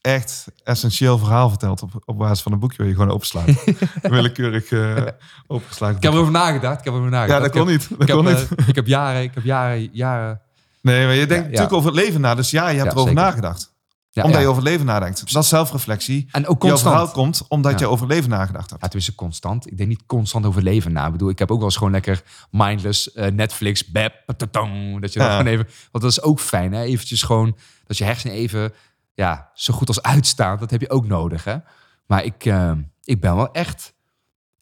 echt 0.00 0.46
essentieel 0.64 1.18
verhaal 1.18 1.48
vertelt 1.48 1.82
op, 1.82 2.02
op 2.04 2.18
basis 2.18 2.42
van 2.42 2.52
een 2.52 2.58
boekje 2.58 2.78
waar 2.78 2.86
je 2.86 2.92
gewoon 2.94 3.10
openslaat. 3.10 3.64
Willekeurig 4.02 4.70
eh 4.72 5.06
opengeslagen. 5.46 5.96
Ik 5.96 6.02
heb 6.02 6.12
erover 6.12 6.32
nagedacht. 6.32 6.78
Ik 6.78 6.84
heb 6.84 6.92
erover 6.94 7.10
nagedacht. 7.10 7.42
ja, 7.42 7.46
dat 7.46 7.54
Ik 7.54 7.60
kon 7.60 7.70
heb- 7.70 7.78
niet. 7.80 7.88
Dat 7.90 8.00
Ik 8.00 8.06
heb, 8.06 8.16
kon 8.16 8.28
eh, 8.28 8.34
niet. 8.58 8.68
ik 8.68 8.74
heb 8.74 8.86
jaren, 8.86 9.22
ik 9.22 9.34
heb 9.34 9.44
jaren, 9.44 9.88
jaren. 9.92 10.40
Nee, 10.80 11.04
maar 11.06 11.14
je 11.14 11.26
denkt 11.26 11.44
ja. 11.44 11.50
natuurlijk 11.50 11.72
over 11.72 11.90
het 11.90 12.00
leven 12.00 12.20
na. 12.20 12.34
Dus 12.34 12.50
ja, 12.50 12.68
je 12.68 12.78
hebt 12.78 12.84
Ja, 12.84 12.90
erover 12.92 13.08
zeker. 13.08 13.24
nagedacht. 13.24 13.71
Ja, 14.14 14.22
omdat 14.22 14.38
ja. 14.38 14.44
je 14.46 14.50
over 14.50 14.62
leven 14.62 14.86
nadenkt. 14.86 15.32
Dat 15.32 15.42
is 15.42 15.48
zelfreflectie. 15.48 16.28
En 16.30 16.46
ook 16.46 16.60
constant. 16.60 17.10
komt 17.12 17.44
omdat 17.48 17.72
Ja. 17.72 17.78
je 17.78 17.86
over 17.86 18.06
leven 18.06 18.30
nagedacht 18.30 18.70
hebt. 18.70 18.82
Ja, 18.82 18.88
tenminste 18.88 19.14
constant. 19.14 19.66
Ik 19.66 19.76
denk 19.76 19.88
niet 19.88 20.06
constant 20.06 20.46
over 20.46 20.62
leven 20.62 20.92
na. 20.92 21.06
Ik 21.06 21.12
bedoel, 21.12 21.28
ik 21.28 21.38
heb 21.38 21.50
ook 21.50 21.56
wel 21.56 21.66
eens 21.66 21.76
gewoon 21.76 21.92
lekker 21.92 22.22
mindless 22.50 23.12
eh, 23.12 23.30
Netflix, 23.30 23.86
bep, 23.86 24.22
dat 24.26 24.40
je 24.40 24.48
dan 24.50 25.30
gewoon 25.30 25.46
even... 25.46 25.66
Want 25.90 26.04
dat 26.04 26.12
is 26.12 26.22
ook 26.22 26.40
fijn, 26.40 26.72
hè? 26.72 26.82
Eventjes 26.82 27.22
gewoon, 27.22 27.56
dat 27.86 27.98
je 27.98 28.04
hersenen 28.04 28.36
even 28.36 28.72
ja, 29.14 29.50
zo 29.54 29.74
goed 29.74 29.88
als 29.88 30.02
uitstaan. 30.02 30.58
Dat 30.58 30.70
heb 30.70 30.80
je 30.80 30.90
ook 30.90 31.06
nodig, 31.06 31.44
hè? 31.44 31.56
Maar 32.06 32.24
ik, 32.24 32.44
eh, 32.44 32.72
ik 33.04 33.20
ben 33.20 33.36
wel 33.36 33.52
echt, 33.52 33.94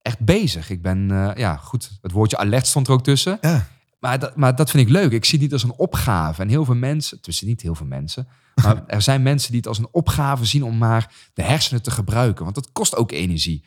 echt 0.02 0.18
bezig. 0.18 0.70
Ik 0.70 0.82
ben, 0.82 1.10
eh, 1.10 1.36
ja, 1.36 1.56
goed, 1.56 1.90
het 2.02 2.12
woordje 2.12 2.36
alert 2.36 2.66
stond 2.66 2.86
er 2.86 2.92
ook 2.92 3.02
tussen. 3.02 3.38
Ja. 3.40 3.66
Maar 4.00 4.18
dat, 4.18 4.36
maar 4.36 4.56
dat 4.56 4.70
vind 4.70 4.86
ik 4.86 4.92
leuk. 4.92 5.12
Ik 5.12 5.24
zie 5.24 5.32
het 5.32 5.42
niet 5.42 5.52
als 5.52 5.62
een 5.62 5.78
opgave. 5.78 6.42
En 6.42 6.48
heel 6.48 6.64
veel 6.64 6.74
mensen, 6.74 7.20
tussen 7.20 7.46
niet 7.46 7.62
heel 7.62 7.74
veel 7.74 7.86
mensen, 7.86 8.28
maar 8.62 8.82
er 8.86 9.02
zijn 9.02 9.22
mensen 9.22 9.50
die 9.50 9.60
het 9.60 9.68
als 9.68 9.78
een 9.78 9.88
opgave 9.90 10.44
zien 10.44 10.64
om 10.64 10.78
maar 10.78 11.12
de 11.34 11.42
hersenen 11.42 11.82
te 11.82 11.90
gebruiken. 11.90 12.44
Want 12.44 12.54
dat 12.54 12.72
kost 12.72 12.96
ook 12.96 13.12
energie. 13.12 13.64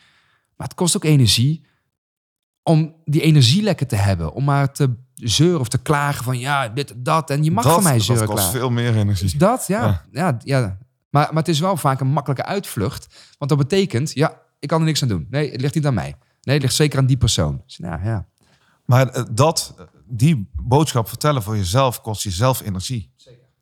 Maar 0.55 0.67
het 0.67 0.75
kost 0.75 0.95
ook 0.95 1.03
energie 1.03 1.65
om 2.63 2.95
die 3.05 3.21
energie 3.21 3.61
lekker 3.61 3.87
te 3.87 3.95
hebben. 3.95 4.33
Om 4.33 4.43
maar 4.43 4.71
te 4.71 4.93
zeuren 5.13 5.59
of 5.59 5.67
te 5.67 5.77
klagen 5.77 6.23
van 6.23 6.39
ja, 6.39 6.69
dit 6.69 6.93
dat. 6.97 7.29
En 7.29 7.43
je 7.43 7.51
mag 7.51 7.63
dat, 7.63 7.73
van 7.73 7.83
mij 7.83 7.93
dat 7.93 8.01
zeuren 8.01 8.25
kost 8.25 8.37
klagen. 8.37 8.59
veel 8.59 8.69
meer 8.69 8.95
energie. 8.95 9.37
Dat, 9.37 9.67
ja. 9.67 9.83
Ja. 9.83 10.01
ja. 10.11 10.37
ja, 10.43 10.77
Maar, 11.09 11.27
maar 11.27 11.43
het 11.43 11.47
is 11.47 11.59
wel 11.59 11.77
vaak 11.77 11.99
een 11.99 12.07
makkelijke 12.07 12.45
uitvlucht. 12.45 13.33
Want 13.37 13.49
dat 13.49 13.59
betekent, 13.59 14.13
ja, 14.13 14.41
ik 14.59 14.67
kan 14.67 14.79
er 14.79 14.85
niks 14.85 15.01
aan 15.01 15.07
doen. 15.07 15.27
Nee, 15.29 15.51
het 15.51 15.61
ligt 15.61 15.75
niet 15.75 15.85
aan 15.85 15.93
mij. 15.93 16.15
Nee, 16.41 16.55
het 16.55 16.63
ligt 16.63 16.75
zeker 16.75 16.99
aan 16.99 17.05
die 17.05 17.17
persoon. 17.17 17.61
Dus, 17.65 17.77
nou, 17.77 18.03
ja. 18.03 18.25
Maar 18.85 19.07
eh, 19.09 19.23
dat, 19.31 19.75
die 20.17 20.49
boodschap 20.61 21.07
vertellen 21.07 21.43
voor 21.43 21.57
jezelf 21.57 22.01
kost 22.01 22.23
jezelf 22.23 22.61
energie. 22.61 23.13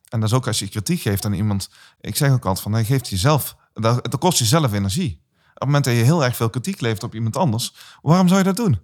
En 0.10 0.20
dat 0.20 0.30
is 0.30 0.36
ook 0.36 0.48
als 0.48 0.60
je 0.60 0.68
kritiek 0.70 1.02
geeft 1.02 1.26
aan 1.26 1.34
iemand. 1.34 1.70
Ik 2.02 2.16
zeg 2.16 2.32
ook 2.32 2.46
altijd 2.46 2.60
van, 2.64 2.74
hij 2.74 2.86
geeft 2.86 3.08
jezelf, 3.10 3.56
dat, 3.74 4.12
dat 4.12 4.20
kost 4.20 4.38
jezelf 4.40 4.74
energie. 4.74 5.22
Op 5.34 5.54
het 5.54 5.66
moment 5.66 5.84
dat 5.86 5.94
je 5.94 6.00
heel 6.04 6.24
erg 6.24 6.36
veel 6.36 6.50
kritiek 6.50 6.82
levert 6.82 7.04
op 7.04 7.16
iemand 7.16 7.38
anders, 7.38 7.74
waarom 8.02 8.28
zou 8.28 8.40
je 8.40 8.46
dat 8.46 8.56
doen? 8.56 8.80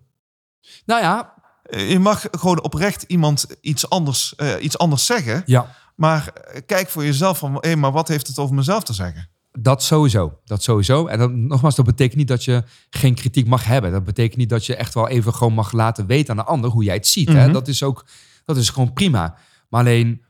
Nou 0.86 1.02
ja, 1.02 1.36
Eh, 1.64 1.90
Je 1.90 2.00
mag 2.00 2.26
gewoon 2.32 2.62
oprecht 2.64 3.04
iemand 3.04 3.46
iets 3.62 3.90
anders, 3.90 4.36
eh, 4.36 4.64
iets 4.64 4.78
anders 4.78 5.06
zeggen. 5.06 5.44
ja. 5.46 5.76
Maar 5.96 6.28
eh, 6.28 6.62
kijk 6.66 6.90
voor 6.90 7.04
jezelf 7.04 7.38
van, 7.38 7.58
hé, 7.60 7.76
maar 7.76 7.92
wat 7.92 8.08
heeft 8.08 8.28
het 8.28 8.40
over 8.40 8.56
mezelf 8.56 8.84
te 8.84 8.94
zeggen? 8.94 9.30
Dat 9.60 9.84
sowieso. 9.84 10.40
Dat 10.46 10.64
sowieso. 10.64 11.08
En 11.08 11.20
dan, 11.20 11.48
nogmaals, 11.48 11.76
dat 11.76 11.86
betekent 11.86 12.18
niet 12.18 12.28
dat 12.28 12.44
je 12.44 12.64
geen 12.90 13.16
kritiek 13.16 13.48
mag 13.48 13.66
hebben. 13.66 13.92
Dat 13.92 14.04
betekent 14.04 14.38
niet 14.38 14.50
dat 14.50 14.66
je 14.66 14.76
echt 14.76 14.94
wel 14.94 15.08
even 15.08 15.34
gewoon 15.34 15.54
mag 15.54 15.72
laten 15.72 16.06
weten 16.06 16.30
aan 16.30 16.46
de 16.46 16.52
ander 16.52 16.70
hoe 16.70 16.84
jij 16.84 16.96
het 16.96 17.08
ziet. 17.08 17.28
hè? 17.28 17.44
Mhm. 17.44 17.54
Dat 17.54 17.68
is 17.68 17.84
ook, 17.84 18.06
dat 18.46 18.58
is 18.58 18.70
gewoon 18.70 18.94
prima. 18.94 19.36
Maar 19.70 19.80
alleen, 19.80 20.24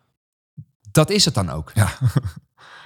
dat 0.92 1.10
is 1.10 1.26
het 1.26 1.34
dan 1.34 1.50
ook. 1.50 1.72
Ja. 1.74 1.98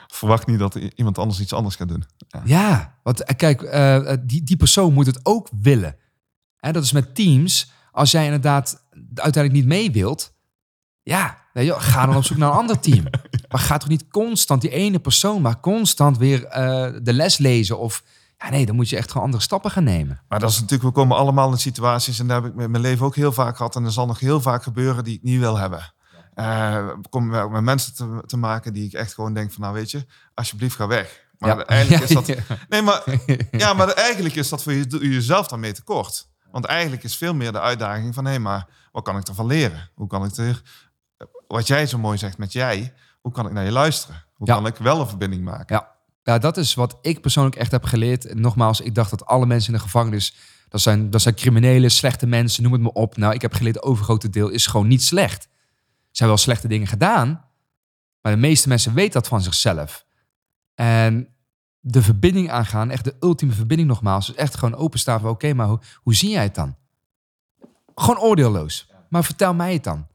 Verwacht 0.08 0.48
niet 0.48 0.60
dat 0.60 0.76
iemand 0.76 1.18
anders 1.18 1.40
iets 1.40 1.54
anders 1.54 1.76
gaat 1.76 1.88
doen. 1.88 2.04
Ja, 2.44 2.98
want 3.04 3.24
eh, 3.24 3.36
kijk, 3.36 3.62
eh, 3.62 4.12
eh, 4.12 4.20
die, 4.24 4.44
die 4.44 4.58
persoon 4.58 4.94
moet 4.94 5.06
het 5.06 5.20
ook 5.26 5.50
willen. 5.62 5.96
En 6.60 6.74
dat 6.74 6.84
is 6.84 6.92
met 6.92 7.16
teams. 7.16 7.72
Als 7.92 8.12
jij 8.12 8.26
inderdaad 8.26 8.86
uiteindelijk 9.14 9.54
niet 9.54 9.66
mee 9.66 9.92
wilt, 9.92 10.34
ja, 11.02 11.38
ga 11.54 12.06
dan 12.06 12.16
op 12.16 12.24
zoek 12.24 12.38
naar 12.38 12.50
een 12.50 12.58
ander 12.58 12.80
team. 12.80 13.04
Maar 13.52 13.62
ga 13.62 13.78
toch 13.78 13.90
niet 13.90 14.08
constant 14.08 14.62
die 14.62 14.70
ene 14.70 15.00
persoon, 15.00 15.42
maar 15.42 15.60
constant 15.60 16.18
weer 16.18 16.46
eh, 16.46 16.94
de 17.02 17.14
les 17.14 17.38
lezen 17.38 17.80
of 17.80 18.04
ja, 18.38 18.50
nee, 18.50 18.66
dan 18.66 18.76
moet 18.76 18.90
je 18.90 18.98
echt 18.98 19.08
gewoon 19.12 19.26
andere 19.26 19.44
stappen 19.44 19.72
gaan 19.72 19.84
nemen. 19.84 20.22
Maar 20.28 20.40
dat 20.40 20.50
is 20.50 20.60
natuurlijk, 20.60 20.84
we 20.90 20.92
komen 21.02 21.18
allemaal 21.18 21.52
in 21.52 21.58
situaties, 21.58 22.20
en 22.20 22.28
daar 22.28 22.42
heb 22.42 22.52
ik 22.52 22.56
met 22.58 22.70
mijn 22.70 22.84
leven 22.84 23.06
ook 23.06 23.16
heel 23.16 23.32
vaak 23.32 23.58
gehad, 23.58 23.76
en 23.76 23.86
er 23.86 23.92
zal 23.92 24.06
nog 24.06 24.20
heel 24.20 24.42
vaak 24.42 24.64
gebeuren 24.64 25.04
die 25.04 25.16
ik 25.16 25.24
niet 25.24 25.40
wil 25.40 25.58
hebben. 25.58 25.94
Eh 26.34 26.90
kom 27.10 27.36
ook 27.36 27.52
met 27.52 27.62
mensen 27.62 27.94
te, 27.96 28.24
te 28.26 28.38
maken 28.38 28.74
die 28.74 28.86
ik 28.86 28.94
echt 28.94 29.14
gewoon 29.14 29.34
denk 29.34 29.52
van, 29.52 29.62
nou 29.62 29.74
weet 29.74 29.92
je, 29.92 30.06
alsjeblieft 30.34 30.76
ga 30.76 30.88
weg. 30.88 31.26
Maar 31.38 31.58
Ja. 31.58 31.66
eigenlijk 31.66 32.04
is 32.04 32.16
dat, 32.26 32.28
nee, 32.70 32.82
maar, 32.82 33.04
ja, 33.52 33.74
maar 33.78 33.88
eigenlijk 33.90 34.36
is 34.36 34.50
dat 34.50 34.64
voor 34.64 34.74
je, 34.74 34.86
jezelf 35.10 35.48
dan 35.48 35.60
mee 35.60 35.72
tekort. 35.74 36.30
Want 36.52 36.66
eigenlijk 36.66 37.04
is 37.04 37.16
veel 37.18 37.34
meer 37.34 37.52
de 37.52 37.60
uitdaging 37.60 38.14
van, 38.14 38.26
hé, 38.26 38.40
maar 38.40 38.68
wat 38.92 39.04
kan 39.04 39.18
ik 39.18 39.28
ervan 39.28 39.46
leren? 39.46 39.90
Hoe 39.94 40.08
kan 40.08 40.26
ik 40.26 40.36
er, 40.38 40.62
wat 41.48 41.68
jij 41.68 41.88
zo 41.88 41.98
mooi 41.98 42.18
zegt 42.18 42.38
met 42.38 42.52
jij, 42.52 42.94
hoe 43.22 43.32
kan 43.32 43.46
ik 43.46 43.52
naar 43.52 43.66
je 43.66 43.72
luisteren? 43.72 44.24
Hoe 44.34 44.48
Ja. 44.48 44.54
kan 44.56 44.66
ik 44.66 44.76
wel 44.76 45.00
een 45.00 45.08
verbinding 45.08 45.44
maken? 45.44 45.76
Ja. 45.76 45.92
ja, 46.24 46.38
dat 46.38 46.58
is 46.58 46.74
wat 46.74 46.98
ik 47.02 47.22
persoonlijk 47.22 47.56
echt 47.56 47.72
heb 47.72 47.84
geleerd. 47.84 48.26
En 48.26 48.42
nogmaals, 48.42 48.82
ik 48.82 48.96
dacht 48.96 49.10
dat 49.10 49.26
alle 49.26 49.46
mensen 49.46 49.74
in 49.74 49.78
de 49.78 49.84
gevangenis, 49.84 50.36
dat 50.70 50.82
zijn, 50.82 51.10
dat 51.10 51.22
zijn 51.22 51.36
criminelen, 51.36 51.92
slechte 51.92 52.28
mensen, 52.28 52.64
noem 52.64 52.72
het 52.72 52.82
maar 52.82 52.92
op. 52.92 53.18
Nou, 53.18 53.34
ik 53.34 53.42
heb 53.42 53.54
geleerd, 53.54 53.76
het 53.76 53.84
overgrote 53.84 54.30
deel 54.30 54.50
is 54.50 54.68
gewoon 54.68 54.88
niet 54.88 55.04
slecht. 55.04 55.44
Er 55.44 56.18
zijn 56.18 56.30
wel 56.30 56.38
slechte 56.38 56.68
dingen 56.68 56.88
gedaan, 56.88 57.50
Maar 58.22 58.32
de 58.32 58.38
meeste 58.40 58.68
mensen 58.68 58.94
weten 58.94 59.14
dat 59.14 59.28
van 59.28 59.42
zichzelf. 59.42 60.06
En 60.76 61.28
de 61.80 62.02
verbinding 62.02 62.52
aangaan, 62.52 62.90
echt 62.90 63.04
de 63.04 63.16
ultieme 63.20 63.54
verbinding 63.54 63.90
nogmaals, 63.90 64.30
is 64.30 64.36
echt 64.36 64.56
gewoon 64.58 64.76
openstaan 64.76 65.20
van 65.20 65.30
oké, 65.30 65.54
maar 65.54 65.68
hoe, 65.68 65.80
hoe 65.96 66.16
zie 66.16 66.30
jij 66.30 66.44
het 66.44 66.56
dan? 66.56 66.76
Gewoon 67.96 68.20
oordeelloos. 68.20 68.90
Maar 69.10 69.24
vertel 69.24 69.54
mij 69.54 69.74
het 69.74 69.84
dan. 69.84 70.08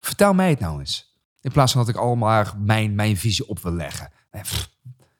Vertel 0.00 0.34
mij 0.34 0.50
het 0.50 0.60
nou 0.60 0.78
eens. 0.80 1.11
In 1.42 1.52
plaats 1.52 1.72
van 1.72 1.80
dat 1.80 1.94
ik 1.94 2.00
allemaal 2.00 2.44
mijn, 2.58 2.94
mijn 2.94 3.16
visie 3.16 3.48
op 3.48 3.60
wil 3.60 3.72
leggen. 3.72 4.10
Nee, 4.30 4.42
pff, 4.42 4.70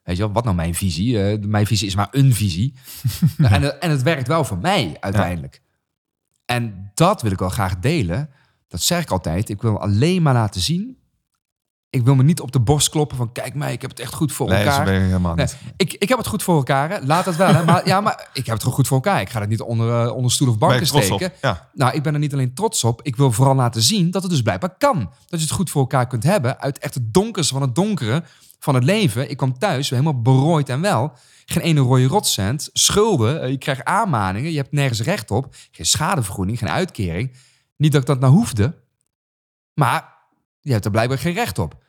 weet 0.02 0.16
je 0.16 0.22
wel, 0.22 0.32
wat 0.32 0.44
nou 0.44 0.56
mijn 0.56 0.74
visie? 0.74 1.22
Eh, 1.22 1.38
mijn 1.40 1.66
visie 1.66 1.86
is 1.86 1.94
maar 1.94 2.08
een 2.10 2.34
visie. 2.34 2.74
en, 3.38 3.80
en 3.80 3.90
het 3.90 4.02
werkt 4.02 4.28
wel 4.28 4.44
voor 4.44 4.58
mij 4.58 4.96
uiteindelijk. 5.00 5.62
En 6.44 6.90
dat 6.94 7.22
wil 7.22 7.30
ik 7.30 7.38
wel 7.38 7.48
graag 7.48 7.78
delen. 7.78 8.30
Dat 8.68 8.82
zeg 8.82 9.02
ik 9.02 9.10
altijd. 9.10 9.48
Ik 9.48 9.62
wil 9.62 9.80
alleen 9.80 10.22
maar 10.22 10.34
laten 10.34 10.60
zien. 10.60 11.01
Ik 11.92 12.04
wil 12.04 12.14
me 12.14 12.22
niet 12.22 12.40
op 12.40 12.52
de 12.52 12.60
borst 12.60 12.88
kloppen 12.88 13.16
van 13.16 13.32
kijk 13.32 13.54
mij, 13.54 13.72
ik 13.72 13.80
heb 13.80 13.90
het 13.90 14.00
echt 14.00 14.14
goed 14.14 14.32
voor 14.32 14.48
Nee, 14.48 14.64
elkaar. 14.64 14.84
ben 14.84 14.94
je 14.94 15.00
helemaal 15.00 15.34
Nee, 15.34 15.46
niet. 15.46 15.56
ik, 15.76 15.92
ik 15.92 16.08
heb 16.08 16.18
het 16.18 16.26
goed 16.26 16.42
voor 16.42 16.56
elkaar. 16.56 16.90
Hè. 16.90 16.98
Laat 17.00 17.24
het 17.24 17.36
wel. 17.36 17.54
Hè. 17.54 17.64
Maar, 17.64 17.86
ja, 17.86 18.00
maar 18.00 18.28
ik 18.32 18.44
heb 18.46 18.54
het 18.54 18.58
gewoon 18.62 18.74
goed 18.76 18.86
voor 18.86 18.96
elkaar. 18.96 19.20
Ik 19.20 19.28
ga 19.30 19.40
het 19.40 19.48
niet 19.48 19.60
onder, 19.60 20.02
eh, 20.06 20.14
onder 20.14 20.30
stoel 20.32 20.48
of 20.48 20.58
banken 20.58 20.86
steken. 20.86 21.32
Ja. 21.40 21.68
Nou, 21.72 21.94
ik 21.94 22.02
ben 22.02 22.12
er 22.12 22.18
niet 22.18 22.32
alleen 22.32 22.54
trots 22.54 22.84
op. 22.84 23.02
Ik 23.02 23.16
wil 23.16 23.32
vooral 23.32 23.54
laten 23.54 23.82
zien 23.82 24.10
dat 24.10 24.22
het 24.22 24.30
dus 24.30 24.42
blijkbaar 24.42 24.74
kan. 24.78 24.98
Dat 25.26 25.38
je 25.40 25.46
het 25.46 25.50
goed 25.54 25.70
voor 25.70 25.80
elkaar 25.80 26.06
kunt 26.06 26.22
hebben. 26.22 26.60
Uit 26.60 26.78
echt 26.78 26.94
het 26.94 27.14
donkerste 27.14 27.52
van 27.52 27.62
het 27.62 27.74
donkere 27.74 28.22
van 28.58 28.74
het 28.74 28.84
leven. 28.84 29.30
Ik 29.30 29.36
kwam 29.36 29.58
thuis 29.58 29.90
helemaal 29.90 30.22
berooid 30.22 30.68
en 30.68 30.80
wel. 30.80 31.12
Geen 31.46 31.62
ene 31.62 31.80
rode 31.80 32.06
rotcent. 32.06 32.70
Schulden. 32.72 33.42
eh, 33.42 33.50
Je 33.50 33.58
krijgt 33.58 33.84
aanmaningen. 33.84 34.50
Je 34.50 34.56
hebt 34.56 34.72
nergens 34.72 35.00
recht 35.00 35.30
op. 35.30 35.54
Geen 35.70 35.86
schadevergoeding. 35.86 36.58
Geen 36.58 36.70
uitkering. 36.70 37.36
Niet 37.76 37.92
dat 37.92 38.00
ik 38.00 38.06
dat 38.06 38.20
nou 38.20 38.32
hoefde. 38.32 38.74
Maar 39.74 40.14
je 40.60 40.72
hebt 40.72 40.84
er 40.84 40.90
blijkbaar 40.90 41.18
geen 41.18 41.34
recht 41.34 41.58
op. 41.58 41.80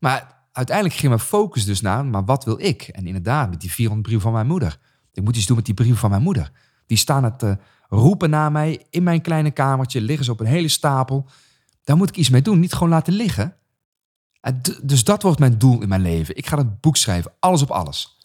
Maar 0.00 0.44
uiteindelijk 0.52 0.96
ging 0.96 1.12
mijn 1.12 1.26
focus 1.26 1.64
dus 1.64 1.80
naar, 1.80 2.04
maar 2.04 2.24
wat 2.24 2.44
wil 2.44 2.60
ik? 2.60 2.82
En 2.82 3.06
inderdaad, 3.06 3.50
met 3.50 3.60
die 3.60 3.72
400 3.72 4.06
brieven 4.06 4.24
van 4.26 4.36
mijn 4.36 4.46
moeder. 4.46 4.78
Ik 5.12 5.22
moet 5.22 5.36
iets 5.36 5.46
doen 5.46 5.56
met 5.56 5.64
die 5.64 5.74
brieven 5.74 5.98
van 5.98 6.10
mijn 6.10 6.22
moeder. 6.22 6.52
Die 6.86 6.98
staan 6.98 7.24
het 7.24 7.38
te 7.38 7.58
roepen 7.88 8.30
naar 8.30 8.52
mij 8.52 8.86
in 8.90 9.02
mijn 9.02 9.20
kleine 9.20 9.50
kamertje, 9.50 10.00
liggen 10.00 10.24
ze 10.24 10.30
op 10.30 10.40
een 10.40 10.46
hele 10.46 10.68
stapel. 10.68 11.28
Daar 11.84 11.96
moet 11.96 12.08
ik 12.08 12.16
iets 12.16 12.30
mee 12.30 12.42
doen, 12.42 12.60
niet 12.60 12.72
gewoon 12.72 12.88
laten 12.88 13.12
liggen. 13.12 13.54
En 14.40 14.60
dus 14.82 15.04
dat 15.04 15.22
wordt 15.22 15.38
mijn 15.38 15.58
doel 15.58 15.82
in 15.82 15.88
mijn 15.88 16.00
leven. 16.00 16.36
Ik 16.36 16.46
ga 16.46 16.56
dat 16.56 16.80
boek 16.80 16.96
schrijven, 16.96 17.32
alles 17.38 17.62
op 17.62 17.70
alles. 17.70 18.18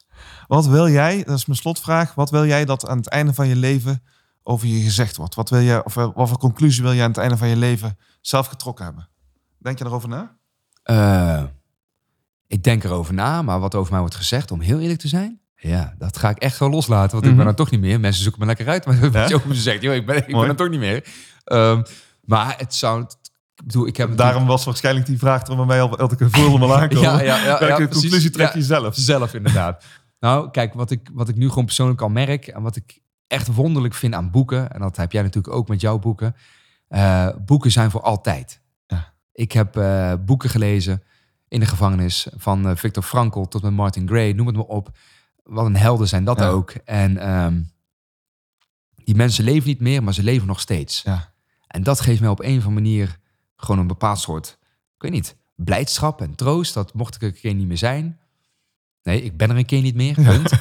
Wat 0.48 0.66
wil 0.66 0.90
jij, 0.90 1.24
dat 1.24 1.38
is 1.38 1.46
mijn 1.46 1.60
slotvraag, 1.60 2.14
wat 2.14 2.30
wil 2.30 2.46
jij 2.46 2.66
dat 2.66 2.88
aan 2.88 2.98
het 2.98 3.08
einde 3.08 3.34
van 3.34 3.48
je 3.48 3.56
leven 3.56 4.04
over 4.44 4.68
je 4.68 4.82
gezegd 4.82 5.16
wordt? 5.16 5.36
Wat 5.36 5.50
wil 5.50 5.60
je, 5.60 5.86
of 5.86 5.98
eh, 5.98 6.10
wat 6.14 6.30
voor 6.30 6.38
conclusie 6.38 6.84
wil 6.84 6.92
je 6.92 7.02
aan 7.02 7.08
het 7.08 7.18
einde 7.18 7.38
van 7.38 7.48
je 7.48 7.56
leven 7.56 7.98
zelf 8.22 8.48
getrokken 8.48 8.86
hebben? 8.86 9.10
Denk 9.58 9.78
je 9.78 9.86
erover 9.86 10.10
na? 10.10 10.38
Eh, 10.84 11.44
ik 12.48 12.64
denk 12.64 12.84
erover 12.84 13.14
na, 13.14 13.42
maar 13.42 13.60
wat 13.60 13.76
over 13.76 13.92
mij 13.92 14.00
wordt 14.00 14.16
gezegd, 14.16 14.52
om 14.52 14.60
heel 14.60 14.80
eerlijk 14.80 15.00
te 15.00 15.08
zijn, 15.08 15.40
ja, 15.56 15.94
dat 15.98 16.18
ga 16.18 16.30
ik 16.30 16.38
echt 16.38 16.58
gewoon 16.58 16.74
loslaten. 16.74 17.12
Want 17.12 17.24
ik 17.24 17.30
Mhm. 17.30 17.40
ben 17.40 17.48
er 17.48 17.56
toch 17.56 17.72
niet 17.72 17.80
meer. 17.80 18.00
Mensen 18.00 18.24
zoeken 18.24 18.42
me 18.42 18.48
lekker 18.48 18.68
uit, 18.68 18.86
maar 18.86 18.96
Ja? 19.04 19.10
wat 19.10 19.30
je 19.30 19.36
over 19.36 19.48
me 19.48 19.56
zegt, 19.56 19.82
joh, 19.82 19.94
ik 19.96 20.06
ben, 20.06 20.16
ik 20.18 20.26
ben 20.28 20.42
er 20.48 20.56
toch 20.56 20.70
niet 20.70 20.80
meer. 20.80 21.08
Ehm, 21.44 21.82
maar 22.22 22.56
het 22.58 22.74
zou, 22.76 23.02
ik 23.56 23.66
bedoel, 23.66 23.88
ik 23.88 23.98
heb 23.98 24.18
Daarom 24.18 24.46
was 24.46 24.66
waarschijnlijk 24.66 25.06
die 25.06 25.18
vraag 25.18 25.48
er 25.48 25.56
bij 25.56 25.66
mij 25.66 25.82
al 25.82 25.98
elke 25.98 26.30
voelde 26.30 26.58
me 26.68 26.74
aankomen. 26.74 27.02
Ja, 27.02 27.22
ja, 27.22 27.38
ja, 27.44 27.60
Welke 27.60 27.82
ja, 27.82 27.88
conclusie 27.88 28.30
trek 28.30 28.48
Ja. 28.48 28.54
je 28.60 28.64
zelf? 28.64 28.96
zelf 28.96 29.34
inderdaad. 29.34 29.84
nou, 30.20 30.52
kijk, 30.52 30.74
wat 30.74 30.92
ik, 30.92 31.10
wat 31.14 31.30
ik 31.30 31.36
nu 31.36 31.50
gewoon 31.50 31.66
persoonlijk 31.66 32.02
al 32.02 32.10
merk 32.10 32.48
en 32.48 32.62
wat 32.62 32.76
ik 32.76 33.00
echt 33.28 33.48
wonderlijk 33.56 33.94
vind 33.94 34.14
aan 34.14 34.32
boeken, 34.32 34.72
en 34.72 34.80
dat 34.80 34.98
heb 34.98 35.12
jij 35.12 35.22
natuurlijk 35.22 35.54
ook 35.56 35.68
met 35.68 35.82
jouw 35.82 36.00
boeken, 36.00 36.36
eh, 36.88 37.28
boeken 37.46 37.72
zijn 37.72 37.92
voor 37.92 38.02
altijd. 38.02 38.62
Ja. 38.88 39.14
Ik 39.32 39.52
heb 39.52 39.78
eh, 39.78 40.14
boeken 40.26 40.50
gelezen 40.50 41.04
in 41.48 41.60
de 41.60 41.66
gevangenis, 41.66 42.28
van 42.36 42.68
eh, 42.68 42.76
Viktor 42.76 43.04
Frankl 43.04 43.42
tot 43.42 43.62
met 43.62 43.72
Martin 43.74 44.08
Gray, 44.08 44.32
noem 44.32 44.48
het 44.48 44.56
maar 44.56 44.66
op. 44.66 44.98
Wat 45.44 45.66
een 45.66 45.76
helden 45.76 46.08
zijn 46.08 46.24
dat 46.24 46.40
Ja. 46.40 46.48
ook. 46.48 46.72
En 46.72 47.18
ehm, 47.18 47.62
die 49.04 49.16
mensen 49.16 49.44
leven 49.44 49.68
niet 49.68 49.80
meer, 49.80 50.04
maar 50.04 50.14
ze 50.14 50.24
leven 50.24 50.48
nog 50.48 50.60
steeds. 50.60 51.02
Ja. 51.02 51.34
En 51.68 51.84
dat 51.84 52.02
geeft 52.02 52.20
mij 52.20 52.30
op 52.30 52.40
een 52.40 52.58
of 52.58 52.66
andere 52.66 52.70
manier 52.82 53.20
gewoon 53.56 53.80
een 53.82 53.88
bepaald 53.88 54.20
soort, 54.20 54.58
ik 54.96 55.02
weet 55.02 55.12
niet, 55.12 55.36
blijdschap 55.56 56.22
en 56.22 56.36
troost. 56.36 56.74
Dat 56.74 56.94
mocht 56.94 57.16
ik 57.16 57.22
er 57.22 57.28
een 57.28 57.34
keer 57.34 57.54
niet 57.54 57.68
meer 57.68 57.78
zijn. 57.78 58.20
Nee, 59.04 59.22
ik 59.24 59.38
ben 59.38 59.50
er 59.50 59.58
een 59.58 59.66
keer 59.66 59.82
niet 59.82 59.96
meer. 59.96 60.14
Punt. 60.24 60.52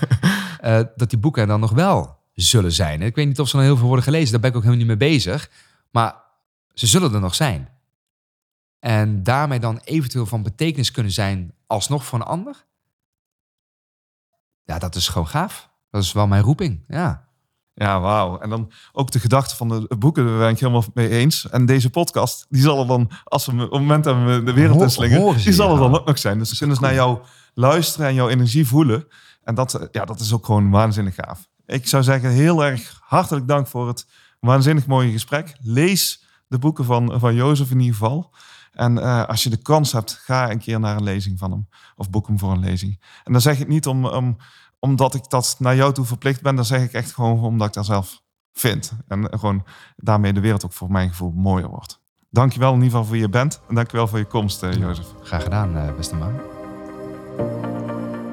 Eh, 0.61 0.81
dat 0.97 1.11
die 1.11 1.19
boeken 1.19 1.43
er 1.43 1.49
dan 1.49 1.61
nog 1.61 1.71
wel 1.73 2.19
zullen 2.33 2.73
zijn. 2.73 3.03
Ik 3.03 3.15
weet 3.15 3.27
niet 3.27 3.41
of 3.41 3.49
ze 3.49 3.57
dan 3.57 3.65
heel 3.65 3.77
veel 3.77 3.87
worden 3.87 4.05
gelezen. 4.05 4.31
Daar 4.33 4.41
ben 4.41 4.51
ik 4.51 4.57
ook 4.57 4.63
helemaal 4.63 4.87
niet 4.87 4.99
mee 4.99 5.09
bezig. 5.11 5.51
Maar 5.91 6.15
ze 6.75 6.87
zullen 6.87 7.15
er 7.15 7.21
nog 7.21 7.35
zijn. 7.35 7.69
En 8.85 9.23
daarmee 9.23 9.59
dan 9.59 9.81
eventueel 9.85 10.27
van 10.27 10.43
betekenis 10.43 10.91
kunnen 10.91 11.13
zijn 11.13 11.55
alsnog 11.67 12.05
voor 12.05 12.19
een 12.19 12.25
ander. 12.25 12.65
Ja, 14.65 14.79
dat 14.79 14.95
is 14.95 15.09
gewoon 15.09 15.29
gaaf. 15.29 15.71
Dat 15.91 16.03
is 16.03 16.13
wel 16.13 16.27
mijn 16.27 16.43
roeping. 16.43 16.85
Ja. 16.89 17.29
Ja, 17.75 18.01
wauw. 18.01 18.39
En 18.39 18.51
dan 18.51 18.73
ook 18.93 19.11
de 19.11 19.19
gedachte 19.19 19.57
van 19.57 19.69
de 19.69 19.97
boeken, 19.99 20.27
daar 20.27 20.39
ben 20.39 20.49
ik 20.49 20.59
helemaal 20.59 20.85
mee 20.95 21.09
eens. 21.09 21.49
En 21.51 21.67
deze 21.67 21.91
podcast, 21.91 22.47
die 22.49 22.63
zal 22.63 22.81
er 22.81 22.87
dan, 22.87 23.11
als 23.25 23.47
we 23.47 23.53
op 23.53 23.59
het 23.59 23.71
moment 23.71 24.05
dat 24.05 24.17
we 24.17 24.43
de 24.45 24.53
wereld 24.53 24.97
horen 24.97 25.39
ze 25.39 25.45
die 25.45 25.53
zal 25.53 25.73
er 25.73 25.79
dan 25.79 25.99
ook 25.99 26.07
nog 26.07 26.19
zijn. 26.19 26.39
Dus 26.39 26.49
ze 26.49 26.57
kunnen 26.57 26.77
ze 26.77 26.83
naar 26.83 26.95
jou 26.95 27.19
luisteren 27.55 28.07
en 28.07 28.15
jouw 28.15 28.29
energie 28.29 28.67
voelen. 28.67 29.07
En 29.43 29.55
dat, 29.55 29.75
eh, 29.75 29.87
ja, 29.91 30.05
dat 30.05 30.21
is 30.21 30.33
ook 30.33 30.47
gewoon 30.47 30.71
waanzinnig 30.71 31.15
gaaf. 31.15 31.49
Ik 31.67 31.87
zou 31.87 32.03
zeggen, 32.03 32.31
heel 32.31 32.65
erg 32.65 33.01
hartelijk 33.01 33.49
dank 33.49 33.67
voor 33.67 33.89
het 33.89 34.07
waanzinnig 34.41 34.87
mooie 34.87 35.13
gesprek. 35.13 35.57
Lees 35.61 36.25
de 36.49 36.59
boeken 36.59 36.85
van, 36.85 37.21
van 37.21 37.35
Jozef 37.35 37.71
in 37.71 37.81
ieder 37.81 37.97
geval. 37.97 38.33
En 38.75 38.99
eh, 38.99 39.25
als 39.25 39.43
je 39.43 39.51
de 39.51 39.63
kans 39.63 39.93
hebt, 39.93 40.13
ga 40.13 40.51
een 40.51 40.59
keer 40.59 40.81
naar 40.81 40.97
een 40.97 41.03
lezing 41.03 41.39
van 41.39 41.51
hem. 41.51 41.69
Of 41.97 42.11
boek 42.11 42.27
hem 42.27 42.39
voor 42.39 42.53
een 42.53 42.61
lezing. 42.61 43.01
En 43.25 43.33
dan 43.33 43.41
zeg 43.41 43.53
ik 43.53 43.59
het 43.59 43.69
niet 43.69 43.87
om, 43.87 44.07
om, 44.07 44.37
omdat 44.79 45.15
ik 45.15 45.29
dat 45.29 45.57
naar 45.59 45.77
jou 45.77 45.93
toe 45.93 46.05
verplicht 46.05 46.43
ben. 46.43 46.57
Dan 46.57 46.65
zeg 46.65 46.83
ik 46.83 46.93
echt 46.93 47.13
gewoon 47.13 47.41
omdat 47.41 47.69
ik 47.69 47.75
dat 47.75 47.87
zelf 47.87 48.23
vind. 48.53 48.93
En 49.09 49.29
gewoon 49.31 49.65
daarmee 49.97 50.33
de 50.33 50.41
wereld 50.41 50.65
ook 50.65 50.73
voor 50.73 50.91
mijn 50.91 51.09
gevoel 51.09 51.33
mooier 51.35 51.69
wordt. 51.69 52.03
Dankjewel 52.31 52.69
in 52.69 52.75
ieder 52.75 52.91
geval 52.91 53.05
voor 53.05 53.17
je 53.17 53.29
bent. 53.29 53.61
En 53.69 53.75
dankjewel 53.75 54.07
voor 54.07 54.19
je 54.19 54.25
komst, 54.25 54.63
eh, 54.63 54.73
Jozef. 54.73 55.07
Graag 55.23 55.43
gedaan, 55.43 55.77
eh, 55.77 55.95
beste 55.97 56.17
man. 56.17 56.33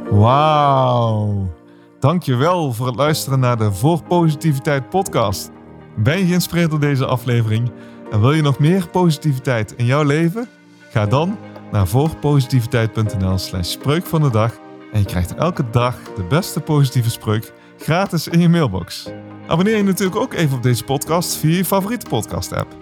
Wauw. 0.10 1.54
Dankjewel 2.00 2.74
voor 2.74 2.88
het 2.88 2.96
luisteren 2.96 3.40
naar 3.40 3.58
de 3.58 3.74
Voor 3.74 4.04
Positiviteit 4.04 4.90
podcast. 4.90 5.52
Ben 5.98 6.18
je 6.18 6.26
geïnspireerd 6.26 6.70
door 6.70 6.80
deze 6.80 7.06
aflevering 7.06 7.72
en 8.12 8.20
wil 8.20 8.32
je 8.32 8.42
nog 8.42 8.60
meer 8.60 8.88
positiviteit 8.88 9.74
in 9.78 9.86
jouw 9.86 10.04
leven? 10.04 10.48
Ga 10.90 11.06
dan 11.06 11.38
naar 11.72 11.88
voorpositiviteit.nl 11.88 13.38
slash 13.38 13.70
spreuk 13.70 14.06
van 14.06 14.22
de 14.22 14.30
dag 14.30 14.54
en 14.92 15.00
je 15.00 15.06
krijgt 15.06 15.36
elke 15.36 15.70
dag 15.70 15.96
de 16.16 16.24
beste 16.24 16.60
positieve 16.60 17.10
spreuk 17.10 17.54
gratis 17.78 18.28
in 18.28 18.40
je 18.40 18.50
mailbox. 18.50 19.10
Abonneer 19.48 19.78
je 19.78 19.84
natuurlijk 19.84 20.20
ook 20.20 20.34
even 20.34 20.58
op 20.58 20.64
deze 20.64 20.84
podcast 20.84 21.36
via 21.36 21.56
je 21.56 21.66
favoriete 21.66 22.06
podcast 22.10 22.54
app. 22.54 22.76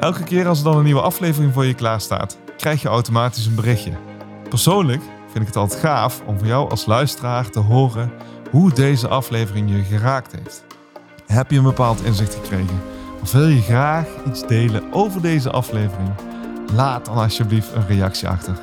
Elke 0.00 0.24
keer 0.24 0.46
als 0.46 0.58
er 0.58 0.64
dan 0.64 0.76
een 0.76 0.84
nieuwe 0.84 1.00
aflevering 1.00 1.52
voor 1.52 1.64
je 1.64 1.74
klaar 1.74 2.00
staat, 2.00 2.38
krijg 2.56 2.82
je 2.82 2.88
automatisch 2.88 3.46
een 3.46 3.54
berichtje. 3.54 3.92
Persoonlijk 4.48 5.02
vind 5.26 5.40
ik 5.40 5.46
het 5.46 5.56
altijd 5.56 5.80
gaaf 5.80 6.22
om 6.26 6.38
van 6.38 6.48
jou 6.48 6.70
als 6.70 6.86
luisteraar 6.86 7.50
te 7.50 7.58
horen 7.58 8.12
hoe 8.50 8.72
deze 8.72 9.08
aflevering 9.08 9.70
je 9.70 9.82
geraakt 9.82 10.32
heeft. 10.32 10.64
Heb 11.26 11.50
je 11.50 11.56
een 11.56 11.62
bepaald 11.62 12.04
inzicht 12.04 12.34
gekregen? 12.34 12.97
Of 13.22 13.32
wil 13.32 13.48
je 13.48 13.62
graag 13.62 14.06
iets 14.26 14.46
delen 14.46 14.92
over 14.92 15.22
deze 15.22 15.50
aflevering? 15.50 16.10
Laat 16.72 17.04
dan 17.04 17.16
alsjeblieft 17.16 17.72
een 17.74 17.86
reactie 17.86 18.28
achter 18.28 18.54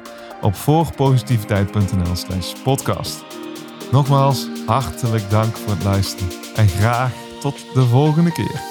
op 0.41 0.55
voorpositiviteit.nl/slash 0.55 2.53
podcast. 2.63 3.23
Nogmaals, 3.91 4.47
hartelijk 4.65 5.29
dank 5.29 5.55
voor 5.57 5.71
het 5.71 5.83
luisteren 5.83 6.31
en 6.55 6.67
graag 6.67 7.11
tot 7.39 7.65
de 7.73 7.85
volgende 7.85 8.31
keer. 8.31 8.61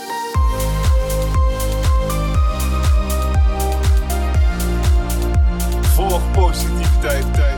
Voor 5.82 6.20
positiviteit. 6.32 7.54